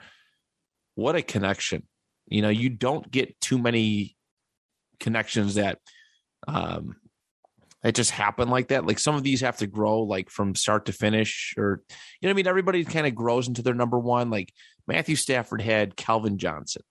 What 0.96 1.16
a 1.16 1.22
connection. 1.22 1.88
You 2.28 2.42
know, 2.42 2.50
you 2.50 2.70
don't 2.70 3.10
get 3.10 3.40
too 3.40 3.58
many 3.58 4.16
connections 5.00 5.56
that 5.56 5.80
um 6.48 6.96
that 7.84 7.96
just 7.96 8.12
happen 8.12 8.50
like 8.50 8.70
that. 8.70 8.86
Like 8.86 9.00
some 9.00 9.16
of 9.16 9.24
these 9.24 9.42
have 9.42 9.58
to 9.58 9.68
grow 9.68 10.02
like 10.02 10.30
from 10.30 10.56
start 10.56 10.88
to 10.88 10.92
finish, 10.92 11.54
or 11.58 11.82
you 12.20 12.28
know 12.28 12.32
I 12.32 12.34
mean? 12.34 12.48
Everybody 12.48 12.84
kind 12.84 13.08
of 13.08 13.16
grows 13.16 13.48
into 13.48 13.62
their 13.62 13.76
number 13.76 14.00
one. 14.00 14.30
Like 14.30 14.52
Matthew 14.88 15.16
Stafford 15.16 15.62
had 15.62 15.96
Calvin 15.96 16.38
Johnson, 16.38 16.82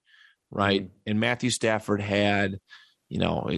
right? 0.51 0.88
And 1.07 1.20
Matthew 1.20 1.51
Stafford 1.51 2.01
had, 2.01 2.59
you 3.09 3.19
know, 3.19 3.49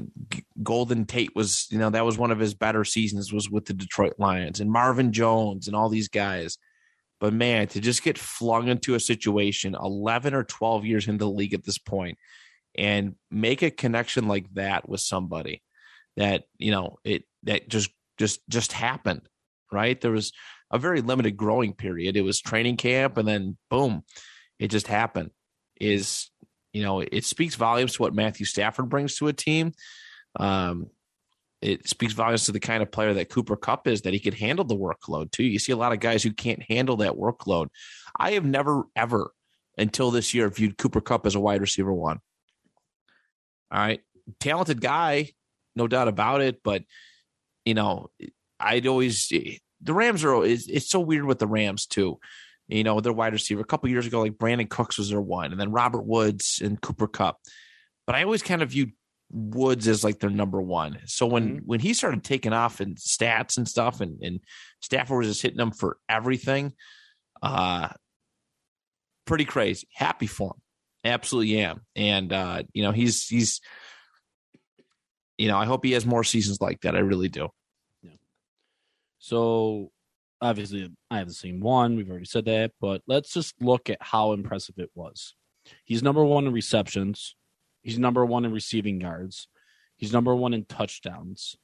Golden 0.62 1.06
Tate 1.06 1.34
was, 1.34 1.66
you 1.70 1.78
know, 1.78 1.90
that 1.90 2.04
was 2.04 2.18
one 2.18 2.30
of 2.30 2.38
his 2.38 2.54
better 2.54 2.84
seasons 2.84 3.32
was 3.32 3.50
with 3.50 3.64
the 3.64 3.72
Detroit 3.72 4.14
Lions 4.18 4.60
and 4.60 4.70
Marvin 4.70 5.12
Jones 5.12 5.66
and 5.66 5.76
all 5.76 5.88
these 5.88 6.08
guys. 6.08 6.58
But 7.20 7.32
man, 7.32 7.66
to 7.68 7.80
just 7.80 8.02
get 8.02 8.18
flung 8.18 8.68
into 8.68 8.94
a 8.94 9.00
situation 9.00 9.74
11 9.74 10.34
or 10.34 10.44
12 10.44 10.84
years 10.84 11.08
into 11.08 11.24
the 11.24 11.30
league 11.30 11.54
at 11.54 11.64
this 11.64 11.78
point 11.78 12.18
and 12.76 13.16
make 13.30 13.62
a 13.62 13.70
connection 13.70 14.28
like 14.28 14.52
that 14.54 14.88
with 14.88 15.00
somebody 15.00 15.62
that, 16.16 16.44
you 16.58 16.70
know, 16.70 16.98
it 17.02 17.24
that 17.44 17.68
just 17.68 17.90
just 18.18 18.40
just 18.48 18.72
happened, 18.72 19.22
right? 19.72 20.00
There 20.00 20.12
was 20.12 20.32
a 20.70 20.78
very 20.78 21.00
limited 21.00 21.36
growing 21.36 21.72
period. 21.72 22.16
It 22.16 22.22
was 22.22 22.40
training 22.40 22.76
camp 22.76 23.16
and 23.16 23.26
then 23.26 23.56
boom, 23.70 24.04
it 24.58 24.68
just 24.68 24.86
happened. 24.86 25.30
Is 25.80 26.30
you 26.72 26.82
know, 26.82 27.00
it 27.00 27.24
speaks 27.24 27.54
volumes 27.54 27.94
to 27.94 28.02
what 28.02 28.14
Matthew 28.14 28.46
Stafford 28.46 28.88
brings 28.88 29.16
to 29.16 29.28
a 29.28 29.32
team. 29.32 29.72
Um, 30.38 30.88
it 31.60 31.88
speaks 31.88 32.12
volumes 32.12 32.44
to 32.44 32.52
the 32.52 32.60
kind 32.60 32.82
of 32.82 32.92
player 32.92 33.14
that 33.14 33.30
Cooper 33.30 33.56
Kupp 33.56 33.88
is, 33.88 34.02
that 34.02 34.12
he 34.12 34.20
could 34.20 34.34
handle 34.34 34.64
the 34.64 34.76
workload 34.76 35.32
too. 35.32 35.44
You 35.44 35.58
see 35.58 35.72
a 35.72 35.76
lot 35.76 35.92
of 35.92 36.00
guys 36.00 36.22
who 36.22 36.32
can't 36.32 36.62
handle 36.62 36.98
that 36.98 37.14
workload. 37.14 37.68
I 38.16 38.32
have 38.32 38.44
never, 38.44 38.84
ever, 38.94 39.32
until 39.76 40.10
this 40.10 40.34
year, 40.34 40.48
viewed 40.50 40.78
Cooper 40.78 41.00
Kupp 41.00 41.26
as 41.26 41.34
a 41.34 41.40
wide 41.40 41.60
receiver 41.60 41.92
one. 41.92 42.20
All 43.70 43.80
right. 43.80 44.00
Talented 44.40 44.80
guy, 44.80 45.30
no 45.74 45.88
doubt 45.88 46.08
about 46.08 46.42
it. 46.42 46.62
But, 46.62 46.84
you 47.64 47.74
know, 47.74 48.10
I'd 48.60 48.86
always, 48.86 49.28
the 49.28 49.92
Rams 49.92 50.24
are, 50.24 50.44
it's, 50.44 50.68
it's 50.68 50.90
so 50.90 51.00
weird 51.00 51.24
with 51.24 51.38
the 51.38 51.46
Rams 51.46 51.86
too 51.86 52.18
you 52.68 52.84
know, 52.84 53.00
their 53.00 53.12
wide 53.12 53.32
receiver. 53.32 53.60
A 53.60 53.64
couple 53.64 53.88
years 53.88 54.06
ago, 54.06 54.20
like 54.20 54.34
Brandin 54.34 54.68
Cooks 54.68 54.98
was 54.98 55.10
their 55.10 55.20
one, 55.20 55.50
and 55.52 55.60
then 55.60 55.72
Robert 55.72 56.02
Woods 56.06 56.60
and 56.62 56.80
Cooper 56.80 57.08
Kupp. 57.08 57.38
But 58.06 58.14
I 58.14 58.22
always 58.22 58.42
kind 58.42 58.62
of 58.62 58.70
viewed 58.70 58.92
Woods 59.30 59.86
as 59.88 60.02
like 60.04 60.20
their 60.20 60.30
number 60.30 60.60
one. 60.62 61.00
So 61.06 61.26
when 61.26 61.60
Mhm. 61.60 61.66
when 61.66 61.80
he 61.80 61.92
started 61.92 62.24
taking 62.24 62.52
off 62.54 62.80
in 62.80 62.94
stats 62.94 63.58
and 63.58 63.68
stuff, 63.68 64.00
and 64.00 64.22
and 64.22 64.40
Stafford 64.80 65.18
was 65.18 65.28
just 65.28 65.42
hitting 65.42 65.58
them 65.58 65.70
for 65.72 65.98
everything, 66.08 66.72
uh, 67.42 67.90
pretty 69.26 69.44
crazy. 69.44 69.86
Happy 69.92 70.26
for 70.26 70.54
him, 70.54 70.62
absolutely 71.04 71.58
am. 71.60 71.84
And 71.94 72.32
uh, 72.32 72.62
you 72.72 72.82
know, 72.82 72.92
he's 72.92 73.26
he's, 73.26 73.60
you 75.36 75.48
know, 75.48 75.58
I 75.58 75.66
hope 75.66 75.84
he 75.84 75.92
has 75.92 76.06
more 76.06 76.24
seasons 76.24 76.60
like 76.62 76.80
that. 76.80 76.96
I 76.96 77.00
really 77.00 77.28
do. 77.28 77.48
Yeah. 78.02 78.12
So 79.18 79.92
obviously, 80.40 80.90
I 81.10 81.18
haven't 81.18 81.34
seen 81.34 81.60
one. 81.60 81.96
We've 81.96 82.08
already 82.08 82.24
said 82.24 82.44
that, 82.46 82.72
but 82.80 83.02
let's 83.06 83.32
just 83.32 83.60
look 83.60 83.90
at 83.90 83.98
how 84.00 84.32
impressive 84.32 84.76
it 84.78 84.90
was. 84.94 85.34
He's 85.84 86.02
number 86.02 86.24
one 86.24 86.46
in 86.46 86.52
receptions. 86.52 87.34
He's 87.82 87.98
number 87.98 88.24
one 88.24 88.44
in 88.44 88.52
receiving 88.52 89.00
yards. 89.00 89.48
He's 89.96 90.12
number 90.12 90.34
one 90.34 90.54
in 90.54 90.64
touchdowns. 90.64 91.56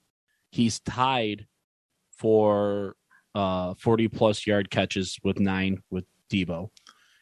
He's 0.50 0.80
tied 0.80 1.46
for 2.16 2.96
uh 3.34 3.74
40 3.74 4.08
plus 4.08 4.46
yard 4.46 4.70
catches 4.70 5.18
with 5.24 5.40
nine 5.40 5.82
with 5.90 6.04
Deebo. 6.30 6.70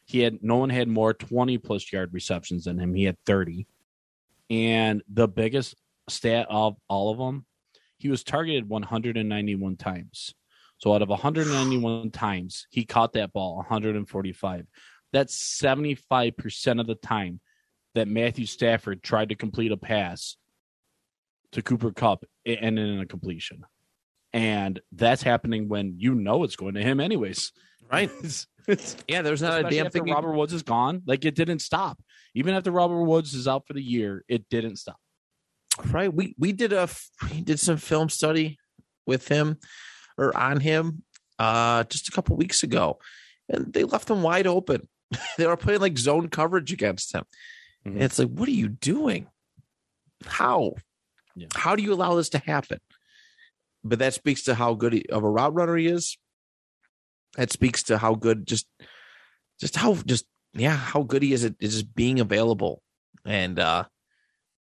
He 0.05 0.19
had 0.19 0.43
no 0.43 0.57
one 0.57 0.69
had 0.69 0.87
more 0.87 1.13
20 1.13 1.57
plus 1.57 1.91
yard 1.91 2.13
receptions 2.13 2.65
than 2.65 2.79
him. 2.79 2.93
He 2.93 3.05
had 3.05 3.17
30. 3.25 3.67
And 4.49 5.01
the 5.07 5.27
biggest 5.27 5.75
stat 6.09 6.47
of 6.49 6.75
all 6.87 7.11
of 7.11 7.17
them, 7.17 7.45
he 7.97 8.09
was 8.09 8.23
targeted 8.23 8.69
191 8.69 9.77
times. 9.77 10.35
So 10.83 10.93
out 10.93 11.01
of 11.01 11.07
191 11.07 12.11
times, 12.11 12.67
he 12.69 12.83
caught 12.83 13.13
that 13.13 13.31
ball 13.31 13.55
145. 13.55 14.65
That's 15.13 15.61
75% 15.63 16.81
of 16.81 16.87
the 16.87 16.95
time 16.95 17.39
that 17.95 18.09
Matthew 18.09 18.45
Stafford 18.45 19.01
tried 19.01 19.29
to 19.29 19.35
complete 19.35 19.71
a 19.71 19.77
pass 19.77 20.35
to 21.53 21.61
Cooper 21.61 21.93
Kupp 21.93 22.25
and 22.45 22.57
ended 22.59 22.89
in 22.89 22.99
a 22.99 23.05
completion. 23.05 23.65
And 24.33 24.81
that's 24.91 25.23
happening 25.23 25.69
when 25.69 25.93
you 25.99 26.15
know 26.15 26.43
it's 26.43 26.57
going 26.57 26.73
to 26.73 26.83
him 26.83 26.99
anyways. 26.99 27.53
Right. 27.89 28.11
It's, 28.21 28.47
it's, 28.67 28.97
Yeah, 29.07 29.21
there's 29.21 29.41
not 29.41 29.65
a 29.65 29.69
damn 29.69 29.89
thing. 29.89 30.05
you- 30.05 30.13
Robert 30.13 30.33
Woods 30.33 30.51
is 30.51 30.63
gone. 30.63 31.01
Like 31.05 31.23
it 31.23 31.35
didn't 31.35 31.59
stop. 31.59 31.97
Even 32.35 32.55
after 32.55 32.71
Robert 32.71 33.03
Woods 33.03 33.33
is 33.33 33.47
out 33.47 33.67
for 33.67 33.73
the 33.73 33.81
year, 33.81 34.25
it 34.27 34.49
didn't 34.49 34.77
stop. 34.77 34.99
right. 35.91 36.13
We 36.13 36.35
we 36.37 36.51
did 36.51 36.73
a 36.73 36.89
we 37.31 37.39
did 37.41 37.61
some 37.61 37.77
film 37.77 38.09
study 38.09 38.57
with 39.05 39.29
him 39.29 39.59
or 40.17 40.35
on 40.37 40.59
him 40.59 41.03
uh 41.39 41.83
just 41.85 42.07
a 42.07 42.11
couple 42.11 42.35
weeks 42.35 42.63
ago, 42.63 42.99
and 43.49 43.73
they 43.73 43.83
left 43.83 44.09
him 44.09 44.21
wide 44.21 44.47
open. 44.47 44.87
they 45.37 45.47
were 45.47 45.57
playing 45.57 45.81
like 45.81 45.97
zone 45.97 46.29
coverage 46.29 46.71
against 46.71 47.13
him. 47.13 47.23
Mhm. 47.85 47.93
And 47.93 48.03
it's 48.03 48.19
like, 48.19 48.29
what 48.29 48.47
are 48.47 48.51
you 48.51 48.69
doing? 48.69 49.27
How? 50.25 50.75
Yeah. 51.35 51.47
How 51.55 51.75
do 51.75 51.83
you 51.83 51.93
allow 51.93 52.15
this 52.15 52.29
to 52.29 52.37
happen? 52.37 52.79
But 53.83 53.99
that 53.99 54.13
speaks 54.13 54.43
to 54.43 54.55
how 54.55 54.75
good 54.75 55.05
of 55.11 55.23
a 55.23 55.29
route 55.29 55.53
runner 55.53 55.75
he 55.75 55.87
is. 55.87 56.17
That 57.35 57.51
speaks 57.51 57.83
to 57.83 57.97
how 57.97 58.15
good 58.15 58.45
just 58.47 58.67
just 59.59 59.75
how 59.75 59.95
just 59.95 60.25
yeah 60.53 60.75
how 60.75 61.01
good 61.03 61.23
he 61.23 61.33
is 61.33 61.43
at 61.43 61.59
just 61.59 61.93
being 61.95 62.19
available 62.19 62.81
and 63.25 63.57
uh 63.57 63.85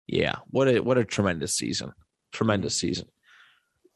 yeah 0.06 0.36
what 0.48 0.68
a 0.68 0.80
what 0.80 0.98
a 0.98 1.04
tremendous 1.04 1.54
season 1.54 1.92
tremendous 2.32 2.76
season 2.76 3.08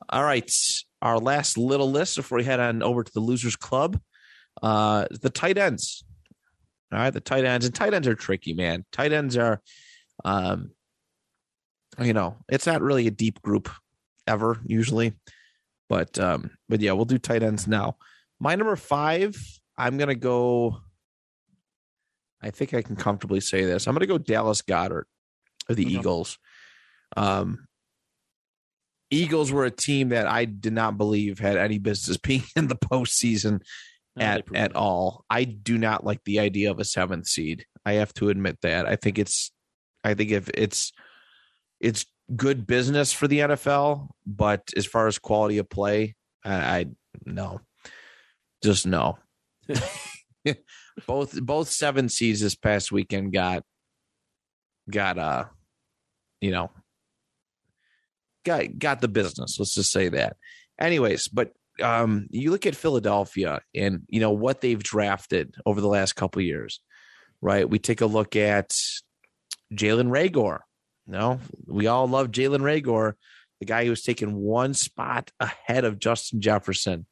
all 0.08 0.24
right 0.24 0.52
our 1.00 1.18
last 1.18 1.58
little 1.58 1.90
list 1.90 2.16
before 2.16 2.38
we 2.38 2.44
head 2.44 2.60
on 2.60 2.82
over 2.82 3.02
to 3.02 3.12
the 3.12 3.20
losers 3.20 3.56
club 3.56 4.00
uh 4.62 5.06
the 5.20 5.30
tight 5.30 5.58
ends 5.58 6.04
all 6.92 6.98
right 6.98 7.12
the 7.12 7.20
tight 7.20 7.44
ends 7.44 7.66
and 7.66 7.74
tight 7.74 7.94
ends 7.94 8.08
are 8.08 8.14
tricky 8.14 8.54
man 8.54 8.84
tight 8.92 9.12
ends 9.12 9.36
are 9.36 9.60
um 10.24 10.70
you 12.00 12.12
know 12.12 12.36
it's 12.48 12.66
not 12.66 12.82
really 12.82 13.06
a 13.06 13.10
deep 13.10 13.40
group 13.42 13.70
ever 14.26 14.60
usually 14.64 15.12
but 15.88 16.18
um 16.18 16.50
but 16.68 16.80
yeah 16.80 16.92
we'll 16.92 17.04
do 17.04 17.18
tight 17.18 17.42
ends 17.42 17.66
now 17.66 17.96
my 18.38 18.54
number 18.54 18.76
five 18.76 19.34
i'm 19.76 19.98
gonna 19.98 20.14
go 20.14 20.76
I 22.42 22.50
think 22.50 22.74
I 22.74 22.82
can 22.82 22.96
comfortably 22.96 23.40
say 23.40 23.64
this. 23.64 23.86
I'm 23.86 23.94
going 23.94 24.00
to 24.00 24.06
go 24.06 24.18
Dallas 24.18 24.62
Goedert 24.62 25.04
of 25.68 25.76
the 25.76 25.86
Okay. 25.86 25.94
Eagles. 25.94 26.38
Um, 27.16 27.66
Eagles 29.12 29.52
were 29.52 29.64
a 29.64 29.70
team 29.70 30.08
that 30.08 30.26
I 30.26 30.46
did 30.46 30.72
not 30.72 30.96
believe 30.98 31.38
had 31.38 31.56
any 31.56 31.78
business 31.78 32.16
being 32.22 32.42
in 32.56 32.66
the 32.68 32.76
postseason 32.76 33.60
No, 34.16 34.24
at 34.24 34.44
at 34.54 34.70
it. 34.70 34.76
all. 34.76 35.24
I 35.30 35.44
do 35.44 35.78
not 35.78 36.04
like 36.04 36.24
the 36.24 36.40
idea 36.40 36.70
of 36.70 36.80
a 36.80 36.84
seventh 36.84 37.26
seed. 37.28 37.66
I 37.84 37.92
have 37.94 38.12
to 38.14 38.30
admit 38.30 38.58
that. 38.62 38.86
I 38.86 38.96
think 38.96 39.18
it's, 39.18 39.52
I 40.02 40.14
think 40.14 40.30
if 40.30 40.48
it's, 40.54 40.92
it's 41.80 42.06
good 42.34 42.66
business 42.66 43.12
for 43.12 43.28
the 43.28 43.40
NFL, 43.40 44.08
but 44.26 44.70
as 44.76 44.86
far 44.86 45.06
as 45.06 45.18
quality 45.18 45.58
of 45.58 45.68
play, 45.68 46.14
I, 46.44 46.54
I 46.54 46.86
no, 47.26 47.60
just 48.64 48.86
no. 48.86 49.18
both 51.06 51.40
both 51.40 51.68
seven 51.68 52.08
seeds 52.08 52.40
this 52.40 52.56
past 52.56 52.90
weekend 52.90 53.32
got 53.32 53.62
got 54.90 55.16
uh 55.18 55.44
you 56.40 56.50
know 56.50 56.70
got 58.44 58.78
got 58.78 59.00
the 59.00 59.08
business 59.08 59.56
let's 59.58 59.74
just 59.74 59.92
say 59.92 60.08
that 60.08 60.36
anyways 60.80 61.28
but 61.28 61.52
um 61.82 62.26
you 62.30 62.50
look 62.50 62.66
at 62.66 62.76
philadelphia 62.76 63.60
and 63.74 64.02
you 64.08 64.20
know 64.20 64.30
what 64.30 64.60
they've 64.60 64.82
drafted 64.82 65.54
over 65.64 65.80
the 65.80 65.88
last 65.88 66.14
couple 66.14 66.40
of 66.40 66.46
years 66.46 66.80
right 67.40 67.68
we 67.68 67.78
take 67.78 68.00
a 68.00 68.06
look 68.06 68.36
at 68.36 68.72
jalen 69.72 70.08
Reagor. 70.08 70.60
no 71.06 71.40
we 71.66 71.86
all 71.86 72.06
love 72.06 72.30
jalen 72.30 72.60
Reagor, 72.60 73.14
the 73.60 73.66
guy 73.66 73.84
who 73.84 73.90
was 73.90 74.02
taken 74.02 74.36
one 74.36 74.74
spot 74.74 75.30
ahead 75.40 75.84
of 75.84 75.98
justin 75.98 76.40
jefferson 76.40 77.06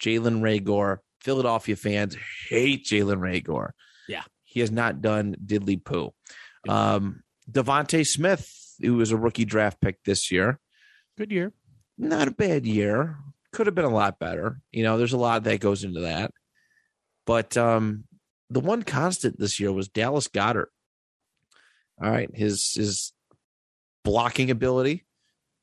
jalen 0.00 0.40
Reagor. 0.40 0.98
Philadelphia 1.26 1.74
fans 1.74 2.16
hate 2.48 2.84
Jalen 2.84 3.18
Reagor. 3.18 3.70
Yeah. 4.08 4.22
He 4.44 4.60
has 4.60 4.70
not 4.70 5.00
done 5.00 5.34
diddly 5.44 5.82
poo. 5.82 6.14
Um, 6.68 7.24
DeVonta 7.50 8.06
Smith, 8.06 8.48
who 8.80 8.94
was 8.94 9.10
a 9.12 9.16
rookie 9.16 9.44
draft 9.44 9.80
pick 9.80 10.02
this 10.04 10.30
year, 10.30 10.58
Good 11.16 11.32
year. 11.32 11.52
not 11.98 12.28
a 12.28 12.32
bad 12.32 12.66
year. 12.66 13.16
Could 13.52 13.66
have 13.66 13.74
been 13.74 13.84
a 13.84 13.90
lot 13.90 14.18
better. 14.18 14.60
You 14.70 14.82
know, 14.82 14.98
there's 14.98 15.14
a 15.14 15.18
lot 15.18 15.44
that 15.44 15.60
goes 15.60 15.82
into 15.84 16.00
that. 16.00 16.30
But 17.24 17.56
um, 17.56 18.04
the 18.50 18.60
one 18.60 18.82
constant 18.82 19.38
this 19.38 19.58
year 19.58 19.72
was 19.72 19.88
Dallas 19.88 20.28
Goedert. 20.28 20.66
All 22.02 22.10
right, 22.10 22.30
his 22.34 22.74
his 22.74 23.12
blocking 24.04 24.50
ability, 24.50 25.06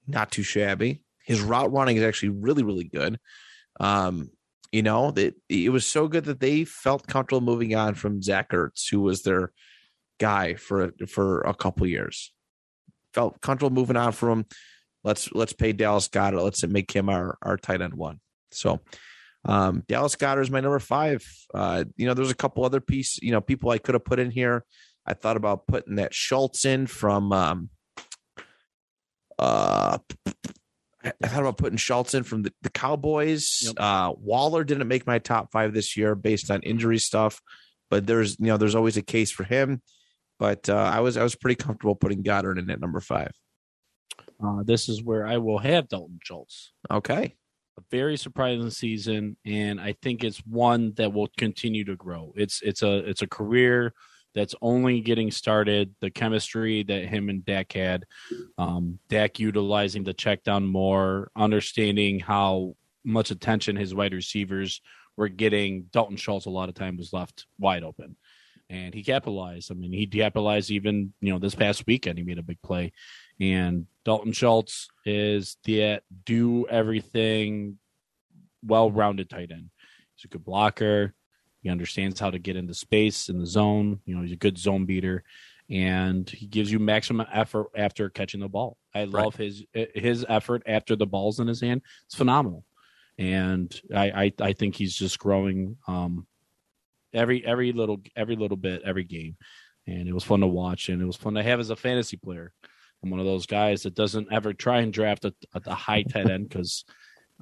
not 0.07 0.31
too 0.31 0.44
shabby. 0.44 1.02
His 1.26 1.40
route 1.41 1.72
running 1.72 1.98
is 1.98 2.03
actually 2.03 2.30
really, 2.30 2.64
really 2.64 2.84
good. 2.85 3.19
Um, 3.80 4.31
you 4.72 4.81
know, 4.81 5.11
that 5.11 5.35
it 5.49 5.72
was 5.72 5.85
so 5.85 6.07
good 6.07 6.26
that 6.26 6.40
they 6.40 6.65
felt 6.65 7.06
comfortable 7.07 7.41
moving 7.41 7.76
on 7.76 7.94
from 7.94 8.22
Zach 8.23 8.49
Ertz, 8.49 8.90
who 8.90 9.02
was 9.02 9.22
their 9.22 9.52
guy 10.19 10.56
for 10.56 10.91
for 11.07 11.41
a 11.41 11.53
couple 11.53 11.85
years. 11.85 12.34
Felt 13.14 13.41
comfortable 13.41 13.76
moving 13.76 13.98
on 13.98 14.11
from 14.11 14.40
him. 14.40 14.45
Let's 15.03 15.31
let's 15.34 15.53
pay 15.53 15.73
Dallas 15.73 16.07
Goedert. 16.07 16.44
Let's 16.44 16.65
make 16.65 16.91
him 16.91 17.10
our 17.10 17.38
our 17.41 17.57
tight 17.57 17.81
end 17.81 17.94
one. 17.94 18.19
So 18.52 18.80
um 19.45 19.84
Dallas 19.88 20.15
Goedert 20.15 20.44
is 20.44 20.52
my 20.52 20.61
number 20.61 20.80
five. 20.80 21.26
Uh, 21.53 21.84
you 21.98 22.07
know, 22.07 22.14
there's 22.14 22.31
a 22.31 22.35
couple 22.35 22.64
other 22.64 22.80
piece, 22.80 23.19
you 23.22 23.31
know, 23.31 23.41
people 23.41 23.69
I 23.69 23.77
could 23.77 23.95
have 23.95 24.06
put 24.06 24.19
in 24.19 24.31
here. 24.31 24.64
I 25.06 25.14
thought 25.14 25.38
about 25.38 25.68
putting 25.68 25.95
that 25.95 26.14
Schultz 26.14 26.65
in 26.65 26.88
from 26.88 27.31
um 27.34 27.69
uh 29.38 29.98
I 31.03 31.27
thought 31.27 31.41
about 31.41 31.57
putting 31.57 31.77
Schultz 31.77 32.14
in 32.14 32.23
from 32.23 32.44
the, 32.44 32.53
the 32.61 32.69
Cowboys. 32.69 33.64
Yep. 33.64 33.76
Uh, 33.77 34.14
Waller 34.18 34.64
didn't 34.64 34.88
make 34.88 35.06
my 35.06 35.19
top 35.19 35.52
five 35.52 35.73
this 35.73 35.98
year 35.98 36.15
based 36.15 36.49
on 36.49 36.61
injury 36.61 36.98
stuff, 36.98 37.41
but 37.90 38.07
there's 38.07 38.40
you 38.40 38.48
know 38.48 38.57
there's 38.57 38.76
always 38.76 38.98
a 38.98 39.02
case 39.02 39.31
for 39.31 39.44
him. 39.44 39.81
But 40.44 40.68
uh, 40.68 40.74
I 40.76 40.99
was 40.99 41.15
I 41.15 41.24
was 41.24 41.36
pretty 41.36 41.56
comfortable 41.56 41.95
putting 41.95 42.22
Goedert 42.22 42.60
in 42.60 42.70
at 42.70 42.82
number 42.82 42.99
five. 42.99 43.32
Uh, 44.44 44.61
this 44.65 44.90
is 44.90 45.02
where 45.02 45.26
I 45.26 45.38
will 45.38 45.57
have 45.57 45.88
Dalton 45.88 46.20
Schultz. 46.22 46.74
Okay, 46.91 47.34
a 47.78 47.82
very 47.90 48.18
surprising 48.18 48.70
season, 48.70 49.38
and 49.45 49.80
I 49.80 49.95
think 50.02 50.22
it's 50.22 50.40
one 50.40 50.95
that 50.98 51.14
will 51.14 51.30
continue 51.38 51.86
to 51.86 51.95
grow. 51.95 52.34
It's 52.36 52.61
it's 52.61 52.84
a 52.84 53.10
it's 53.10 53.22
a 53.22 53.28
career 53.28 53.94
that's 54.36 54.53
only 54.61 54.99
getting 54.99 55.32
started. 55.32 55.95
The 56.02 56.11
chemistry 56.11 56.84
that 56.84 57.06
him 57.06 57.30
and 57.30 57.45
Dak 57.45 57.72
had, 57.72 58.03
um, 58.57 58.99
Dak 59.07 59.40
utilizing 59.40 60.03
the 60.03 60.14
check 60.14 60.44
down 60.44 60.68
more, 60.68 61.32
understanding 61.38 62.20
how 62.20 62.76
much 63.06 63.32
attention 63.32 63.78
his 63.78 63.95
wide 63.95 64.14
receivers 64.14 64.82
were 65.15 65.30
getting. 65.30 65.84
Dalton 65.94 66.18
Schultz 66.18 66.48
a 66.48 66.49
lot 66.49 66.68
of 66.68 66.76
time 66.76 66.98
was 66.98 67.14
left 67.14 67.45
wide 67.57 67.84
open, 67.84 68.18
and 68.69 68.94
he 68.94 69.03
capitalized. 69.03 69.72
I 69.72 69.76
mean, 69.76 69.91
he 69.91 70.07
capitalized 70.07 70.72
even 70.72 71.14
you 71.22 71.31
know 71.31 71.40
this 71.40 71.56
past 71.56 71.85
weekend. 71.85 72.18
He 72.18 72.23
made 72.23 72.40
a 72.40 72.44
big 72.44 72.61
play, 72.61 72.91
and 73.40 73.88
Dalton 74.06 74.31
Schultz 74.31 74.88
is 75.06 75.57
the 75.64 76.02
do 76.26 76.68
everything 76.68 77.77
well 78.65 78.91
rounded 78.91 79.30
tight 79.30 79.52
end. 79.52 79.69
He's 80.15 80.26
a 80.26 80.27
good 80.27 80.45
blocker. 80.45 81.14
He 81.61 81.69
understands 81.69 82.19
how 82.19 82.30
to 82.30 82.40
get 82.40 82.57
into 82.57 82.73
space 82.73 83.30
in 83.30 83.40
the 83.40 83.45
zone. 83.45 83.99
You 84.06 84.15
know, 84.15 84.22
he's 84.22 84.34
a 84.34 84.38
good 84.38 84.57
zone 84.57 84.85
beater, 84.85 85.23
and 85.69 86.30
he 86.30 86.45
gives 86.45 86.72
you 86.72 86.80
maximum 86.80 87.26
effort 87.31 87.68
after 87.76 88.10
catching 88.10 88.41
the 88.41 88.49
ball. 88.49 88.77
I 88.94 89.06
love 89.06 89.35
his 89.35 89.64
his 89.73 90.26
effort 90.27 90.64
after 90.65 90.95
the 90.95 91.07
ball's 91.07 91.40
in 91.40 91.48
his 91.48 91.61
hand. 91.61 91.81
It's 92.06 92.15
phenomenal, 92.15 92.65
and 93.18 93.73
I 93.94 94.11
I, 94.11 94.34
I 94.41 94.53
think 94.53 94.76
he's 94.76 94.95
just 94.95 95.19
growing 95.19 95.77
um, 95.88 96.27
every 97.14 97.45
every 97.45 97.72
little 97.72 98.02
every 98.15 98.35
little 98.35 98.57
bit 98.57 98.81
every 98.84 99.03
game, 99.03 99.38
and 99.88 100.07
it 100.07 100.14
was 100.14 100.23
fun 100.23 100.41
to 100.41 100.48
watch, 100.48 100.90
and 100.90 101.02
it 101.02 101.06
was 101.06 101.15
fun 101.15 101.35
to 101.35 101.44
have 101.44 101.60
as 101.60 101.69
a 101.69 101.76
fantasy 101.76 102.18
player. 102.18 102.53
I'm 103.03 103.10
one 103.10 103.19
of 103.19 103.26
those 103.26 103.45
guys 103.45 103.84
that 103.84 103.95
doesn't 103.95 104.31
ever 104.31 104.53
try 104.53 104.80
and 104.80 104.94
draft 104.94 105.26
a, 105.26 105.34
a, 105.53 105.61
a 105.65 105.76
high 105.76 106.03
tight 106.03 106.30
end 106.30 106.48
because 106.48 106.85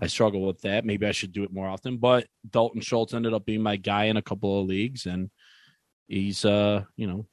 I 0.02 0.08
struggle 0.08 0.46
with 0.46 0.62
that. 0.62 0.86
Maybe 0.86 1.06
I 1.06 1.12
should 1.12 1.32
do 1.32 1.44
it 1.44 1.54
more 1.54 1.68
often. 1.68 1.98
But 1.98 2.26
Dalton 2.50 2.82
Schultz 2.82 3.14
ended 3.14 3.34
up 3.34 3.46
being 3.46 3.62
my 3.62 3.76
guy 3.76 4.06
in 4.06 4.18
a 4.18 4.22
couple 4.22 4.60
of 4.60 4.68
leagues, 4.68 5.06
and 5.06 5.30
he's 6.08 6.44
uh 6.44 6.84
you 6.96 7.08
know 7.08 7.26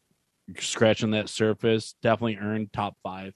scratching 0.58 1.12
that 1.12 1.28
surface. 1.28 1.94
Definitely 2.02 2.36
earned 2.36 2.72
top 2.72 2.96
five, 3.02 3.34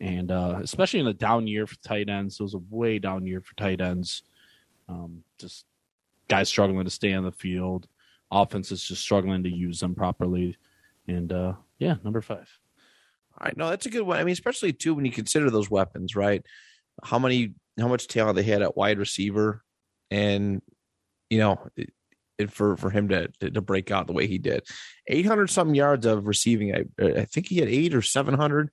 and 0.00 0.30
uh 0.30 0.60
especially 0.62 1.00
in 1.00 1.06
a 1.06 1.14
down 1.14 1.46
year 1.46 1.66
for 1.66 1.76
tight 1.76 2.08
ends. 2.08 2.40
It 2.40 2.42
was 2.42 2.54
a 2.54 2.62
way 2.70 2.98
down 2.98 3.26
year 3.26 3.40
for 3.40 3.54
tight 3.56 3.80
ends. 3.80 4.22
Um, 4.88 5.24
just 5.38 5.64
guys 6.28 6.48
struggling 6.48 6.84
to 6.84 6.90
stay 6.90 7.12
on 7.12 7.24
the 7.24 7.32
field. 7.32 7.86
Offense 8.30 8.72
is 8.72 8.82
just 8.82 9.02
struggling 9.02 9.42
to 9.44 9.50
use 9.50 9.80
them 9.80 9.94
properly, 9.94 10.56
and 11.06 11.32
uh 11.32 11.54
yeah, 11.78 11.96
number 12.04 12.20
five. 12.20 12.48
All 13.38 13.46
right, 13.46 13.56
no, 13.56 13.68
that's 13.70 13.86
a 13.86 13.90
good 13.90 14.02
one. 14.02 14.18
I 14.18 14.24
mean, 14.24 14.32
especially 14.32 14.72
too 14.72 14.94
when 14.94 15.04
you 15.04 15.12
consider 15.12 15.50
those 15.50 15.70
weapons, 15.70 16.14
right? 16.14 16.44
How 17.02 17.18
many, 17.18 17.54
how 17.78 17.88
much 17.88 18.06
talent 18.06 18.36
they 18.36 18.44
had 18.44 18.62
at 18.62 18.76
wide 18.76 18.98
receiver, 18.98 19.62
and 20.10 20.62
you 21.30 21.38
know, 21.38 21.58
it, 21.76 21.92
it, 22.38 22.52
for 22.52 22.76
for 22.76 22.90
him 22.90 23.08
to, 23.08 23.28
to 23.40 23.50
to 23.50 23.60
break 23.60 23.90
out 23.90 24.06
the 24.06 24.12
way 24.12 24.26
he 24.26 24.38
did, 24.38 24.62
eight 25.08 25.26
hundred 25.26 25.50
something 25.50 25.74
yards 25.74 26.06
of 26.06 26.26
receiving. 26.26 26.74
I 26.74 26.84
I 27.02 27.24
think 27.24 27.48
he 27.48 27.58
had 27.58 27.68
eight 27.68 27.94
or 27.94 28.02
seven 28.02 28.34
hundred, 28.34 28.70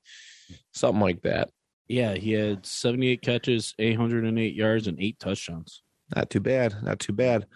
something 0.73 1.01
like 1.01 1.23
that. 1.23 1.49
Yeah, 1.91 2.13
he 2.13 2.31
had 2.31 2.65
78 2.65 3.21
catches, 3.21 3.73
808 3.77 4.55
yards, 4.55 4.87
and 4.87 4.97
eight 5.01 5.19
touchdowns. 5.19 5.83
Not 6.15 6.29
too 6.29 6.39
bad. 6.39 6.81
Not 6.81 6.99
too 6.99 7.11
bad. 7.11 7.47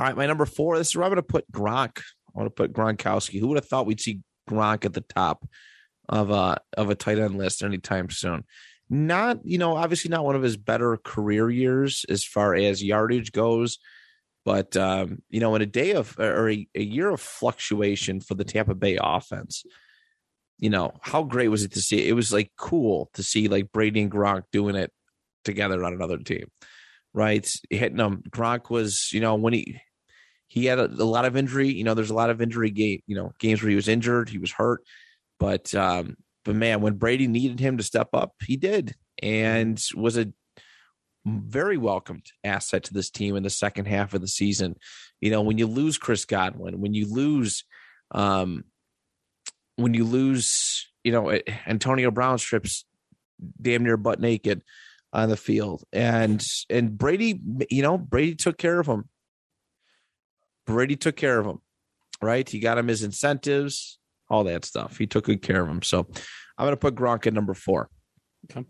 All 0.00 0.06
right, 0.06 0.16
my 0.16 0.24
number 0.24 0.46
four. 0.46 0.78
This 0.78 0.88
is 0.88 0.96
where 0.96 1.04
I'm 1.04 1.10
going 1.10 1.16
to 1.16 1.22
put 1.22 1.52
Gronk. 1.52 1.98
I 1.98 2.32
want 2.32 2.46
to 2.46 2.50
put 2.50 2.72
Gronkowski. 2.72 3.38
Who 3.38 3.48
would 3.48 3.58
have 3.58 3.68
thought 3.68 3.84
we'd 3.84 4.00
see 4.00 4.20
Gronk 4.48 4.86
at 4.86 4.94
the 4.94 5.02
top 5.02 5.46
of 6.08 6.30
a 6.30 6.56
of 6.74 6.88
a 6.88 6.94
tight 6.94 7.18
end 7.18 7.36
list 7.36 7.62
anytime 7.62 8.08
soon? 8.08 8.44
Not, 8.88 9.40
you 9.44 9.58
know, 9.58 9.76
obviously 9.76 10.08
not 10.08 10.24
one 10.24 10.36
of 10.36 10.42
his 10.42 10.56
better 10.56 10.96
career 10.96 11.50
years 11.50 12.06
as 12.08 12.24
far 12.24 12.54
as 12.54 12.82
yardage 12.82 13.30
goes, 13.30 13.76
but 14.46 14.74
um, 14.74 15.18
you 15.28 15.38
know, 15.38 15.54
in 15.54 15.60
a 15.60 15.66
day 15.66 15.92
of 15.92 16.18
or 16.18 16.48
a, 16.48 16.66
a 16.74 16.82
year 16.82 17.10
of 17.10 17.20
fluctuation 17.20 18.22
for 18.22 18.34
the 18.34 18.44
Tampa 18.44 18.74
Bay 18.74 18.98
offense, 18.98 19.64
you 20.58 20.70
know, 20.70 20.92
how 21.02 21.24
great 21.24 21.48
was 21.48 21.62
it 21.62 21.72
to 21.72 21.82
see? 21.82 22.08
It 22.08 22.14
was 22.14 22.32
like 22.32 22.52
cool 22.56 23.10
to 23.12 23.22
see 23.22 23.48
like 23.48 23.70
Brady 23.70 24.00
and 24.00 24.10
Gronk 24.10 24.44
doing 24.50 24.76
it 24.76 24.92
together 25.44 25.84
on 25.84 25.92
another 25.92 26.16
team, 26.16 26.46
right? 27.12 27.46
Hitting 27.68 27.98
them. 27.98 28.22
Gronk 28.30 28.70
was, 28.70 29.10
you 29.12 29.20
know, 29.20 29.34
when 29.34 29.52
he 29.52 29.78
he 30.50 30.66
had 30.66 30.80
a, 30.80 30.86
a 30.86 31.06
lot 31.06 31.24
of 31.24 31.36
injury. 31.36 31.72
You 31.72 31.84
know, 31.84 31.94
there's 31.94 32.10
a 32.10 32.14
lot 32.14 32.28
of 32.28 32.42
injury 32.42 32.70
game. 32.70 33.00
You 33.06 33.14
know, 33.14 33.32
games 33.38 33.62
where 33.62 33.70
he 33.70 33.76
was 33.76 33.88
injured, 33.88 34.28
he 34.28 34.38
was 34.38 34.50
hurt, 34.50 34.82
but 35.38 35.72
um, 35.76 36.16
but 36.44 36.56
man, 36.56 36.80
when 36.80 36.94
Brady 36.94 37.28
needed 37.28 37.60
him 37.60 37.76
to 37.76 37.84
step 37.84 38.08
up, 38.12 38.32
he 38.44 38.56
did, 38.56 38.94
and 39.22 39.80
was 39.94 40.18
a 40.18 40.32
very 41.24 41.76
welcomed 41.76 42.26
asset 42.42 42.82
to 42.84 42.94
this 42.94 43.10
team 43.10 43.36
in 43.36 43.44
the 43.44 43.50
second 43.50 43.86
half 43.86 44.12
of 44.12 44.20
the 44.20 44.28
season. 44.28 44.74
You 45.20 45.30
know, 45.30 45.42
when 45.42 45.56
you 45.56 45.68
lose 45.68 45.98
Chris 45.98 46.24
Godwin, 46.24 46.80
when 46.80 46.94
you 46.94 47.12
lose, 47.12 47.64
um, 48.10 48.64
when 49.76 49.94
you 49.94 50.04
lose, 50.04 50.90
you 51.04 51.12
know, 51.12 51.38
Antonio 51.64 52.10
Brown 52.10 52.38
strips 52.38 52.84
damn 53.62 53.84
near 53.84 53.96
butt 53.96 54.18
naked 54.18 54.64
on 55.12 55.28
the 55.28 55.36
field, 55.36 55.84
and 55.92 56.44
and 56.68 56.98
Brady, 56.98 57.40
you 57.70 57.82
know, 57.82 57.96
Brady 57.96 58.34
took 58.34 58.58
care 58.58 58.80
of 58.80 58.88
him. 58.88 59.08
Brady 60.70 60.96
took 60.96 61.16
care 61.16 61.38
of 61.38 61.46
him, 61.46 61.60
right? 62.22 62.48
He 62.48 62.60
got 62.60 62.78
him 62.78 62.88
his 62.88 63.02
incentives, 63.02 63.98
all 64.28 64.44
that 64.44 64.64
stuff. 64.64 64.96
He 64.98 65.06
took 65.06 65.24
good 65.24 65.42
care 65.42 65.62
of 65.62 65.68
him. 65.68 65.82
So 65.82 66.06
I'm 66.58 66.66
going 66.66 66.72
to 66.72 66.76
put 66.76 66.94
Gronk 66.94 67.26
at 67.26 67.34
number 67.34 67.54
four. 67.54 67.88
Okay. 68.50 68.66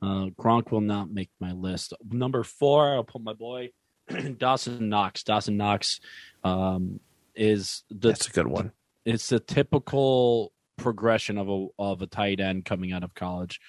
Uh, 0.00 0.26
Gronk 0.38 0.72
will 0.72 0.80
not 0.80 1.10
make 1.10 1.30
my 1.40 1.52
list. 1.52 1.92
Number 2.10 2.42
four, 2.42 2.94
I'll 2.94 3.04
put 3.04 3.22
my 3.22 3.34
boy 3.34 3.70
Dawson 4.38 4.88
Knox. 4.88 5.22
Dawson 5.22 5.56
Knox 5.56 6.00
um, 6.42 7.00
is 7.34 7.84
the 7.90 8.08
That's 8.08 8.28
a 8.28 8.32
good 8.32 8.48
one. 8.48 8.72
it's 9.04 9.28
the 9.28 9.40
typical 9.40 10.52
progression 10.76 11.38
of 11.38 11.48
a 11.48 11.66
of 11.78 12.02
a 12.02 12.06
tight 12.06 12.40
end 12.40 12.64
coming 12.64 12.92
out 12.92 13.04
of 13.04 13.14
college. 13.14 13.60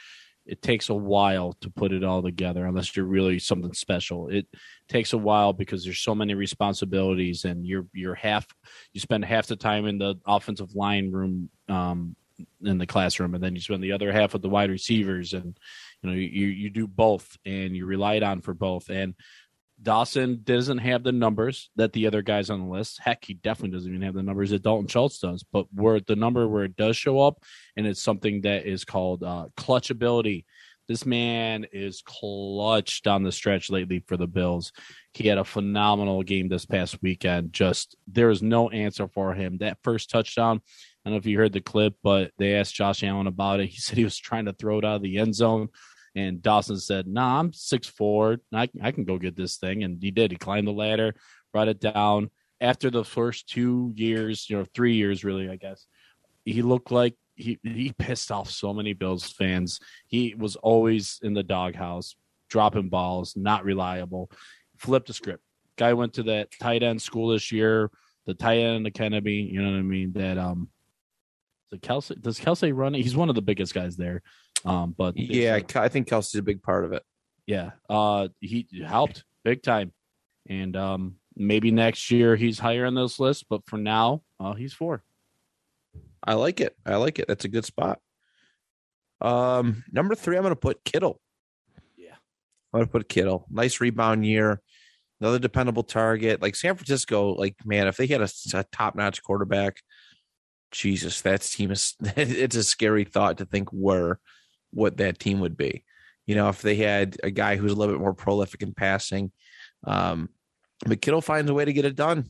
It 0.45 0.61
takes 0.61 0.89
a 0.89 0.93
while 0.93 1.53
to 1.61 1.69
put 1.69 1.93
it 1.93 2.03
all 2.03 2.21
together 2.21 2.65
unless 2.65 2.95
you're 2.95 3.05
really 3.05 3.39
something 3.39 3.73
special. 3.73 4.29
It 4.29 4.47
takes 4.89 5.13
a 5.13 5.17
while 5.17 5.53
because 5.53 5.83
there's 5.83 6.01
so 6.01 6.15
many 6.15 6.33
responsibilities 6.33 7.45
and 7.45 7.65
you're 7.65 7.87
you're 7.93 8.15
half 8.15 8.45
you 8.91 8.99
spend 8.99 9.25
half 9.25 9.47
the 9.47 9.55
time 9.55 9.85
in 9.85 9.97
the 9.97 10.15
offensive 10.25 10.75
line 10.75 11.11
room 11.11 11.49
um 11.69 12.15
in 12.63 12.77
the 12.77 12.87
classroom 12.87 13.35
and 13.35 13.43
then 13.43 13.55
you 13.55 13.61
spend 13.61 13.83
the 13.83 13.91
other 13.91 14.11
half 14.11 14.33
with 14.33 14.41
the 14.41 14.49
wide 14.49 14.71
receivers 14.71 15.33
and 15.33 15.57
you 16.01 16.09
know 16.09 16.15
you 16.15 16.47
you 16.47 16.69
do 16.69 16.87
both 16.87 17.37
and 17.45 17.75
you're 17.75 17.85
relied 17.85 18.23
on 18.23 18.41
for 18.41 18.53
both 18.53 18.89
and 18.89 19.13
Dawson 19.83 20.41
doesn't 20.43 20.79
have 20.79 21.03
the 21.03 21.11
numbers 21.11 21.69
that 21.75 21.93
the 21.93 22.07
other 22.07 22.21
guys 22.21 22.49
on 22.49 22.61
the 22.61 22.67
list. 22.67 22.99
Heck, 23.03 23.23
he 23.23 23.33
definitely 23.33 23.75
doesn't 23.75 23.89
even 23.89 24.01
have 24.01 24.15
the 24.15 24.23
numbers 24.23 24.51
that 24.51 24.63
Dalton 24.63 24.87
Schultz 24.87 25.19
does. 25.19 25.43
But 25.43 25.67
where 25.73 25.99
the 25.99 26.15
number 26.15 26.47
where 26.47 26.63
it 26.63 26.75
does 26.75 26.95
show 26.97 27.19
up, 27.19 27.43
and 27.75 27.85
it's 27.85 28.01
something 28.01 28.41
that 28.41 28.65
is 28.65 28.85
called 28.85 29.23
uh, 29.23 29.47
clutch 29.57 29.89
ability. 29.89 30.45
This 30.87 31.05
man 31.05 31.65
is 31.71 32.01
clutch 32.05 33.03
down 33.03 33.23
the 33.23 33.31
stretch 33.31 33.69
lately 33.69 34.03
for 34.05 34.17
the 34.17 34.27
Bills. 34.27 34.73
He 35.13 35.27
had 35.27 35.37
a 35.37 35.45
phenomenal 35.45 36.23
game 36.23 36.49
this 36.49 36.65
past 36.65 37.01
weekend. 37.01 37.53
Just 37.53 37.95
there 38.07 38.29
is 38.29 38.41
no 38.41 38.69
answer 38.69 39.07
for 39.07 39.33
him. 39.33 39.59
That 39.59 39.77
first 39.83 40.09
touchdown. 40.09 40.61
I 41.05 41.09
don't 41.09 41.13
know 41.13 41.19
if 41.19 41.25
you 41.25 41.37
heard 41.37 41.53
the 41.53 41.61
clip, 41.61 41.95
but 42.03 42.31
they 42.37 42.55
asked 42.55 42.75
Josh 42.75 43.03
Allen 43.03 43.27
about 43.27 43.59
it. 43.59 43.67
He 43.67 43.77
said 43.77 43.97
he 43.97 44.03
was 44.03 44.17
trying 44.17 44.45
to 44.45 44.53
throw 44.53 44.79
it 44.79 44.85
out 44.85 44.97
of 44.97 45.01
the 45.01 45.19
end 45.19 45.35
zone. 45.35 45.69
And 46.15 46.41
Dawson 46.41 46.77
said, 46.77 47.07
"Nah, 47.07 47.39
I'm 47.39 47.53
six 47.53 47.87
four. 47.87 48.37
I 48.53 48.69
I 48.81 48.91
can 48.91 49.03
go 49.03 49.17
get 49.17 49.35
this 49.35 49.57
thing." 49.57 49.83
And 49.83 50.01
he 50.01 50.11
did. 50.11 50.31
He 50.31 50.37
climbed 50.37 50.67
the 50.67 50.71
ladder, 50.71 51.15
brought 51.51 51.67
it 51.67 51.79
down. 51.79 52.29
After 52.61 52.89
the 52.89 53.03
first 53.03 53.49
two 53.49 53.91
years, 53.95 54.49
you 54.49 54.57
know, 54.57 54.65
three 54.73 54.93
years 54.93 55.23
really, 55.23 55.49
I 55.49 55.57
guess, 55.57 55.85
he 56.45 56.61
looked 56.61 56.91
like 56.91 57.15
he 57.35 57.59
he 57.63 57.93
pissed 57.97 58.31
off 58.31 58.49
so 58.49 58.73
many 58.73 58.93
Bills 58.93 59.29
fans. 59.29 59.79
He 60.07 60.35
was 60.37 60.55
always 60.55 61.19
in 61.23 61.33
the 61.33 61.43
doghouse, 61.43 62.15
dropping 62.49 62.89
balls, 62.89 63.35
not 63.35 63.65
reliable. 63.65 64.31
Flipped 64.77 65.07
the 65.07 65.13
script. 65.13 65.43
Guy 65.77 65.93
went 65.93 66.13
to 66.13 66.23
that 66.23 66.49
tight 66.59 66.83
end 66.83 67.01
school 67.01 67.29
this 67.29 67.51
year, 67.51 67.89
the 68.25 68.33
tight 68.33 68.59
end 68.59 68.85
academy. 68.85 69.41
You 69.41 69.61
know 69.61 69.71
what 69.71 69.79
I 69.79 69.81
mean? 69.81 70.13
That 70.13 70.37
um, 70.37 70.69
the 71.71 71.77
Kelce 71.77 72.19
does 72.21 72.39
Kelce 72.39 72.71
run? 72.75 72.93
He's 72.93 73.15
one 73.15 73.29
of 73.29 73.35
the 73.35 73.41
biggest 73.41 73.73
guys 73.73 73.97
there. 73.97 74.21
Um, 74.65 74.95
but 74.97 75.17
Yeah, 75.17 75.59
I 75.75 75.87
think 75.89 76.07
Kelce's 76.07 76.35
a 76.35 76.41
big 76.41 76.63
part 76.63 76.85
of 76.85 76.93
it. 76.93 77.03
yeah, 77.45 77.71
uh, 77.89 78.29
he 78.39 78.67
helped 78.85 79.23
big 79.43 79.61
time, 79.63 79.91
and 80.47 80.75
um, 80.77 81.15
maybe 81.35 81.71
next 81.71 82.09
year 82.11 82.35
he's 82.35 82.59
higher 82.59 82.85
on 82.85 82.95
this 82.95 83.19
list. 83.19 83.45
But 83.49 83.61
for 83.67 83.77
now, 83.77 84.23
uh, 84.39 84.53
he's 84.53 84.73
four. 84.73 85.03
I 86.23 86.35
like 86.35 86.61
it. 86.61 86.75
I 86.85 86.95
like 86.95 87.19
it. 87.19 87.27
That's 87.27 87.43
a 87.45 87.49
good 87.49 87.65
spot. 87.65 87.99
Um, 89.19 89.83
number 89.91 90.15
three, 90.15 90.37
I'm 90.37 90.43
going 90.43 90.51
to 90.53 90.59
put 90.59 90.83
Kittle. 90.85 91.19
Yeah. 91.97 92.15
I'm 92.73 92.79
going 92.79 92.85
to 92.85 92.91
put 92.91 93.09
Kittle. 93.09 93.45
Nice 93.49 93.81
rebound 93.81 94.25
year. 94.25 94.61
Another 95.19 95.39
dependable 95.39 95.83
target. 95.83 96.41
Like 96.41 96.55
San 96.55 96.75
Francisco, 96.75 97.33
like 97.33 97.55
man, 97.65 97.87
if 97.87 97.97
they 97.97 98.07
had 98.07 98.21
a, 98.21 98.29
a 98.53 98.63
top 98.71 98.95
notch 98.95 99.21
quarterback, 99.23 99.81
Jesus, 100.71 101.21
that 101.21 101.41
team 101.41 101.71
is. 101.71 101.95
It's 102.15 102.55
a 102.55 102.63
scary 102.63 103.03
thought 103.03 103.37
to 103.37 103.45
think 103.45 103.69
where 103.69 104.19
what 104.73 104.97
that 104.97 105.19
team 105.19 105.39
would 105.39 105.57
be. 105.57 105.83
You 106.25 106.35
know, 106.35 106.49
if 106.49 106.61
they 106.61 106.75
had 106.75 107.17
a 107.23 107.31
guy 107.31 107.55
who's 107.55 107.71
a 107.71 107.75
little 107.75 107.93
bit 107.93 108.01
more 108.01 108.13
prolific 108.13 108.61
in 108.61 108.73
passing, 108.73 109.31
um, 109.85 110.29
but 110.85 111.01
Kittle 111.01 111.21
finds 111.21 111.49
a 111.49 111.53
way 111.53 111.65
to 111.65 111.73
get 111.73 111.85
it 111.85 111.95
done. 111.95 112.29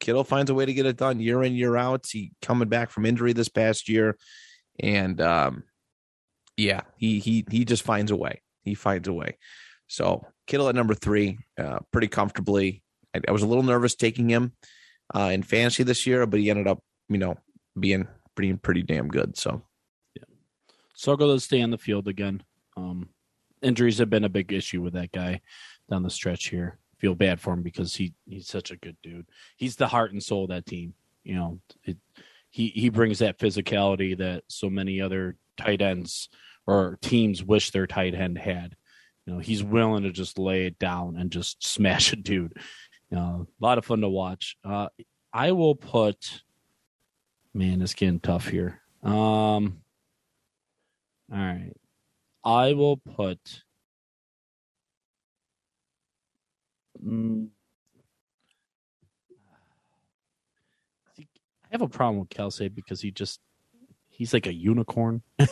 Kittle 0.00 0.24
finds 0.24 0.50
a 0.50 0.54
way 0.54 0.66
to 0.66 0.74
get 0.74 0.86
it 0.86 0.96
done 0.96 1.20
year 1.20 1.42
in 1.42 1.54
year 1.54 1.76
out. 1.76 2.06
He 2.10 2.32
coming 2.42 2.68
back 2.68 2.90
from 2.90 3.06
injury 3.06 3.32
this 3.32 3.48
past 3.48 3.88
year, 3.88 4.16
and 4.80 5.20
um, 5.20 5.64
yeah, 6.56 6.82
he 6.96 7.20
he 7.20 7.44
he 7.50 7.64
just 7.64 7.82
finds 7.82 8.10
a 8.10 8.16
way. 8.16 8.42
He 8.64 8.74
finds 8.74 9.08
a 9.08 9.12
way. 9.12 9.38
So 9.86 10.26
Kittle 10.46 10.68
at 10.68 10.74
number 10.74 10.94
three, 10.94 11.38
uh, 11.58 11.80
pretty 11.92 12.08
comfortably. 12.08 12.82
I, 13.14 13.20
I 13.28 13.32
was 13.32 13.42
a 13.42 13.46
little 13.46 13.62
nervous 13.62 13.94
taking 13.94 14.28
him 14.28 14.52
uh, 15.14 15.30
in 15.32 15.42
fantasy 15.42 15.82
this 15.82 16.06
year, 16.06 16.26
but 16.26 16.40
he 16.40 16.50
ended 16.50 16.66
up, 16.66 16.82
you 17.08 17.18
know, 17.18 17.36
being 17.78 18.08
pretty 18.34 18.54
pretty 18.54 18.82
damn 18.82 19.08
good. 19.08 19.36
So 19.36 19.62
Struggle 20.94 21.34
to 21.34 21.40
stay 21.40 21.62
on 21.62 21.70
the 21.70 21.78
field 21.78 22.08
again. 22.08 22.42
Um, 22.76 23.08
injuries 23.62 23.98
have 23.98 24.10
been 24.10 24.24
a 24.24 24.28
big 24.28 24.52
issue 24.52 24.82
with 24.82 24.94
that 24.94 25.12
guy 25.12 25.40
down 25.90 26.02
the 26.02 26.10
stretch 26.10 26.48
here. 26.48 26.78
Feel 26.98 27.14
bad 27.14 27.40
for 27.40 27.52
him 27.52 27.62
because 27.62 27.94
he 27.96 28.14
he's 28.26 28.46
such 28.46 28.70
a 28.70 28.76
good 28.76 28.96
dude. 29.02 29.26
He's 29.56 29.76
the 29.76 29.88
heart 29.88 30.12
and 30.12 30.22
soul 30.22 30.44
of 30.44 30.50
that 30.50 30.66
team. 30.66 30.94
You 31.24 31.34
know, 31.34 31.60
it, 31.84 31.96
he 32.50 32.68
he 32.68 32.90
brings 32.90 33.18
that 33.18 33.38
physicality 33.38 34.16
that 34.18 34.44
so 34.48 34.70
many 34.70 35.00
other 35.00 35.36
tight 35.56 35.82
ends 35.82 36.28
or 36.66 36.98
teams 37.00 37.42
wish 37.42 37.70
their 37.70 37.86
tight 37.86 38.14
end 38.14 38.38
had. 38.38 38.76
You 39.26 39.34
know, 39.34 39.38
he's 39.40 39.62
willing 39.62 40.04
to 40.04 40.10
just 40.10 40.38
lay 40.38 40.66
it 40.66 40.78
down 40.78 41.16
and 41.16 41.30
just 41.30 41.66
smash 41.66 42.12
a 42.12 42.16
dude. 42.16 42.56
You 43.10 43.16
know, 43.16 43.46
a 43.60 43.64
lot 43.64 43.78
of 43.78 43.84
fun 43.84 44.00
to 44.00 44.08
watch. 44.08 44.56
Uh, 44.64 44.88
I 45.32 45.52
will 45.52 45.74
put. 45.74 46.42
Man, 47.54 47.82
it's 47.82 47.94
getting 47.94 48.20
tough 48.20 48.48
here. 48.48 48.80
Um, 49.02 49.81
all 51.32 51.38
right. 51.38 51.72
I 52.44 52.72
will 52.74 52.96
put. 52.98 53.38
Mm, 57.04 57.48
I 61.18 61.22
have 61.70 61.82
a 61.82 61.88
problem 61.88 62.20
with 62.20 62.28
Kelce 62.28 62.72
because 62.72 63.00
he 63.00 63.10
just 63.10 63.40
he's 64.10 64.32
like 64.32 64.46
a 64.46 64.52
unicorn. 64.54 65.22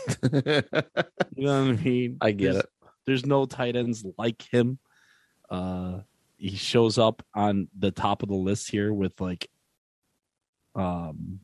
You 1.37 1.47
know 1.47 1.65
what 1.65 1.79
I 1.81 1.83
mean? 1.83 2.19
I 2.21 2.33
get 2.33 2.53
There's- 2.53 2.65
it. 2.65 2.71
There's 3.07 3.25
no 3.27 3.47
tight 3.47 3.77
ends 3.77 4.05
like 4.19 4.43
him. 4.53 4.79
Uh, 5.49 6.01
he 6.37 6.55
shows 6.55 6.99
up 6.99 7.23
on 7.35 7.69
the 7.77 7.91
top 7.91 8.23
of 8.23 8.29
the 8.29 8.35
list 8.37 8.71
here 8.71 8.93
with 8.93 9.19
like, 9.21 9.49
um, 10.75 11.41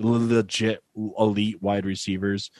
legit 0.00 0.82
elite 0.96 1.62
wide 1.62 1.86
receivers. 1.86 2.50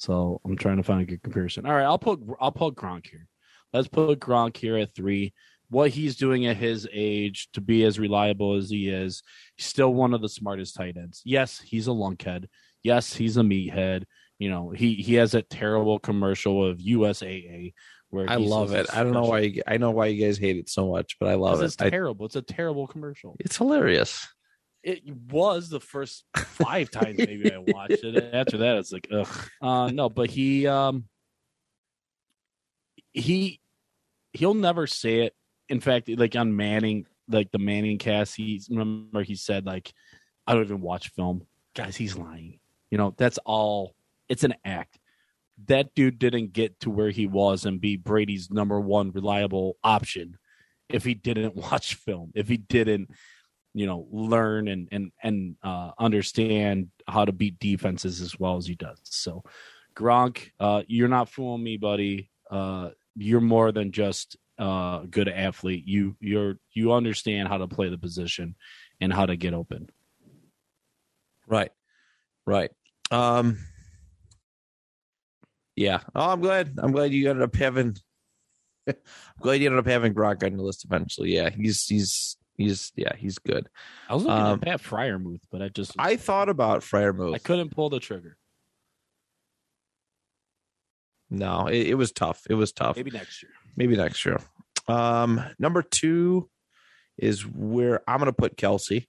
So 0.00 0.40
I'm 0.46 0.56
trying 0.56 0.78
to 0.78 0.82
find 0.82 1.02
a 1.02 1.04
good 1.04 1.22
comparison. 1.22 1.66
All 1.66 1.74
right, 1.74 1.84
I'll 1.84 1.98
put 1.98 2.20
I'll 2.40 2.50
put 2.50 2.74
Gronk 2.74 3.06
here. 3.06 3.26
Let's 3.74 3.86
put 3.86 4.18
Gronk 4.18 4.56
here 4.56 4.78
at 4.78 4.94
three. 4.94 5.34
What 5.68 5.90
he's 5.90 6.16
doing 6.16 6.46
at 6.46 6.56
his 6.56 6.88
age 6.90 7.48
to 7.52 7.60
be 7.60 7.84
as 7.84 7.98
reliable 7.98 8.56
as 8.56 8.70
he 8.70 8.88
is, 8.88 9.22
he's 9.56 9.66
still 9.66 9.92
one 9.92 10.14
of 10.14 10.22
the 10.22 10.28
smartest 10.28 10.74
tight 10.74 10.96
ends. 10.96 11.20
Yes, 11.26 11.60
he's 11.60 11.86
a 11.86 11.90
lunkhead. 11.90 12.46
Yes, 12.82 13.12
he's 13.12 13.36
a 13.36 13.42
meathead. 13.42 14.04
You 14.38 14.48
know, 14.48 14.70
he 14.70 14.94
he 14.94 15.16
has 15.16 15.32
that 15.32 15.50
terrible 15.50 15.98
commercial 15.98 16.66
of 16.66 16.78
USAA 16.78 17.74
where 18.08 18.24
I 18.26 18.36
love 18.36 18.72
it. 18.72 18.86
I 18.92 19.04
don't 19.04 19.12
know 19.12 19.24
why 19.24 19.40
you, 19.40 19.62
I 19.66 19.76
know 19.76 19.90
why 19.90 20.06
you 20.06 20.24
guys 20.24 20.38
hate 20.38 20.56
it 20.56 20.70
so 20.70 20.90
much, 20.90 21.18
but 21.20 21.28
I 21.28 21.34
love 21.34 21.60
it. 21.60 21.66
It's 21.66 21.76
I- 21.78 21.90
terrible. 21.90 22.24
It's 22.24 22.36
a 22.36 22.42
terrible 22.42 22.86
commercial. 22.86 23.36
it's 23.38 23.58
hilarious. 23.58 24.26
It 24.82 25.02
was 25.30 25.68
the 25.68 25.80
first 25.80 26.24
five 26.36 26.90
times 26.90 27.18
maybe 27.18 27.52
I 27.52 27.58
watched 27.58 28.02
it. 28.02 28.34
After 28.34 28.58
that, 28.58 28.78
it's 28.78 28.92
like, 28.92 29.08
ugh. 29.12 29.28
Uh, 29.60 29.90
no, 29.92 30.08
but 30.08 30.30
he, 30.30 30.66
um, 30.66 31.04
he, 33.12 33.60
he'll 34.32 34.54
never 34.54 34.86
say 34.86 35.22
it. 35.22 35.34
In 35.68 35.80
fact, 35.80 36.08
like 36.08 36.34
on 36.34 36.56
Manning, 36.56 37.06
like 37.28 37.50
the 37.52 37.58
Manning 37.58 37.98
cast, 37.98 38.36
he 38.36 38.60
remember 38.70 39.22
he 39.22 39.36
said 39.36 39.66
like, 39.66 39.92
I 40.46 40.54
don't 40.54 40.64
even 40.64 40.80
watch 40.80 41.10
film, 41.10 41.46
guys. 41.76 41.96
He's 41.96 42.16
lying. 42.16 42.58
You 42.90 42.98
know, 42.98 43.14
that's 43.16 43.38
all. 43.44 43.94
It's 44.28 44.44
an 44.44 44.54
act. 44.64 44.98
That 45.66 45.94
dude 45.94 46.18
didn't 46.18 46.52
get 46.52 46.80
to 46.80 46.90
where 46.90 47.10
he 47.10 47.26
was 47.26 47.66
and 47.66 47.80
be 47.80 47.96
Brady's 47.96 48.50
number 48.50 48.80
one 48.80 49.12
reliable 49.12 49.76
option 49.84 50.38
if 50.88 51.04
he 51.04 51.14
didn't 51.14 51.54
watch 51.70 51.94
film. 51.94 52.32
If 52.34 52.48
he 52.48 52.56
didn't 52.56 53.10
you 53.74 53.86
know 53.86 54.06
learn 54.10 54.68
and 54.68 54.88
and 54.90 55.12
and 55.22 55.56
uh, 55.62 55.92
understand 55.98 56.88
how 57.06 57.24
to 57.24 57.32
beat 57.32 57.58
defenses 57.58 58.20
as 58.20 58.38
well 58.38 58.56
as 58.56 58.66
he 58.66 58.74
does. 58.74 59.00
So 59.04 59.44
Gronk, 59.96 60.50
uh, 60.58 60.82
you're 60.86 61.08
not 61.08 61.28
fooling 61.28 61.62
me, 61.62 61.76
buddy. 61.76 62.30
Uh, 62.50 62.90
you're 63.16 63.40
more 63.40 63.72
than 63.72 63.92
just 63.92 64.36
uh, 64.60 65.00
a 65.02 65.06
good 65.08 65.28
athlete. 65.28 65.86
You 65.86 66.16
you're 66.20 66.56
you 66.72 66.92
understand 66.92 67.48
how 67.48 67.58
to 67.58 67.68
play 67.68 67.88
the 67.88 67.98
position 67.98 68.54
and 69.00 69.12
how 69.12 69.26
to 69.26 69.36
get 69.36 69.54
open. 69.54 69.88
Right. 71.46 71.72
Right. 72.46 72.70
Um 73.10 73.58
Yeah. 75.76 76.00
Oh, 76.14 76.30
I'm 76.30 76.40
glad. 76.40 76.78
I'm 76.78 76.92
glad 76.92 77.12
you 77.12 77.30
ended 77.30 77.42
up 77.42 77.56
having 77.56 77.96
I'm 78.88 78.94
glad 79.40 79.54
you 79.60 79.66
ended 79.66 79.80
up 79.80 79.86
having 79.86 80.14
Gronk 80.14 80.44
on 80.44 80.52
your 80.52 80.62
list 80.62 80.84
eventually. 80.84 81.34
Yeah, 81.34 81.50
he's 81.50 81.86
he's 81.86 82.36
he's 82.60 82.92
yeah, 82.96 83.14
he's 83.16 83.38
good. 83.38 83.68
I 84.08 84.14
was 84.14 84.24
looking 84.24 84.44
Um, 84.44 84.52
at 84.54 84.60
Pat 84.62 84.82
Freiermuth, 84.82 85.42
but 85.50 85.62
I 85.62 85.68
just 85.68 85.92
I 85.98 86.16
thought 86.16 86.48
about 86.48 86.82
Freiermuth. 86.82 87.34
I 87.34 87.38
couldn't 87.38 87.70
pull 87.70 87.90
the 87.90 88.00
trigger. 88.00 88.36
No, 91.30 91.66
it, 91.68 91.88
it 91.88 91.94
was 91.94 92.12
tough. 92.12 92.42
It 92.50 92.54
was 92.54 92.72
tough. 92.72 92.96
Maybe 92.96 93.10
next 93.10 93.42
year. 93.42 93.52
Maybe 93.76 93.96
next 93.96 94.24
year. 94.24 94.38
Um, 94.88 95.42
number 95.58 95.82
two 95.82 96.48
is 97.16 97.46
where 97.46 98.02
I'm 98.08 98.18
going 98.18 98.26
to 98.26 98.32
put 98.32 98.56
Kelce. 98.56 99.06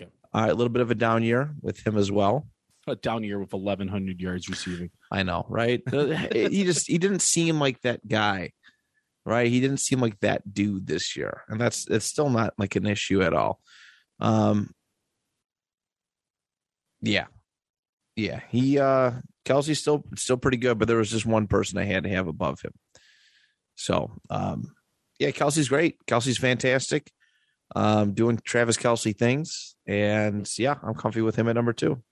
Okay. 0.00 0.10
All 0.32 0.40
right, 0.42 0.50
a 0.50 0.54
little 0.54 0.70
bit 0.72 0.80
of 0.82 0.90
a 0.90 0.94
down 0.94 1.22
year 1.22 1.50
with 1.60 1.86
him 1.86 1.96
as 1.98 2.10
well. 2.10 2.48
A 2.86 2.96
down 2.96 3.24
year 3.24 3.38
with 3.38 3.52
1,100 3.52 4.20
yards 4.20 4.48
receiving. 4.48 4.90
I 5.10 5.22
know, 5.22 5.46
right? 5.48 5.82
He 6.32 6.64
just 6.64 6.86
he 6.86 6.98
didn't 6.98 7.22
seem 7.22 7.58
like 7.58 7.80
that 7.82 8.06
guy, 8.06 8.52
right? 9.24 9.48
He 9.48 9.60
didn't 9.60 9.80
seem 9.80 10.00
like 10.00 10.18
that 10.20 10.52
dude 10.52 10.86
this 10.86 11.16
year, 11.16 11.42
and 11.48 11.60
that's 11.60 11.86
it's 11.88 12.06
still 12.06 12.30
not 12.30 12.54
like 12.58 12.76
an 12.76 12.86
issue 12.86 13.22
at 13.22 13.34
all. 13.34 13.60
Um, 14.20 14.70
yeah, 17.00 17.26
yeah. 18.16 18.40
He 18.50 18.78
uh 18.78 19.12
Kelce's 19.44 19.80
still 19.80 20.04
still 20.16 20.36
pretty 20.36 20.56
good, 20.56 20.78
but 20.78 20.88
there 20.88 20.96
was 20.96 21.10
just 21.10 21.26
one 21.26 21.46
person 21.46 21.78
I 21.78 21.84
had 21.84 22.04
to 22.04 22.10
have 22.10 22.28
above 22.28 22.60
him. 22.60 22.72
So, 23.74 24.12
um, 24.30 24.72
yeah, 25.18 25.30
Kelce's 25.30 25.68
great. 25.68 25.96
Kelce's 26.06 26.38
fantastic. 26.38 27.10
Um, 27.74 28.12
doing 28.12 28.38
Travis 28.44 28.76
Kelce 28.76 29.16
things, 29.16 29.74
and 29.86 30.48
yeah, 30.58 30.76
I'm 30.82 30.94
comfy 30.94 31.22
with 31.22 31.34
him 31.34 31.48
at 31.48 31.56
number 31.56 31.72
two. 31.72 32.02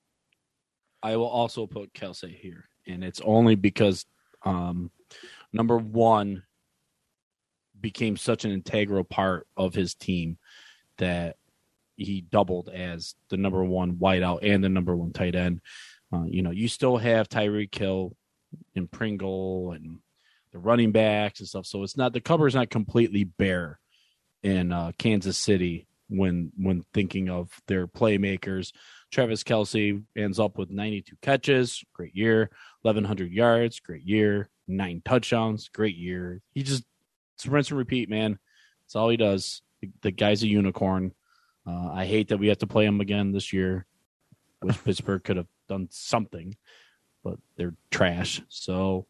I 1.03 1.17
will 1.17 1.29
also 1.29 1.67
put 1.67 1.93
Kelce 1.93 2.35
here, 2.35 2.65
and 2.87 3.05
it's 3.05 3.21
only 3.21 3.55
because 3.55 4.05
um, 4.45 4.91
number 5.53 5.77
one 5.77 6.43
became 7.83 8.17
such 8.17 8.45
an 8.45 8.53
integral 8.53 9.05
part 9.05 9.47
of 9.57 9.75
his 9.75 9.95
team 9.95 10.39
that 10.99 11.37
he 11.97 12.23
doubled 12.23 12.69
as 12.69 13.15
the 13.29 13.37
number 13.37 13.63
one 13.63 13.97
wideout 13.97 14.39
and 14.43 14.63
the 14.65 14.69
number 14.69 14.97
one 14.97 15.13
tight 15.13 15.35
end. 15.35 15.61
Uh, 16.13 16.25
you 16.25 16.43
know, 16.43 16.51
you 16.51 16.69
still 16.69 16.97
have 16.97 17.29
Tyreek 17.29 17.75
Hill 17.75 18.15
and 18.75 18.91
Pringle 18.91 19.73
and 19.73 19.99
the 20.53 20.59
running 20.59 20.93
backs 20.93 21.41
and 21.41 21.49
stuff, 21.49 21.67
so 21.67 21.83
it's 21.83 21.97
not 21.97 22.13
the 22.13 22.21
cover 22.21 22.47
is 22.47 22.55
not 22.55 22.71
completely 22.71 23.25
bare 23.25 23.79
in 24.43 24.73
uh, 24.73 24.93
Kansas 24.99 25.39
City 25.39 25.87
when 26.09 26.53
when 26.57 26.85
thinking 26.93 27.31
of 27.31 27.51
their 27.67 27.87
playmakers. 27.87 28.73
Travis 29.11 29.43
Kelce 29.43 30.03
ends 30.17 30.39
up 30.39 30.59
with 30.59 30.71
92 30.71 31.17
catches, 31.23 31.85
great 31.93 32.15
year, 32.15 32.51
1,100 32.83 33.31
yards, 33.31 33.81
great 33.81 34.03
year, 34.03 34.49
nine 34.67 35.03
touchdowns, 35.05 35.69
great 35.69 35.97
year. 35.97 36.41
He 36.53 36.63
just 36.63 36.85
it's 37.43 37.51
rinse 37.51 37.70
and 37.70 37.78
repeat, 37.78 38.09
man. 38.09 38.39
That's 38.85 38.94
all 38.94 39.09
he 39.09 39.16
does. 39.16 39.62
The, 39.81 39.90
the 40.02 40.10
guy's 40.12 40.44
a 40.44 40.48
unicorn. 40.48 41.12
Uh, 41.66 41.90
I 41.93 42.06
hate 42.06 42.28
that 42.28 42.39
we 42.39 42.48
have 42.48 42.59
to 42.59 42.69
play 42.69 42.85
him 42.85 43.01
again 43.01 43.32
this 43.32 43.52
year. 43.52 43.85
Wish 44.62 44.78
Pittsburgh 44.85 45.24
could 45.24 45.36
have 45.36 45.48
done 45.69 45.89
something, 45.90 46.56
but 47.24 47.39
they're 47.56 47.74
trash. 47.90 48.40
So, 48.48 49.06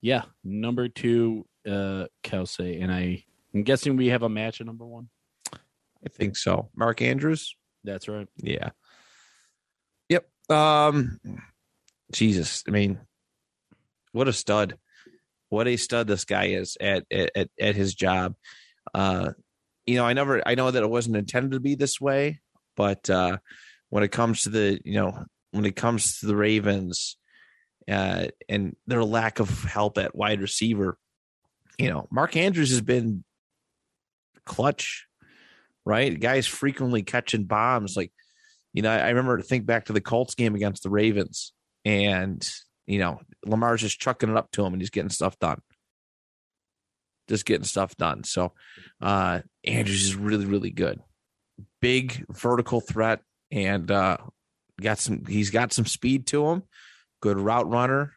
yeah, 0.00 0.22
number 0.42 0.88
two, 0.88 1.46
uh, 1.66 2.06
Kelce, 2.24 2.82
and 2.82 2.92
I. 2.92 3.24
I'm 3.54 3.62
guessing 3.62 3.96
we 3.96 4.08
have 4.08 4.22
a 4.22 4.28
match 4.28 4.60
at 4.60 4.66
number 4.66 4.84
one. 4.84 5.08
I 5.52 6.08
think 6.10 6.36
so. 6.36 6.68
Mark 6.74 7.00
Andrews. 7.00 7.54
That's 7.84 8.06
right. 8.06 8.28
Yeah. 8.36 8.70
Yep. 10.10 10.28
Um 10.50 11.18
Jesus. 12.12 12.64
I 12.68 12.70
mean, 12.70 12.98
what 14.12 14.28
a 14.28 14.32
stud. 14.34 14.76
What 15.48 15.68
a 15.68 15.76
stud 15.76 16.06
this 16.06 16.24
guy 16.24 16.46
is 16.46 16.76
at 16.80 17.04
at 17.10 17.48
at 17.60 17.74
his 17.74 17.94
job. 17.94 18.34
Uh 18.94 19.32
you 19.86 19.96
know, 19.96 20.04
I 20.04 20.12
never 20.12 20.46
I 20.46 20.54
know 20.54 20.70
that 20.70 20.82
it 20.82 20.90
wasn't 20.90 21.16
intended 21.16 21.52
to 21.52 21.60
be 21.60 21.74
this 21.74 22.00
way, 22.00 22.40
but 22.76 23.08
uh 23.08 23.38
when 23.88 24.02
it 24.02 24.10
comes 24.10 24.42
to 24.42 24.50
the, 24.50 24.80
you 24.84 24.94
know, 24.94 25.24
when 25.52 25.64
it 25.64 25.76
comes 25.76 26.18
to 26.20 26.26
the 26.26 26.36
Ravens 26.36 27.16
uh 27.90 28.26
and 28.48 28.74
their 28.86 29.04
lack 29.04 29.38
of 29.38 29.64
help 29.64 29.98
at 29.98 30.14
wide 30.14 30.40
receiver, 30.40 30.98
you 31.78 31.88
know, 31.90 32.08
Mark 32.10 32.36
Andrews 32.36 32.70
has 32.70 32.80
been 32.80 33.24
clutch, 34.44 35.06
right? 35.84 36.18
Guy's 36.18 36.46
frequently 36.46 37.02
catching 37.02 37.44
bombs 37.44 37.96
like 37.96 38.12
you 38.76 38.82
know, 38.82 38.90
I, 38.90 39.08
remember 39.08 39.40
think 39.40 39.64
back 39.64 39.86
to 39.86 39.94
the 39.94 40.02
Colts 40.02 40.34
game 40.34 40.54
against 40.54 40.82
the 40.82 40.90
Ravens, 40.90 41.54
and 41.86 42.46
you 42.86 42.98
know, 42.98 43.20
Lamar's 43.46 43.80
just 43.80 44.00
chucking 44.00 44.30
it 44.30 44.36
up 44.36 44.50
to 44.52 44.64
him, 44.64 44.72
and 44.72 44.82
he's 44.82 44.90
getting 44.90 45.10
stuff 45.10 45.38
done. 45.38 45.60
Just 47.28 47.44
getting 47.44 47.64
stuff 47.64 47.96
done. 47.96 48.24
So, 48.24 48.52
uh, 49.00 49.40
Andrews 49.64 50.04
is 50.04 50.14
really, 50.14 50.46
really 50.46 50.70
good. 50.70 51.00
Big 51.80 52.24
vertical 52.30 52.80
threat, 52.80 53.20
and 53.50 53.90
uh, 53.90 54.18
got 54.80 54.98
some. 54.98 55.24
He's 55.26 55.50
got 55.50 55.72
some 55.72 55.86
speed 55.86 56.26
to 56.28 56.46
him. 56.46 56.62
Good 57.20 57.38
route 57.38 57.68
runner, 57.68 58.12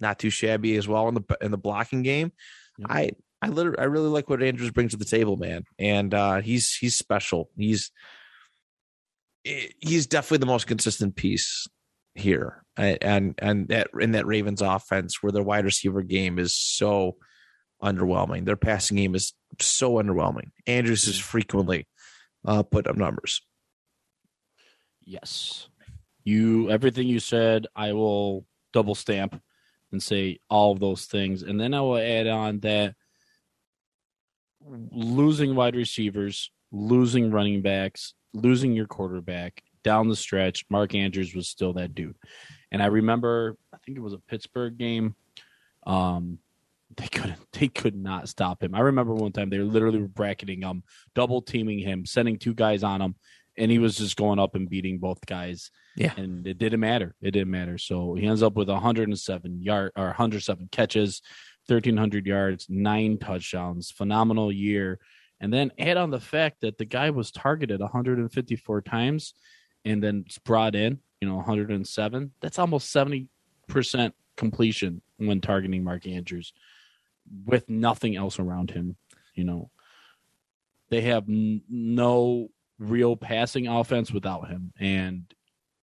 not 0.00 0.18
too 0.18 0.30
shabby 0.30 0.76
as 0.76 0.86
well 0.86 1.08
in 1.08 1.14
the 1.14 1.24
in 1.40 1.50
the 1.50 1.58
blocking 1.58 2.02
game. 2.02 2.32
I 2.84 3.10
I 3.42 3.48
literally 3.48 3.78
I 3.78 3.84
really 3.84 4.08
like 4.08 4.28
what 4.28 4.42
Andrews 4.42 4.70
brings 4.70 4.92
to 4.92 4.96
the 4.98 5.04
table, 5.04 5.36
man, 5.36 5.64
and 5.78 6.12
uh, 6.12 6.40
he's 6.40 6.76
he's 6.76 6.96
special. 6.96 7.50
He's 7.56 7.90
he's 9.44 10.06
definitely 10.06 10.38
the 10.38 10.46
most 10.46 10.66
consistent 10.66 11.16
piece 11.16 11.66
here 12.18 12.64
and 12.78 13.34
and 13.38 13.68
that 13.68 13.88
in 13.98 14.12
that 14.12 14.26
Ravens 14.26 14.62
offense 14.62 15.22
where 15.22 15.32
their 15.32 15.42
wide 15.42 15.64
receiver 15.64 16.02
game 16.02 16.38
is 16.38 16.56
so 16.56 17.16
underwhelming. 17.82 18.44
Their 18.44 18.56
passing 18.56 18.96
game 18.96 19.14
is 19.14 19.32
so 19.60 19.94
underwhelming. 19.94 20.50
Andrews 20.66 21.06
is 21.06 21.18
frequently 21.18 21.86
uh 22.46 22.62
put 22.62 22.86
up 22.86 22.96
numbers. 22.96 23.42
Yes. 25.04 25.68
You 26.24 26.70
everything 26.70 27.08
you 27.08 27.20
said, 27.20 27.66
I 27.74 27.92
will 27.94 28.46
double 28.72 28.94
stamp 28.94 29.40
and 29.90 30.02
say 30.02 30.38
all 30.50 30.72
of 30.72 30.80
those 30.80 31.06
things. 31.06 31.42
And 31.42 31.58
then 31.58 31.74
I 31.74 31.80
will 31.80 31.98
add 31.98 32.26
on 32.26 32.60
that 32.60 32.94
losing 34.92 35.54
wide 35.54 35.74
receivers, 35.74 36.50
losing 36.70 37.30
running 37.30 37.62
backs, 37.62 38.14
losing 38.34 38.74
your 38.74 38.86
quarterback 38.86 39.62
down 39.88 40.08
the 40.08 40.16
stretch, 40.16 40.66
Mark 40.68 40.94
Andrews 40.94 41.34
was 41.34 41.48
still 41.48 41.72
that 41.72 41.94
dude. 41.94 42.14
And 42.70 42.82
I 42.82 42.86
remember 42.86 43.56
I 43.72 43.78
think 43.78 43.96
it 43.96 44.02
was 44.02 44.12
a 44.12 44.18
Pittsburgh 44.18 44.76
game. 44.76 45.14
Um 45.86 46.40
they 46.94 47.06
couldn't 47.06 47.40
they 47.52 47.68
could 47.68 47.96
not 47.96 48.28
stop 48.28 48.62
him. 48.62 48.74
I 48.74 48.80
remember 48.80 49.14
one 49.14 49.32
time 49.32 49.48
they 49.48 49.56
were 49.56 49.64
literally 49.64 50.02
were 50.02 50.08
bracketing 50.08 50.60
him, 50.60 50.82
double 51.14 51.40
teaming 51.40 51.78
him, 51.78 52.04
sending 52.04 52.38
two 52.38 52.52
guys 52.52 52.82
on 52.82 53.00
him 53.00 53.14
and 53.56 53.70
he 53.70 53.78
was 53.78 53.96
just 53.96 54.16
going 54.16 54.38
up 54.38 54.54
and 54.54 54.68
beating 54.68 54.98
both 54.98 55.24
guys. 55.24 55.70
Yeah. 55.96 56.12
and 56.18 56.46
it 56.46 56.58
didn't 56.58 56.80
matter. 56.80 57.14
It 57.22 57.30
didn't 57.30 57.50
matter. 57.50 57.78
So 57.78 58.14
he 58.14 58.26
ends 58.26 58.42
up 58.42 58.54
with 58.54 58.68
107 58.68 59.62
yard 59.62 59.92
or 59.96 60.04
107 60.04 60.68
catches, 60.70 61.22
1300 61.66 62.26
yards, 62.26 62.66
nine 62.68 63.18
touchdowns. 63.18 63.90
Phenomenal 63.90 64.52
year. 64.52 65.00
And 65.40 65.52
then 65.52 65.72
add 65.78 65.96
on 65.96 66.10
the 66.10 66.20
fact 66.20 66.60
that 66.60 66.78
the 66.78 66.84
guy 66.84 67.10
was 67.10 67.30
targeted 67.30 67.80
154 67.80 68.82
times 68.82 69.34
and 69.84 70.02
then 70.02 70.24
it's 70.26 70.38
brought 70.38 70.74
in, 70.74 70.98
you 71.20 71.28
know, 71.28 71.36
107. 71.36 72.32
That's 72.40 72.58
almost 72.58 72.94
70% 72.94 73.28
completion 74.36 75.02
when 75.16 75.40
targeting 75.40 75.84
Mark 75.84 76.06
Andrews 76.06 76.52
with 77.44 77.68
nothing 77.68 78.16
else 78.16 78.38
around 78.38 78.70
him. 78.70 78.96
You 79.34 79.44
know, 79.44 79.70
they 80.90 81.02
have 81.02 81.28
n- 81.28 81.62
no 81.68 82.48
real 82.78 83.16
passing 83.16 83.66
offense 83.66 84.12
without 84.12 84.48
him. 84.48 84.72
And 84.78 85.32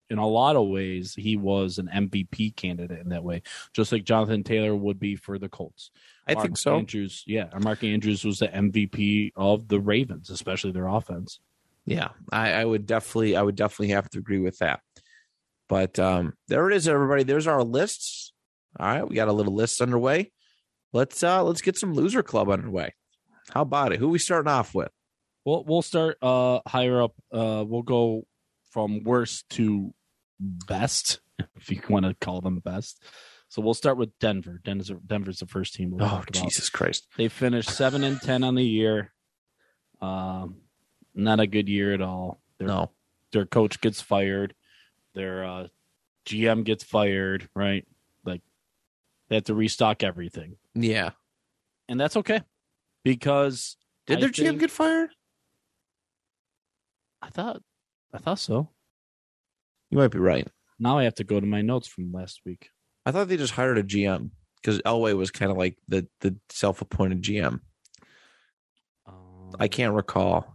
in 0.10 0.18
a 0.18 0.28
lot 0.28 0.56
of 0.56 0.68
ways, 0.68 1.15
he 1.15 1.38
was 1.38 1.80
an 1.80 1.90
MVP 1.91 2.56
candidate 2.56 2.99
in 2.99 3.10
that 3.10 3.24
way, 3.24 3.41
just 3.74 3.91
like 3.91 4.03
Jonathan 4.03 4.44
Taylor 4.44 4.76
would 4.76 4.99
be 4.99 5.15
for 5.15 5.40
the 5.40 5.49
Colts. 5.49 5.91
I 6.28 6.34
Mark 6.36 6.45
think 6.45 6.57
so. 6.57 6.78
Andrews, 6.78 7.24
yeah, 7.26 7.49
Mark 7.61 7.84
Andrews 7.84 8.24
was 8.24 8.40
the 8.40 8.48
MVP 8.48 9.32
of 9.36 9.68
the 9.68 9.80
Ravens, 9.80 10.30
especially 10.30 10.72
their 10.72 10.88
offense. 10.88 11.40
Yeah, 11.86 12.10
I, 12.32 12.54
I 12.54 12.66
would 12.66 12.86
definitely, 12.86 13.36
I 13.36 13.42
would 13.42 13.56
definitely 13.56 13.90
have 13.90 14.10
to 14.12 14.20
agree 14.20 14.40
with 14.40 14.58
that. 14.60 14.80
But 15.68 16.00
um, 16.00 16.34
there 16.48 16.70
it 16.70 16.76
is, 16.76 16.88
everybody. 16.88 17.24
There's 17.24 17.48
our 17.48 17.64
lists. 17.64 18.34
All 18.80 18.88
right, 18.88 19.08
we 19.08 19.16
got 19.16 19.28
a 19.28 19.34
little 19.34 19.54
list 19.56 19.82
underway. 19.82 20.32
Let's 20.94 21.24
uh 21.24 21.44
let's 21.44 21.62
get 21.62 21.78
some 21.78 21.94
loser 21.94 22.24
club 22.24 22.50
underway. 22.50 22.94
How 23.52 23.62
about 23.64 23.94
it? 23.94 24.00
Who 24.00 24.10
we 24.10 24.20
starting 24.20 24.52
off 24.52 24.74
with? 24.76 24.90
We'll 25.46 25.64
we'll 25.64 25.82
start 25.82 26.18
uh 26.22 26.60
higher 26.68 27.02
up. 27.02 27.14
Uh, 27.32 27.64
we'll 27.68 27.82
go 27.82 28.24
from 28.72 29.04
worst 29.04 29.50
to 29.52 29.94
best, 30.40 31.20
if 31.56 31.70
you 31.70 31.82
want 31.90 32.06
to 32.06 32.16
call 32.16 32.42
them 32.42 32.60
best. 32.60 33.04
So 33.50 33.62
we'll 33.62 33.76
start 33.76 33.98
with 33.98 34.18
Denver. 34.20 34.60
Denver's 34.64 34.92
Denver's 35.06 35.40
the 35.40 35.46
first 35.46 35.76
team 35.76 35.92
we'll 35.92 36.06
Oh. 36.06 36.24
Jesus 36.32 36.70
Christ! 36.70 37.08
They 37.18 37.28
finished 37.28 37.70
seven 37.70 38.04
and 38.04 38.20
ten 38.22 38.44
on 38.44 38.56
the 38.56 38.66
year. 38.66 39.14
Um, 40.02 40.62
not 41.15 41.40
a 41.40 41.48
good 41.48 41.69
year 41.69 41.94
at 41.94 42.02
all. 42.02 42.41
Their 42.57 42.68
No, 42.68 42.91
their 43.31 43.45
coach 43.45 43.81
gets 43.81 44.02
fired. 44.02 44.53
Their 45.14 45.45
uh, 45.45 45.68
GM 46.26 46.64
gets 46.64 46.84
fired. 46.84 47.49
Right, 47.56 47.85
like 48.26 48.41
they 49.30 49.35
have 49.35 49.45
to 49.45 49.56
restock 49.56 50.03
everything, 50.03 50.57
yeah. 50.76 51.11
and 51.88 51.99
that's 51.99 52.18
okay 52.18 52.41
because 53.03 53.77
Did 54.07 54.18
I 54.18 54.22
their 54.22 54.30
GM 54.30 54.60
get 54.60 54.72
fired? 54.72 55.11
I 57.22 57.30
thought 57.30 57.61
I 58.14 58.18
thought 58.18 58.40
so. 58.40 58.69
You 59.90 59.98
might 59.98 60.11
be 60.11 60.19
right. 60.19 60.48
Now 60.80 60.98
I 60.98 61.03
have 61.03 61.15
to 61.15 61.23
go 61.23 61.40
to 61.40 61.45
my 61.45 61.61
notes 61.61 61.88
from 61.88 62.11
last 62.11 62.41
week. 62.45 62.69
I 63.06 63.11
thought 63.11 63.27
they 63.27 63.38
just 63.38 63.53
hired 63.53 63.77
a 63.77 63.84
GM 63.84 64.31
because 64.61 64.81
Elway 64.81 65.15
was 65.15 65.31
kind 65.31 65.52
of 65.52 65.57
like 65.57 65.77
the 65.88 66.07
the 66.22 66.35
self 66.49 66.81
appointed 66.81 67.22
GM. 67.22 67.60
Um, 69.06 69.52
I 69.60 69.68
can't 69.68 69.94
recall. 69.94 70.53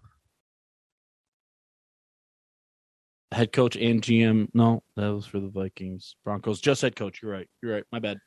Head 3.32 3.52
coach 3.52 3.76
and 3.76 4.02
GM. 4.02 4.48
No, 4.54 4.82
that 4.96 5.08
was 5.08 5.26
for 5.26 5.40
the 5.40 5.48
Vikings, 5.48 6.16
Broncos. 6.24 6.60
Just 6.60 6.82
head 6.82 6.96
coach. 6.96 7.20
You're 7.22 7.32
right. 7.32 7.48
You're 7.62 7.74
right. 7.74 7.84
My 7.92 7.98
bad. 7.98 8.18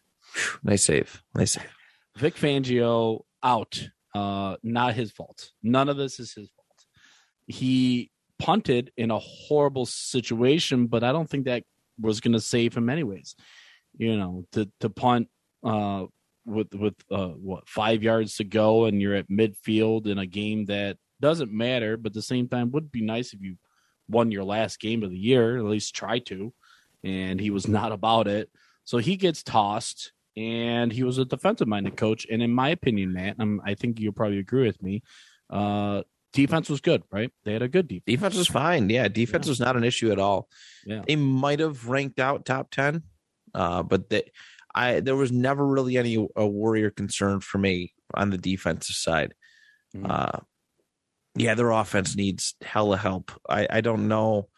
Nice 0.64 0.84
save. 0.84 1.24
Nice 1.34 1.54
save. 1.54 1.74
Vic 2.18 2.36
Fangio 2.36 3.22
out. 3.44 3.90
Uh, 4.14 4.58
not 4.62 4.94
his 4.94 5.12
fault. 5.12 5.52
None 5.64 5.90
of 5.90 5.98
this 5.98 6.20
is 6.20 6.34
his 6.34 6.50
fault. 6.50 6.68
He 7.48 8.12
punted 8.40 8.92
in 8.98 9.12
a 9.12 9.20
horrible 9.20 9.86
situation, 9.86 10.88
but 10.88 11.04
I 11.04 11.12
don't 11.12 11.30
think 11.30 11.46
that 11.46 11.64
was 12.00 12.20
going 12.20 12.34
to 12.34 12.42
save 12.42 12.76
him 12.76 12.90
anyways. 12.90 13.36
You 13.98 14.18
know, 14.18 14.46
to 14.54 14.70
to 14.80 14.90
punt 14.90 15.28
uh, 15.64 16.06
with 16.46 16.74
with 16.74 16.96
uh, 17.10 17.30
what 17.30 17.68
five 17.68 18.04
yards 18.04 18.36
to 18.38 18.44
go, 18.44 18.86
and 18.86 19.02
you're 19.02 19.16
at 19.16 19.30
midfield 19.30 20.08
in 20.08 20.18
a 20.18 20.26
game 20.26 20.66
that 20.66 20.98
doesn't 21.22 21.52
matter, 21.52 21.98
but 21.98 22.10
at 22.10 22.14
the 22.14 22.22
same 22.22 22.48
time 22.48 22.72
would 22.72 22.92
be 22.92 23.02
nice 23.02 23.34
if 23.34 23.42
you 23.42 23.58
won 24.12 24.32
your 24.32 24.44
last 24.44 24.80
game 24.80 25.04
of 25.04 25.10
the 25.10 25.18
year, 25.18 25.58
at 25.58 25.64
least 25.64 25.96
try 25.96 26.20
to. 26.20 26.54
And 27.04 27.40
he 27.40 27.50
was 27.50 27.68
not 27.68 27.92
about 27.92 28.28
it. 28.28 28.50
So 28.84 28.98
he 29.00 29.16
gets 29.16 29.42
tossed, 29.44 30.12
and 30.38 30.92
he 30.92 31.04
was 31.04 31.18
a 31.18 31.26
defensive 31.26 31.68
minded 31.68 31.98
coach. 31.98 32.28
And 32.30 32.42
in 32.42 32.52
my 32.54 32.70
opinion, 32.70 33.14
Matt, 33.14 33.38
um, 33.40 33.62
I 33.66 33.74
think 33.76 34.00
you'll 34.00 34.14
probably 34.14 34.40
agree 34.40 34.66
with 34.68 34.82
me. 34.84 35.02
Uh, 35.50 36.04
defense 36.34 36.70
was 36.70 36.82
good, 36.82 37.04
right? 37.12 37.32
They 37.44 37.54
had 37.54 37.62
a 37.62 37.68
good 37.68 37.88
defense. 37.88 38.06
Defense 38.06 38.36
was 38.38 38.48
fine. 38.48 38.90
Yeah, 38.90 39.08
defense 39.08 39.48
Yeah. 39.48 39.52
was 39.52 39.60
not 39.60 39.76
an 39.78 39.84
issue 39.84 40.12
at 40.12 40.20
all. 40.20 40.48
Yeah. 40.86 41.04
They 41.08 41.16
might 41.16 41.60
have 41.60 41.88
ranked 41.88 42.20
out 42.20 42.46
top 42.46 42.72
ten, 42.72 43.04
uh, 43.54 43.84
but 43.84 44.10
they, 44.10 44.32
I 44.74 45.00
there 45.02 45.16
was 45.18 45.32
never 45.32 45.66
really 45.66 45.98
any 45.98 46.16
a 46.36 46.48
worry 46.48 46.84
or 46.84 46.92
concern 46.92 47.40
for 47.42 47.58
me 47.58 47.94
on 48.14 48.30
the 48.30 48.38
defensive 48.38 48.96
side. 48.96 49.34
Mhm. 49.96 50.10
Uh, 50.10 50.40
yeah, 51.36 51.56
their 51.56 51.72
offense 51.72 52.16
needs 52.16 52.56
hella 52.62 52.98
help. 52.98 53.32
I 53.50 53.68
I 53.70 53.82
don't 53.82 54.08
know. 54.08 54.50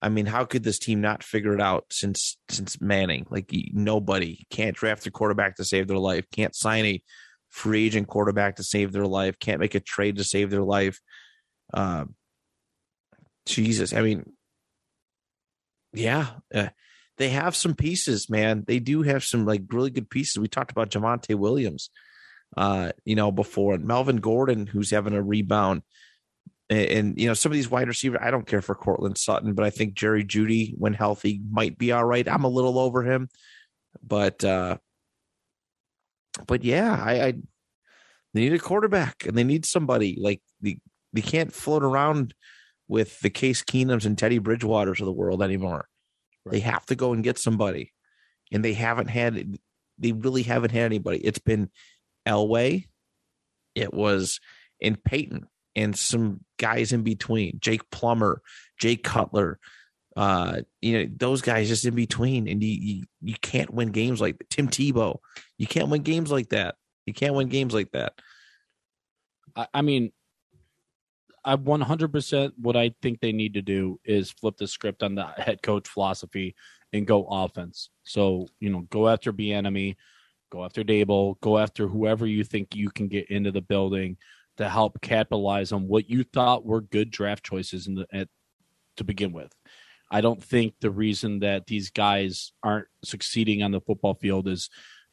I 0.00 0.08
mean, 0.10 0.26
how 0.26 0.44
could 0.44 0.62
this 0.62 0.78
team 0.78 1.00
not 1.00 1.24
figure 1.24 1.54
it 1.54 1.60
out 1.60 1.86
since 1.90 2.36
since 2.48 2.80
Manning? 2.80 3.26
Like 3.30 3.50
nobody 3.72 4.46
can't 4.50 4.76
draft 4.76 5.06
a 5.06 5.10
quarterback 5.10 5.56
to 5.56 5.64
save 5.64 5.88
their 5.88 5.98
life. 5.98 6.26
Can't 6.32 6.54
sign 6.54 6.84
a 6.84 7.02
free 7.48 7.86
agent 7.86 8.08
quarterback 8.08 8.56
to 8.56 8.64
save 8.64 8.92
their 8.92 9.06
life. 9.06 9.38
Can't 9.38 9.60
make 9.60 9.74
a 9.74 9.80
trade 9.80 10.16
to 10.16 10.24
save 10.24 10.50
their 10.50 10.62
life. 10.62 11.00
Uh, 11.72 12.04
Jesus, 13.46 13.92
I 13.92 14.02
mean, 14.02 14.30
yeah, 15.92 16.28
uh, 16.54 16.68
they 17.16 17.30
have 17.30 17.56
some 17.56 17.74
pieces, 17.74 18.30
man. 18.30 18.64
They 18.66 18.78
do 18.78 19.02
have 19.02 19.24
some 19.24 19.46
like 19.46 19.62
really 19.70 19.90
good 19.90 20.10
pieces. 20.10 20.38
We 20.38 20.48
talked 20.48 20.70
about 20.70 20.90
Javonte 20.90 21.34
Williams, 21.34 21.90
uh, 22.56 22.92
you 23.04 23.14
know, 23.14 23.30
before, 23.30 23.74
and 23.74 23.84
Melvin 23.84 24.16
Gordon, 24.16 24.66
who's 24.66 24.90
having 24.90 25.14
a 25.14 25.22
rebound. 25.22 25.82
And, 26.70 26.90
and, 26.90 27.20
you 27.20 27.26
know, 27.26 27.34
some 27.34 27.52
of 27.52 27.56
these 27.56 27.70
wide 27.70 27.88
receivers, 27.88 28.20
I 28.22 28.30
don't 28.30 28.46
care 28.46 28.62
for 28.62 28.74
Courtland 28.74 29.18
Sutton, 29.18 29.54
but 29.54 29.64
I 29.64 29.70
think 29.70 29.94
Jerry 29.94 30.24
Jeudy, 30.24 30.74
when 30.76 30.94
healthy, 30.94 31.40
might 31.50 31.78
be 31.78 31.92
all 31.92 32.04
right. 32.04 32.28
I'm 32.28 32.44
a 32.44 32.48
little 32.48 32.78
over 32.78 33.02
him, 33.02 33.28
but 34.02 34.44
uh 34.44 34.76
but 36.46 36.64
yeah, 36.64 37.02
I, 37.02 37.12
I 37.26 37.32
they 38.34 38.40
need 38.40 38.52
a 38.52 38.58
quarterback 38.58 39.24
and 39.26 39.36
they 39.36 39.44
need 39.44 39.64
somebody 39.64 40.16
like 40.20 40.40
the 40.60 40.78
they 41.12 41.22
can't 41.22 41.52
float 41.52 41.82
around 41.82 42.34
with 42.86 43.18
the 43.20 43.30
Case 43.30 43.62
Keenums 43.62 44.04
and 44.06 44.16
Teddy 44.16 44.38
Bridgewaters 44.38 45.00
of 45.00 45.06
the 45.06 45.12
world 45.12 45.42
anymore. 45.42 45.88
They 46.50 46.60
have 46.60 46.84
to 46.86 46.94
go 46.94 47.12
and 47.12 47.24
get 47.24 47.38
somebody, 47.38 47.92
and 48.52 48.64
they 48.64 48.74
haven't 48.74 49.08
had. 49.08 49.58
They 49.98 50.12
really 50.12 50.42
haven't 50.42 50.70
had 50.70 50.84
anybody. 50.84 51.18
It's 51.18 51.40
been 51.40 51.70
Elway, 52.28 52.86
it 53.74 53.92
was 53.92 54.40
in 54.80 54.96
Peyton, 54.96 55.46
and 55.74 55.96
some 55.96 56.44
guys 56.58 56.92
in 56.92 57.02
between. 57.02 57.58
Jake 57.60 57.88
Plummer, 57.90 58.42
Jake 58.78 59.02
Cutler, 59.02 59.58
uh, 60.16 60.62
you 60.82 60.98
know 60.98 61.08
those 61.16 61.42
guys 61.42 61.68
just 61.68 61.84
in 61.84 61.94
between, 61.94 62.48
and 62.48 62.62
you 62.62 62.68
you, 62.68 63.04
you 63.22 63.34
can't 63.40 63.72
win 63.72 63.90
games 63.90 64.20
like 64.20 64.36
Tim 64.50 64.68
Tebow. 64.68 65.18
You 65.56 65.66
can't 65.66 65.88
win 65.88 66.02
games 66.02 66.30
like 66.30 66.50
that. 66.50 66.74
You 67.06 67.14
can't 67.14 67.34
win 67.34 67.48
games 67.48 67.72
like 67.72 67.92
that. 67.92 68.14
I, 69.56 69.66
I 69.74 69.82
mean, 69.82 70.12
I 71.44 71.56
100% 71.56 72.52
what 72.58 72.76
I 72.76 72.92
think 73.00 73.20
they 73.20 73.32
need 73.32 73.54
to 73.54 73.62
do 73.62 74.00
is 74.04 74.30
flip 74.30 74.56
the 74.56 74.66
script 74.66 75.02
on 75.02 75.14
the 75.14 75.26
head 75.26 75.62
coach 75.62 75.88
philosophy 75.88 76.54
and 76.92 77.06
go 77.06 77.24
offense. 77.24 77.90
So, 78.02 78.48
you 78.60 78.70
know, 78.70 78.80
go 78.90 79.08
after 79.08 79.32
Bieniemy, 79.32 79.96
go 80.50 80.64
after 80.64 80.82
Daboll, 80.82 81.40
go 81.40 81.58
after 81.58 81.86
whoever 81.86 82.26
you 82.26 82.44
think 82.44 82.74
you 82.74 82.90
can 82.90 83.08
get 83.08 83.30
into 83.30 83.52
the 83.52 83.60
building 83.60 84.16
to 84.56 84.68
help 84.68 85.00
capitalize 85.00 85.72
on 85.72 85.88
what 85.88 86.10
you 86.10 86.24
thought 86.24 86.66
were 86.66 86.80
good 86.80 87.10
draft 87.10 87.44
choices 87.44 87.86
in 87.86 87.94
the 87.94 88.06
at 88.12 88.28
to 88.96 89.04
begin 89.04 89.32
with. 89.32 89.52
I 90.10 90.20
don't 90.20 90.42
think 90.42 90.74
the 90.80 90.90
reason 90.90 91.40
that 91.40 91.66
these 91.66 91.90
guys 91.90 92.52
aren't 92.62 92.88
succeeding 93.04 93.62
on 93.62 93.72
the 93.72 93.80
football 93.80 94.14
field 94.14 94.48
is 94.48 94.70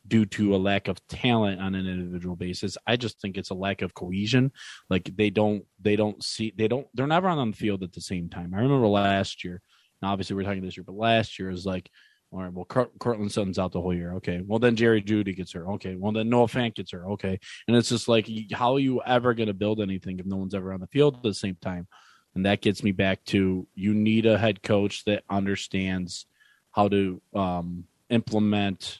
due 0.07 0.25
to 0.25 0.55
a 0.55 0.57
lack 0.57 0.87
of 0.87 1.05
talent 1.07 1.61
on 1.61 1.75
an 1.75 1.87
individual 1.87 2.35
basis. 2.35 2.77
I 2.85 2.95
just 2.95 3.19
think 3.19 3.37
it's 3.37 3.49
a 3.49 3.55
lack 3.55 3.81
of 3.81 3.93
cohesion. 3.93 4.51
Like 4.89 5.09
they 5.15 5.29
don't 5.29 5.65
they 5.81 5.95
don't 5.95 6.23
see 6.23 6.53
they 6.55 6.67
don't 6.67 6.87
they're 6.93 7.07
never 7.07 7.27
on 7.27 7.51
the 7.51 7.57
field 7.57 7.83
at 7.83 7.93
the 7.93 8.01
same 8.01 8.29
time. 8.29 8.53
I 8.53 8.59
remember 8.59 8.87
last 8.87 9.43
year. 9.43 9.61
Now 10.01 10.11
obviously 10.11 10.35
we're 10.35 10.43
talking 10.43 10.63
this 10.63 10.77
year, 10.77 10.83
but 10.83 10.95
last 10.95 11.39
year 11.39 11.49
is 11.49 11.65
like 11.65 11.89
all 12.31 12.41
right, 12.41 12.51
well, 12.51 12.65
Cort- 12.65 12.97
Courtland 12.99 13.31
Sutton's 13.31 13.59
out 13.59 13.71
the 13.71 13.81
whole 13.81 13.93
year. 13.93 14.15
Okay. 14.15 14.41
Well, 14.45 14.59
then 14.59 14.75
Jerry 14.75 15.01
Jeudy 15.01 15.35
gets 15.35 15.53
her. 15.53 15.71
Okay. 15.73 15.95
Well, 15.95 16.11
then 16.11 16.29
Noah 16.29 16.47
Fant 16.47 16.75
gets 16.75 16.91
her. 16.91 17.09
Okay. 17.11 17.39
And 17.67 17.77
it's 17.77 17.89
just 17.89 18.07
like, 18.07 18.29
how 18.51 18.73
are 18.73 18.79
you 18.79 19.01
ever 19.03 19.33
going 19.33 19.47
to 19.47 19.53
build 19.53 19.79
anything 19.79 20.19
if 20.19 20.25
no 20.25 20.35
one's 20.35 20.55
ever 20.55 20.73
on 20.73 20.81
the 20.81 20.87
field 20.87 21.15
at 21.15 21.23
the 21.23 21.33
same 21.33 21.57
time? 21.61 21.87
And 22.33 22.45
that 22.45 22.59
gets 22.61 22.83
me 22.83 22.91
back 22.91 23.23
to 23.25 23.65
you 23.75 23.93
need 23.93 24.25
a 24.25 24.37
head 24.37 24.61
coach 24.61 25.05
that 25.05 25.23
understands 25.29 26.25
how 26.71 26.89
to 26.89 27.21
um, 27.33 27.85
implement 28.09 28.99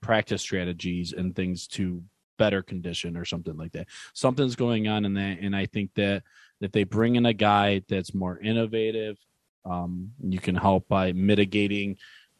practice 0.00 0.42
strategies 0.42 1.12
and 1.12 1.34
things 1.34 1.66
to 1.66 2.04
better 2.38 2.62
condition 2.62 3.16
or 3.16 3.24
something 3.24 3.56
like 3.56 3.72
that. 3.72 3.88
Something's 4.14 4.54
going 4.54 4.86
on 4.86 5.04
in 5.04 5.14
that, 5.14 5.40
and 5.40 5.56
I 5.56 5.66
think 5.66 5.90
that 5.94 6.22
If 6.60 6.72
they 6.72 6.84
bring 6.84 7.16
in 7.16 7.26
a 7.26 7.32
guy 7.32 7.82
that's 7.88 8.14
more 8.14 8.38
innovative, 8.38 9.16
um, 9.64 10.12
you 10.22 10.40
can 10.40 10.54
help 10.54 10.88
by 10.88 11.12
mitigating 11.12 11.96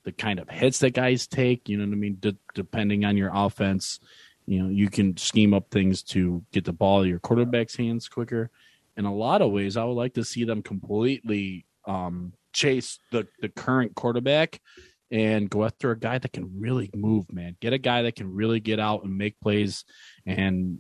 the 0.09 0.13
kind 0.13 0.39
of 0.39 0.49
hits 0.49 0.79
that 0.79 0.95
guys 0.95 1.27
take. 1.27 1.69
You 1.69 1.77
know 1.77 1.85
what 1.85 1.93
I 1.93 1.97
mean? 1.97 2.17
De- 2.19 2.37
depending 2.55 3.05
on 3.05 3.19
your 3.19 3.31
offense, 3.35 4.01
you 4.47 4.63
know 4.63 4.71
you 4.71 4.89
can 4.89 5.19
scheme 5.19 5.53
up 5.53 5.71
things 5.71 6.03
to 6.15 6.43
get 6.51 6.65
the 6.65 6.73
ball 6.73 7.03
in 7.03 7.11
your 7.11 7.19
quarterback's 7.19 7.77
hands 7.77 8.09
quicker. 8.09 8.51
In 8.97 9.05
a 9.05 9.15
lot 9.15 9.43
of 9.43 9.53
ways, 9.53 9.77
I 9.77 9.85
would 9.85 9.93
like 9.93 10.15
to 10.15 10.25
see 10.25 10.45
them 10.45 10.63
completely 10.63 11.67
um, 11.87 12.33
chase 12.55 12.99
the 13.13 13.29
the 13.43 13.51
current 13.51 13.95
quarterback 13.95 14.63
and 15.11 15.51
go 15.51 15.65
after 15.67 15.91
a 15.91 15.99
guy 15.99 16.17
that 16.17 16.33
can 16.33 16.59
really 16.59 16.91
move, 16.95 17.31
man. 17.31 17.57
Get 17.61 17.75
a 17.75 17.79
guy 17.79 18.03
that 18.03 18.17
can 18.17 18.33
really 18.33 18.61
get 18.61 18.81
out 18.81 19.05
and 19.05 19.19
make 19.19 19.39
plays. 19.41 19.85
And 20.25 20.79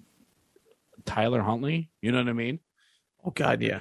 Tyler 1.04 1.42
Huntley, 1.42 1.90
you 2.00 2.12
know 2.12 2.18
what 2.18 2.28
I 2.28 2.32
mean? 2.32 2.60
Oh 3.22 3.30
God, 3.30 3.60
yeah. 3.60 3.80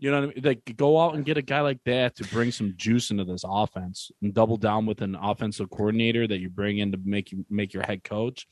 You 0.00 0.12
know 0.12 0.20
what 0.20 0.30
I 0.30 0.34
mean? 0.34 0.44
Like 0.44 0.76
go 0.76 1.00
out 1.00 1.16
and 1.16 1.24
get 1.24 1.36
a 1.36 1.42
guy 1.42 1.60
like 1.60 1.82
that 1.84 2.16
to 2.16 2.24
bring 2.24 2.52
some 2.52 2.74
juice 2.76 3.10
into 3.10 3.24
this 3.24 3.42
offense 3.44 4.12
and 4.22 4.32
double 4.32 4.56
down 4.56 4.86
with 4.86 5.02
an 5.02 5.16
offensive 5.16 5.70
coordinator 5.70 6.26
that 6.28 6.38
you 6.38 6.48
bring 6.48 6.78
in 6.78 6.92
to 6.92 7.00
make 7.04 7.32
you 7.32 7.44
make 7.50 7.74
your 7.74 7.82
head 7.82 8.04
coach. 8.04 8.46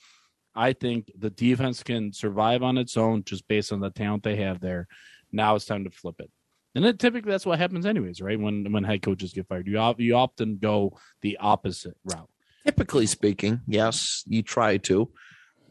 I 0.56 0.72
think 0.72 1.12
the 1.16 1.30
defense 1.30 1.82
can 1.84 2.12
survive 2.12 2.62
on 2.62 2.78
its 2.78 2.96
own 2.96 3.22
just 3.22 3.46
based 3.46 3.72
on 3.72 3.80
the 3.80 3.90
talent 3.90 4.24
they 4.24 4.36
have 4.36 4.60
there. 4.60 4.88
Now 5.30 5.54
it's 5.54 5.66
time 5.66 5.84
to 5.84 5.90
flip 5.90 6.16
it. 6.18 6.30
And 6.74 6.84
then 6.84 6.96
typically 6.96 7.30
that's 7.30 7.46
what 7.46 7.58
happens 7.58 7.86
anyways, 7.86 8.20
right? 8.20 8.38
When 8.38 8.72
when 8.72 8.82
head 8.82 9.02
coaches 9.02 9.32
get 9.32 9.46
fired, 9.46 9.68
you 9.68 9.94
you 9.98 10.16
often 10.16 10.58
go 10.58 10.98
the 11.22 11.36
opposite 11.38 11.96
route. 12.04 12.28
Typically 12.64 13.06
speaking, 13.06 13.60
yes, 13.68 14.24
you 14.26 14.42
try 14.42 14.78
to. 14.78 15.08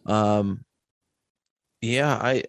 Um, 0.06 0.64
yeah, 1.82 2.16
I 2.16 2.44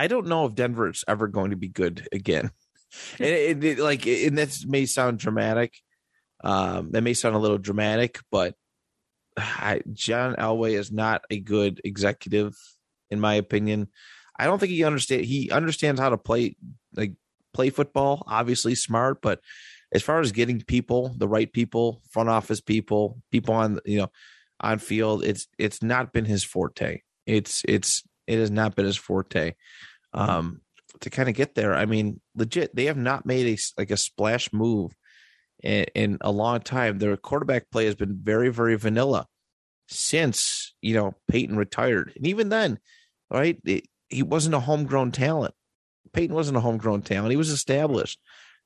I 0.00 0.06
don't 0.06 0.28
know 0.28 0.46
if 0.46 0.54
Denver 0.54 0.88
is 0.88 1.04
ever 1.06 1.28
going 1.28 1.50
to 1.50 1.58
be 1.58 1.68
good 1.68 2.08
again. 2.10 2.50
and 3.18 3.28
it, 3.28 3.62
it, 3.62 3.78
like, 3.78 4.06
and 4.06 4.38
that 4.38 4.56
may 4.66 4.86
sound 4.86 5.18
dramatic. 5.18 5.74
Um, 6.42 6.92
that 6.92 7.02
may 7.02 7.12
sound 7.12 7.34
a 7.34 7.38
little 7.38 7.58
dramatic, 7.58 8.18
but 8.30 8.54
I, 9.36 9.82
John 9.92 10.36
Elway 10.36 10.72
is 10.72 10.90
not 10.90 11.26
a 11.28 11.38
good 11.38 11.82
executive, 11.84 12.56
in 13.10 13.20
my 13.20 13.34
opinion. 13.34 13.88
I 14.38 14.46
don't 14.46 14.58
think 14.58 14.72
he 14.72 14.84
understand. 14.84 15.26
He 15.26 15.50
understands 15.50 16.00
how 16.00 16.08
to 16.08 16.16
play, 16.16 16.56
like 16.94 17.12
play 17.52 17.68
football. 17.68 18.24
Obviously, 18.26 18.74
smart, 18.74 19.20
but 19.20 19.40
as 19.92 20.02
far 20.02 20.20
as 20.20 20.32
getting 20.32 20.62
people, 20.62 21.14
the 21.18 21.28
right 21.28 21.52
people, 21.52 22.00
front 22.10 22.30
office 22.30 22.62
people, 22.62 23.20
people 23.30 23.52
on 23.52 23.80
you 23.84 23.98
know 23.98 24.10
on 24.60 24.78
field, 24.78 25.24
it's 25.24 25.46
it's 25.58 25.82
not 25.82 26.14
been 26.14 26.24
his 26.24 26.42
forte. 26.42 27.02
It's 27.26 27.62
it's 27.68 28.02
it 28.30 28.38
has 28.38 28.50
not 28.50 28.74
been 28.74 28.86
his 28.86 28.96
forte. 28.96 29.54
Um, 30.12 30.60
to 31.00 31.10
kind 31.10 31.28
of 31.28 31.34
get 31.34 31.54
there, 31.54 31.74
I 31.74 31.86
mean, 31.86 32.20
legit, 32.34 32.74
they 32.74 32.86
have 32.86 32.96
not 32.96 33.26
made 33.26 33.46
a 33.46 33.58
like 33.78 33.90
a 33.90 33.96
splash 33.96 34.52
move 34.52 34.92
in, 35.62 35.86
in 35.94 36.18
a 36.20 36.30
long 36.30 36.60
time. 36.60 36.98
Their 36.98 37.16
quarterback 37.16 37.70
play 37.70 37.86
has 37.86 37.94
been 37.94 38.18
very 38.22 38.50
very 38.50 38.76
vanilla 38.76 39.26
since 39.88 40.74
you 40.80 40.94
know 40.94 41.14
Peyton 41.28 41.56
retired, 41.56 42.12
and 42.16 42.26
even 42.26 42.48
then, 42.48 42.78
right, 43.30 43.58
it, 43.64 43.86
he 44.08 44.22
wasn't 44.22 44.54
a 44.54 44.60
homegrown 44.60 45.12
talent. 45.12 45.54
Peyton 46.12 46.34
wasn't 46.34 46.56
a 46.56 46.60
homegrown 46.60 47.02
talent. 47.02 47.30
He 47.30 47.36
was 47.36 47.50
established. 47.50 48.18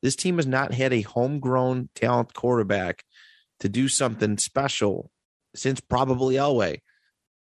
This 0.03 0.17
team 0.17 0.37
has 0.37 0.47
not 0.47 0.75
had 0.75 0.93
a 0.93 1.03
homegrown 1.03 1.89
talent 1.95 2.35
quarterback 2.35 3.05
to 3.61 3.69
do 3.69 3.89
something 3.89 4.39
special 4.39 5.11
since 5.55 5.81
probably 5.81 6.35
Elway. 6.35 6.81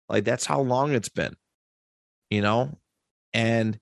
Like 0.09 0.25
that's 0.25 0.47
how 0.47 0.61
long 0.61 0.93
it's 0.93 1.09
been, 1.09 1.37
you 2.31 2.41
know, 2.41 2.79
and 3.35 3.79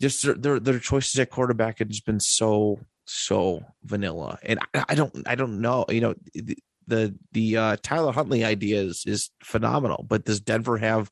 just 0.00 0.22
their 0.22 0.34
their, 0.34 0.60
their 0.60 0.78
choices 0.78 1.18
at 1.18 1.30
quarterback 1.30 1.78
have 1.78 1.88
just 1.88 2.06
been 2.06 2.20
so 2.20 2.78
so 3.06 3.64
vanilla. 3.82 4.38
And 4.42 4.60
I, 4.74 4.84
I 4.90 4.94
don't 4.94 5.26
I 5.26 5.34
don't 5.34 5.60
know, 5.60 5.86
you 5.88 6.00
know, 6.00 6.14
the 6.34 6.56
the, 6.86 7.14
the 7.32 7.56
uh, 7.56 7.76
Tyler 7.82 8.12
Huntley 8.12 8.44
idea 8.44 8.80
is 8.80 9.04
is 9.06 9.30
phenomenal, 9.42 10.06
but 10.08 10.24
does 10.24 10.40
Denver 10.40 10.78
have 10.78 11.10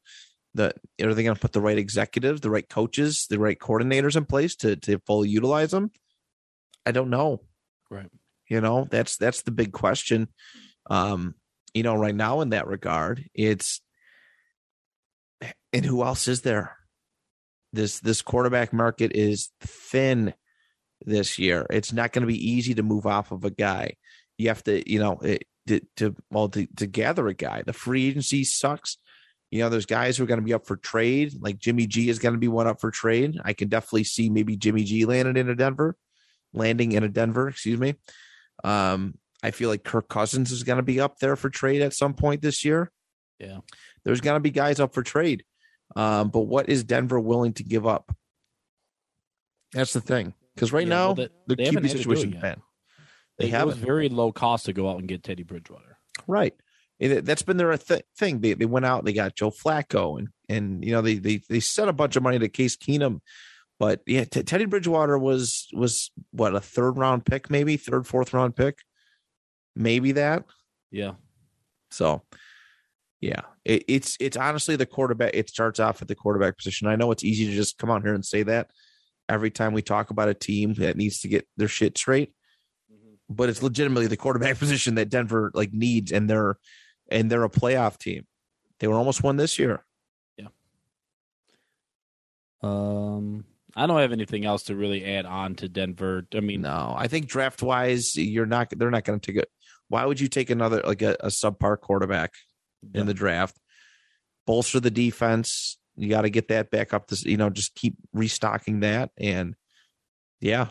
the 0.54 0.72
are 1.02 1.14
they 1.14 1.22
going 1.22 1.34
to 1.34 1.40
put 1.40 1.52
the 1.52 1.60
right 1.60 1.78
executives, 1.78 2.40
the 2.40 2.50
right 2.50 2.68
coaches, 2.68 3.26
the 3.28 3.38
right 3.38 3.58
coordinators 3.58 4.16
in 4.16 4.24
place 4.24 4.56
to 4.56 4.76
to 4.76 4.98
fully 5.06 5.28
utilize 5.28 5.70
them? 5.70 5.90
I 6.86 6.92
don't 6.92 7.10
know. 7.10 7.40
Right. 7.90 8.10
You 8.48 8.60
know, 8.60 8.86
that's 8.90 9.16
that's 9.16 9.42
the 9.42 9.50
big 9.50 9.72
question. 9.72 10.28
Um, 10.88 11.34
you 11.74 11.82
know, 11.82 11.96
right 11.96 12.14
now 12.14 12.40
in 12.40 12.50
that 12.50 12.68
regard, 12.68 13.28
it's 13.34 13.80
and 15.76 15.84
who 15.84 16.02
else 16.02 16.26
is 16.26 16.40
there? 16.40 16.74
This 17.74 18.00
this 18.00 18.22
quarterback 18.22 18.72
market 18.72 19.12
is 19.14 19.50
thin 19.60 20.32
this 21.04 21.38
year. 21.38 21.66
It's 21.68 21.92
not 21.92 22.12
going 22.12 22.22
to 22.22 22.32
be 22.32 22.50
easy 22.50 22.74
to 22.74 22.82
move 22.82 23.04
off 23.04 23.30
of 23.30 23.44
a 23.44 23.50
guy. 23.50 23.96
You 24.38 24.48
have 24.48 24.64
to, 24.64 24.90
you 24.90 24.98
know, 24.98 25.18
it, 25.18 25.44
to, 25.66 25.80
to 25.98 26.16
well 26.30 26.48
to, 26.48 26.66
to 26.76 26.86
gather 26.86 27.28
a 27.28 27.34
guy. 27.34 27.62
The 27.62 27.74
free 27.74 28.08
agency 28.08 28.42
sucks. 28.44 28.96
You 29.50 29.60
know, 29.60 29.68
there's 29.68 29.84
guys 29.84 30.16
who 30.16 30.24
are 30.24 30.26
going 30.26 30.40
to 30.40 30.46
be 30.46 30.54
up 30.54 30.66
for 30.66 30.76
trade. 30.76 31.34
Like 31.38 31.58
Jimmy 31.58 31.86
G 31.86 32.08
is 32.08 32.20
going 32.20 32.34
to 32.34 32.40
be 32.40 32.48
one 32.48 32.66
up 32.66 32.80
for 32.80 32.90
trade. 32.90 33.38
I 33.44 33.52
can 33.52 33.68
definitely 33.68 34.04
see 34.04 34.30
maybe 34.30 34.56
Jimmy 34.56 34.84
G 34.84 35.04
landing 35.04 35.36
in 35.36 35.50
a 35.50 35.54
Denver, 35.54 35.94
landing 36.54 36.92
in 36.92 37.04
a 37.04 37.08
Denver. 37.08 37.48
Excuse 37.50 37.78
me. 37.78 37.96
Um, 38.64 39.18
I 39.42 39.50
feel 39.50 39.68
like 39.68 39.84
Kirk 39.84 40.08
Cousins 40.08 40.52
is 40.52 40.62
going 40.62 40.78
to 40.78 40.82
be 40.82 41.00
up 41.00 41.18
there 41.18 41.36
for 41.36 41.50
trade 41.50 41.82
at 41.82 41.92
some 41.92 42.14
point 42.14 42.40
this 42.40 42.64
year. 42.64 42.90
Yeah, 43.38 43.58
there's 44.04 44.22
going 44.22 44.36
to 44.36 44.40
be 44.40 44.50
guys 44.50 44.80
up 44.80 44.94
for 44.94 45.02
trade. 45.02 45.44
Um, 45.96 46.28
but 46.28 46.40
what 46.42 46.68
is 46.68 46.84
Denver 46.84 47.18
willing 47.18 47.54
to 47.54 47.64
give 47.64 47.86
up? 47.86 48.14
That's 49.72 49.92
the 49.92 50.00
thing. 50.00 50.34
Because 50.54 50.72
right 50.72 50.86
Yeah, 50.86 50.94
now 50.94 51.06
well, 51.06 51.14
they- 51.14 51.28
the 51.48 51.56
they 51.56 51.64
haven't 51.66 51.82
QB 51.82 51.88
had 51.88 51.96
to 51.98 52.04
do 52.04 52.12
it 52.12 52.16
situation 52.16 52.32
yet. 52.32 52.42
bad. 52.42 52.60
They 53.38 53.46
it 53.46 53.50
haven't. 53.50 53.66
was 53.68 53.76
very 53.78 54.08
low 54.08 54.32
cost 54.32 54.66
to 54.66 54.72
go 54.72 54.88
out 54.88 54.98
and 54.98 55.08
get 55.08 55.22
Teddy 55.22 55.42
Bridgewater. 55.42 55.98
Right. 56.26 56.54
That's 56.98 57.42
been 57.42 57.58
their 57.58 57.76
th- 57.76 58.04
thing. 58.16 58.40
They, 58.40 58.54
they 58.54 58.64
went 58.64 58.86
out, 58.86 59.04
they 59.04 59.12
got 59.12 59.34
Joe 59.36 59.50
Flacco, 59.50 60.18
and 60.18 60.28
and 60.48 60.82
you 60.82 60.92
know 60.92 61.02
they 61.02 61.16
they 61.16 61.42
they 61.48 61.60
sent 61.60 61.90
a 61.90 61.92
bunch 61.92 62.16
of 62.16 62.22
money 62.22 62.38
to 62.38 62.48
Case 62.48 62.74
Keenum, 62.74 63.20
but 63.78 64.00
yeah, 64.06 64.24
T- 64.24 64.42
Teddy 64.42 64.64
Bridgewater 64.64 65.18
was 65.18 65.68
was 65.74 66.10
what 66.30 66.54
a 66.54 66.60
third 66.60 66.96
round 66.96 67.26
pick, 67.26 67.50
maybe 67.50 67.76
third 67.76 68.06
fourth 68.06 68.32
round 68.32 68.56
pick, 68.56 68.78
maybe 69.74 70.12
that. 70.12 70.44
Yeah, 70.90 71.16
So, 71.90 72.22
yeah, 73.20 73.42
it, 73.66 73.84
it's 73.88 74.16
it's 74.20 74.36
honestly 74.36 74.76
the 74.76 74.86
quarterback. 74.86 75.32
It 75.34 75.50
starts 75.50 75.80
off 75.80 76.00
at 76.00 76.06
the 76.06 76.14
quarterback 76.14 76.56
position. 76.56 76.86
I 76.86 76.94
know 76.94 77.10
it's 77.10 77.24
easy 77.24 77.46
to 77.46 77.52
just 77.52 77.78
come 77.78 77.90
out 77.90 78.02
here 78.02 78.14
and 78.14 78.24
say 78.24 78.44
that 78.44 78.70
every 79.28 79.50
time 79.50 79.72
we 79.72 79.82
talk 79.82 80.10
about 80.10 80.28
a 80.28 80.34
team 80.34 80.74
that 80.74 80.96
needs 80.96 81.20
to 81.20 81.28
get 81.28 81.48
their 81.56 81.66
shit 81.66 81.98
straight, 81.98 82.32
but 83.28 83.48
it's 83.48 83.64
legitimately 83.64 84.06
the 84.06 84.16
quarterback 84.16 84.58
position 84.60 84.94
that 84.94 85.08
Denver 85.08 85.50
like 85.52 85.72
needs, 85.72 86.12
and 86.12 86.30
they're 86.30 86.58
and 87.10 87.28
they're 87.28 87.42
a 87.42 87.50
playoff 87.50 87.98
team. 87.98 88.24
They 88.78 88.86
were 88.86 88.94
almost 88.94 89.24
won 89.24 89.36
this 89.36 89.58
year. 89.58 89.84
Yeah. 90.36 90.48
Um, 92.62 93.46
I 93.74 93.88
don't 93.88 93.98
have 93.98 94.12
anything 94.12 94.44
else 94.44 94.64
to 94.64 94.76
really 94.76 95.04
add 95.04 95.26
on 95.26 95.56
to 95.56 95.68
Denver. 95.68 96.24
I 96.32 96.40
mean, 96.40 96.60
No, 96.60 96.94
I 96.96 97.08
think 97.08 97.26
draft 97.26 97.62
wise, 97.62 98.14
you're 98.14 98.46
not. 98.46 98.70
They're 98.76 98.92
not 98.92 99.04
going 99.04 99.18
to 99.18 99.32
take 99.32 99.42
it. 99.42 99.48
Why 99.88 100.04
would 100.04 100.20
you 100.20 100.28
take 100.28 100.50
another 100.50 100.82
like 100.84 101.02
a, 101.02 101.16
a 101.18 101.28
subpar 101.28 101.80
quarterback 101.80 102.32
Yeah. 102.92 103.00
in 103.02 103.06
the 103.06 103.14
draft? 103.14 103.58
Bolster 104.46 104.80
the 104.80 104.90
defense. 104.90 105.78
You 105.96 106.08
got 106.08 106.22
to 106.22 106.30
get 106.30 106.48
that 106.48 106.70
back 106.70 106.92
up. 106.94 107.06
To 107.08 107.16
you 107.28 107.36
know, 107.36 107.50
just 107.50 107.74
keep 107.74 107.94
restocking 108.12 108.80
that, 108.80 109.10
and 109.16 109.54
yeah, 110.40 110.68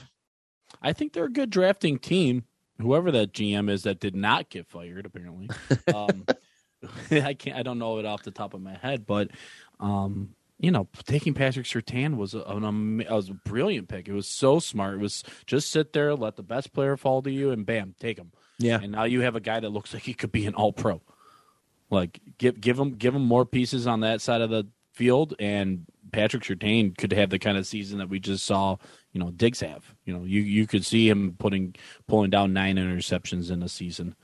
I 0.82 0.94
think 0.94 1.14
they're 1.14 1.26
a 1.26 1.32
good 1.32 1.50
drafting 1.50 1.98
team. 1.98 2.44
Whoever 2.80 3.10
that 3.12 3.34
GM 3.34 3.70
is 3.70 3.84
that 3.84 4.00
did 4.00 4.16
not 4.16 4.50
get 4.50 4.68
fired, 4.68 5.06
apparently. 5.06 5.50
Um, 5.94 6.26
I 7.12 7.34
can't. 7.34 7.58
I 7.58 7.64
don't 7.64 7.80
know 7.80 7.98
it 8.00 8.06
off 8.06 8.24
the 8.24 8.32
top 8.32 8.54
of 8.54 8.62
my 8.62 8.76
head, 8.76 9.06
but 9.08 9.30
um, 9.80 10.36
you 10.60 10.72
know, 10.72 10.88
taking 11.06 11.34
Patrick 11.34 11.66
Surtain 11.66 12.16
was 12.16 12.34
a, 12.34 12.42
an 12.42 13.04
was 13.10 13.30
a 13.30 13.34
brilliant 13.34 13.88
pick. 13.88 14.08
It 14.08 14.14
was 14.14 14.28
so 14.28 14.60
smart. 14.60 14.96
It 14.96 15.00
was 15.00 15.24
just 15.48 15.72
sit 15.72 15.94
there, 15.94 16.16
let 16.16 16.36
the 16.36 16.44
best 16.44 16.74
player 16.74 16.96
fall 16.98 17.22
to 17.24 17.32
you, 17.32 17.52
and 17.52 17.66
bam, 17.66 17.96
take 18.00 18.18
him. 18.18 18.32
yeah, 18.60 18.80
And 18.82 18.92
now 18.92 19.04
you 19.06 19.22
have 19.22 19.36
a 19.36 19.40
guy 19.42 19.60
that 19.60 19.70
looks 19.70 19.94
like 19.94 20.04
he 20.04 20.14
could 20.14 20.32
be 20.32 20.46
an 20.46 20.54
All 20.54 20.72
Pro. 20.74 21.02
Like 21.90 22.20
give 22.38 22.60
give 22.60 22.80
him 22.80 22.96
give 22.96 23.16
him 23.16 23.24
more 23.24 23.46
pieces 23.46 23.88
on 23.88 24.02
that 24.02 24.22
side 24.22 24.42
of 24.42 24.50
the 24.50 24.68
field, 24.94 25.36
and 25.40 25.86
Patrick 26.12 26.44
Surtain 26.44 26.98
could 26.98 27.12
have 27.14 27.30
the 27.30 27.40
kind 27.40 27.58
of 27.58 27.68
season 27.68 28.00
that 28.00 28.10
we 28.10 28.20
just 28.20 28.46
saw. 28.46 28.78
You 29.12 29.20
know, 29.20 29.32
Diggs 29.32 29.60
have. 29.62 29.94
You 30.06 30.18
know, 30.18 30.24
you 30.26 30.42
you 30.42 30.68
could 30.68 30.86
see 30.86 31.08
him 31.08 31.36
putting 31.38 31.76
pulling 32.08 32.30
down 32.32 32.54
nine 32.54 32.78
interceptions 32.78 33.52
in 33.52 33.62
a 33.62 33.70
season. 33.70 34.16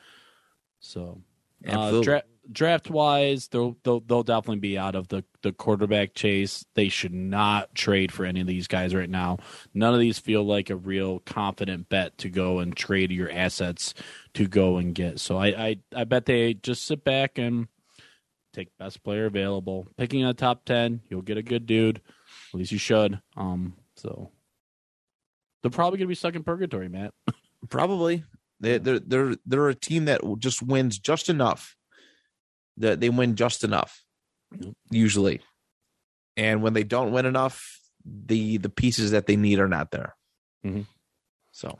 So, 0.80 1.22
uh, 1.68 2.02
dra- 2.02 2.24
draft 2.50 2.90
wise, 2.90 3.48
they'll, 3.50 3.78
they'll 3.84 4.00
they'll 4.02 4.24
definitely 4.24 4.60
be 4.60 4.78
out 4.78 4.96
of 4.96 5.10
the 5.10 5.24
the 5.42 5.52
quarterback 5.52 6.14
chase. 6.14 6.66
They 6.76 6.90
should 6.90 7.14
not 7.14 7.74
trade 7.76 8.12
for 8.12 8.26
any 8.26 8.42
of 8.42 8.48
these 8.48 8.68
guys 8.68 8.96
right 8.96 9.10
now. 9.10 9.38
None 9.74 9.94
of 9.94 10.00
these 10.00 10.20
feel 10.20 10.44
like 10.44 10.70
a 10.70 10.76
real 10.76 11.20
confident 11.20 11.90
bet 11.90 12.18
to 12.20 12.30
go 12.30 12.60
and 12.60 12.76
trade 12.76 13.12
your 13.12 13.32
assets 13.32 13.94
to 14.34 14.48
go 14.48 14.78
and 14.78 14.96
get. 14.96 15.20
So 15.20 15.38
I 15.38 15.48
I, 15.48 15.78
I 15.96 16.04
bet 16.04 16.26
they 16.26 16.54
just 16.54 16.86
sit 16.86 17.04
back 17.04 17.38
and 17.38 17.68
take 18.54 18.78
best 18.78 19.04
player 19.04 19.26
available. 19.26 19.88
Picking 19.98 20.24
a 20.24 20.34
top 20.34 20.66
ten, 20.66 21.02
you'll 21.10 21.22
get 21.22 21.38
a 21.38 21.44
good 21.44 21.66
dude. 21.66 22.02
At 22.54 22.58
least 22.58 22.72
you 22.72 22.78
should. 22.78 23.22
Um, 23.38 23.76
so 23.96 24.32
they're 25.62 25.72
probably 25.72 26.00
gonna 26.00 26.08
be 26.08 26.16
stuck 26.16 26.36
in 26.36 26.44
purgatory, 26.44 26.90
Matt. 26.90 27.14
Probably. 27.70 28.24
They 28.60 28.78
they're 28.78 29.00
they're 29.00 29.36
they're 29.46 29.70
a 29.70 29.76
team 29.76 30.06
that 30.06 30.22
just 30.40 30.62
wins 30.62 31.00
just 31.00 31.30
enough. 31.30 31.76
That 32.77 32.99
they 32.99 33.10
win 33.10 33.35
just 33.35 33.64
enough, 33.64 34.02
usually. 34.89 35.41
And 36.38 36.64
when 36.64 36.73
they 36.73 36.84
don't 36.84 37.11
win 37.11 37.26
enough, 37.26 37.80
the 38.06 38.57
the 38.57 38.69
pieces 38.69 39.11
that 39.11 39.27
they 39.27 39.35
need 39.35 39.60
are 39.60 39.68
not 39.68 39.91
there. 39.91 40.15
Mhm. 40.65 40.85
So 41.52 41.77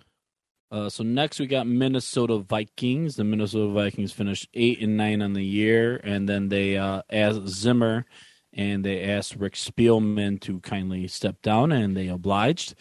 Uh, 0.72 0.88
so 0.90 1.04
next 1.04 1.38
we 1.38 1.48
got 1.48 1.68
Minnesota 1.68 2.38
Vikings. 2.38 3.18
The 3.18 3.26
Minnesota 3.26 3.68
Vikings 3.74 4.14
finished 4.14 4.48
eight 4.54 4.80
and 4.82 4.96
nine 4.96 5.22
on 5.22 5.34
the 5.34 5.44
year, 5.44 6.00
and 6.02 6.30
then 6.30 6.48
they 6.48 6.78
uh, 6.78 7.02
asked 7.12 7.46
Zimmer 7.48 8.06
and 8.54 8.84
they 8.86 9.04
asked 9.04 9.36
Rick 9.36 9.56
Spielman 9.56 10.40
to 10.42 10.60
kindly 10.62 11.08
step 11.08 11.42
down, 11.42 11.72
and 11.74 11.96
they 11.96 12.08
obliged. 12.08 12.76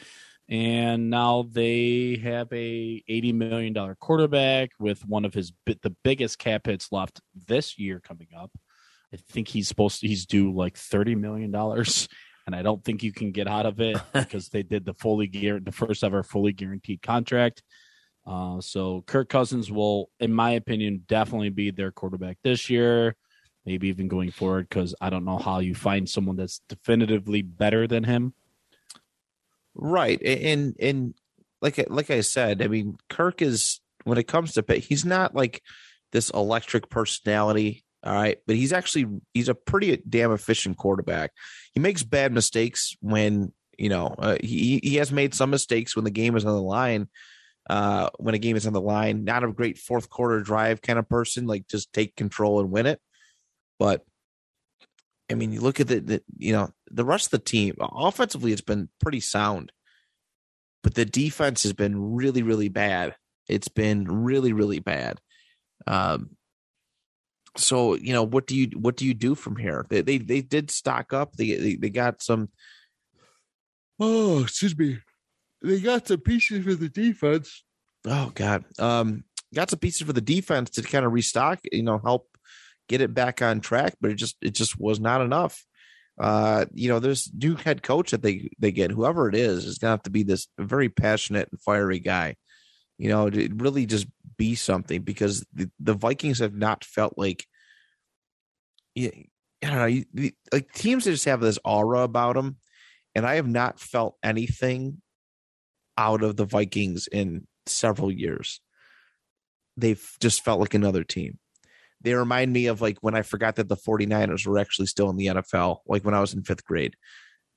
And 0.50 1.10
now 1.10 1.46
they 1.48 2.20
have 2.24 2.52
a 2.52 3.04
eighty 3.06 3.32
million 3.32 3.72
dollar 3.72 3.94
quarterback 3.94 4.70
with 4.80 5.06
one 5.06 5.24
of 5.24 5.32
his 5.32 5.52
the 5.64 5.94
biggest 6.02 6.40
cap 6.40 6.66
hits 6.66 6.90
left 6.90 7.20
this 7.46 7.78
year 7.78 8.00
coming 8.00 8.26
up. 8.36 8.50
I 9.14 9.16
think 9.16 9.46
he's 9.46 9.68
supposed 9.68 10.00
to 10.00 10.08
he's 10.08 10.26
due 10.26 10.52
like 10.52 10.76
thirty 10.76 11.14
million 11.14 11.52
dollars, 11.52 12.08
and 12.46 12.56
I 12.56 12.62
don't 12.62 12.84
think 12.84 13.04
you 13.04 13.12
can 13.12 13.30
get 13.30 13.46
out 13.46 13.64
of 13.64 13.80
it 13.80 13.96
because 14.12 14.48
they 14.48 14.64
did 14.64 14.84
the 14.84 14.94
fully 14.94 15.28
gear 15.28 15.60
the 15.60 15.70
first 15.70 16.02
ever 16.02 16.24
fully 16.24 16.52
guaranteed 16.52 17.00
contract. 17.00 17.62
Uh, 18.26 18.60
so 18.60 19.02
Kirk 19.06 19.28
Cousins 19.28 19.70
will, 19.70 20.10
in 20.18 20.32
my 20.32 20.50
opinion, 20.52 21.04
definitely 21.06 21.50
be 21.50 21.70
their 21.70 21.92
quarterback 21.92 22.38
this 22.42 22.68
year, 22.68 23.14
maybe 23.64 23.86
even 23.86 24.08
going 24.08 24.32
forward. 24.32 24.68
Because 24.68 24.96
I 25.00 25.10
don't 25.10 25.24
know 25.24 25.38
how 25.38 25.60
you 25.60 25.76
find 25.76 26.08
someone 26.08 26.36
that's 26.36 26.60
definitively 26.68 27.42
better 27.42 27.86
than 27.86 28.02
him. 28.02 28.34
Right, 29.82 30.20
and 30.22 30.76
and 30.78 31.14
like 31.62 31.82
like 31.88 32.10
I 32.10 32.20
said, 32.20 32.60
I 32.60 32.68
mean, 32.68 32.98
Kirk 33.08 33.40
is 33.40 33.80
when 34.04 34.18
it 34.18 34.28
comes 34.28 34.52
to 34.52 34.62
pay, 34.62 34.78
he's 34.78 35.06
not 35.06 35.34
like 35.34 35.62
this 36.12 36.28
electric 36.30 36.90
personality. 36.90 37.82
All 38.04 38.12
right, 38.12 38.36
but 38.46 38.56
he's 38.56 38.74
actually 38.74 39.06
he's 39.32 39.48
a 39.48 39.54
pretty 39.54 39.96
damn 40.06 40.32
efficient 40.32 40.76
quarterback. 40.76 41.32
He 41.72 41.80
makes 41.80 42.02
bad 42.02 42.30
mistakes 42.32 42.94
when 43.00 43.54
you 43.78 43.88
know 43.88 44.14
uh, 44.18 44.36
he 44.42 44.80
he 44.82 44.96
has 44.96 45.10
made 45.12 45.34
some 45.34 45.48
mistakes 45.48 45.96
when 45.96 46.04
the 46.04 46.10
game 46.10 46.36
is 46.36 46.44
on 46.44 46.52
the 46.52 46.60
line. 46.62 47.08
Uh, 47.68 48.10
when 48.18 48.34
a 48.34 48.38
game 48.38 48.56
is 48.56 48.66
on 48.66 48.74
the 48.74 48.80
line, 48.80 49.24
not 49.24 49.44
a 49.44 49.52
great 49.52 49.78
fourth 49.78 50.10
quarter 50.10 50.40
drive 50.40 50.82
kind 50.82 50.98
of 50.98 51.08
person, 51.08 51.46
like 51.46 51.66
just 51.68 51.90
take 51.94 52.16
control 52.16 52.60
and 52.60 52.70
win 52.70 52.84
it. 52.84 53.00
But 53.78 54.04
I 55.30 55.34
mean, 55.34 55.52
you 55.52 55.60
look 55.60 55.80
at 55.80 55.88
the, 55.88 56.00
the 56.00 56.22
you 56.36 56.52
know 56.52 56.70
the 56.90 57.04
rest 57.04 57.26
of 57.26 57.30
the 57.30 57.38
team 57.38 57.76
offensively, 57.80 58.52
it's 58.52 58.60
been 58.60 58.88
pretty 59.00 59.20
sound, 59.20 59.72
but 60.82 60.94
the 60.94 61.04
defense 61.04 61.62
has 61.62 61.72
been 61.72 62.14
really, 62.14 62.42
really 62.42 62.68
bad. 62.68 63.16
It's 63.48 63.68
been 63.68 64.04
really, 64.04 64.52
really 64.52 64.78
bad. 64.80 65.20
Um, 65.86 66.36
so 67.56 67.94
you 67.94 68.12
know 68.12 68.22
what 68.22 68.46
do 68.46 68.56
you 68.56 68.68
what 68.78 68.96
do 68.96 69.06
you 69.06 69.14
do 69.14 69.34
from 69.34 69.56
here? 69.56 69.86
They 69.88 70.02
they, 70.02 70.18
they 70.18 70.40
did 70.40 70.70
stock 70.70 71.12
up. 71.12 71.36
They, 71.36 71.54
they 71.54 71.74
they 71.76 71.90
got 71.90 72.22
some. 72.22 72.48
Oh, 73.98 74.42
excuse 74.42 74.76
me. 74.76 74.98
They 75.62 75.80
got 75.80 76.08
some 76.08 76.20
pieces 76.20 76.64
for 76.64 76.74
the 76.74 76.88
defense. 76.88 77.64
Oh 78.06 78.30
God, 78.34 78.64
um, 78.78 79.24
got 79.54 79.70
some 79.70 79.78
pieces 79.78 80.06
for 80.06 80.12
the 80.12 80.20
defense 80.20 80.70
to 80.70 80.82
kind 80.82 81.04
of 81.04 81.12
restock. 81.12 81.60
You 81.70 81.82
know, 81.82 81.98
help 81.98 82.28
get 82.88 83.00
it 83.00 83.12
back 83.12 83.42
on 83.42 83.60
track, 83.60 83.94
but 84.00 84.12
it 84.12 84.14
just 84.14 84.36
it 84.40 84.54
just 84.54 84.78
was 84.78 85.00
not 85.00 85.20
enough. 85.20 85.64
Uh, 86.18 86.66
you 86.74 86.88
know, 86.88 86.98
this 86.98 87.30
new 87.34 87.54
head 87.56 87.82
coach 87.82 88.10
that 88.10 88.22
they 88.22 88.50
they 88.58 88.72
get, 88.72 88.90
whoever 88.90 89.28
it 89.28 89.34
is, 89.34 89.64
is 89.64 89.78
gonna 89.78 89.92
have 89.92 90.02
to 90.02 90.10
be 90.10 90.22
this 90.22 90.48
very 90.58 90.88
passionate 90.88 91.48
and 91.50 91.60
fiery 91.60 91.98
guy. 91.98 92.36
You 92.98 93.08
know, 93.08 93.30
to 93.30 93.48
really 93.56 93.86
just 93.86 94.06
be 94.36 94.54
something 94.54 95.02
because 95.02 95.46
the, 95.54 95.70
the 95.80 95.94
Vikings 95.94 96.40
have 96.40 96.54
not 96.54 96.84
felt 96.84 97.14
like, 97.16 97.46
I 98.98 99.10
don't 99.62 99.74
know, 99.76 99.86
you- 99.86 100.06
the- 100.12 100.34
like 100.52 100.72
teams 100.72 101.04
just 101.04 101.24
have 101.24 101.40
this 101.40 101.58
aura 101.64 102.00
about 102.02 102.34
them, 102.36 102.56
and 103.14 103.26
I 103.26 103.36
have 103.36 103.48
not 103.48 103.80
felt 103.80 104.16
anything 104.22 105.02
out 105.98 106.22
of 106.22 106.36
the 106.36 106.44
Vikings 106.46 107.06
in 107.08 107.46
several 107.66 108.10
years. 108.10 108.60
They've 109.76 110.04
just 110.20 110.42
felt 110.44 110.60
like 110.60 110.74
another 110.74 111.04
team 111.04 111.38
they 112.02 112.14
remind 112.14 112.52
me 112.52 112.66
of 112.66 112.80
like 112.80 112.98
when 113.00 113.14
I 113.14 113.22
forgot 113.22 113.56
that 113.56 113.68
the 113.68 113.76
49ers 113.76 114.46
were 114.46 114.58
actually 114.58 114.86
still 114.86 115.10
in 115.10 115.16
the 115.16 115.26
NFL, 115.26 115.78
like 115.86 116.04
when 116.04 116.14
I 116.14 116.20
was 116.20 116.34
in 116.34 116.42
fifth 116.42 116.64
grade. 116.64 116.96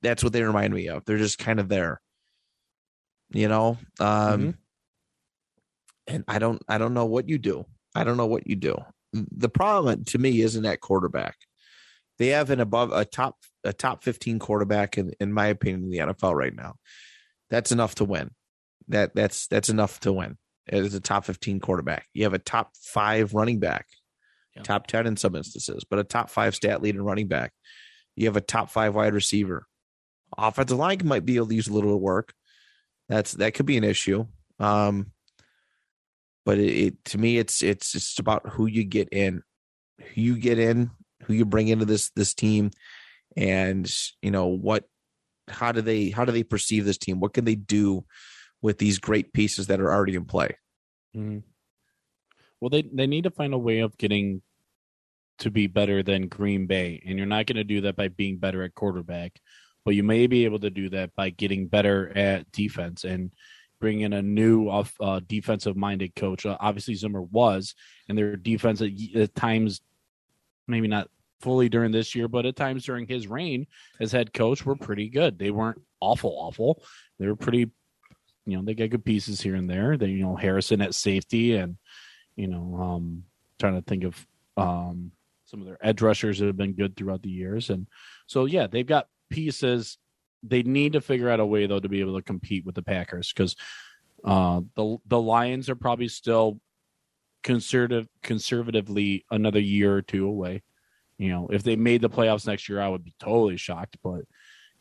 That's 0.02 0.22
what 0.22 0.32
they 0.34 0.42
remind 0.42 0.74
me 0.74 0.88
of. 0.88 1.04
They're 1.04 1.16
just 1.18 1.38
kind 1.38 1.58
of 1.58 1.68
there. 1.68 2.00
You 3.32 3.48
know? 3.48 3.78
Um 4.00 4.40
Mhm. 4.40 4.54
and 6.06 6.24
I 6.28 6.38
don't 6.38 6.62
I 6.68 6.78
don't 6.78 6.94
know 6.94 7.06
what 7.06 7.28
you 7.28 7.38
do. 7.38 7.64
I 7.94 8.04
don't 8.04 8.16
know 8.16 8.26
what 8.26 8.46
you 8.46 8.56
do. 8.56 8.76
The 9.12 9.48
problem 9.48 10.04
to 10.06 10.18
me 10.18 10.40
isn't 10.40 10.66
at 10.66 10.80
quarterback. 10.80 11.36
They 12.18 12.28
have 12.28 12.50
an 12.50 12.60
above 12.60 12.92
a 12.92 13.04
top 13.04 13.38
a 13.64 13.72
top 13.72 14.04
15 14.04 14.38
quarterback 14.38 14.98
in, 14.98 15.12
in 15.20 15.32
my 15.32 15.46
opinion 15.46 15.84
in 15.84 15.90
the 15.90 15.98
NFL 16.14 16.34
right 16.34 16.54
now. 16.54 16.74
That's 17.50 17.72
enough 17.72 17.94
to 17.96 18.04
win. 18.04 18.30
That 18.88 19.14
that's 19.14 19.46
that's 19.46 19.68
enough 19.70 20.00
to 20.00 20.12
win. 20.12 20.36
Is 20.66 20.94
a 20.94 21.00
top 21.00 21.24
15 21.24 21.60
quarterback. 21.60 22.06
You 22.12 22.24
have 22.24 22.34
a 22.34 22.38
top 22.38 22.72
5 22.76 23.34
running 23.34 23.58
back 23.58 23.86
Yeah. 24.56 24.62
top 24.62 24.86
10 24.86 25.06
in 25.06 25.16
some 25.16 25.34
instances, 25.34 25.84
but 25.88 25.98
a 25.98 26.04
top 26.04 26.30
five 26.30 26.54
stat 26.54 26.82
lead 26.82 26.94
and 26.94 27.04
running 27.04 27.28
back. 27.28 27.52
You 28.16 28.26
have 28.26 28.36
a 28.36 28.40
top 28.40 28.70
five 28.70 28.94
wide 28.94 29.14
receiver. 29.14 29.66
Offensive 30.36 30.78
line 30.78 31.00
might 31.04 31.24
be 31.24 31.36
able 31.36 31.48
to 31.48 31.54
use 31.54 31.68
a 31.68 31.72
little 31.72 31.98
work. 31.98 32.32
That's 33.08 33.32
that 33.32 33.54
could 33.54 33.66
be 33.66 33.76
an 33.76 33.84
issue. 33.84 34.26
Um, 34.58 35.10
but 36.44 36.58
it, 36.58 36.72
it 36.72 37.04
to 37.06 37.18
me, 37.18 37.38
it's 37.38 37.62
it's 37.62 37.92
just 37.92 38.18
about 38.18 38.48
who 38.50 38.66
you 38.66 38.84
get 38.84 39.08
in, 39.10 39.42
who 39.98 40.20
you 40.20 40.38
get 40.38 40.58
in, 40.58 40.90
who 41.24 41.34
you 41.34 41.44
bring 41.44 41.68
into 41.68 41.84
this 41.84 42.10
this 42.10 42.34
team, 42.34 42.70
and 43.36 43.92
you 44.22 44.30
know 44.30 44.46
what, 44.46 44.84
how 45.48 45.72
do 45.72 45.80
they 45.80 46.10
how 46.10 46.24
do 46.24 46.32
they 46.32 46.42
perceive 46.44 46.84
this 46.84 46.98
team? 46.98 47.20
What 47.20 47.34
can 47.34 47.44
they 47.44 47.54
do 47.56 48.04
with 48.62 48.78
these 48.78 48.98
great 48.98 49.32
pieces 49.32 49.66
that 49.68 49.80
are 49.80 49.92
already 49.92 50.14
in 50.14 50.24
play? 50.24 50.56
Mhm. 51.16 51.42
Well, 52.60 52.70
they 52.70 52.82
they 52.82 53.06
need 53.06 53.24
to 53.24 53.30
find 53.30 53.52
a 53.52 53.58
way 53.58 53.80
of 53.80 53.96
getting 53.98 54.42
to 55.38 55.50
be 55.50 55.66
better 55.66 56.02
than 56.02 56.28
Green 56.28 56.66
Bay, 56.66 57.02
and 57.06 57.18
you're 57.18 57.26
not 57.26 57.46
going 57.46 57.56
to 57.56 57.64
do 57.64 57.82
that 57.82 57.96
by 57.96 58.08
being 58.08 58.38
better 58.38 58.62
at 58.62 58.74
quarterback, 58.74 59.40
but 59.84 59.94
you 59.94 60.02
may 60.02 60.26
be 60.26 60.44
able 60.44 60.60
to 60.60 60.70
do 60.70 60.88
that 60.90 61.14
by 61.14 61.30
getting 61.30 61.66
better 61.66 62.16
at 62.16 62.50
defense 62.52 63.04
and 63.04 63.32
bring 63.80 64.00
in 64.00 64.12
a 64.12 64.22
new 64.22 64.68
off 64.68 64.94
uh, 65.00 65.20
defensive 65.26 65.76
minded 65.76 66.14
coach. 66.14 66.46
Uh, 66.46 66.56
obviously, 66.60 66.94
Zimmer 66.94 67.20
was, 67.20 67.74
and 68.08 68.16
their 68.16 68.36
defense 68.36 68.80
at, 68.80 68.90
at 69.14 69.34
times, 69.34 69.80
maybe 70.66 70.88
not 70.88 71.10
fully 71.40 71.68
during 71.68 71.92
this 71.92 72.14
year, 72.14 72.28
but 72.28 72.46
at 72.46 72.56
times 72.56 72.84
during 72.84 73.06
his 73.06 73.26
reign 73.26 73.66
as 74.00 74.12
head 74.12 74.32
coach, 74.32 74.64
were 74.64 74.76
pretty 74.76 75.10
good. 75.10 75.38
They 75.38 75.50
weren't 75.50 75.82
awful, 76.00 76.34
awful. 76.38 76.82
They 77.18 77.26
were 77.26 77.36
pretty. 77.36 77.70
You 78.46 78.58
know, 78.58 78.62
they 78.62 78.74
got 78.74 78.90
good 78.90 79.04
pieces 79.06 79.40
here 79.40 79.54
and 79.54 79.68
there. 79.68 79.96
They, 79.96 80.08
you 80.08 80.22
know, 80.22 80.36
Harrison 80.36 80.82
at 80.82 80.94
safety 80.94 81.56
and 81.56 81.78
you 82.36 82.46
know, 82.48 82.76
um, 82.80 83.24
trying 83.58 83.74
to 83.74 83.82
think 83.82 84.04
of 84.04 84.26
um, 84.56 85.12
some 85.44 85.60
of 85.60 85.66
their 85.66 85.78
edge 85.80 86.02
rushers 86.02 86.38
that 86.38 86.46
have 86.46 86.56
been 86.56 86.72
good 86.74 86.96
throughout 86.96 87.22
the 87.22 87.30
years. 87.30 87.70
And 87.70 87.86
so, 88.26 88.44
yeah, 88.44 88.66
they've 88.66 88.86
got 88.86 89.08
pieces. 89.30 89.98
They 90.42 90.62
need 90.62 90.92
to 90.94 91.00
figure 91.00 91.30
out 91.30 91.40
a 91.40 91.46
way, 91.46 91.66
though, 91.66 91.80
to 91.80 91.88
be 91.88 92.00
able 92.00 92.16
to 92.16 92.22
compete 92.22 92.64
with 92.64 92.74
the 92.74 92.82
Packers 92.82 93.32
because 93.32 93.56
uh, 94.24 94.60
the 94.74 94.96
the 95.06 95.20
Lions 95.20 95.68
are 95.68 95.76
probably 95.76 96.08
still 96.08 96.60
conservative, 97.42 98.08
conservatively 98.22 99.24
another 99.30 99.60
year 99.60 99.94
or 99.94 100.02
two 100.02 100.26
away. 100.26 100.62
You 101.18 101.28
know, 101.28 101.48
if 101.52 101.62
they 101.62 101.76
made 101.76 102.00
the 102.00 102.10
playoffs 102.10 102.46
next 102.46 102.68
year, 102.68 102.80
I 102.80 102.88
would 102.88 103.04
be 103.04 103.14
totally 103.18 103.56
shocked. 103.56 103.96
But 104.02 104.22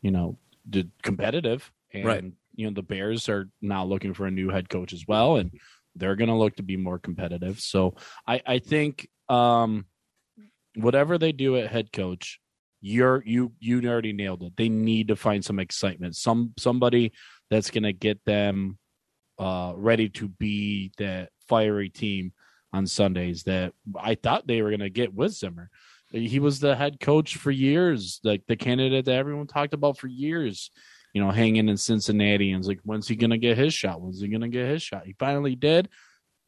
you 0.02 0.12
know, 0.12 0.38
the 0.68 0.88
competitive 1.02 1.72
and 1.94 2.06
Right. 2.06 2.24
you 2.56 2.68
know 2.68 2.74
the 2.74 2.82
Bears 2.84 3.30
are 3.30 3.50
now 3.62 3.86
looking 3.86 4.14
for 4.14 4.26
a 4.26 4.32
new 4.32 4.50
head 4.50 4.70
coach 4.70 4.94
as 4.94 5.06
well, 5.08 5.38
and 5.38 5.52
they're 5.96 6.16
going 6.16 6.30
to 6.30 6.36
look 6.36 6.56
to 6.56 6.64
be 6.64 6.78
more 6.78 7.00
competitive. 7.00 7.60
So 7.60 7.96
I, 8.28 8.42
I 8.46 8.60
think 8.60 9.08
um, 9.30 9.86
whatever 10.76 11.18
they 11.18 11.32
do 11.32 11.58
at 11.58 11.72
head 11.72 11.92
coach, 11.92 12.40
you're 12.82 13.24
you 13.26 13.54
you 13.60 13.82
already 13.90 14.12
nailed 14.12 14.44
it. 14.44 14.54
They 14.58 14.68
need 14.68 15.08
to 15.08 15.16
find 15.16 15.44
some 15.44 15.60
excitement, 15.60 16.16
some 16.16 16.54
somebody 16.58 17.14
that's 17.50 17.70
going 17.70 17.84
to 17.84 17.94
get 17.94 18.24
them 18.26 18.78
uh, 19.40 19.74
ready 19.76 20.10
to 20.10 20.28
be 20.28 20.92
that 20.98 21.30
fiery 21.48 21.90
team 21.90 22.34
on 22.74 22.86
Sundays 22.88 23.44
that 23.44 23.74
I 23.98 24.16
thought 24.16 24.48
they 24.48 24.62
were 24.62 24.70
going 24.70 24.80
to 24.82 24.90
get 24.90 25.14
with 25.14 25.32
Zimmer. 25.34 25.70
He 26.12 26.40
was 26.40 26.60
the 26.60 26.76
head 26.76 27.00
coach 27.00 27.38
for 27.38 27.52
years, 27.52 28.20
like 28.24 28.44
the 28.48 28.56
candidate 28.56 29.06
that 29.06 29.16
everyone 29.16 29.48
talked 29.48 29.74
about 29.74 29.98
for 29.98 30.08
years 30.08 30.70
you 31.14 31.22
know, 31.24 31.32
hanging 31.32 31.70
in 31.70 31.78
Cincinnati 31.78 32.52
and 32.52 32.60
it's 32.60 32.68
like, 32.68 32.80
when's 32.84 33.08
he 33.08 33.16
gonna 33.16 33.38
get 33.38 33.58
his 33.58 33.74
shot? 33.74 34.02
When's 34.02 34.20
he 34.22 34.28
gonna 34.28 34.50
get 34.50 34.68
his 34.68 34.82
shot? 34.84 35.06
He 35.06 35.14
finally 35.20 35.56
did. 35.56 35.90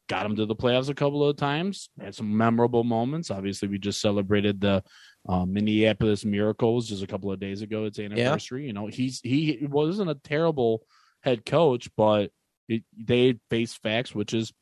got 0.08 0.24
him 0.26 0.36
to 0.36 0.46
the 0.46 0.54
playoffs 0.54 0.88
a 0.88 0.94
couple 0.94 1.24
of 1.26 1.36
times. 1.36 1.88
Had 2.00 2.14
some 2.14 2.36
memorable 2.36 2.84
moments. 2.84 3.30
Obviously, 3.30 3.66
we 3.68 3.78
just 3.78 4.00
celebrated 4.00 4.60
the 4.60 4.82
uh, 5.28 5.44
Minneapolis 5.44 6.24
Miracles 6.24 6.88
just 6.88 7.02
a 7.02 7.06
couple 7.08 7.32
of 7.32 7.40
days 7.40 7.62
ago. 7.62 7.84
It's 7.86 7.98
anniversary. 7.98 8.66
You 8.66 8.72
know, 8.72 8.86
he's 8.86 9.20
he 9.20 9.66
wasn't 9.68 10.10
a 10.10 10.14
terrible 10.14 10.82
head 11.22 11.44
coach, 11.44 11.88
but 11.96 12.30
it, 12.68 12.84
they 12.96 13.38
faced 13.50 13.82
facts, 13.82 14.14
which 14.14 14.32
is 14.34 14.52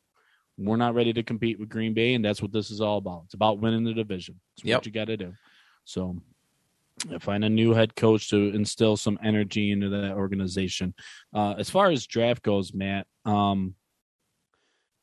we're 0.56 0.76
not 0.76 0.94
ready 0.94 1.12
to 1.12 1.22
compete 1.22 1.58
with 1.58 1.68
Green 1.68 1.92
Bay, 1.94 2.14
and 2.14 2.24
that's 2.24 2.40
what 2.40 2.52
this 2.52 2.70
is 2.70 2.80
all 2.80 2.98
about. 2.98 3.22
It's 3.26 3.34
about 3.34 3.58
winning 3.58 3.84
the 3.84 3.92
division. 3.92 4.40
It's 4.56 4.64
Yep. 4.64 4.78
what 4.78 4.86
you 4.86 4.92
got 4.92 5.06
to 5.06 5.16
do. 5.16 5.34
So, 5.84 6.16
find 7.20 7.44
a 7.44 7.50
new 7.50 7.72
head 7.72 7.94
coach 7.96 8.30
to 8.30 8.54
instill 8.54 8.96
some 8.96 9.18
energy 9.22 9.70
into 9.70 9.88
that 9.90 10.12
organization. 10.12 10.94
Uh, 11.34 11.54
as 11.58 11.70
far 11.70 11.90
as 11.90 12.06
draft 12.06 12.42
goes, 12.42 12.72
Matt, 12.72 13.06
um, 13.24 13.74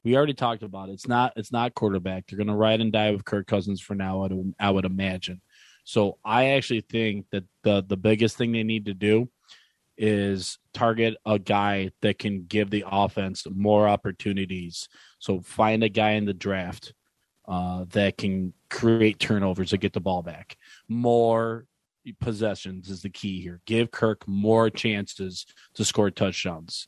we 0.03 0.15
already 0.15 0.34
talked 0.34 0.63
about 0.63 0.89
it. 0.89 0.93
It's 0.93 1.07
not 1.07 1.34
it's 1.35 1.51
not 1.51 1.76
quarterback. 1.76 2.26
They're 2.27 2.38
going 2.38 2.47
to 2.47 2.55
ride 2.55 2.81
and 2.81 2.91
die 2.91 3.11
with 3.11 3.26
Kirk 3.26 3.47
Cousins 3.47 3.81
for 3.81 3.93
now. 3.93 4.23
I 4.23 4.34
would, 4.34 4.53
I 4.59 4.72
would 4.72 4.85
imagine. 4.85 5.41
So 5.84 6.18
I 6.23 6.49
actually 6.49 6.81
think 6.81 7.27
that 7.31 7.43
the 7.63 7.84
the 7.85 7.97
biggest 7.97 8.38
thing 8.38 8.51
they 8.51 8.63
need 8.63 8.85
to 8.85 8.93
do 8.93 9.30
is 9.97 10.57
target 10.73 11.15
a 11.26 11.38
guy 11.38 11.91
that 12.01 12.18
can 12.18 12.45
give 12.45 12.72
the 12.72 12.84
offense 12.89 13.45
more 13.53 13.88
opportunities. 13.88 14.89
So 15.19 15.41
find 15.41 15.84
a 15.84 15.89
guy 15.89 16.11
in 16.11 16.26
the 16.26 16.34
draft 16.34 16.93
uh, 17.47 17.85
that 17.89 18.18
can 18.18 18.53
create 18.69 19.19
turnovers 19.19 19.72
to 19.72 19.77
get 19.77 19.93
the 19.93 19.99
ball 19.99 20.23
back. 20.23 20.57
More 20.88 21.65
possessions 22.19 22.90
is 22.90 23.02
the 23.02 23.10
key 23.10 23.41
here. 23.41 23.61
Give 23.65 23.91
Kirk 23.91 24.28
more 24.28 24.69
chances 24.69 25.45
to 25.76 25.86
score 25.86 26.11
touchdowns. 26.11 26.88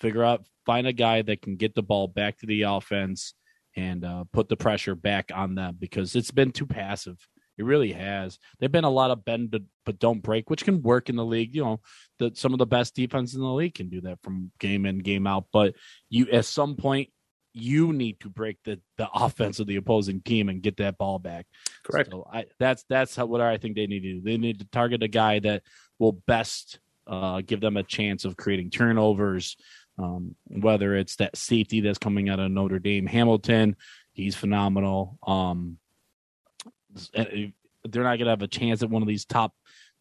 Figure 0.00 0.24
out, 0.24 0.44
find 0.66 0.86
a 0.86 0.92
guy 0.92 1.22
that 1.22 1.42
can 1.42 1.56
get 1.56 1.74
the 1.74 1.82
ball 1.82 2.08
back 2.08 2.38
to 2.38 2.46
the 2.46 2.62
offense 2.62 3.34
and 3.76 4.04
uh, 4.04 4.24
put 4.32 4.48
the 4.48 4.56
pressure 4.56 4.94
back 4.94 5.30
on 5.34 5.54
them 5.54 5.76
because 5.78 6.14
it's 6.14 6.30
been 6.30 6.52
too 6.52 6.66
passive. 6.66 7.18
It 7.56 7.64
really 7.64 7.92
has. 7.92 8.38
There've 8.58 8.72
been 8.72 8.84
a 8.84 8.90
lot 8.90 9.10
of 9.10 9.24
bend 9.24 9.50
but, 9.50 9.62
but 9.86 9.98
don't 9.98 10.22
break, 10.22 10.50
which 10.50 10.64
can 10.64 10.82
work 10.82 11.08
in 11.08 11.16
the 11.16 11.24
league. 11.24 11.54
You 11.54 11.64
know, 11.64 11.80
that 12.18 12.36
some 12.36 12.52
of 12.52 12.58
the 12.58 12.66
best 12.66 12.96
defense 12.96 13.34
in 13.34 13.40
the 13.40 13.46
league 13.46 13.74
can 13.74 13.88
do 13.88 14.00
that 14.02 14.18
from 14.22 14.50
game 14.58 14.86
in, 14.86 14.98
game 14.98 15.26
out. 15.26 15.46
But 15.52 15.74
you, 16.10 16.28
at 16.30 16.46
some 16.46 16.74
point, 16.74 17.10
you 17.54 17.92
need 17.92 18.20
to 18.20 18.28
break 18.28 18.58
the 18.64 18.80
the 18.98 19.08
offense 19.14 19.60
of 19.60 19.66
the 19.66 19.76
opposing 19.76 20.20
team 20.20 20.48
and 20.48 20.62
get 20.62 20.76
that 20.78 20.98
ball 20.98 21.18
back. 21.18 21.46
Correct. 21.84 22.10
So 22.10 22.26
I, 22.30 22.46
that's 22.58 22.84
that's 22.88 23.16
how, 23.16 23.26
what 23.26 23.40
I 23.40 23.56
think 23.56 23.76
they 23.76 23.86
need 23.86 24.00
to 24.00 24.14
do. 24.14 24.20
They 24.20 24.36
need 24.36 24.58
to 24.58 24.66
target 24.66 25.02
a 25.02 25.08
guy 25.08 25.38
that 25.40 25.62
will 25.98 26.12
best 26.12 26.80
uh, 27.06 27.40
give 27.40 27.60
them 27.60 27.76
a 27.76 27.82
chance 27.82 28.24
of 28.24 28.36
creating 28.36 28.70
turnovers. 28.70 29.56
Um, 29.96 30.34
whether 30.46 30.96
it's 30.96 31.16
that 31.16 31.36
safety 31.36 31.80
that's 31.80 31.98
coming 31.98 32.28
out 32.28 32.40
of 32.40 32.50
Notre 32.50 32.80
Dame, 32.80 33.06
Hamilton, 33.06 33.76
he's 34.12 34.34
phenomenal. 34.34 35.18
Um, 35.24 35.78
they're 37.14 38.02
not 38.02 38.16
going 38.16 38.24
to 38.24 38.30
have 38.30 38.42
a 38.42 38.48
chance 38.48 38.82
at 38.82 38.90
one 38.90 39.02
of 39.02 39.08
these 39.08 39.24
top 39.24 39.52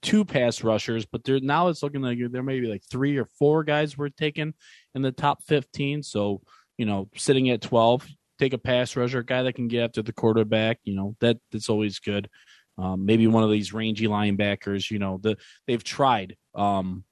two 0.02 0.26
pass 0.26 0.64
rushers, 0.64 1.06
but 1.06 1.24
there 1.24 1.40
now 1.40 1.68
it's 1.68 1.84
looking 1.84 2.02
like 2.02 2.20
there 2.32 2.44
may 2.44 2.60
be 2.60 2.68
like 2.68 2.84
three 2.84 3.18
or 3.18 3.26
four 3.26 3.64
guys 3.64 3.98
were 3.98 4.10
taken 4.10 4.54
in 4.96 5.02
the 5.02 5.12
top 5.12 5.44
15. 5.44 6.04
So, 6.04 6.42
you 6.78 6.86
know, 6.86 7.10
sitting 7.16 7.50
at 7.50 7.62
12, 7.62 8.08
take 8.40 8.54
a 8.54 8.58
pass 8.58 8.96
rusher, 8.96 9.20
a 9.20 9.26
guy 9.26 9.44
that 9.44 9.54
can 9.54 9.68
get 9.68 9.84
after 9.84 10.02
the 10.02 10.14
quarterback, 10.14 10.80
you 10.84 10.96
know, 10.96 11.16
that 11.20 11.38
that's 11.52 11.70
always 11.70 12.00
good. 12.00 12.30
Um, 12.78 13.06
maybe 13.06 13.28
one 13.28 13.44
of 13.44 13.52
these 13.52 13.74
rangy 13.74 14.08
linebackers, 14.08 14.90
you 14.90 15.00
know, 15.00 15.20
the 15.22 15.38
they've 15.68 15.84
tried 15.84 16.36
um, 16.56 17.04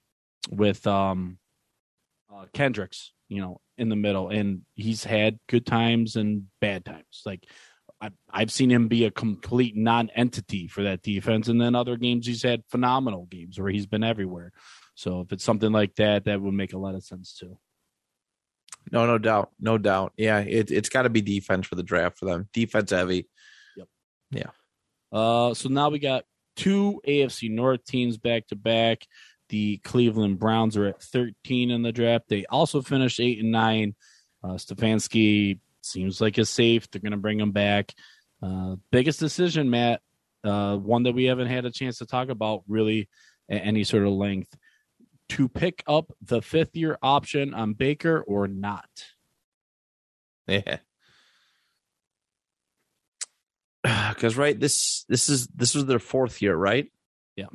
with 0.50 0.86
um, 0.88 1.38
uh, 2.34 2.46
Kendricks, 2.54 3.12
you 3.30 3.42
know, 3.42 3.62
in 3.78 3.90
the 3.90 3.96
middle, 3.96 4.30
and 4.30 4.62
he's 4.76 5.04
had 5.04 5.40
good 5.48 5.66
times 5.66 6.16
and 6.16 6.46
bad 6.60 6.84
times. 6.84 7.22
Like 7.26 7.46
I, 8.02 8.10
I've 8.32 8.52
seen 8.52 8.72
him 8.72 8.88
be 8.88 9.06
a 9.06 9.12
complete 9.12 9.76
non-entity 9.76 10.68
for 10.68 10.84
that 10.84 11.04
defense, 11.04 11.48
and 11.48 11.62
then 11.62 11.76
other 11.76 11.96
games 11.96 12.26
he's 12.26 12.44
had 12.44 12.64
phenomenal 12.70 13.28
games 13.30 13.60
where 13.60 13.70
he's 13.70 13.86
been 13.86 14.04
everywhere. 14.04 14.52
So 14.96 15.22
if 15.22 15.32
it's 15.32 15.44
something 15.44 15.72
like 15.72 15.96
that, 15.96 16.26
that 16.26 16.42
would 16.42 16.54
make 16.54 16.74
a 16.74 16.80
lot 16.80 16.96
of 16.96 17.04
sense 17.04 17.34
too. 17.34 17.58
No, 18.92 19.06
no 19.06 19.18
doubt, 19.18 19.52
no 19.60 19.78
doubt. 19.78 20.14
Yeah, 20.18 20.40
it, 20.40 20.72
it's 20.72 20.90
got 20.90 21.04
to 21.04 21.10
be 21.10 21.22
defense 21.22 21.68
for 21.68 21.76
the 21.76 21.84
draft 21.84 22.18
for 22.18 22.26
them. 22.26 22.48
Defense 22.54 22.92
heavy. 22.92 23.28
Yep. 23.76 23.88
Uh, 25.12 25.54
so 25.54 25.70
now 25.70 25.90
we 25.90 26.00
got 26.00 26.24
two 26.56 27.02
AFC 27.08 27.50
North 27.50 27.84
teams 27.86 28.18
back 28.18 28.48
to 28.48 28.56
back. 28.56 29.06
The 29.50 29.78
Cleveland 29.80 30.40
Browns 30.40 30.78
are 30.78 30.88
at 30.88 31.02
13 31.02 31.72
in 31.72 31.82
the 31.82 31.92
draft. 31.92 32.26
They 32.30 32.46
also 32.46 32.82
finished 32.82 33.20
eight 33.20 33.40
and 33.40 33.52
nine. 33.52 33.96
Uh, 34.44 34.54
Stefanski 34.54 35.60
seems 35.82 36.22
like 36.22 36.38
is 36.38 36.50
safe. 36.50 36.90
They're 36.90 37.02
going 37.02 37.12
to 37.12 37.18
bring 37.18 37.40
him 37.40 37.52
back. 37.52 37.94
Uh, 38.42 38.78
biggest 38.92 39.20
decision, 39.20 39.70
Matt. 39.70 40.02
Uh, 40.44 40.78
one 40.78 41.04
that 41.04 41.14
we 41.14 41.26
haven't 41.26 41.48
had 41.48 41.66
a 41.66 41.72
chance 41.72 42.00
to 42.00 42.06
talk 42.06 42.30
about 42.30 42.64
really 42.68 43.10
at 43.50 43.66
any 43.66 43.84
sort 43.84 44.04
of 44.08 44.14
length. 44.14 44.56
To 45.32 45.48
pick 45.48 45.82
up 45.88 46.12
the 46.22 46.42
fifth 46.42 46.76
year 46.76 46.98
option 47.02 47.54
on 47.54 47.72
Baker 47.72 48.20
or 48.22 48.48
not? 48.48 48.90
Yeah. 50.48 50.80
Because 54.10 54.36
right, 54.36 54.60
this 54.60 55.06
this 55.08 55.30
is 55.30 55.48
this 55.48 55.74
was 55.74 55.86
their 55.86 56.00
fourth 56.00 56.42
year, 56.42 56.56
right? 56.56 56.92
Yeah. 57.36 57.46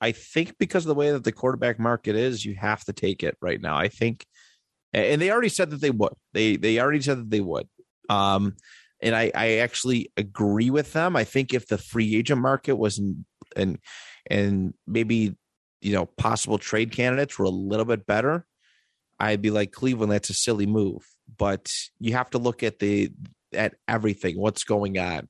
I 0.00 0.12
think 0.12 0.56
because 0.56 0.84
of 0.84 0.88
the 0.88 0.94
way 0.94 1.10
that 1.10 1.24
the 1.24 1.32
quarterback 1.32 1.80
market 1.80 2.14
is, 2.14 2.44
you 2.44 2.54
have 2.54 2.84
to 2.84 2.92
take 2.92 3.24
it 3.24 3.36
right 3.42 3.60
now. 3.60 3.76
I 3.76 3.88
think, 3.88 4.24
and 4.92 5.20
they 5.20 5.30
already 5.32 5.48
said 5.48 5.70
that 5.70 5.80
they 5.80 5.90
would. 5.90 6.12
They 6.32 6.56
they 6.56 6.78
already 6.78 7.02
said 7.02 7.18
that 7.18 7.30
they 7.30 7.40
would. 7.40 7.68
Um, 8.08 8.54
and 9.02 9.16
I 9.16 9.32
I 9.34 9.48
actually 9.56 10.12
agree 10.16 10.70
with 10.70 10.92
them. 10.92 11.16
I 11.16 11.24
think 11.24 11.52
if 11.52 11.66
the 11.66 11.76
free 11.76 12.16
agent 12.16 12.40
market 12.40 12.76
was 12.76 13.02
and 13.56 13.78
and 14.30 14.74
maybe 14.86 15.34
you 15.80 15.92
know 15.92 16.06
possible 16.06 16.58
trade 16.58 16.92
candidates 16.92 17.38
were 17.38 17.44
a 17.44 17.50
little 17.50 17.84
bit 17.84 18.06
better, 18.06 18.46
I'd 19.18 19.42
be 19.42 19.50
like 19.50 19.72
Cleveland. 19.72 20.12
That's 20.12 20.30
a 20.30 20.34
silly 20.34 20.66
move, 20.66 21.06
but 21.38 21.72
you 21.98 22.12
have 22.12 22.30
to 22.30 22.38
look 22.38 22.62
at 22.62 22.78
the 22.78 23.10
at 23.52 23.74
everything, 23.88 24.38
what's 24.38 24.64
going 24.64 24.98
on 24.98 25.28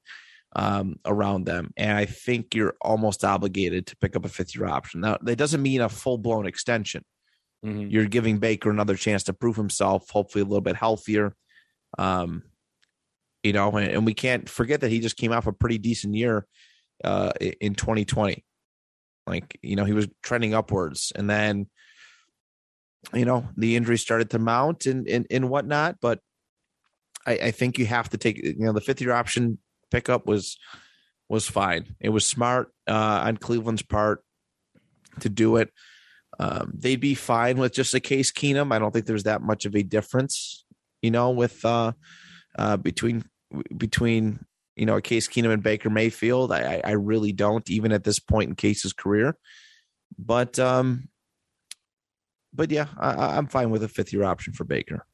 um, 0.54 0.96
around 1.04 1.44
them, 1.44 1.72
and 1.76 1.96
I 1.96 2.06
think 2.06 2.54
you're 2.54 2.76
almost 2.80 3.24
obligated 3.24 3.86
to 3.88 3.96
pick 3.96 4.16
up 4.16 4.24
a 4.24 4.28
fifth 4.28 4.54
year 4.56 4.66
option. 4.66 5.00
Now, 5.00 5.18
that 5.22 5.36
doesn't 5.36 5.62
mean 5.62 5.80
a 5.80 5.88
full 5.88 6.18
blown 6.18 6.46
extension. 6.46 7.04
Mhm. 7.64 7.90
You're 7.90 8.06
giving 8.06 8.38
Baker 8.38 8.70
another 8.70 8.96
chance 8.96 9.24
to 9.24 9.32
prove 9.32 9.56
himself, 9.56 10.08
hopefully 10.10 10.42
a 10.42 10.46
little 10.46 10.60
bit 10.60 10.76
healthier. 10.76 11.34
Um, 11.98 12.44
you 13.42 13.52
know, 13.52 13.70
and, 13.76 13.88
and 13.88 14.06
we 14.06 14.14
can't 14.14 14.48
forget 14.48 14.80
that 14.80 14.90
he 14.90 15.00
just 15.00 15.16
came 15.16 15.32
off 15.32 15.46
a 15.46 15.52
pretty 15.52 15.78
decent 15.78 16.14
year 16.14 16.46
uh, 17.04 17.32
in 17.60 17.74
2020. 17.74 18.44
Like, 19.26 19.58
you 19.62 19.76
know, 19.76 19.84
he 19.84 19.92
was 19.92 20.08
trending 20.22 20.54
upwards, 20.54 21.12
and 21.14 21.28
then 21.28 21.66
you 23.14 23.24
know 23.24 23.48
the 23.56 23.76
injury 23.76 23.98
started 23.98 24.30
to 24.30 24.38
mount 24.38 24.86
and 24.86 25.06
and, 25.08 25.26
and 25.30 25.48
whatnot. 25.48 25.96
But 26.00 26.20
I, 27.26 27.32
I 27.32 27.50
think 27.50 27.78
you 27.78 27.86
have 27.86 28.08
to 28.10 28.18
take 28.18 28.42
you 28.42 28.54
know 28.58 28.72
the 28.72 28.80
fifth 28.80 29.00
year 29.00 29.12
option 29.12 29.58
pickup 29.90 30.26
was 30.26 30.58
was 31.28 31.48
fine. 31.48 31.96
It 32.00 32.10
was 32.10 32.24
smart 32.24 32.72
uh, 32.88 33.22
on 33.24 33.36
Cleveland's 33.36 33.82
part 33.82 34.22
to 35.20 35.28
do 35.28 35.56
it. 35.56 35.70
Um, 36.38 36.72
they'd 36.76 37.00
be 37.00 37.14
fine 37.14 37.58
with 37.58 37.72
just 37.72 37.94
a 37.94 38.00
Case 38.00 38.30
Keenum. 38.30 38.72
I 38.72 38.78
don't 38.78 38.92
think 38.92 39.06
there's 39.06 39.24
that 39.24 39.42
much 39.42 39.64
of 39.64 39.74
a 39.74 39.82
difference, 39.82 40.64
you 41.02 41.10
know, 41.10 41.30
with 41.30 41.64
uh, 41.64 41.92
uh, 42.58 42.76
between 42.76 43.24
between 43.76 44.44
you 44.76 44.86
know 44.86 44.96
a 44.96 45.02
Case 45.02 45.28
Keenum 45.28 45.52
and 45.52 45.62
Baker 45.62 45.90
Mayfield. 45.90 46.52
I, 46.52 46.80
I 46.84 46.92
really 46.92 47.32
don't, 47.32 47.68
even 47.68 47.92
at 47.92 48.04
this 48.04 48.18
point 48.18 48.50
in 48.50 48.56
Case's 48.56 48.92
career. 48.92 49.36
But 50.18 50.58
um, 50.58 51.08
but 52.54 52.70
yeah, 52.70 52.86
I, 52.98 53.36
I'm 53.36 53.48
fine 53.48 53.70
with 53.70 53.82
a 53.82 53.88
fifth 53.88 54.12
year 54.12 54.24
option 54.24 54.52
for 54.52 54.64
Baker. 54.64 55.04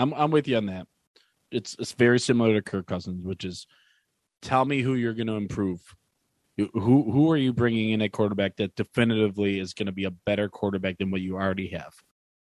I'm 0.00 0.14
I'm 0.14 0.30
with 0.30 0.48
you 0.48 0.56
on 0.56 0.66
that. 0.66 0.86
It's 1.50 1.76
it's 1.78 1.92
very 1.92 2.18
similar 2.18 2.54
to 2.54 2.62
Kirk 2.62 2.86
Cousins, 2.86 3.24
which 3.24 3.44
is 3.44 3.66
tell 4.40 4.64
me 4.64 4.80
who 4.80 4.94
you're 4.94 5.14
going 5.14 5.26
to 5.26 5.34
improve. 5.34 5.80
Who 6.56 6.68
who 7.10 7.30
are 7.30 7.36
you 7.36 7.52
bringing 7.52 7.90
in 7.90 8.00
a 8.00 8.08
quarterback 8.08 8.56
that 8.56 8.74
definitively 8.76 9.58
is 9.58 9.74
going 9.74 9.86
to 9.86 9.92
be 9.92 10.04
a 10.04 10.10
better 10.10 10.48
quarterback 10.48 10.98
than 10.98 11.10
what 11.10 11.20
you 11.20 11.36
already 11.36 11.68
have? 11.68 11.92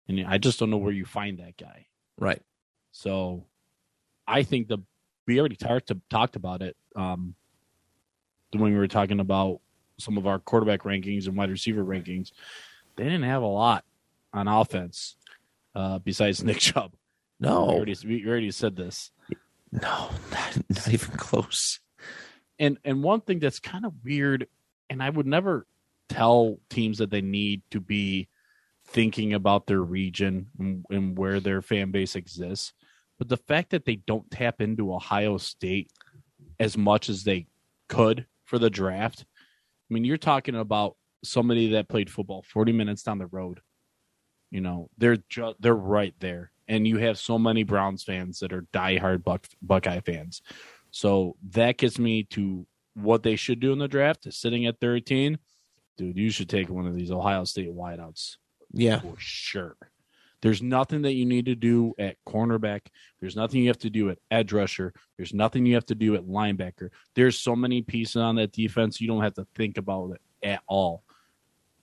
And 0.08 0.26
I 0.26 0.38
just 0.38 0.58
don't 0.58 0.70
know 0.70 0.76
where 0.78 0.92
you 0.92 1.06
find 1.06 1.38
that 1.38 1.56
guy. 1.56 1.86
Right. 2.18 2.42
So 2.92 3.46
I 4.26 4.42
think 4.42 4.68
the 4.68 4.78
we 5.28 5.38
already 5.38 5.56
talked 5.56 5.92
talked 6.10 6.34
about 6.34 6.62
it 6.62 6.74
um, 6.96 7.34
when 8.52 8.72
we 8.72 8.78
were 8.78 8.88
talking 8.88 9.20
about 9.20 9.60
some 9.98 10.16
of 10.16 10.26
our 10.26 10.38
quarterback 10.38 10.82
rankings 10.82 11.26
and 11.28 11.36
wide 11.36 11.50
receiver 11.50 11.84
rankings. 11.84 12.32
They 12.96 13.04
didn't 13.04 13.24
have 13.24 13.42
a 13.42 13.46
lot 13.46 13.84
on 14.32 14.48
offense 14.48 15.16
uh, 15.74 15.98
besides 15.98 16.42
Nick 16.42 16.58
Chubb. 16.58 16.92
We 17.38 17.46
No, 17.46 17.58
already, 17.68 17.94
we 18.04 18.26
already 18.26 18.50
said 18.50 18.74
this. 18.74 19.10
no, 19.70 20.10
not, 20.32 20.58
not 20.68 20.88
even 20.88 21.16
close. 21.16 21.78
And 22.58 22.78
and 22.84 23.02
one 23.04 23.20
thing 23.20 23.38
that's 23.38 23.60
kind 23.60 23.84
of 23.84 23.92
weird, 24.02 24.48
and 24.90 25.02
I 25.02 25.10
would 25.10 25.26
never 25.26 25.66
tell 26.08 26.58
teams 26.70 26.98
that 26.98 27.10
they 27.10 27.20
need 27.20 27.62
to 27.70 27.80
be 27.80 28.28
thinking 28.86 29.34
about 29.34 29.66
their 29.66 29.82
region 29.82 30.48
and, 30.58 30.84
and 30.88 31.18
where 31.18 31.38
their 31.38 31.60
fan 31.60 31.90
base 31.90 32.16
exists. 32.16 32.72
But 33.18 33.28
the 33.28 33.36
fact 33.36 33.70
that 33.70 33.84
they 33.84 33.96
don't 33.96 34.30
tap 34.30 34.60
into 34.60 34.94
Ohio 34.94 35.38
State 35.38 35.90
as 36.60 36.76
much 36.76 37.08
as 37.08 37.24
they 37.24 37.46
could 37.88 38.26
for 38.44 38.58
the 38.58 38.70
draft, 38.70 39.24
I 39.90 39.94
mean, 39.94 40.04
you're 40.04 40.16
talking 40.16 40.54
about 40.54 40.96
somebody 41.24 41.70
that 41.72 41.88
played 41.88 42.10
football 42.10 42.44
40 42.52 42.72
minutes 42.72 43.02
down 43.02 43.18
the 43.18 43.26
road. 43.26 43.60
You 44.50 44.60
know, 44.60 44.88
they're 44.98 45.18
ju- 45.28 45.54
they're 45.58 45.74
right 45.74 46.14
there, 46.20 46.52
and 46.68 46.86
you 46.86 46.98
have 46.98 47.18
so 47.18 47.38
many 47.38 47.64
Browns 47.64 48.02
fans 48.04 48.38
that 48.38 48.52
are 48.52 48.62
diehard 48.72 49.22
Buck 49.24 49.46
Buckeye 49.60 50.00
fans. 50.00 50.40
So 50.90 51.36
that 51.50 51.76
gets 51.76 51.98
me 51.98 52.22
to 52.30 52.66
what 52.94 53.22
they 53.22 53.36
should 53.36 53.60
do 53.60 53.72
in 53.72 53.78
the 53.78 53.88
draft. 53.88 54.26
Is 54.26 54.38
sitting 54.38 54.64
at 54.66 54.80
13, 54.80 55.38
dude, 55.98 56.16
you 56.16 56.30
should 56.30 56.48
take 56.48 56.70
one 56.70 56.86
of 56.86 56.94
these 56.94 57.10
Ohio 57.10 57.44
State 57.44 57.74
wideouts 57.74 58.36
Yeah. 58.72 59.00
for 59.00 59.14
sure. 59.18 59.76
There's 60.40 60.62
nothing 60.62 61.02
that 61.02 61.14
you 61.14 61.26
need 61.26 61.46
to 61.46 61.54
do 61.54 61.94
at 61.98 62.16
cornerback. 62.26 62.82
There's 63.20 63.36
nothing 63.36 63.62
you 63.62 63.68
have 63.68 63.78
to 63.78 63.90
do 63.90 64.10
at 64.10 64.18
edge 64.30 64.52
rusher. 64.52 64.92
There's 65.16 65.34
nothing 65.34 65.66
you 65.66 65.74
have 65.74 65.86
to 65.86 65.94
do 65.94 66.14
at 66.14 66.26
linebacker. 66.26 66.90
There's 67.14 67.38
so 67.38 67.56
many 67.56 67.82
pieces 67.82 68.16
on 68.16 68.36
that 68.36 68.52
defense 68.52 69.00
you 69.00 69.08
don't 69.08 69.22
have 69.22 69.34
to 69.34 69.46
think 69.56 69.78
about 69.78 70.12
it 70.12 70.48
at 70.48 70.62
all. 70.68 71.02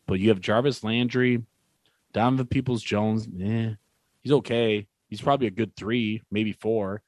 But 0.08 0.20
you 0.20 0.30
have 0.30 0.40
Jarvis 0.40 0.84
Landry, 0.84 1.44
Donovan 2.14 2.48
Peoples 2.48 2.82
Jones. 2.82 3.28
Eh, 3.42 3.74
he's 4.22 4.32
okay. 4.32 4.88
He's 5.10 5.22
probably 5.22 5.48
a 5.48 5.52
good 5.52 5.76
three, 5.76 6.24
maybe 6.32 6.54
four. 6.54 7.02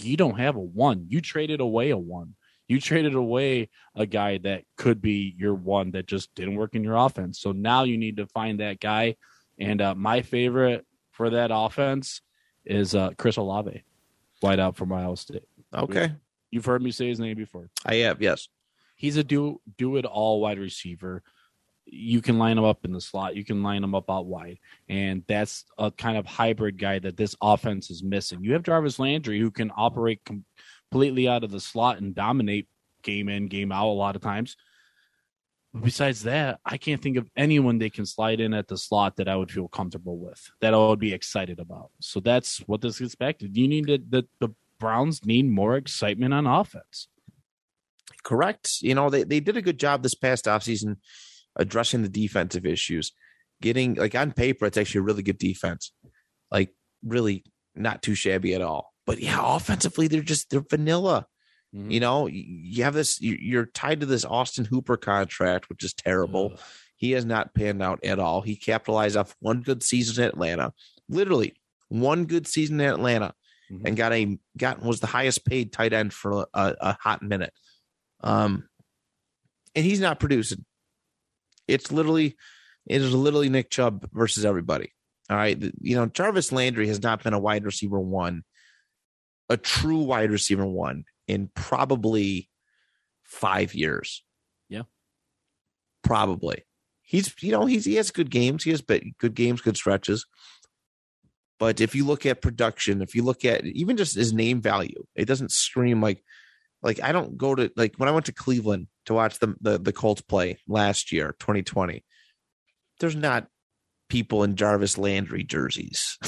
You 0.00 0.16
don't 0.16 0.38
have 0.38 0.56
a 0.56 0.60
one. 0.60 1.06
You 1.08 1.20
traded 1.20 1.60
away 1.60 1.90
a 1.90 1.98
one. 1.98 2.34
You 2.68 2.80
traded 2.80 3.14
away 3.14 3.68
a 3.94 4.06
guy 4.06 4.38
that 4.38 4.64
could 4.76 5.00
be 5.00 5.34
your 5.38 5.54
one 5.54 5.92
that 5.92 6.06
just 6.06 6.34
didn't 6.34 6.56
work 6.56 6.74
in 6.74 6.82
your 6.82 6.96
offense. 6.96 7.38
So 7.38 7.52
now 7.52 7.84
you 7.84 7.96
need 7.96 8.16
to 8.16 8.26
find 8.26 8.60
that 8.60 8.80
guy. 8.80 9.16
And 9.58 9.80
uh, 9.80 9.94
my 9.94 10.22
favorite 10.22 10.86
for 11.12 11.30
that 11.30 11.50
offense 11.52 12.20
is 12.64 12.94
uh, 12.94 13.10
Chris 13.16 13.36
Olave, 13.36 13.82
wide 14.42 14.60
out 14.60 14.76
from 14.76 14.92
Ohio 14.92 15.14
State. 15.14 15.44
Okay. 15.72 16.12
You've 16.50 16.64
heard 16.64 16.82
me 16.82 16.90
say 16.90 17.08
his 17.08 17.20
name 17.20 17.36
before. 17.36 17.70
I 17.84 17.96
have. 17.96 18.20
Yes. 18.20 18.48
He's 18.96 19.16
a 19.16 19.24
do 19.24 19.60
do 19.76 19.96
it 19.96 20.04
all 20.04 20.40
wide 20.40 20.58
receiver. 20.58 21.22
You 21.84 22.20
can 22.20 22.38
line 22.38 22.58
him 22.58 22.64
up 22.64 22.84
in 22.84 22.92
the 22.92 23.00
slot. 23.00 23.36
You 23.36 23.44
can 23.44 23.62
line 23.62 23.84
him 23.84 23.94
up 23.94 24.10
out 24.10 24.26
wide, 24.26 24.58
and 24.88 25.22
that's 25.28 25.64
a 25.78 25.90
kind 25.90 26.16
of 26.16 26.26
hybrid 26.26 26.78
guy 26.78 26.98
that 26.98 27.16
this 27.16 27.36
offense 27.40 27.90
is 27.90 28.02
missing. 28.02 28.42
You 28.42 28.54
have 28.54 28.62
Jarvis 28.62 28.98
Landry 28.98 29.38
who 29.38 29.50
can 29.50 29.70
operate 29.76 30.22
completely 30.24 31.28
out 31.28 31.44
of 31.44 31.50
the 31.50 31.60
slot 31.60 31.98
and 31.98 32.14
dominate 32.14 32.68
game 33.02 33.28
in 33.28 33.48
game 33.48 33.70
out 33.70 33.86
a 33.86 33.92
lot 33.92 34.16
of 34.16 34.22
times. 34.22 34.56
Besides 35.82 36.22
that, 36.22 36.60
I 36.64 36.76
can't 36.76 37.02
think 37.02 37.16
of 37.16 37.30
anyone 37.36 37.78
they 37.78 37.90
can 37.90 38.06
slide 38.06 38.40
in 38.40 38.54
at 38.54 38.68
the 38.68 38.78
slot 38.78 39.16
that 39.16 39.28
I 39.28 39.36
would 39.36 39.50
feel 39.50 39.68
comfortable 39.68 40.18
with, 40.18 40.50
that 40.60 40.74
I 40.74 40.76
would 40.76 40.98
be 40.98 41.12
excited 41.12 41.58
about. 41.58 41.90
So 42.00 42.20
that's 42.20 42.58
what 42.66 42.80
this 42.80 42.98
gets 42.98 43.14
back 43.14 43.38
to. 43.38 43.48
You 43.48 43.68
need 43.68 43.86
to, 43.88 43.98
the 43.98 44.26
the 44.40 44.54
Browns 44.78 45.24
need 45.24 45.48
more 45.48 45.76
excitement 45.76 46.34
on 46.34 46.46
offense. 46.46 47.08
Correct. 48.22 48.78
You 48.80 48.94
know, 48.94 49.08
they, 49.08 49.22
they 49.24 49.40
did 49.40 49.56
a 49.56 49.62
good 49.62 49.78
job 49.78 50.02
this 50.02 50.14
past 50.14 50.46
offseason 50.46 50.96
addressing 51.56 52.02
the 52.02 52.08
defensive 52.08 52.66
issues. 52.66 53.12
Getting 53.62 53.94
like 53.94 54.14
on 54.14 54.32
paper, 54.32 54.66
it's 54.66 54.76
actually 54.76 55.00
a 55.00 55.04
really 55.04 55.22
good 55.22 55.38
defense. 55.38 55.92
Like 56.50 56.74
really 57.04 57.44
not 57.74 58.02
too 58.02 58.14
shabby 58.14 58.54
at 58.54 58.62
all. 58.62 58.92
But 59.06 59.20
yeah, 59.20 59.38
offensively, 59.40 60.08
they're 60.08 60.20
just 60.20 60.50
they're 60.50 60.64
vanilla. 60.68 61.26
Mm-hmm. 61.74 61.90
You 61.90 62.00
know, 62.00 62.26
you 62.26 62.84
have 62.84 62.94
this, 62.94 63.20
you're 63.20 63.66
tied 63.66 64.00
to 64.00 64.06
this 64.06 64.24
Austin 64.24 64.64
Hooper 64.64 64.96
contract, 64.96 65.68
which 65.68 65.84
is 65.84 65.92
terrible. 65.94 66.52
Ugh. 66.54 66.60
He 66.96 67.10
has 67.12 67.24
not 67.26 67.54
panned 67.54 67.82
out 67.82 68.02
at 68.04 68.18
all. 68.18 68.40
He 68.40 68.56
capitalized 68.56 69.16
off 69.16 69.36
one 69.40 69.60
good 69.60 69.82
season 69.82 70.22
in 70.24 70.28
Atlanta, 70.28 70.72
literally 71.08 71.54
one 71.88 72.24
good 72.24 72.46
season 72.46 72.80
in 72.80 72.88
Atlanta, 72.88 73.34
Mhm. 73.70 73.82
and 73.84 73.96
got 73.96 74.12
a 74.12 74.38
got 74.56 74.80
was 74.80 75.00
the 75.00 75.06
highest 75.08 75.44
paid 75.44 75.72
tight 75.72 75.92
end 75.92 76.14
for 76.14 76.46
a, 76.54 76.76
a 76.80 76.96
hot 77.00 77.20
minute. 77.22 77.52
Um, 78.20 78.68
and 79.74 79.84
he's 79.84 80.00
not 80.00 80.20
producing. 80.20 80.64
It's 81.68 81.90
literally, 81.90 82.36
it 82.86 83.02
is 83.02 83.12
literally 83.12 83.48
Nick 83.48 83.70
Chubb 83.70 84.08
versus 84.12 84.44
everybody. 84.44 84.92
All 85.28 85.36
right, 85.36 85.60
you 85.80 85.96
know 85.96 86.06
Jarvis 86.06 86.52
Landry 86.52 86.86
has 86.88 87.02
not 87.02 87.24
been 87.24 87.34
a 87.34 87.38
wide 87.40 87.64
receiver 87.64 87.98
one, 87.98 88.44
a 89.48 89.56
true 89.56 89.98
wide 90.02 90.30
receiver 90.30 90.64
one 90.64 91.04
in 91.26 91.50
probably 91.54 92.48
five 93.24 93.74
years. 93.74 94.22
Yeah. 94.68 94.82
probably. 96.02 96.64
He's 97.02 97.32
you 97.40 97.52
know 97.52 97.66
he's 97.66 97.84
he 97.84 97.94
has 97.96 98.10
good 98.10 98.30
games. 98.30 98.64
He 98.64 98.70
has 98.70 98.82
good 98.82 99.34
games, 99.34 99.60
good 99.60 99.76
stretches. 99.76 100.26
But 101.58 101.80
if 101.80 101.94
you 101.94 102.04
look 102.04 102.26
at 102.26 102.42
production, 102.42 103.00
if 103.00 103.14
you 103.14 103.22
look 103.22 103.44
at 103.44 103.64
even 103.64 103.96
just 103.96 104.16
his 104.16 104.32
name 104.32 104.60
value, 104.60 105.04
it 105.14 105.26
doesn't 105.26 105.52
scream 105.52 106.02
like 106.02 106.22
like 106.82 107.02
I 107.02 107.12
don't 107.12 107.36
go 107.36 107.54
to 107.54 107.70
like 107.76 107.94
when 107.96 108.08
I 108.08 108.12
went 108.12 108.26
to 108.26 108.32
Cleveland 108.32 108.88
to 109.06 109.14
watch 109.14 109.38
the 109.38 109.54
the, 109.60 109.78
the 109.78 109.92
Colts 109.92 110.20
play 110.20 110.58
last 110.68 111.12
year, 111.12 111.34
2020. 111.38 112.04
There's 113.00 113.16
not 113.16 113.46
people 114.08 114.42
in 114.42 114.56
Jarvis 114.56 114.98
Landry 114.98 115.44
jerseys 115.44 116.18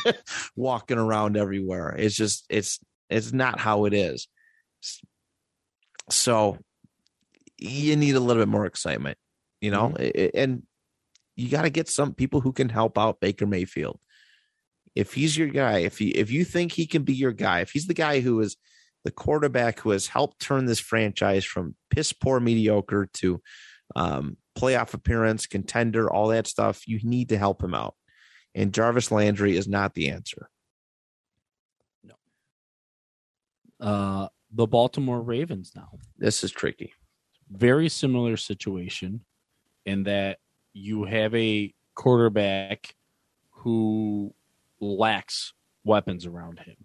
walking 0.56 0.98
around 0.98 1.36
everywhere. 1.36 1.94
It's 1.96 2.16
just 2.16 2.44
it's 2.48 2.80
it's 3.08 3.32
not 3.32 3.60
how 3.60 3.84
it 3.84 3.94
is. 3.94 4.28
So 6.10 6.58
you 7.58 7.96
need 7.96 8.14
a 8.14 8.20
little 8.20 8.42
bit 8.42 8.48
more 8.48 8.66
excitement, 8.66 9.18
you 9.60 9.70
know, 9.70 9.94
I- 9.98 10.30
and 10.34 10.64
you 11.36 11.48
got 11.48 11.62
to 11.62 11.70
get 11.70 11.88
some 11.88 12.14
people 12.14 12.40
who 12.40 12.52
can 12.52 12.68
help 12.68 12.98
out 12.98 13.20
Baker 13.20 13.46
Mayfield. 13.46 14.00
If 14.94 15.14
he's 15.14 15.36
your 15.36 15.48
guy, 15.48 15.78
if 15.78 15.98
he 15.98 16.10
if 16.10 16.30
you 16.30 16.44
think 16.44 16.72
he 16.72 16.86
can 16.86 17.02
be 17.02 17.14
your 17.14 17.32
guy, 17.32 17.60
if 17.60 17.70
he's 17.70 17.86
the 17.86 17.94
guy 17.94 18.20
who 18.20 18.40
is 18.40 18.56
the 19.04 19.10
quarterback 19.10 19.80
who 19.80 19.90
has 19.90 20.06
helped 20.06 20.40
turn 20.40 20.66
this 20.66 20.80
franchise 20.80 21.44
from 21.44 21.74
piss 21.90 22.12
poor 22.12 22.40
mediocre 22.40 23.08
to 23.14 23.40
um, 23.96 24.36
playoff 24.56 24.94
appearance, 24.94 25.46
contender, 25.46 26.10
all 26.10 26.28
that 26.28 26.46
stuff, 26.46 26.86
you 26.86 27.00
need 27.02 27.28
to 27.30 27.38
help 27.38 27.62
him 27.62 27.74
out. 27.74 27.94
And 28.54 28.72
Jarvis 28.72 29.10
Landry 29.10 29.56
is 29.56 29.68
not 29.68 29.94
the 29.94 30.10
answer. 30.10 30.48
No. 32.04 32.14
Uh, 33.80 34.28
the 34.54 34.66
Baltimore 34.66 35.20
Ravens 35.20 35.72
now. 35.74 35.98
This 36.16 36.44
is 36.44 36.52
tricky. 36.52 36.92
very 37.50 37.88
similar 37.88 38.36
situation 38.36 39.20
in 39.84 40.04
that 40.04 40.38
you 40.72 41.04
have 41.04 41.34
a 41.34 41.74
quarterback 41.94 42.94
who 43.50 44.34
lacks 44.80 45.52
weapons 45.84 46.26
around 46.26 46.58
him. 46.60 46.76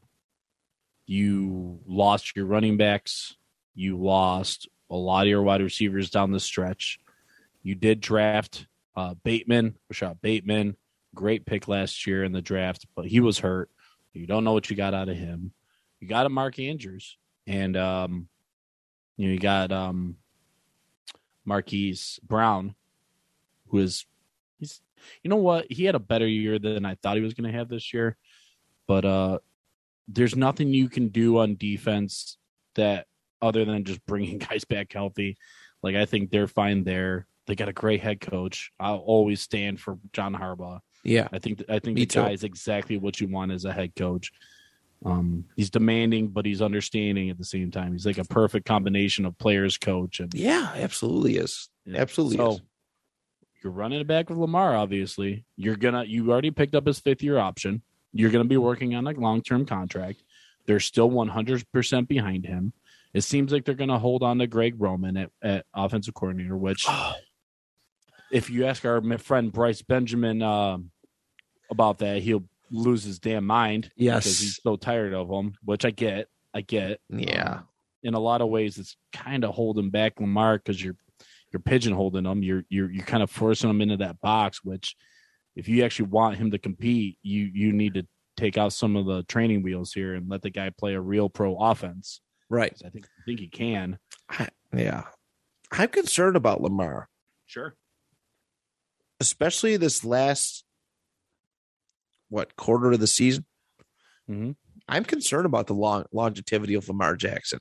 You 1.06 1.80
lost 1.88 2.36
your 2.36 2.46
running 2.46 2.78
backs, 2.78 3.36
you 3.74 3.98
lost 3.98 4.68
a 4.90 4.96
lot 4.96 5.24
of 5.24 5.30
your 5.30 5.42
wide 5.44 5.62
receivers 5.62 6.10
down 6.10 6.32
the 6.32 6.40
stretch. 6.40 7.00
You 7.64 7.76
did 7.76 8.00
draft 8.02 8.68
uh, 8.96 9.14
Bateman, 9.24 9.76
Rashod 9.90 10.22
Bateman, 10.22 10.76
great 11.16 11.46
pick 11.46 11.68
last 11.68 12.06
year 12.06 12.24
in 12.24 12.32
the 12.32 12.42
draft, 12.42 12.86
but 12.96 13.06
he 13.06 13.20
was 13.20 13.40
hurt. 13.40 13.70
You 14.14 14.28
don't 14.28 14.44
know 14.44 14.54
what 14.54 14.70
you 14.70 14.76
got 14.76 14.94
out 14.94 15.10
of 15.10 15.18
him. 15.18 15.54
You 16.00 16.08
got 16.08 16.26
a 16.26 16.30
Mark 16.30 16.60
Andrews, 16.60 17.18
and 17.50 17.76
um, 17.76 18.30
you 19.18 19.28
know 19.28 19.34
you 19.34 19.40
got 19.40 19.72
um, 19.72 20.16
Marquise 21.44 22.20
Brown, 22.24 22.76
who 23.68 23.80
is 23.80 24.06
he's 24.60 24.82
you 25.24 25.30
know 25.30 25.38
what 25.38 25.66
he 25.70 25.84
had 25.84 25.96
a 25.96 26.00
better 26.00 26.28
year 26.28 26.60
than 26.60 26.86
I 26.86 26.96
thought 26.96 27.18
he 27.18 27.24
was 27.24 27.34
going 27.34 27.52
to 27.52 27.58
have 27.58 27.68
this 27.68 27.92
year, 27.92 28.16
but 28.88 29.04
uh, 29.04 29.40
there's 30.08 30.36
nothing 30.36 30.74
you 30.74 30.88
can 30.90 31.10
do 31.10 31.40
on 31.40 31.56
defense 31.56 32.38
that 32.76 33.08
other 33.42 33.66
than 33.66 33.84
just 33.84 34.06
bringing 34.06 34.38
guys 34.50 34.64
back 34.64 34.94
healthy. 34.94 35.36
Like 35.82 35.96
I 35.96 36.06
think 36.06 36.30
they're 36.30 36.48
fine 36.48 36.84
there. 36.84 37.26
They 37.48 37.56
got 37.56 37.68
a 37.68 37.74
great 37.74 38.02
head 38.02 38.22
coach. 38.22 38.72
I'll 38.80 38.98
always 38.98 39.42
stand 39.42 39.80
for 39.80 39.98
John 40.14 40.36
Harbaugh. 40.36 40.82
Yeah. 41.04 41.28
I 41.32 41.40
think 41.40 41.64
I 41.68 41.80
think 41.80 41.96
Me 41.96 42.02
the 42.02 42.06
too. 42.06 42.22
guy 42.22 42.32
is 42.32 42.44
exactly 42.44 42.98
what 42.98 43.20
you 43.20 43.28
want 43.28 43.52
as 43.52 43.66
a 43.66 43.74
head 43.74 43.96
coach. 43.96 44.32
Um, 45.06 45.46
he's 45.56 45.70
demanding, 45.70 46.28
but 46.28 46.46
he's 46.46 46.62
understanding 46.62 47.30
at 47.30 47.38
the 47.38 47.46
same 47.46 47.72
time. 47.72 47.94
He's 47.94 48.06
like 48.06 48.18
a 48.18 48.26
perfect 48.26 48.66
combination 48.66 49.26
of 49.26 49.38
players, 49.38 49.78
coach, 49.78 50.20
and 50.20 50.34
Yeah, 50.34 50.72
absolutely 50.76 51.38
is. 51.38 51.70
yeah. 51.86 52.02
Absolutely 52.02 52.38
So 52.38 52.52
is. 52.54 52.62
you're 53.64 53.72
running 53.74 54.02
it 54.02 54.08
back 54.08 54.30
with 54.30 54.38
Lamar. 54.40 54.76
Obviously, 54.76 55.46
you're 55.56 55.78
gonna. 55.78 56.04
You 56.04 56.30
already 56.32 56.52
picked 56.52 56.76
up 56.76 56.86
his 56.86 57.00
fifth 57.00 57.24
year 57.24 57.38
option. 57.38 57.82
You're 58.12 58.30
gonna 58.32 58.44
be 58.46 58.58
working 58.58 58.94
on 58.96 59.08
a 59.08 59.12
long 59.12 59.42
term 59.42 59.66
contract. 59.66 60.22
They're 60.66 60.80
still 60.82 61.10
100 61.10 61.64
percent 61.72 62.10
behind 62.10 62.46
him. 62.46 62.74
It 63.14 63.22
seems 63.22 63.52
like 63.54 63.64
they're 63.66 63.76
gonna 63.76 64.00
hold 64.00 64.22
on 64.22 64.38
to 64.40 64.48
Greg 64.48 64.76
Roman 64.78 65.16
at, 65.18 65.32
at 65.42 65.66
offensive 65.74 66.14
coordinator, 66.14 66.58
which 66.58 66.86
Oh, 66.90 67.14
if 68.32 68.50
you 68.50 68.66
ask 68.66 68.84
our 68.86 69.02
friend 69.18 69.52
Bryce 69.52 69.82
Benjamin 69.82 70.42
um, 70.44 70.92
about 71.72 72.00
that, 72.00 72.22
he'll 72.22 72.44
lose 72.72 73.04
his 73.04 73.20
damn 73.20 73.46
mind 73.46 73.92
because 73.98 74.26
he's 74.26 74.60
so 74.62 74.76
tired 74.76 75.14
of 75.14 75.30
him. 75.30 75.54
Which 75.64 75.86
I 75.86 75.92
get, 75.92 76.28
I 76.54 76.62
get. 76.62 77.00
Yeah. 77.10 77.54
Um, 77.60 77.64
in 78.04 78.14
a 78.14 78.20
lot 78.20 78.42
of 78.42 78.50
ways, 78.50 78.78
it's 78.78 78.96
kind 79.12 79.44
of 79.44 79.54
holding 79.54 79.90
back 79.90 80.20
Lamar 80.20 80.58
because 80.58 80.82
you're 80.84 80.96
you're 81.52 81.60
pigeonholing 81.62 82.30
him. 82.32 82.44
You're 82.44 82.64
you're 82.70 82.90
you're 82.92 83.06
kind 83.06 83.24
of 83.24 83.30
forcing 83.32 83.70
him 83.70 83.82
into 83.82 83.98
that 83.98 84.22
box. 84.22 84.64
Which, 84.64 84.96
if 85.56 85.68
you 85.68 85.84
actually 85.84 86.10
want 86.10 86.38
him 86.38 86.52
to 86.52 86.58
compete, 86.58 87.18
you 87.22 87.50
you 87.54 87.74
need 87.74 87.96
to 87.96 88.08
take 88.38 88.58
out 88.58 88.72
some 88.72 88.96
of 88.96 89.06
the 89.06 89.24
training 89.24 89.64
wheels 89.64 89.92
here 89.92 90.14
and 90.16 90.30
let 90.30 90.42
the 90.42 90.50
guy 90.50 90.70
play 90.70 90.94
a 90.94 91.02
real 91.02 91.28
pro 91.30 91.58
offense. 91.58 92.22
Right. 92.50 92.74
I 92.86 92.90
think 92.90 93.06
I 93.06 93.22
think 93.26 93.40
he 93.42 93.48
can. 93.48 94.00
Yeah. 94.74 95.04
I'm 95.72 95.90
concerned 95.90 96.36
about 96.36 96.62
Lamar, 96.62 97.10
Sure. 97.46 97.76
especially 99.20 99.78
this 99.78 100.04
last 100.06 100.64
what 102.30 102.56
quarter 102.56 102.92
of 102.92 103.00
the 103.00 103.08
season. 103.08 103.46
Mhm. 104.30 104.56
I'm 104.88 105.04
concerned 105.06 105.46
about 105.46 105.68
the 105.68 105.74
long 105.74 106.06
longevity 106.12 106.74
of 106.76 106.88
Lamar 106.88 107.16
Jackson. 107.16 107.60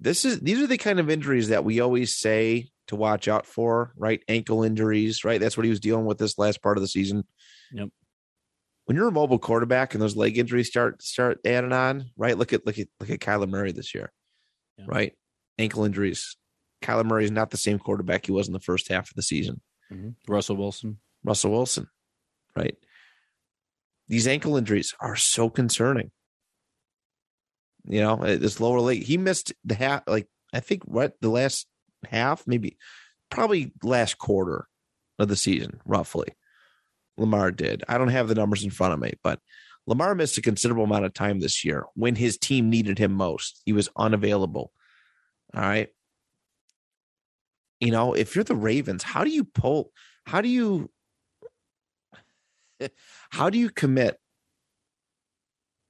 This 0.00 0.24
is 0.24 0.40
these 0.40 0.60
are 0.60 0.66
the 0.66 0.78
kind 0.78 0.98
of 0.98 1.08
injuries 1.08 1.48
that 1.48 1.64
we 1.64 1.80
always 1.80 2.16
say 2.16 2.70
to 2.88 2.96
watch 2.96 3.28
out 3.28 3.46
for, 3.46 3.92
right? 3.96 4.22
Ankle 4.28 4.64
injuries, 4.64 5.24
right? 5.24 5.40
That's 5.40 5.56
what 5.56 5.64
he 5.64 5.70
was 5.70 5.80
dealing 5.80 6.04
with 6.06 6.18
this 6.18 6.38
last 6.38 6.60
part 6.62 6.76
of 6.76 6.82
the 6.82 6.88
season. 6.88 7.24
Yep. 7.72 7.90
When 8.86 8.96
you're 8.96 9.06
a 9.08 9.12
mobile 9.12 9.38
quarterback 9.38 9.94
and 9.94 10.02
those 10.02 10.16
leg 10.16 10.38
injuries 10.38 10.68
start 10.68 11.02
start 11.02 11.38
adding 11.44 11.72
on, 11.72 12.10
right? 12.16 12.36
Look 12.36 12.52
at 12.52 12.66
look 12.66 12.78
at 12.78 12.88
look 12.98 13.10
at 13.10 13.20
Kyler 13.20 13.48
Murray 13.48 13.70
this 13.72 13.94
year, 13.94 14.12
Yeah. 14.78 14.86
right? 14.88 15.12
Ankle 15.58 15.84
injuries. 15.84 16.36
Kyler 16.82 17.04
Murray 17.04 17.24
is 17.24 17.30
not 17.30 17.50
the 17.50 17.56
same 17.56 17.78
quarterback 17.78 18.26
he 18.26 18.32
was 18.32 18.48
in 18.48 18.52
the 18.52 18.58
first 18.60 18.88
half 18.88 19.08
of 19.08 19.14
the 19.14 19.22
season. 19.22 19.60
Mhm. 19.92 20.16
Russell 20.26 20.56
Wilson. 20.56 20.98
Russell 21.22 21.52
Wilson, 21.52 21.86
right? 22.56 22.76
These 24.12 24.28
ankle 24.28 24.58
injuries 24.58 24.94
are 25.00 25.16
so 25.16 25.48
concerning. 25.48 26.10
You 27.86 28.02
know, 28.02 28.16
this 28.16 28.60
lower 28.60 28.78
leg, 28.78 29.04
he 29.04 29.16
missed 29.16 29.54
the 29.64 29.74
half, 29.74 30.02
like, 30.06 30.28
I 30.52 30.60
think 30.60 30.82
what 30.84 31.14
the 31.22 31.30
last 31.30 31.66
half, 32.06 32.46
maybe 32.46 32.76
probably 33.30 33.72
last 33.82 34.18
quarter 34.18 34.68
of 35.18 35.28
the 35.28 35.36
season, 35.36 35.80
roughly. 35.86 36.28
Lamar 37.16 37.50
did. 37.52 37.84
I 37.88 37.96
don't 37.96 38.08
have 38.08 38.28
the 38.28 38.34
numbers 38.34 38.64
in 38.64 38.68
front 38.70 38.92
of 38.92 39.00
me, 39.00 39.14
but 39.24 39.40
Lamar 39.86 40.14
missed 40.14 40.36
a 40.36 40.42
considerable 40.42 40.84
amount 40.84 41.06
of 41.06 41.14
time 41.14 41.40
this 41.40 41.64
year 41.64 41.86
when 41.94 42.14
his 42.14 42.36
team 42.36 42.68
needed 42.68 42.98
him 42.98 43.12
most. 43.12 43.62
He 43.64 43.72
was 43.72 43.88
unavailable. 43.96 44.72
All 45.56 45.62
right. 45.62 45.88
You 47.80 47.92
know, 47.92 48.12
if 48.12 48.34
you're 48.34 48.44
the 48.44 48.56
Ravens, 48.56 49.04
how 49.04 49.24
do 49.24 49.30
you 49.30 49.44
pull, 49.44 49.90
how 50.26 50.42
do 50.42 50.50
you, 50.50 50.90
how 53.30 53.50
do 53.50 53.58
you 53.58 53.70
commit 53.70 54.18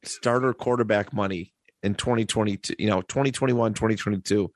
starter 0.05 0.53
quarterback 0.53 1.13
money 1.13 1.55
in 1.83 1.95
2022, 1.95 2.75
you 2.79 2.89
know, 2.89 3.03
2021, 3.03 3.75
2022 3.75 4.51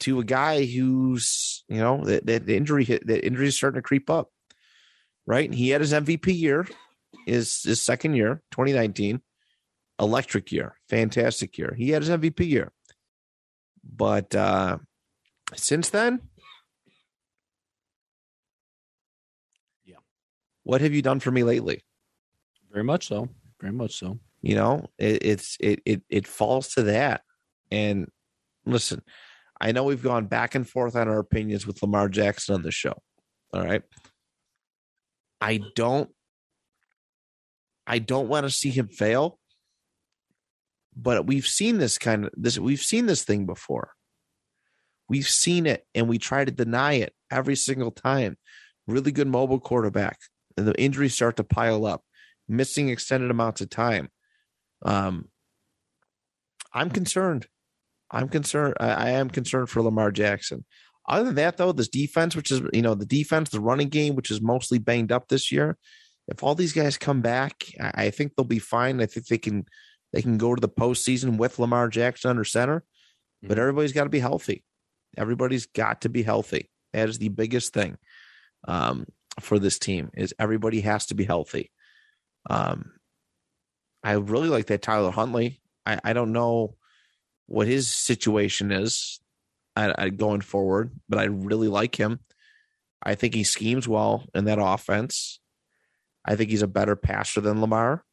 to 0.00 0.20
a 0.20 0.24
guy 0.24 0.64
who's, 0.64 1.64
you 1.68 1.78
know, 1.78 2.04
that, 2.04 2.26
that 2.26 2.46
the 2.46 2.56
injury 2.56 2.84
hit, 2.84 3.06
the 3.06 3.24
injury 3.24 3.48
is 3.48 3.56
starting 3.56 3.78
to 3.78 3.82
creep 3.82 4.08
up, 4.08 4.30
right? 5.26 5.48
And 5.48 5.54
He 5.54 5.70
had 5.70 5.80
his 5.80 5.92
MVP 5.92 6.38
year, 6.38 6.68
his, 7.26 7.62
his 7.62 7.80
second 7.80 8.14
year, 8.14 8.42
2019, 8.52 9.20
electric 10.00 10.52
year, 10.52 10.76
fantastic 10.88 11.58
year. 11.58 11.74
He 11.76 11.90
had 11.90 12.02
his 12.02 12.10
MVP 12.10 12.48
year. 12.48 12.72
But 13.84 14.34
uh 14.34 14.78
since 15.54 15.88
then, 15.88 16.20
What 20.68 20.82
have 20.82 20.92
you 20.92 21.00
done 21.00 21.18
for 21.18 21.30
me 21.30 21.44
lately? 21.44 21.82
Very 22.70 22.84
much 22.84 23.06
so. 23.06 23.30
Very 23.58 23.72
much 23.72 23.94
so. 23.94 24.18
You 24.42 24.54
know, 24.54 24.90
it, 24.98 25.22
it's 25.22 25.56
it 25.60 25.80
it 25.86 26.02
it 26.10 26.26
falls 26.26 26.74
to 26.74 26.82
that. 26.82 27.22
And 27.70 28.10
listen, 28.66 29.00
I 29.58 29.72
know 29.72 29.84
we've 29.84 30.02
gone 30.02 30.26
back 30.26 30.54
and 30.54 30.68
forth 30.68 30.94
on 30.94 31.08
our 31.08 31.20
opinions 31.20 31.66
with 31.66 31.80
Lamar 31.80 32.10
Jackson 32.10 32.54
on 32.54 32.60
the 32.60 32.70
show. 32.70 32.92
All 33.54 33.64
right. 33.64 33.82
I 35.40 35.62
don't 35.74 36.10
I 37.86 37.98
don't 37.98 38.28
want 38.28 38.44
to 38.44 38.50
see 38.50 38.68
him 38.68 38.88
fail. 38.88 39.38
But 40.94 41.26
we've 41.26 41.46
seen 41.46 41.78
this 41.78 41.96
kind 41.96 42.26
of 42.26 42.30
this 42.36 42.58
we've 42.58 42.82
seen 42.82 43.06
this 43.06 43.24
thing 43.24 43.46
before. 43.46 43.92
We've 45.08 45.28
seen 45.28 45.64
it 45.64 45.86
and 45.94 46.10
we 46.10 46.18
try 46.18 46.44
to 46.44 46.52
deny 46.52 46.96
it 46.96 47.14
every 47.30 47.56
single 47.56 47.90
time. 47.90 48.36
Really 48.86 49.12
good 49.12 49.28
mobile 49.28 49.60
quarterback. 49.60 50.18
And 50.58 50.66
the 50.66 50.80
injuries 50.80 51.14
start 51.14 51.36
to 51.36 51.44
pile 51.44 51.86
up, 51.86 52.02
missing 52.48 52.88
extended 52.88 53.30
amounts 53.30 53.60
of 53.60 53.70
time. 53.70 54.10
Um, 54.84 55.28
I'm 56.72 56.90
concerned. 56.90 57.46
I'm 58.10 58.28
concerned. 58.28 58.74
I, 58.80 58.88
I 58.90 59.10
am 59.10 59.30
concerned 59.30 59.70
for 59.70 59.82
Lamar 59.82 60.10
Jackson. 60.10 60.64
Other 61.08 61.24
than 61.26 61.36
that, 61.36 61.56
though, 61.56 61.72
this 61.72 61.88
defense, 61.88 62.36
which 62.36 62.50
is 62.50 62.60
you 62.72 62.82
know 62.82 62.94
the 62.94 63.06
defense, 63.06 63.50
the 63.50 63.60
running 63.60 63.88
game, 63.88 64.14
which 64.14 64.30
is 64.30 64.40
mostly 64.40 64.78
banged 64.78 65.12
up 65.12 65.28
this 65.28 65.50
year. 65.50 65.78
If 66.26 66.42
all 66.42 66.54
these 66.54 66.74
guys 66.74 66.98
come 66.98 67.22
back, 67.22 67.64
I, 67.80 68.06
I 68.06 68.10
think 68.10 68.34
they'll 68.36 68.44
be 68.44 68.58
fine. 68.58 69.00
I 69.00 69.06
think 69.06 69.26
they 69.26 69.38
can 69.38 69.64
they 70.12 70.22
can 70.22 70.38
go 70.38 70.54
to 70.54 70.60
the 70.60 70.68
postseason 70.68 71.38
with 71.38 71.58
Lamar 71.58 71.88
Jackson 71.88 72.30
under 72.30 72.44
center. 72.44 72.84
But 73.42 73.56
Mhm. 73.56 73.60
everybody's 73.60 73.92
got 73.92 74.04
to 74.04 74.10
be 74.10 74.18
healthy. 74.18 74.64
Everybody's 75.16 75.66
got 75.66 76.02
to 76.02 76.08
be 76.08 76.22
healthy. 76.22 76.70
That 76.92 77.08
is 77.08 77.18
the 77.18 77.28
biggest 77.28 77.72
thing 77.72 77.96
um, 78.66 79.06
for 79.40 79.58
this 79.58 79.78
team. 79.78 80.10
Is 80.14 80.34
everybody 80.38 80.80
has 80.82 81.06
to 81.06 81.14
be 81.14 81.24
healthy. 81.24 81.70
Um, 82.48 82.92
I 84.02 84.12
really 84.12 84.48
like 84.48 84.66
that 84.66 84.82
Tyler 84.82 85.10
Huntley. 85.10 85.60
I, 85.84 85.98
I 86.04 86.12
don't 86.12 86.32
know 86.32 86.76
what 87.46 87.66
his 87.66 87.88
situation 87.88 88.70
is 88.70 89.20
I, 89.74 89.94
I, 89.96 90.08
going 90.10 90.40
forward, 90.40 90.92
but 91.08 91.18
I 91.18 91.24
really 91.24 91.68
like 91.68 91.98
him. 91.98 92.20
I 93.02 93.14
think 93.14 93.34
he 93.34 93.44
schemes 93.44 93.88
well 93.88 94.26
in 94.34 94.44
that 94.44 94.58
offense. 94.60 95.40
I 96.24 96.36
think 96.36 96.50
he's 96.50 96.62
a 96.62 96.68
better 96.68 96.96
passer 96.96 97.40
than 97.40 97.60
Lamar. 97.60 98.04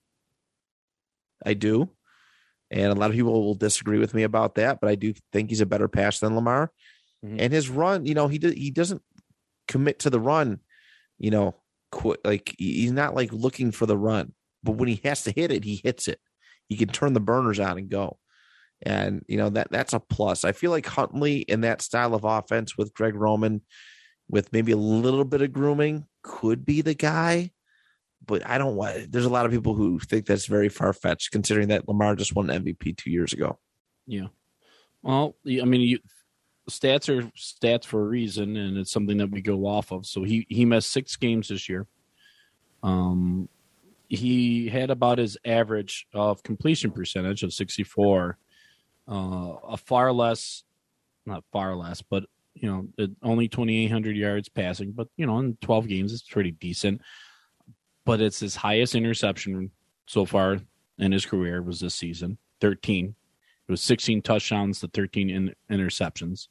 I 1.46 1.54
do. 1.54 1.90
And 2.72 2.92
a 2.92 2.96
lot 2.96 3.10
of 3.10 3.16
people 3.16 3.44
will 3.44 3.56
disagree 3.56 4.00
with 4.00 4.14
me 4.14 4.24
about 4.24 4.56
that, 4.56 4.80
but 4.80 4.90
I 4.90 4.96
do 4.96 5.14
think 5.32 5.50
he's 5.50 5.62
a 5.62 5.66
better 5.66 5.88
passer 5.88 6.26
than 6.26 6.36
Lamar. 6.36 6.72
Mhm. 7.24 7.38
And 7.40 7.54
his 7.54 7.70
run, 7.70 8.06
you 8.06 8.14
know, 8.14 8.28
he 8.28 8.38
he 8.38 8.72
doesn't 8.72 9.02
commit 9.68 10.00
to 10.00 10.10
the 10.10 10.20
run, 10.20 10.60
you 11.18 11.32
know, 11.32 11.56
quit 11.92 12.20
like 12.26 12.56
he's 12.58 12.92
not 12.92 13.16
like 13.16 13.32
looking 13.32 13.72
for 13.72 13.86
the 13.86 13.98
run, 13.98 14.34
but 14.64 14.74
when 14.74 14.90
he 14.90 15.02
has 15.04 15.24
to 15.24 15.32
hit 15.32 15.52
it, 15.52 15.64
he 15.64 15.82
hits 15.84 16.08
it. 16.08 16.20
He 16.68 16.78
can 16.78 16.90
turn 16.90 17.14
the 17.14 17.20
burners 17.20 17.60
on 17.60 17.78
and 17.78 17.90
go. 17.90 18.18
And 18.82 19.24
you 19.28 19.38
know 19.38 19.50
that 19.50 19.72
that's 19.72 19.94
a 19.94 20.00
plus. 20.00 20.44
I 20.44 20.52
feel 20.52 20.72
like 20.72 20.86
Huntley 20.86 21.40
in 21.40 21.62
that 21.62 21.82
style 21.82 22.14
of 22.14 22.24
offense 22.24 22.78
with 22.78 22.94
Greg 22.94 23.16
Roman, 23.16 23.62
with 24.30 24.52
maybe 24.52 24.72
a 24.72 24.78
little 24.78 25.26
bit 25.26 25.42
of 25.42 25.54
grooming, 25.54 26.06
could 26.24 26.66
be 26.66 26.82
the 26.82 26.94
guy. 26.94 27.52
But 28.26 28.46
I 28.46 28.58
don't 28.58 28.76
want. 28.76 29.12
There's 29.12 29.26
a 29.26 29.30
lot 29.30 29.46
of 29.46 29.52
people 29.52 29.76
who 29.76 30.00
think 30.00 30.26
that's 30.26 30.48
very 30.48 30.70
far 30.70 30.94
fetched, 30.94 31.32
considering 31.32 31.70
that 31.70 31.88
Lamar 31.88 32.16
just 32.16 32.36
won 32.36 32.48
MVP 32.48 32.98
two 32.98 33.12
years 33.12 33.34
ago. 33.34 33.60
Yeah. 34.08 34.28
Well, 35.04 35.36
I 35.48 35.64
mean, 35.66 35.82
you, 35.82 36.00
stats 36.70 37.10
are 37.10 37.30
stats 37.38 37.86
for 37.86 38.02
a 38.02 38.06
reason, 38.06 38.56
and 38.58 38.78
it's 38.78 38.92
something 38.92 39.18
that 39.18 39.32
we 39.32 39.42
go 39.42 39.66
off 39.66 39.92
of. 39.92 40.06
So 40.06 40.24
he 40.24 40.46
he 40.50 40.66
missed 40.66 40.92
six 40.92 41.16
games 41.16 41.50
this 41.50 41.70
year. 41.70 41.88
Um, 42.84 43.50
he 44.08 44.70
had 44.70 44.90
about 44.90 45.18
his 45.18 45.38
average 45.46 46.08
of 46.14 46.44
completion 46.44 46.92
percentage 46.92 47.44
of 47.44 47.54
sixty 47.54 47.84
four, 47.84 48.38
uh, 49.10 49.54
a 49.68 49.78
far 49.78 50.12
less, 50.12 50.64
not 51.26 51.44
far 51.52 51.76
less, 51.76 52.02
but 52.02 52.26
you 52.54 52.70
know, 52.70 53.08
only 53.22 53.48
twenty 53.48 53.84
eight 53.84 53.92
hundred 53.92 54.16
yards 54.16 54.50
passing. 54.50 54.92
But 54.92 55.08
you 55.18 55.26
know, 55.26 55.40
in 55.40 55.58
twelve 55.62 55.88
games, 55.88 56.14
it's 56.14 56.24
pretty 56.24 56.52
decent. 56.52 57.02
But 58.06 58.22
it's 58.22 58.40
his 58.40 58.56
highest 58.56 58.94
interception 58.94 59.72
so 60.06 60.26
far 60.26 60.60
in 61.00 61.12
his 61.12 61.26
career 61.26 61.62
was 61.62 61.80
this 61.80 61.96
season, 61.96 62.38
thirteen. 62.62 63.16
It 63.68 63.72
was 63.72 63.82
16 63.82 64.22
touchdowns 64.22 64.80
to 64.82 64.88
13 64.88 65.30
in- 65.30 65.56
interceptions, 65.72 66.50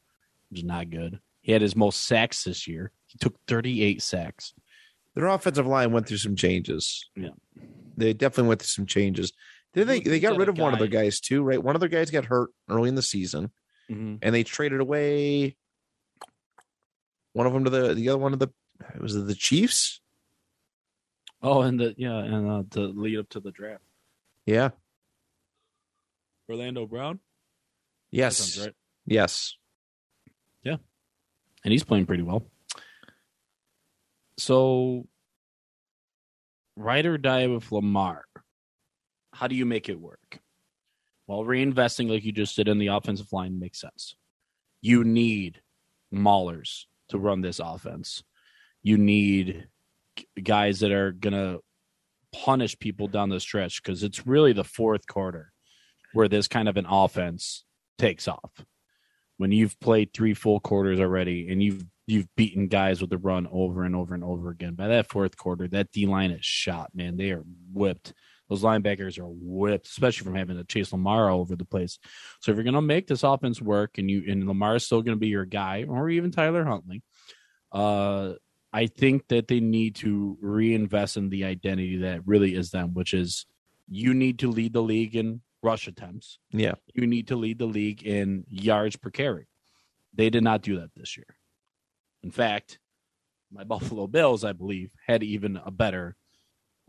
which 0.50 0.60
is 0.60 0.64
not 0.64 0.90
good. 0.90 1.18
He 1.42 1.52
had 1.52 1.62
his 1.62 1.76
most 1.76 2.04
sacks 2.04 2.44
this 2.44 2.66
year. 2.66 2.90
He 3.06 3.18
took 3.18 3.34
38 3.48 4.00
sacks. 4.02 4.54
Their 5.14 5.26
offensive 5.26 5.66
line 5.66 5.92
went 5.92 6.08
through 6.08 6.16
some 6.18 6.36
changes. 6.36 7.08
Yeah. 7.16 7.28
they 7.96 8.12
definitely 8.12 8.48
went 8.48 8.60
through 8.62 8.66
some 8.68 8.86
changes. 8.86 9.32
Did 9.74 9.86
they? 9.88 10.00
They 10.00 10.20
got 10.20 10.30
got 10.32 10.38
rid 10.38 10.48
a 10.48 10.52
of 10.52 10.58
one 10.58 10.72
of 10.72 10.78
their 10.78 10.88
guys 10.88 11.20
too, 11.20 11.42
right? 11.42 11.62
One 11.62 11.74
of 11.76 11.80
their 11.80 11.88
guys 11.88 12.10
got 12.10 12.24
hurt 12.26 12.50
early 12.68 12.88
in 12.88 12.94
the 12.94 13.02
season, 13.02 13.50
Mm-hmm. 13.90 14.16
and 14.22 14.34
they 14.34 14.42
traded 14.44 14.80
away 14.80 15.56
one 17.32 17.46
of 17.46 17.52
them 17.52 17.64
to 17.64 17.70
the 17.70 17.92
the 17.94 18.08
other 18.08 18.18
one 18.18 18.32
of 18.32 18.38
the 18.38 18.48
was 19.00 19.14
it 19.14 19.26
the 19.26 19.34
Chiefs? 19.34 20.00
Oh, 21.42 21.60
and 21.62 21.78
the 21.78 21.94
yeah, 21.98 22.16
and 22.18 22.50
uh, 22.50 22.62
to 22.70 22.80
lead 22.86 23.18
up 23.18 23.28
to 23.30 23.40
the 23.40 23.50
draft, 23.50 23.82
Yeah. 24.46 24.70
Orlando 26.48 26.86
Brown. 26.86 27.16
That 28.12 28.16
Yes. 28.18 28.36
sounds 28.38 28.66
right. 28.66 28.74
Yes. 29.06 29.56
And 31.64 31.72
he's 31.72 31.84
playing 31.84 32.06
pretty 32.06 32.22
well. 32.22 32.46
So, 34.38 35.06
ride 36.76 37.06
or 37.06 37.18
die 37.18 37.46
with 37.46 37.70
Lamar. 37.72 38.24
How 39.32 39.46
do 39.46 39.54
you 39.54 39.64
make 39.64 39.88
it 39.88 40.00
work? 40.00 40.40
Well, 41.26 41.40
reinvesting 41.40 42.10
like 42.10 42.24
you 42.24 42.32
just 42.32 42.56
did 42.56 42.68
in 42.68 42.78
the 42.78 42.88
offensive 42.88 43.32
line 43.32 43.58
makes 43.58 43.80
sense. 43.80 44.14
You 44.82 45.04
need 45.04 45.62
maulers 46.12 46.84
to 47.08 47.18
run 47.18 47.40
this 47.40 47.58
offense. 47.58 48.22
You 48.82 48.98
need 48.98 49.68
guys 50.42 50.80
that 50.80 50.92
are 50.92 51.12
gonna 51.12 51.58
punish 52.32 52.78
people 52.78 53.08
down 53.08 53.30
the 53.30 53.40
stretch 53.40 53.82
because 53.82 54.02
it's 54.02 54.26
really 54.26 54.52
the 54.52 54.64
fourth 54.64 55.06
quarter 55.06 55.52
where 56.12 56.28
this 56.28 56.48
kind 56.48 56.68
of 56.68 56.76
an 56.76 56.86
offense 56.88 57.64
takes 57.98 58.28
off. 58.28 58.64
When 59.36 59.52
you've 59.52 59.78
played 59.81 60.12
three 60.12 60.35
full 60.35 60.61
quarters 60.61 61.01
already 61.01 61.51
and 61.51 61.62
you've 61.62 61.85
you've 62.06 62.28
beaten 62.36 62.69
guys 62.69 63.01
with 63.01 63.11
the 63.11 63.19
run 63.19 63.48
over 63.51 63.85
and 63.85 63.97
over 63.97 64.15
and 64.15 64.24
over 64.24 64.51
again. 64.51 64.74
By 64.74 64.89
that 64.89 65.09
fourth 65.09 65.36
quarter, 65.36 65.69
that 65.69 65.90
D 65.90 66.06
line 66.06 66.31
is 66.31 66.44
shot, 66.44 66.90
man. 66.94 67.16
They 67.16 67.31
are 67.31 67.44
whipped. 67.73 68.12
Those 68.48 68.62
linebackers 68.62 69.19
are 69.19 69.27
whipped, 69.27 69.86
especially 69.86 70.24
from 70.24 70.35
having 70.35 70.59
to 70.59 70.65
chase 70.65 70.93
Lamar 70.93 71.31
all 71.31 71.40
over 71.40 71.56
the 71.56 71.65
place. 71.65 71.98
So 72.40 72.51
if 72.51 72.56
you're 72.56 72.65
going 72.65 72.74
to 72.74 72.82
make 72.82 73.06
this 73.06 73.23
offense 73.23 73.61
work, 73.61 73.97
and 73.97 74.11
you 74.11 74.23
and 74.28 74.47
Lamar 74.47 74.77
is 74.77 74.85
still 74.85 75.01
going 75.01 75.16
to 75.16 75.20
be 75.20 75.28
your 75.28 75.47
guy, 75.47 75.86
or 75.89 76.11
even 76.11 76.31
Tyler 76.31 76.65
Huntley, 76.65 77.02
uh, 77.73 78.35
I 78.73 78.86
think 78.86 79.28
that 79.28 79.48
they 79.48 79.61
need 79.61 79.94
to 79.97 80.36
reinvest 80.43 81.16
in 81.16 81.31
the 81.31 81.44
identity 81.44 81.98
that 81.98 82.27
really 82.27 82.55
is 82.55 82.70
them, 82.70 82.93
which 82.93 83.15
is 83.15 83.47
you 83.89 84.12
need 84.12 84.40
to 84.40 84.51
lead 84.51 84.74
the 84.74 84.82
league 84.82 85.16
in 85.16 85.40
rush 85.64 85.88
attempts. 85.88 86.38
Yeah. 86.52 86.74
You 86.92 87.06
need 87.06 87.28
to 87.28 87.36
lead 87.36 87.58
the 87.58 87.66
league 87.66 88.02
in 88.02 88.44
yards 88.48 88.96
per 88.96 89.10
carry. 89.10 89.48
They 90.12 90.30
did 90.30 90.44
not 90.44 90.62
do 90.62 90.78
that 90.80 90.90
this 90.94 91.16
year. 91.16 91.26
In 92.22 92.30
fact, 92.30 92.78
my 93.50 93.64
Buffalo 93.74 94.06
Bills, 94.06 94.44
I 94.44 94.52
believe, 94.52 94.90
had 95.06 95.22
even 95.22 95.58
a 95.64 95.70
better 95.70 96.16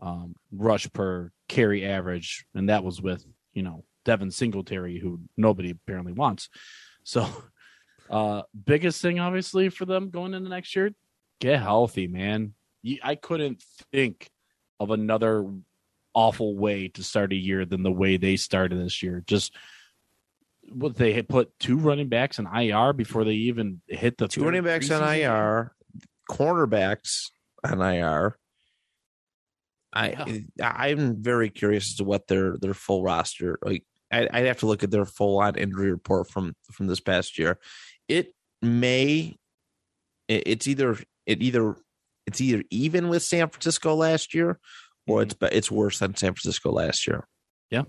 um, 0.00 0.34
rush 0.52 0.92
per 0.92 1.32
carry 1.48 1.84
average, 1.84 2.44
and 2.54 2.68
that 2.68 2.84
was 2.84 3.00
with 3.00 3.24
you 3.54 3.62
know 3.62 3.84
Devin 4.04 4.30
Singletary, 4.30 4.98
who 4.98 5.20
nobody 5.36 5.70
apparently 5.70 6.12
wants. 6.12 6.50
So, 7.02 7.26
uh, 8.10 8.42
biggest 8.64 9.00
thing 9.00 9.18
obviously 9.18 9.70
for 9.70 9.86
them 9.86 10.10
going 10.10 10.34
into 10.34 10.50
next 10.50 10.76
year, 10.76 10.90
get 11.40 11.62
healthy, 11.62 12.06
man. 12.06 12.52
I 13.02 13.14
couldn't 13.14 13.64
think 13.90 14.28
of 14.78 14.90
another 14.90 15.50
awful 16.16 16.56
way 16.56 16.88
to 16.88 17.04
start 17.04 17.32
a 17.32 17.36
year 17.36 17.64
than 17.64 17.82
the 17.84 17.92
way 17.92 18.16
they 18.16 18.36
started 18.36 18.80
this 18.80 19.02
year. 19.02 19.22
Just 19.26 19.54
what 20.72 20.96
they 20.96 21.12
had 21.12 21.28
put 21.28 21.56
two 21.60 21.76
running 21.76 22.08
backs 22.08 22.38
in 22.40 22.46
IR 22.46 22.92
before 22.94 23.22
they 23.24 23.34
even 23.34 23.80
hit 23.86 24.18
the 24.18 24.26
two 24.26 24.40
running 24.42 24.64
backs 24.64 24.90
on. 24.90 25.02
IR, 25.14 25.72
cornerbacks 26.28 27.26
on 27.62 27.80
IR. 27.80 28.36
I 29.92 30.44
I'm 30.62 31.22
very 31.22 31.50
curious 31.50 31.90
as 31.90 31.96
to 31.96 32.04
what 32.04 32.26
their 32.26 32.56
their 32.58 32.74
full 32.74 33.02
roster 33.02 33.58
like. 33.62 33.84
I, 34.12 34.28
I'd 34.32 34.46
have 34.46 34.60
to 34.60 34.66
look 34.66 34.84
at 34.84 34.90
their 34.90 35.04
full 35.06 35.38
on 35.40 35.56
injury 35.56 35.90
report 35.90 36.28
from 36.30 36.54
from 36.72 36.86
this 36.86 37.00
past 37.00 37.38
year. 37.38 37.58
It 38.08 38.34
may, 38.62 39.36
it- 40.28 40.42
it's 40.46 40.66
either 40.68 40.96
it 41.26 41.42
either 41.42 41.76
it's 42.26 42.40
either 42.40 42.62
even 42.70 43.08
with 43.08 43.22
San 43.22 43.48
Francisco 43.48 43.94
last 43.94 44.34
year, 44.34 44.58
or 45.06 45.22
it's 45.22 45.34
be- 45.34 45.48
it's 45.52 45.70
worse 45.70 45.98
than 45.98 46.16
San 46.16 46.34
Francisco 46.34 46.70
last 46.70 47.06
year. 47.06 47.26
Yeah. 47.70 47.82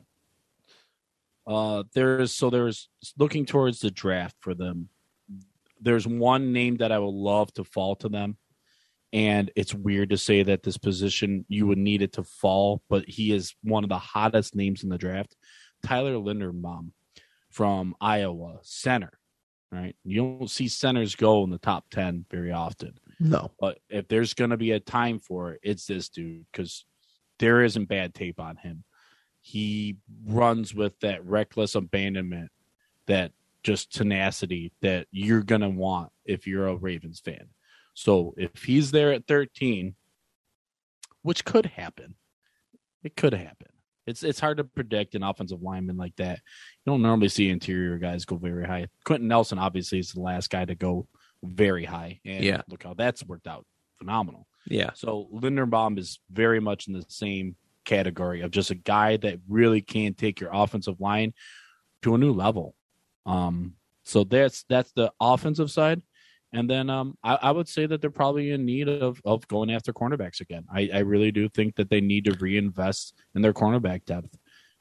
Uh, 1.46 1.84
there's 1.94 2.36
so 2.36 2.50
there's 2.50 2.90
looking 3.18 3.46
towards 3.46 3.80
the 3.80 3.92
draft 3.92 4.36
for 4.40 4.54
them. 4.54 4.90
There's 5.80 6.08
one 6.08 6.52
name 6.52 6.78
that 6.78 6.92
I 6.92 7.00
would 7.00 7.14
love 7.14 7.54
to 7.54 7.64
fall 7.64 7.96
to 7.98 8.10
them, 8.10 8.38
and 9.14 9.52
it's 9.56 9.74
weird 9.74 10.10
to 10.10 10.18
say 10.18 10.44
that 10.44 10.64
this 10.64 10.78
position 10.78 11.46
you 11.48 11.68
would 11.68 11.78
need 11.78 12.02
it 12.02 12.14
to 12.14 12.24
fall, 12.24 12.82
but 12.90 13.06
he 13.08 13.32
is 13.32 13.56
one 13.64 13.84
of 13.84 13.90
the 13.90 13.98
hottest 13.98 14.56
names 14.56 14.84
in 14.84 14.90
the 14.90 14.98
draft. 14.98 15.36
Tyler 15.86 16.16
Linderbaum 16.16 16.92
from 17.52 17.96
Iowa, 18.02 18.60
center. 18.64 19.12
Right, 19.70 19.98
you 20.06 20.22
don't 20.22 20.50
see 20.50 20.70
centers 20.70 21.16
go 21.16 21.44
in 21.44 21.50
the 21.50 21.58
top 21.58 21.90
ten 21.92 22.26
very 22.32 22.54
often. 22.54 22.98
No, 23.20 23.52
But 23.60 23.80
if 23.90 24.08
there's 24.08 24.34
going 24.34 24.52
to 24.52 24.58
be 24.58 24.72
a 24.72 24.80
time 24.80 25.20
for 25.20 25.54
it, 25.54 25.60
it's 25.64 25.86
this 25.86 26.08
dude 26.08 26.46
because 26.52 26.86
there 27.40 27.64
isn't 27.64 27.86
bad 27.90 28.14
tape 28.14 28.40
on 28.40 28.58
him. 28.58 28.84
He 29.42 29.98
runs 30.26 30.74
with 30.74 31.00
that 31.00 31.26
reckless 31.26 31.76
abandonment, 31.76 32.52
that 33.06 33.32
just 33.64 33.94
tenacity 33.94 34.72
that 34.82 35.08
you're 35.12 35.44
going 35.44 35.62
to 35.62 35.70
want 35.70 36.12
if 36.26 36.48
you're 36.48 36.68
a 36.68 36.76
Ravens 36.76 37.20
fan. 37.20 37.48
So 37.94 38.34
if 38.38 38.64
he's 38.64 38.92
there 38.92 39.12
at 39.14 39.28
13, 39.28 39.96
which 41.22 41.44
could 41.46 41.66
happen, 41.66 42.16
it 43.04 43.16
could 43.16 43.34
happen. 43.34 43.68
It's 44.06 44.24
it's 44.24 44.40
hard 44.40 44.58
to 44.58 44.64
predict 44.64 45.16
an 45.16 45.24
offensive 45.24 45.62
lineman 45.62 45.98
like 45.98 46.16
that. 46.16 46.40
You 46.86 46.92
don't 46.92 47.02
normally 47.02 47.28
see 47.28 47.50
interior 47.50 47.98
guys 47.98 48.24
go 48.24 48.38
very 48.38 48.66
high. 48.66 48.88
Quenton 49.04 49.28
Nelson 49.28 49.60
obviously 49.60 50.00
is 50.00 50.14
the 50.14 50.22
last 50.22 50.50
guy 50.50 50.64
to 50.64 50.76
go 50.76 51.08
very 51.44 51.84
high, 51.84 52.20
and 52.24 52.44
Yeah. 52.44 52.62
look 52.70 52.84
how 52.84 52.94
that's 52.94 53.26
worked 53.26 53.48
out 53.48 53.66
phenomenal. 53.98 54.48
Yeah, 54.70 54.92
So 54.94 55.30
Linderbaum 55.34 55.98
is 55.98 56.20
very 56.32 56.60
much 56.60 56.88
in 56.88 56.94
the 56.94 57.06
same 57.08 57.56
category 57.86 58.42
of 58.42 58.52
just 58.52 58.70
a 58.70 58.76
guy 58.76 59.18
that 59.18 59.40
really 59.48 59.82
can 59.82 60.14
take 60.14 60.40
your 60.42 60.50
offensive 60.54 61.00
line 61.00 61.34
to 62.02 62.16
a 62.16 62.18
new 62.18 62.34
level. 62.34 62.76
Um, 63.26 63.76
so 64.04 64.24
that's 64.24 64.64
that's 64.70 64.92
the 64.92 65.12
offensive 65.20 65.72
side. 65.72 66.02
And 66.54 66.70
then 66.70 66.90
um, 66.90 67.18
I, 67.24 67.36
I 67.42 67.52
would 67.52 67.68
say 67.68 67.86
that 67.86 68.00
they're 68.00 68.10
probably 68.10 68.52
in 68.52 68.66
need 68.66 68.88
of, 68.88 69.22
of 69.26 69.48
going 69.48 69.70
after 69.70 69.92
cornerbacks 69.92 70.40
again. 70.40 70.66
I, 70.74 70.90
I 70.94 71.00
really 71.00 71.32
do 71.32 71.50
think 71.50 71.76
that 71.76 71.90
they 71.90 72.00
need 72.00 72.26
to 72.26 72.38
reinvest 72.40 73.14
in 73.36 73.42
their 73.42 73.54
cornerback 73.54 74.06
depth. 74.06 74.38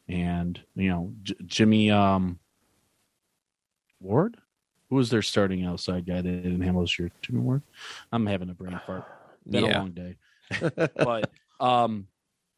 And, 0.09 0.61
you 0.77 0.91
know, 0.91 1.13
J- 1.25 1.35
Jimmy 1.45 1.91
um, 1.91 2.39
Ward, 4.01 4.37
who 4.89 4.97
was 4.97 5.11
their 5.11 5.23
starting 5.23 5.65
outside 5.65 6.07
guy 6.07 6.23
that 6.23 6.23
didn't 6.23 6.61
handle 6.61 6.83
this 6.83 6.99
year? 7.01 7.11
Jimmy 7.21 7.41
Ward? 7.41 7.63
I'm 8.13 8.27
having 8.27 8.51
a 8.51 8.55
brain 8.55 8.81
fart 8.87 9.05
been 9.51 9.65
a 9.65 9.79
long 9.79 9.93
day. 9.93 10.17
but 10.97 11.31
um, 11.61 12.07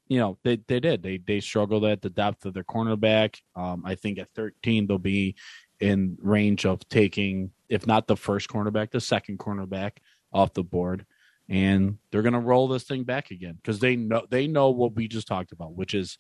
you 0.08 0.18
know, 0.18 0.38
they 0.42 0.56
they 0.66 0.80
did. 0.80 1.02
They 1.02 1.18
they 1.18 1.40
struggled 1.40 1.84
at 1.84 2.02
the 2.02 2.10
depth 2.10 2.46
of 2.46 2.54
their 2.54 2.64
cornerback. 2.64 3.36
Um, 3.54 3.82
I 3.84 3.94
think 3.94 4.18
at 4.18 4.32
13 4.34 4.86
they'll 4.86 4.98
be 4.98 5.36
in 5.80 6.16
range 6.20 6.66
of 6.66 6.86
taking, 6.88 7.52
if 7.68 7.86
not 7.86 8.06
the 8.06 8.16
first 8.16 8.48
cornerback, 8.48 8.90
the 8.90 9.00
second 9.00 9.38
cornerback 9.38 9.92
off 10.32 10.54
the 10.54 10.64
board. 10.64 11.06
And 11.48 11.98
they're 12.10 12.22
gonna 12.22 12.40
roll 12.40 12.68
this 12.68 12.84
thing 12.84 13.04
back 13.04 13.30
again 13.30 13.54
because 13.54 13.78
they 13.78 13.96
know 13.96 14.26
they 14.28 14.46
know 14.46 14.70
what 14.70 14.94
we 14.94 15.08
just 15.08 15.28
talked 15.28 15.52
about, 15.52 15.74
which 15.74 15.94
is 15.94 16.18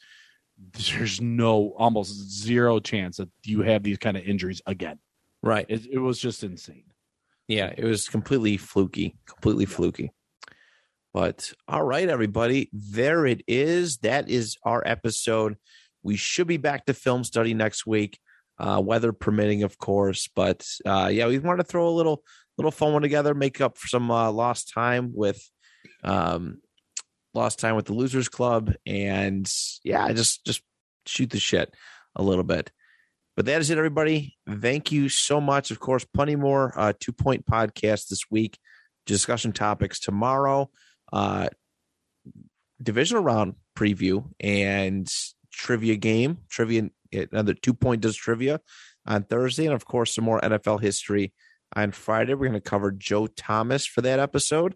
there's 0.72 1.20
no 1.20 1.74
almost 1.78 2.12
zero 2.30 2.80
chance 2.80 3.18
that 3.18 3.28
you 3.44 3.62
have 3.62 3.82
these 3.82 3.98
kind 3.98 4.16
of 4.16 4.24
injuries 4.24 4.62
again. 4.66 4.98
right. 5.42 5.66
It, 5.68 5.86
it 5.86 5.98
was 5.98 6.18
just 6.18 6.42
insane. 6.42 6.84
Yeah, 7.46 7.72
it 7.76 7.84
was 7.84 8.08
completely 8.08 8.58
fluky, 8.58 9.16
completely 9.26 9.64
fluky. 9.64 10.12
But 11.18 11.52
all 11.66 11.82
right, 11.82 12.08
everybody, 12.08 12.70
there 12.72 13.26
it 13.26 13.42
is. 13.48 13.96
That 13.98 14.30
is 14.30 14.56
our 14.62 14.84
episode. 14.86 15.56
We 16.04 16.14
should 16.14 16.46
be 16.46 16.58
back 16.58 16.86
to 16.86 16.94
film 16.94 17.24
study 17.24 17.54
next 17.54 17.88
week, 17.88 18.20
uh, 18.56 18.80
weather 18.84 19.12
permitting, 19.12 19.64
of 19.64 19.78
course. 19.78 20.28
But 20.32 20.64
uh, 20.86 21.10
yeah, 21.12 21.26
we 21.26 21.40
want 21.40 21.58
to 21.58 21.66
throw 21.66 21.88
a 21.88 21.90
little 21.90 22.22
little 22.56 22.70
fun 22.70 22.92
one 22.92 23.02
together, 23.02 23.34
make 23.34 23.60
up 23.60 23.78
for 23.78 23.88
some 23.88 24.12
uh, 24.12 24.30
lost 24.30 24.72
time 24.72 25.10
with 25.12 25.42
um, 26.04 26.60
lost 27.34 27.58
time 27.58 27.74
with 27.74 27.86
the 27.86 27.94
Losers 27.94 28.28
Club, 28.28 28.72
and 28.86 29.52
yeah, 29.82 30.12
just 30.12 30.44
just 30.46 30.62
shoot 31.04 31.30
the 31.30 31.40
shit 31.40 31.74
a 32.14 32.22
little 32.22 32.44
bit. 32.44 32.70
But 33.36 33.46
that 33.46 33.60
is 33.60 33.70
it, 33.70 33.78
everybody. 33.78 34.36
Thank 34.48 34.92
you 34.92 35.08
so 35.08 35.40
much. 35.40 35.72
Of 35.72 35.80
course, 35.80 36.04
plenty 36.04 36.36
more 36.36 36.72
uh, 36.76 36.92
two 37.00 37.12
point 37.12 37.44
podcast 37.44 38.06
this 38.06 38.30
week. 38.30 38.56
Discussion 39.04 39.50
topics 39.50 39.98
tomorrow. 39.98 40.70
Uh, 41.12 41.48
divisional 42.82 43.22
round 43.22 43.54
preview 43.76 44.28
and 44.40 45.08
trivia 45.52 45.96
game. 45.96 46.38
Trivia, 46.48 46.90
another 47.12 47.54
two 47.54 47.74
point 47.74 48.00
does 48.00 48.16
trivia 48.16 48.60
on 49.06 49.24
Thursday. 49.24 49.66
And 49.66 49.74
of 49.74 49.84
course, 49.84 50.14
some 50.14 50.24
more 50.24 50.40
NFL 50.40 50.80
history 50.80 51.32
on 51.74 51.92
Friday. 51.92 52.34
We're 52.34 52.48
going 52.48 52.60
to 52.60 52.60
cover 52.60 52.90
Joe 52.92 53.26
Thomas 53.26 53.86
for 53.86 54.00
that 54.02 54.20
episode. 54.20 54.74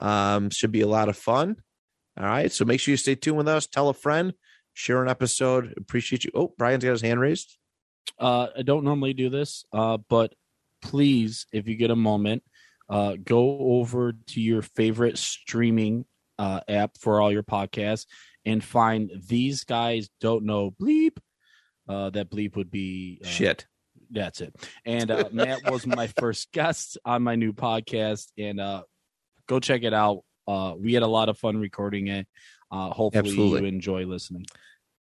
Um, 0.00 0.50
should 0.50 0.72
be 0.72 0.80
a 0.80 0.88
lot 0.88 1.08
of 1.08 1.16
fun. 1.16 1.56
All 2.18 2.26
right. 2.26 2.50
So 2.50 2.64
make 2.64 2.80
sure 2.80 2.92
you 2.92 2.96
stay 2.96 3.14
tuned 3.14 3.38
with 3.38 3.48
us. 3.48 3.66
Tell 3.66 3.88
a 3.88 3.94
friend, 3.94 4.32
share 4.74 5.02
an 5.02 5.08
episode. 5.08 5.74
Appreciate 5.76 6.24
you. 6.24 6.30
Oh, 6.34 6.52
Brian's 6.56 6.84
got 6.84 6.90
his 6.90 7.02
hand 7.02 7.20
raised. 7.20 7.56
Uh, 8.18 8.48
I 8.58 8.62
don't 8.62 8.84
normally 8.84 9.14
do 9.14 9.30
this, 9.30 9.64
uh, 9.72 9.98
but 10.08 10.34
please, 10.82 11.46
if 11.52 11.68
you 11.68 11.76
get 11.76 11.90
a 11.90 11.96
moment, 11.96 12.42
uh, 12.90 13.14
go 13.22 13.58
over 13.60 14.12
to 14.12 14.40
your 14.40 14.62
favorite 14.62 15.16
streaming 15.16 16.04
uh, 16.38 16.60
app 16.68 16.98
for 16.98 17.20
all 17.20 17.30
your 17.30 17.44
podcasts 17.44 18.06
and 18.44 18.64
find 18.64 19.10
these 19.28 19.64
guys 19.64 20.10
don't 20.20 20.44
know 20.44 20.72
bleep. 20.72 21.16
Uh, 21.88 22.10
that 22.10 22.30
bleep 22.30 22.56
would 22.56 22.70
be 22.70 23.20
uh, 23.24 23.28
Shit. 23.28 23.66
That's 24.10 24.40
it. 24.40 24.54
And 24.84 25.10
uh, 25.10 25.28
Matt 25.32 25.70
was 25.70 25.86
my 25.86 26.06
first 26.18 26.50
guest 26.52 26.98
on 27.04 27.22
my 27.22 27.36
new 27.36 27.52
podcast, 27.52 28.28
and 28.36 28.60
uh, 28.60 28.82
go 29.46 29.60
check 29.60 29.82
it 29.84 29.94
out. 29.94 30.24
Uh, 30.48 30.74
we 30.76 30.94
had 30.94 31.04
a 31.04 31.08
lot 31.08 31.28
of 31.28 31.38
fun 31.38 31.58
recording 31.58 32.08
it. 32.08 32.26
Uh, 32.72 32.90
hopefully, 32.90 33.28
Absolutely. 33.30 33.60
you 33.60 33.66
enjoy 33.66 34.04
listening. 34.04 34.46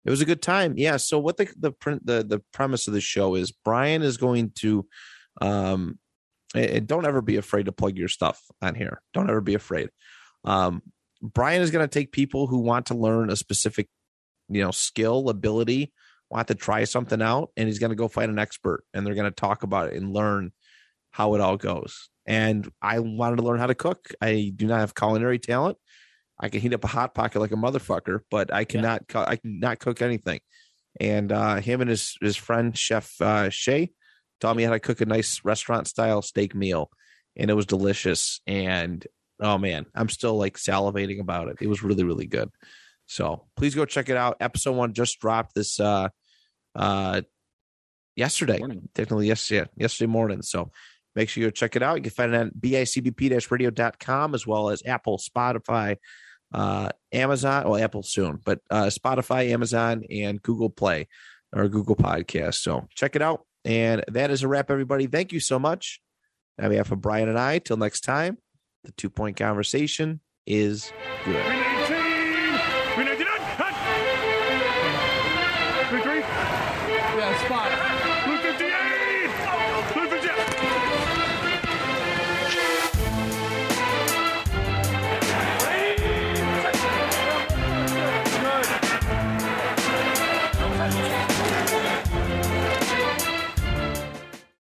It 0.06 0.12
was 0.12 0.22
a 0.22 0.26
good 0.26 0.42
time. 0.42 0.76
Yeah. 0.78 0.98
So 0.98 1.20
what 1.20 1.38
the 1.38 1.52
the 1.58 1.72
print 1.72 2.06
the 2.06 2.24
the 2.24 2.42
premise 2.54 2.88
of 2.88 2.94
the 2.94 3.02
show 3.02 3.36
is 3.36 3.52
Brian 3.52 4.02
is 4.02 4.18
going 4.18 4.52
to 4.58 4.86
um 5.42 5.98
and 6.56 6.88
don't 6.88 7.06
ever 7.06 7.22
be 7.22 7.38
afraid 7.38 7.66
to 7.66 7.72
plug 7.72 7.98
your 7.98 8.08
stuff 8.08 8.42
on 8.62 8.76
here. 8.76 9.02
Don't 9.14 9.30
ever 9.30 9.42
be 9.42 9.56
afraid. 9.56 9.90
Um 10.44 10.82
Brian 11.22 11.62
is 11.62 11.72
going 11.72 11.84
to 11.86 11.94
take 12.00 12.14
people 12.14 12.48
who 12.48 12.60
want 12.60 12.86
to 12.86 12.94
learn 12.96 13.30
a 13.30 13.36
specific, 13.36 13.90
you 14.48 14.64
know, 14.64 14.72
skill, 14.72 15.30
ability, 15.30 15.92
want 16.30 16.48
to 16.48 16.56
try 16.56 16.86
something 16.86 17.22
out, 17.22 17.50
and 17.58 17.68
he's 17.68 17.80
going 17.80 17.90
to 17.90 17.96
go 17.96 18.08
find 18.08 18.32
an 18.32 18.40
expert, 18.40 18.84
and 18.94 19.06
they're 19.06 19.16
going 19.16 19.30
to 19.30 19.36
talk 19.36 19.64
about 19.64 19.90
it 19.90 19.96
and 19.96 20.14
learn 20.14 20.54
how 21.12 21.36
it 21.36 21.42
all 21.42 21.58
goes. 21.58 22.10
And 22.26 22.72
I 22.82 23.00
wanted 23.00 23.38
to 23.38 23.42
learn 23.42 23.60
how 23.60 23.68
to 23.68 23.76
cook. 23.76 24.10
I 24.22 24.54
do 24.56 24.68
not 24.68 24.80
have 24.80 24.96
culinary 24.96 25.40
talent. 25.40 25.78
I 26.40 26.48
can 26.48 26.62
heat 26.62 26.74
up 26.74 26.86
a 26.86 26.88
hot 26.88 27.14
pocket 27.14 27.40
like 27.40 27.52
a 27.52 27.56
motherfucker, 27.56 28.20
but 28.32 28.54
I 28.54 28.64
cannot. 28.64 29.08
co- 29.10 29.26
I 29.28 29.36
cannot 29.36 29.80
cook 29.80 30.02
anything. 30.02 30.40
And 31.02 31.32
uh, 31.32 31.56
him 31.56 31.82
and 31.82 31.90
his 31.90 32.16
his 32.22 32.38
friend 32.38 32.78
Chef 32.78 33.20
uh, 33.20 33.50
Shay 33.50 33.92
taught 34.40 34.56
me 34.56 34.64
how 34.64 34.72
to 34.72 34.80
cook 34.80 35.02
a 35.02 35.06
nice 35.06 35.44
restaurant 35.44 35.88
style 35.88 36.22
steak 36.22 36.56
meal, 36.56 36.90
and 37.36 37.50
it 37.50 37.56
was 37.56 37.66
delicious. 37.66 38.42
And 38.48 39.06
oh 39.40 39.58
man, 39.58 39.86
I'm 39.96 40.10
still 40.10 40.38
like 40.38 40.58
salivating 40.58 41.20
about 41.20 41.50
it. 41.50 41.58
It 41.62 41.68
was 41.68 41.84
really 41.84 42.04
really 42.04 42.28
good. 42.28 42.50
So 43.06 43.48
please 43.56 43.76
go 43.76 43.86
check 43.86 44.10
it 44.10 44.18
out. 44.18 44.38
Episode 44.40 44.74
one 44.74 44.94
just 44.94 45.20
dropped 45.20 45.56
this 45.56 45.80
uh 45.80 46.10
uh 46.76 47.22
yesterday. 48.16 48.60
Morning. 48.60 48.90
Technically, 48.94 49.28
yes, 49.28 49.50
yeah, 49.50 49.66
yesterday 49.76 50.12
morning. 50.12 50.42
So 50.42 50.72
make 51.16 51.30
sure 51.30 51.42
you 51.42 51.48
go 51.48 51.52
check 51.52 51.76
it 51.76 51.84
out. 51.84 51.98
You 51.98 52.04
can 52.04 52.12
find 52.12 52.34
it 52.34 52.38
on 52.38 52.52
bicbp-radio.com 52.52 54.36
as 54.36 54.46
well 54.46 54.70
as 54.70 54.84
Apple, 54.86 55.18
Spotify, 55.18 55.98
uh, 56.54 56.90
Amazon, 57.12 57.68
well, 57.68 57.82
Apple 57.82 58.04
soon, 58.04 58.40
but 58.44 58.60
uh, 58.70 58.86
Spotify, 58.86 59.50
Amazon, 59.50 60.04
and 60.10 60.42
Google 60.42 60.70
Play 60.70 61.08
or 61.54 61.68
Google 61.68 61.96
Podcast. 61.96 62.56
So 62.56 62.88
check 62.96 63.16
it 63.16 63.22
out. 63.22 63.46
And 63.66 64.04
that 64.08 64.32
is 64.32 64.44
a 64.44 64.48
wrap, 64.48 64.72
everybody. 64.72 65.08
Thank 65.08 65.32
you 65.32 65.40
so 65.40 65.60
much. 65.60 66.00
On 66.60 66.70
behalf 66.70 66.92
of 66.92 67.02
Brian 67.02 67.30
and 67.30 67.40
I, 67.40 67.60
till 67.60 67.78
next 67.78 68.02
time, 68.02 68.38
the 68.84 68.92
two 68.94 69.10
point 69.10 69.38
conversation 69.38 70.20
is 70.46 70.92
good. 71.26 71.69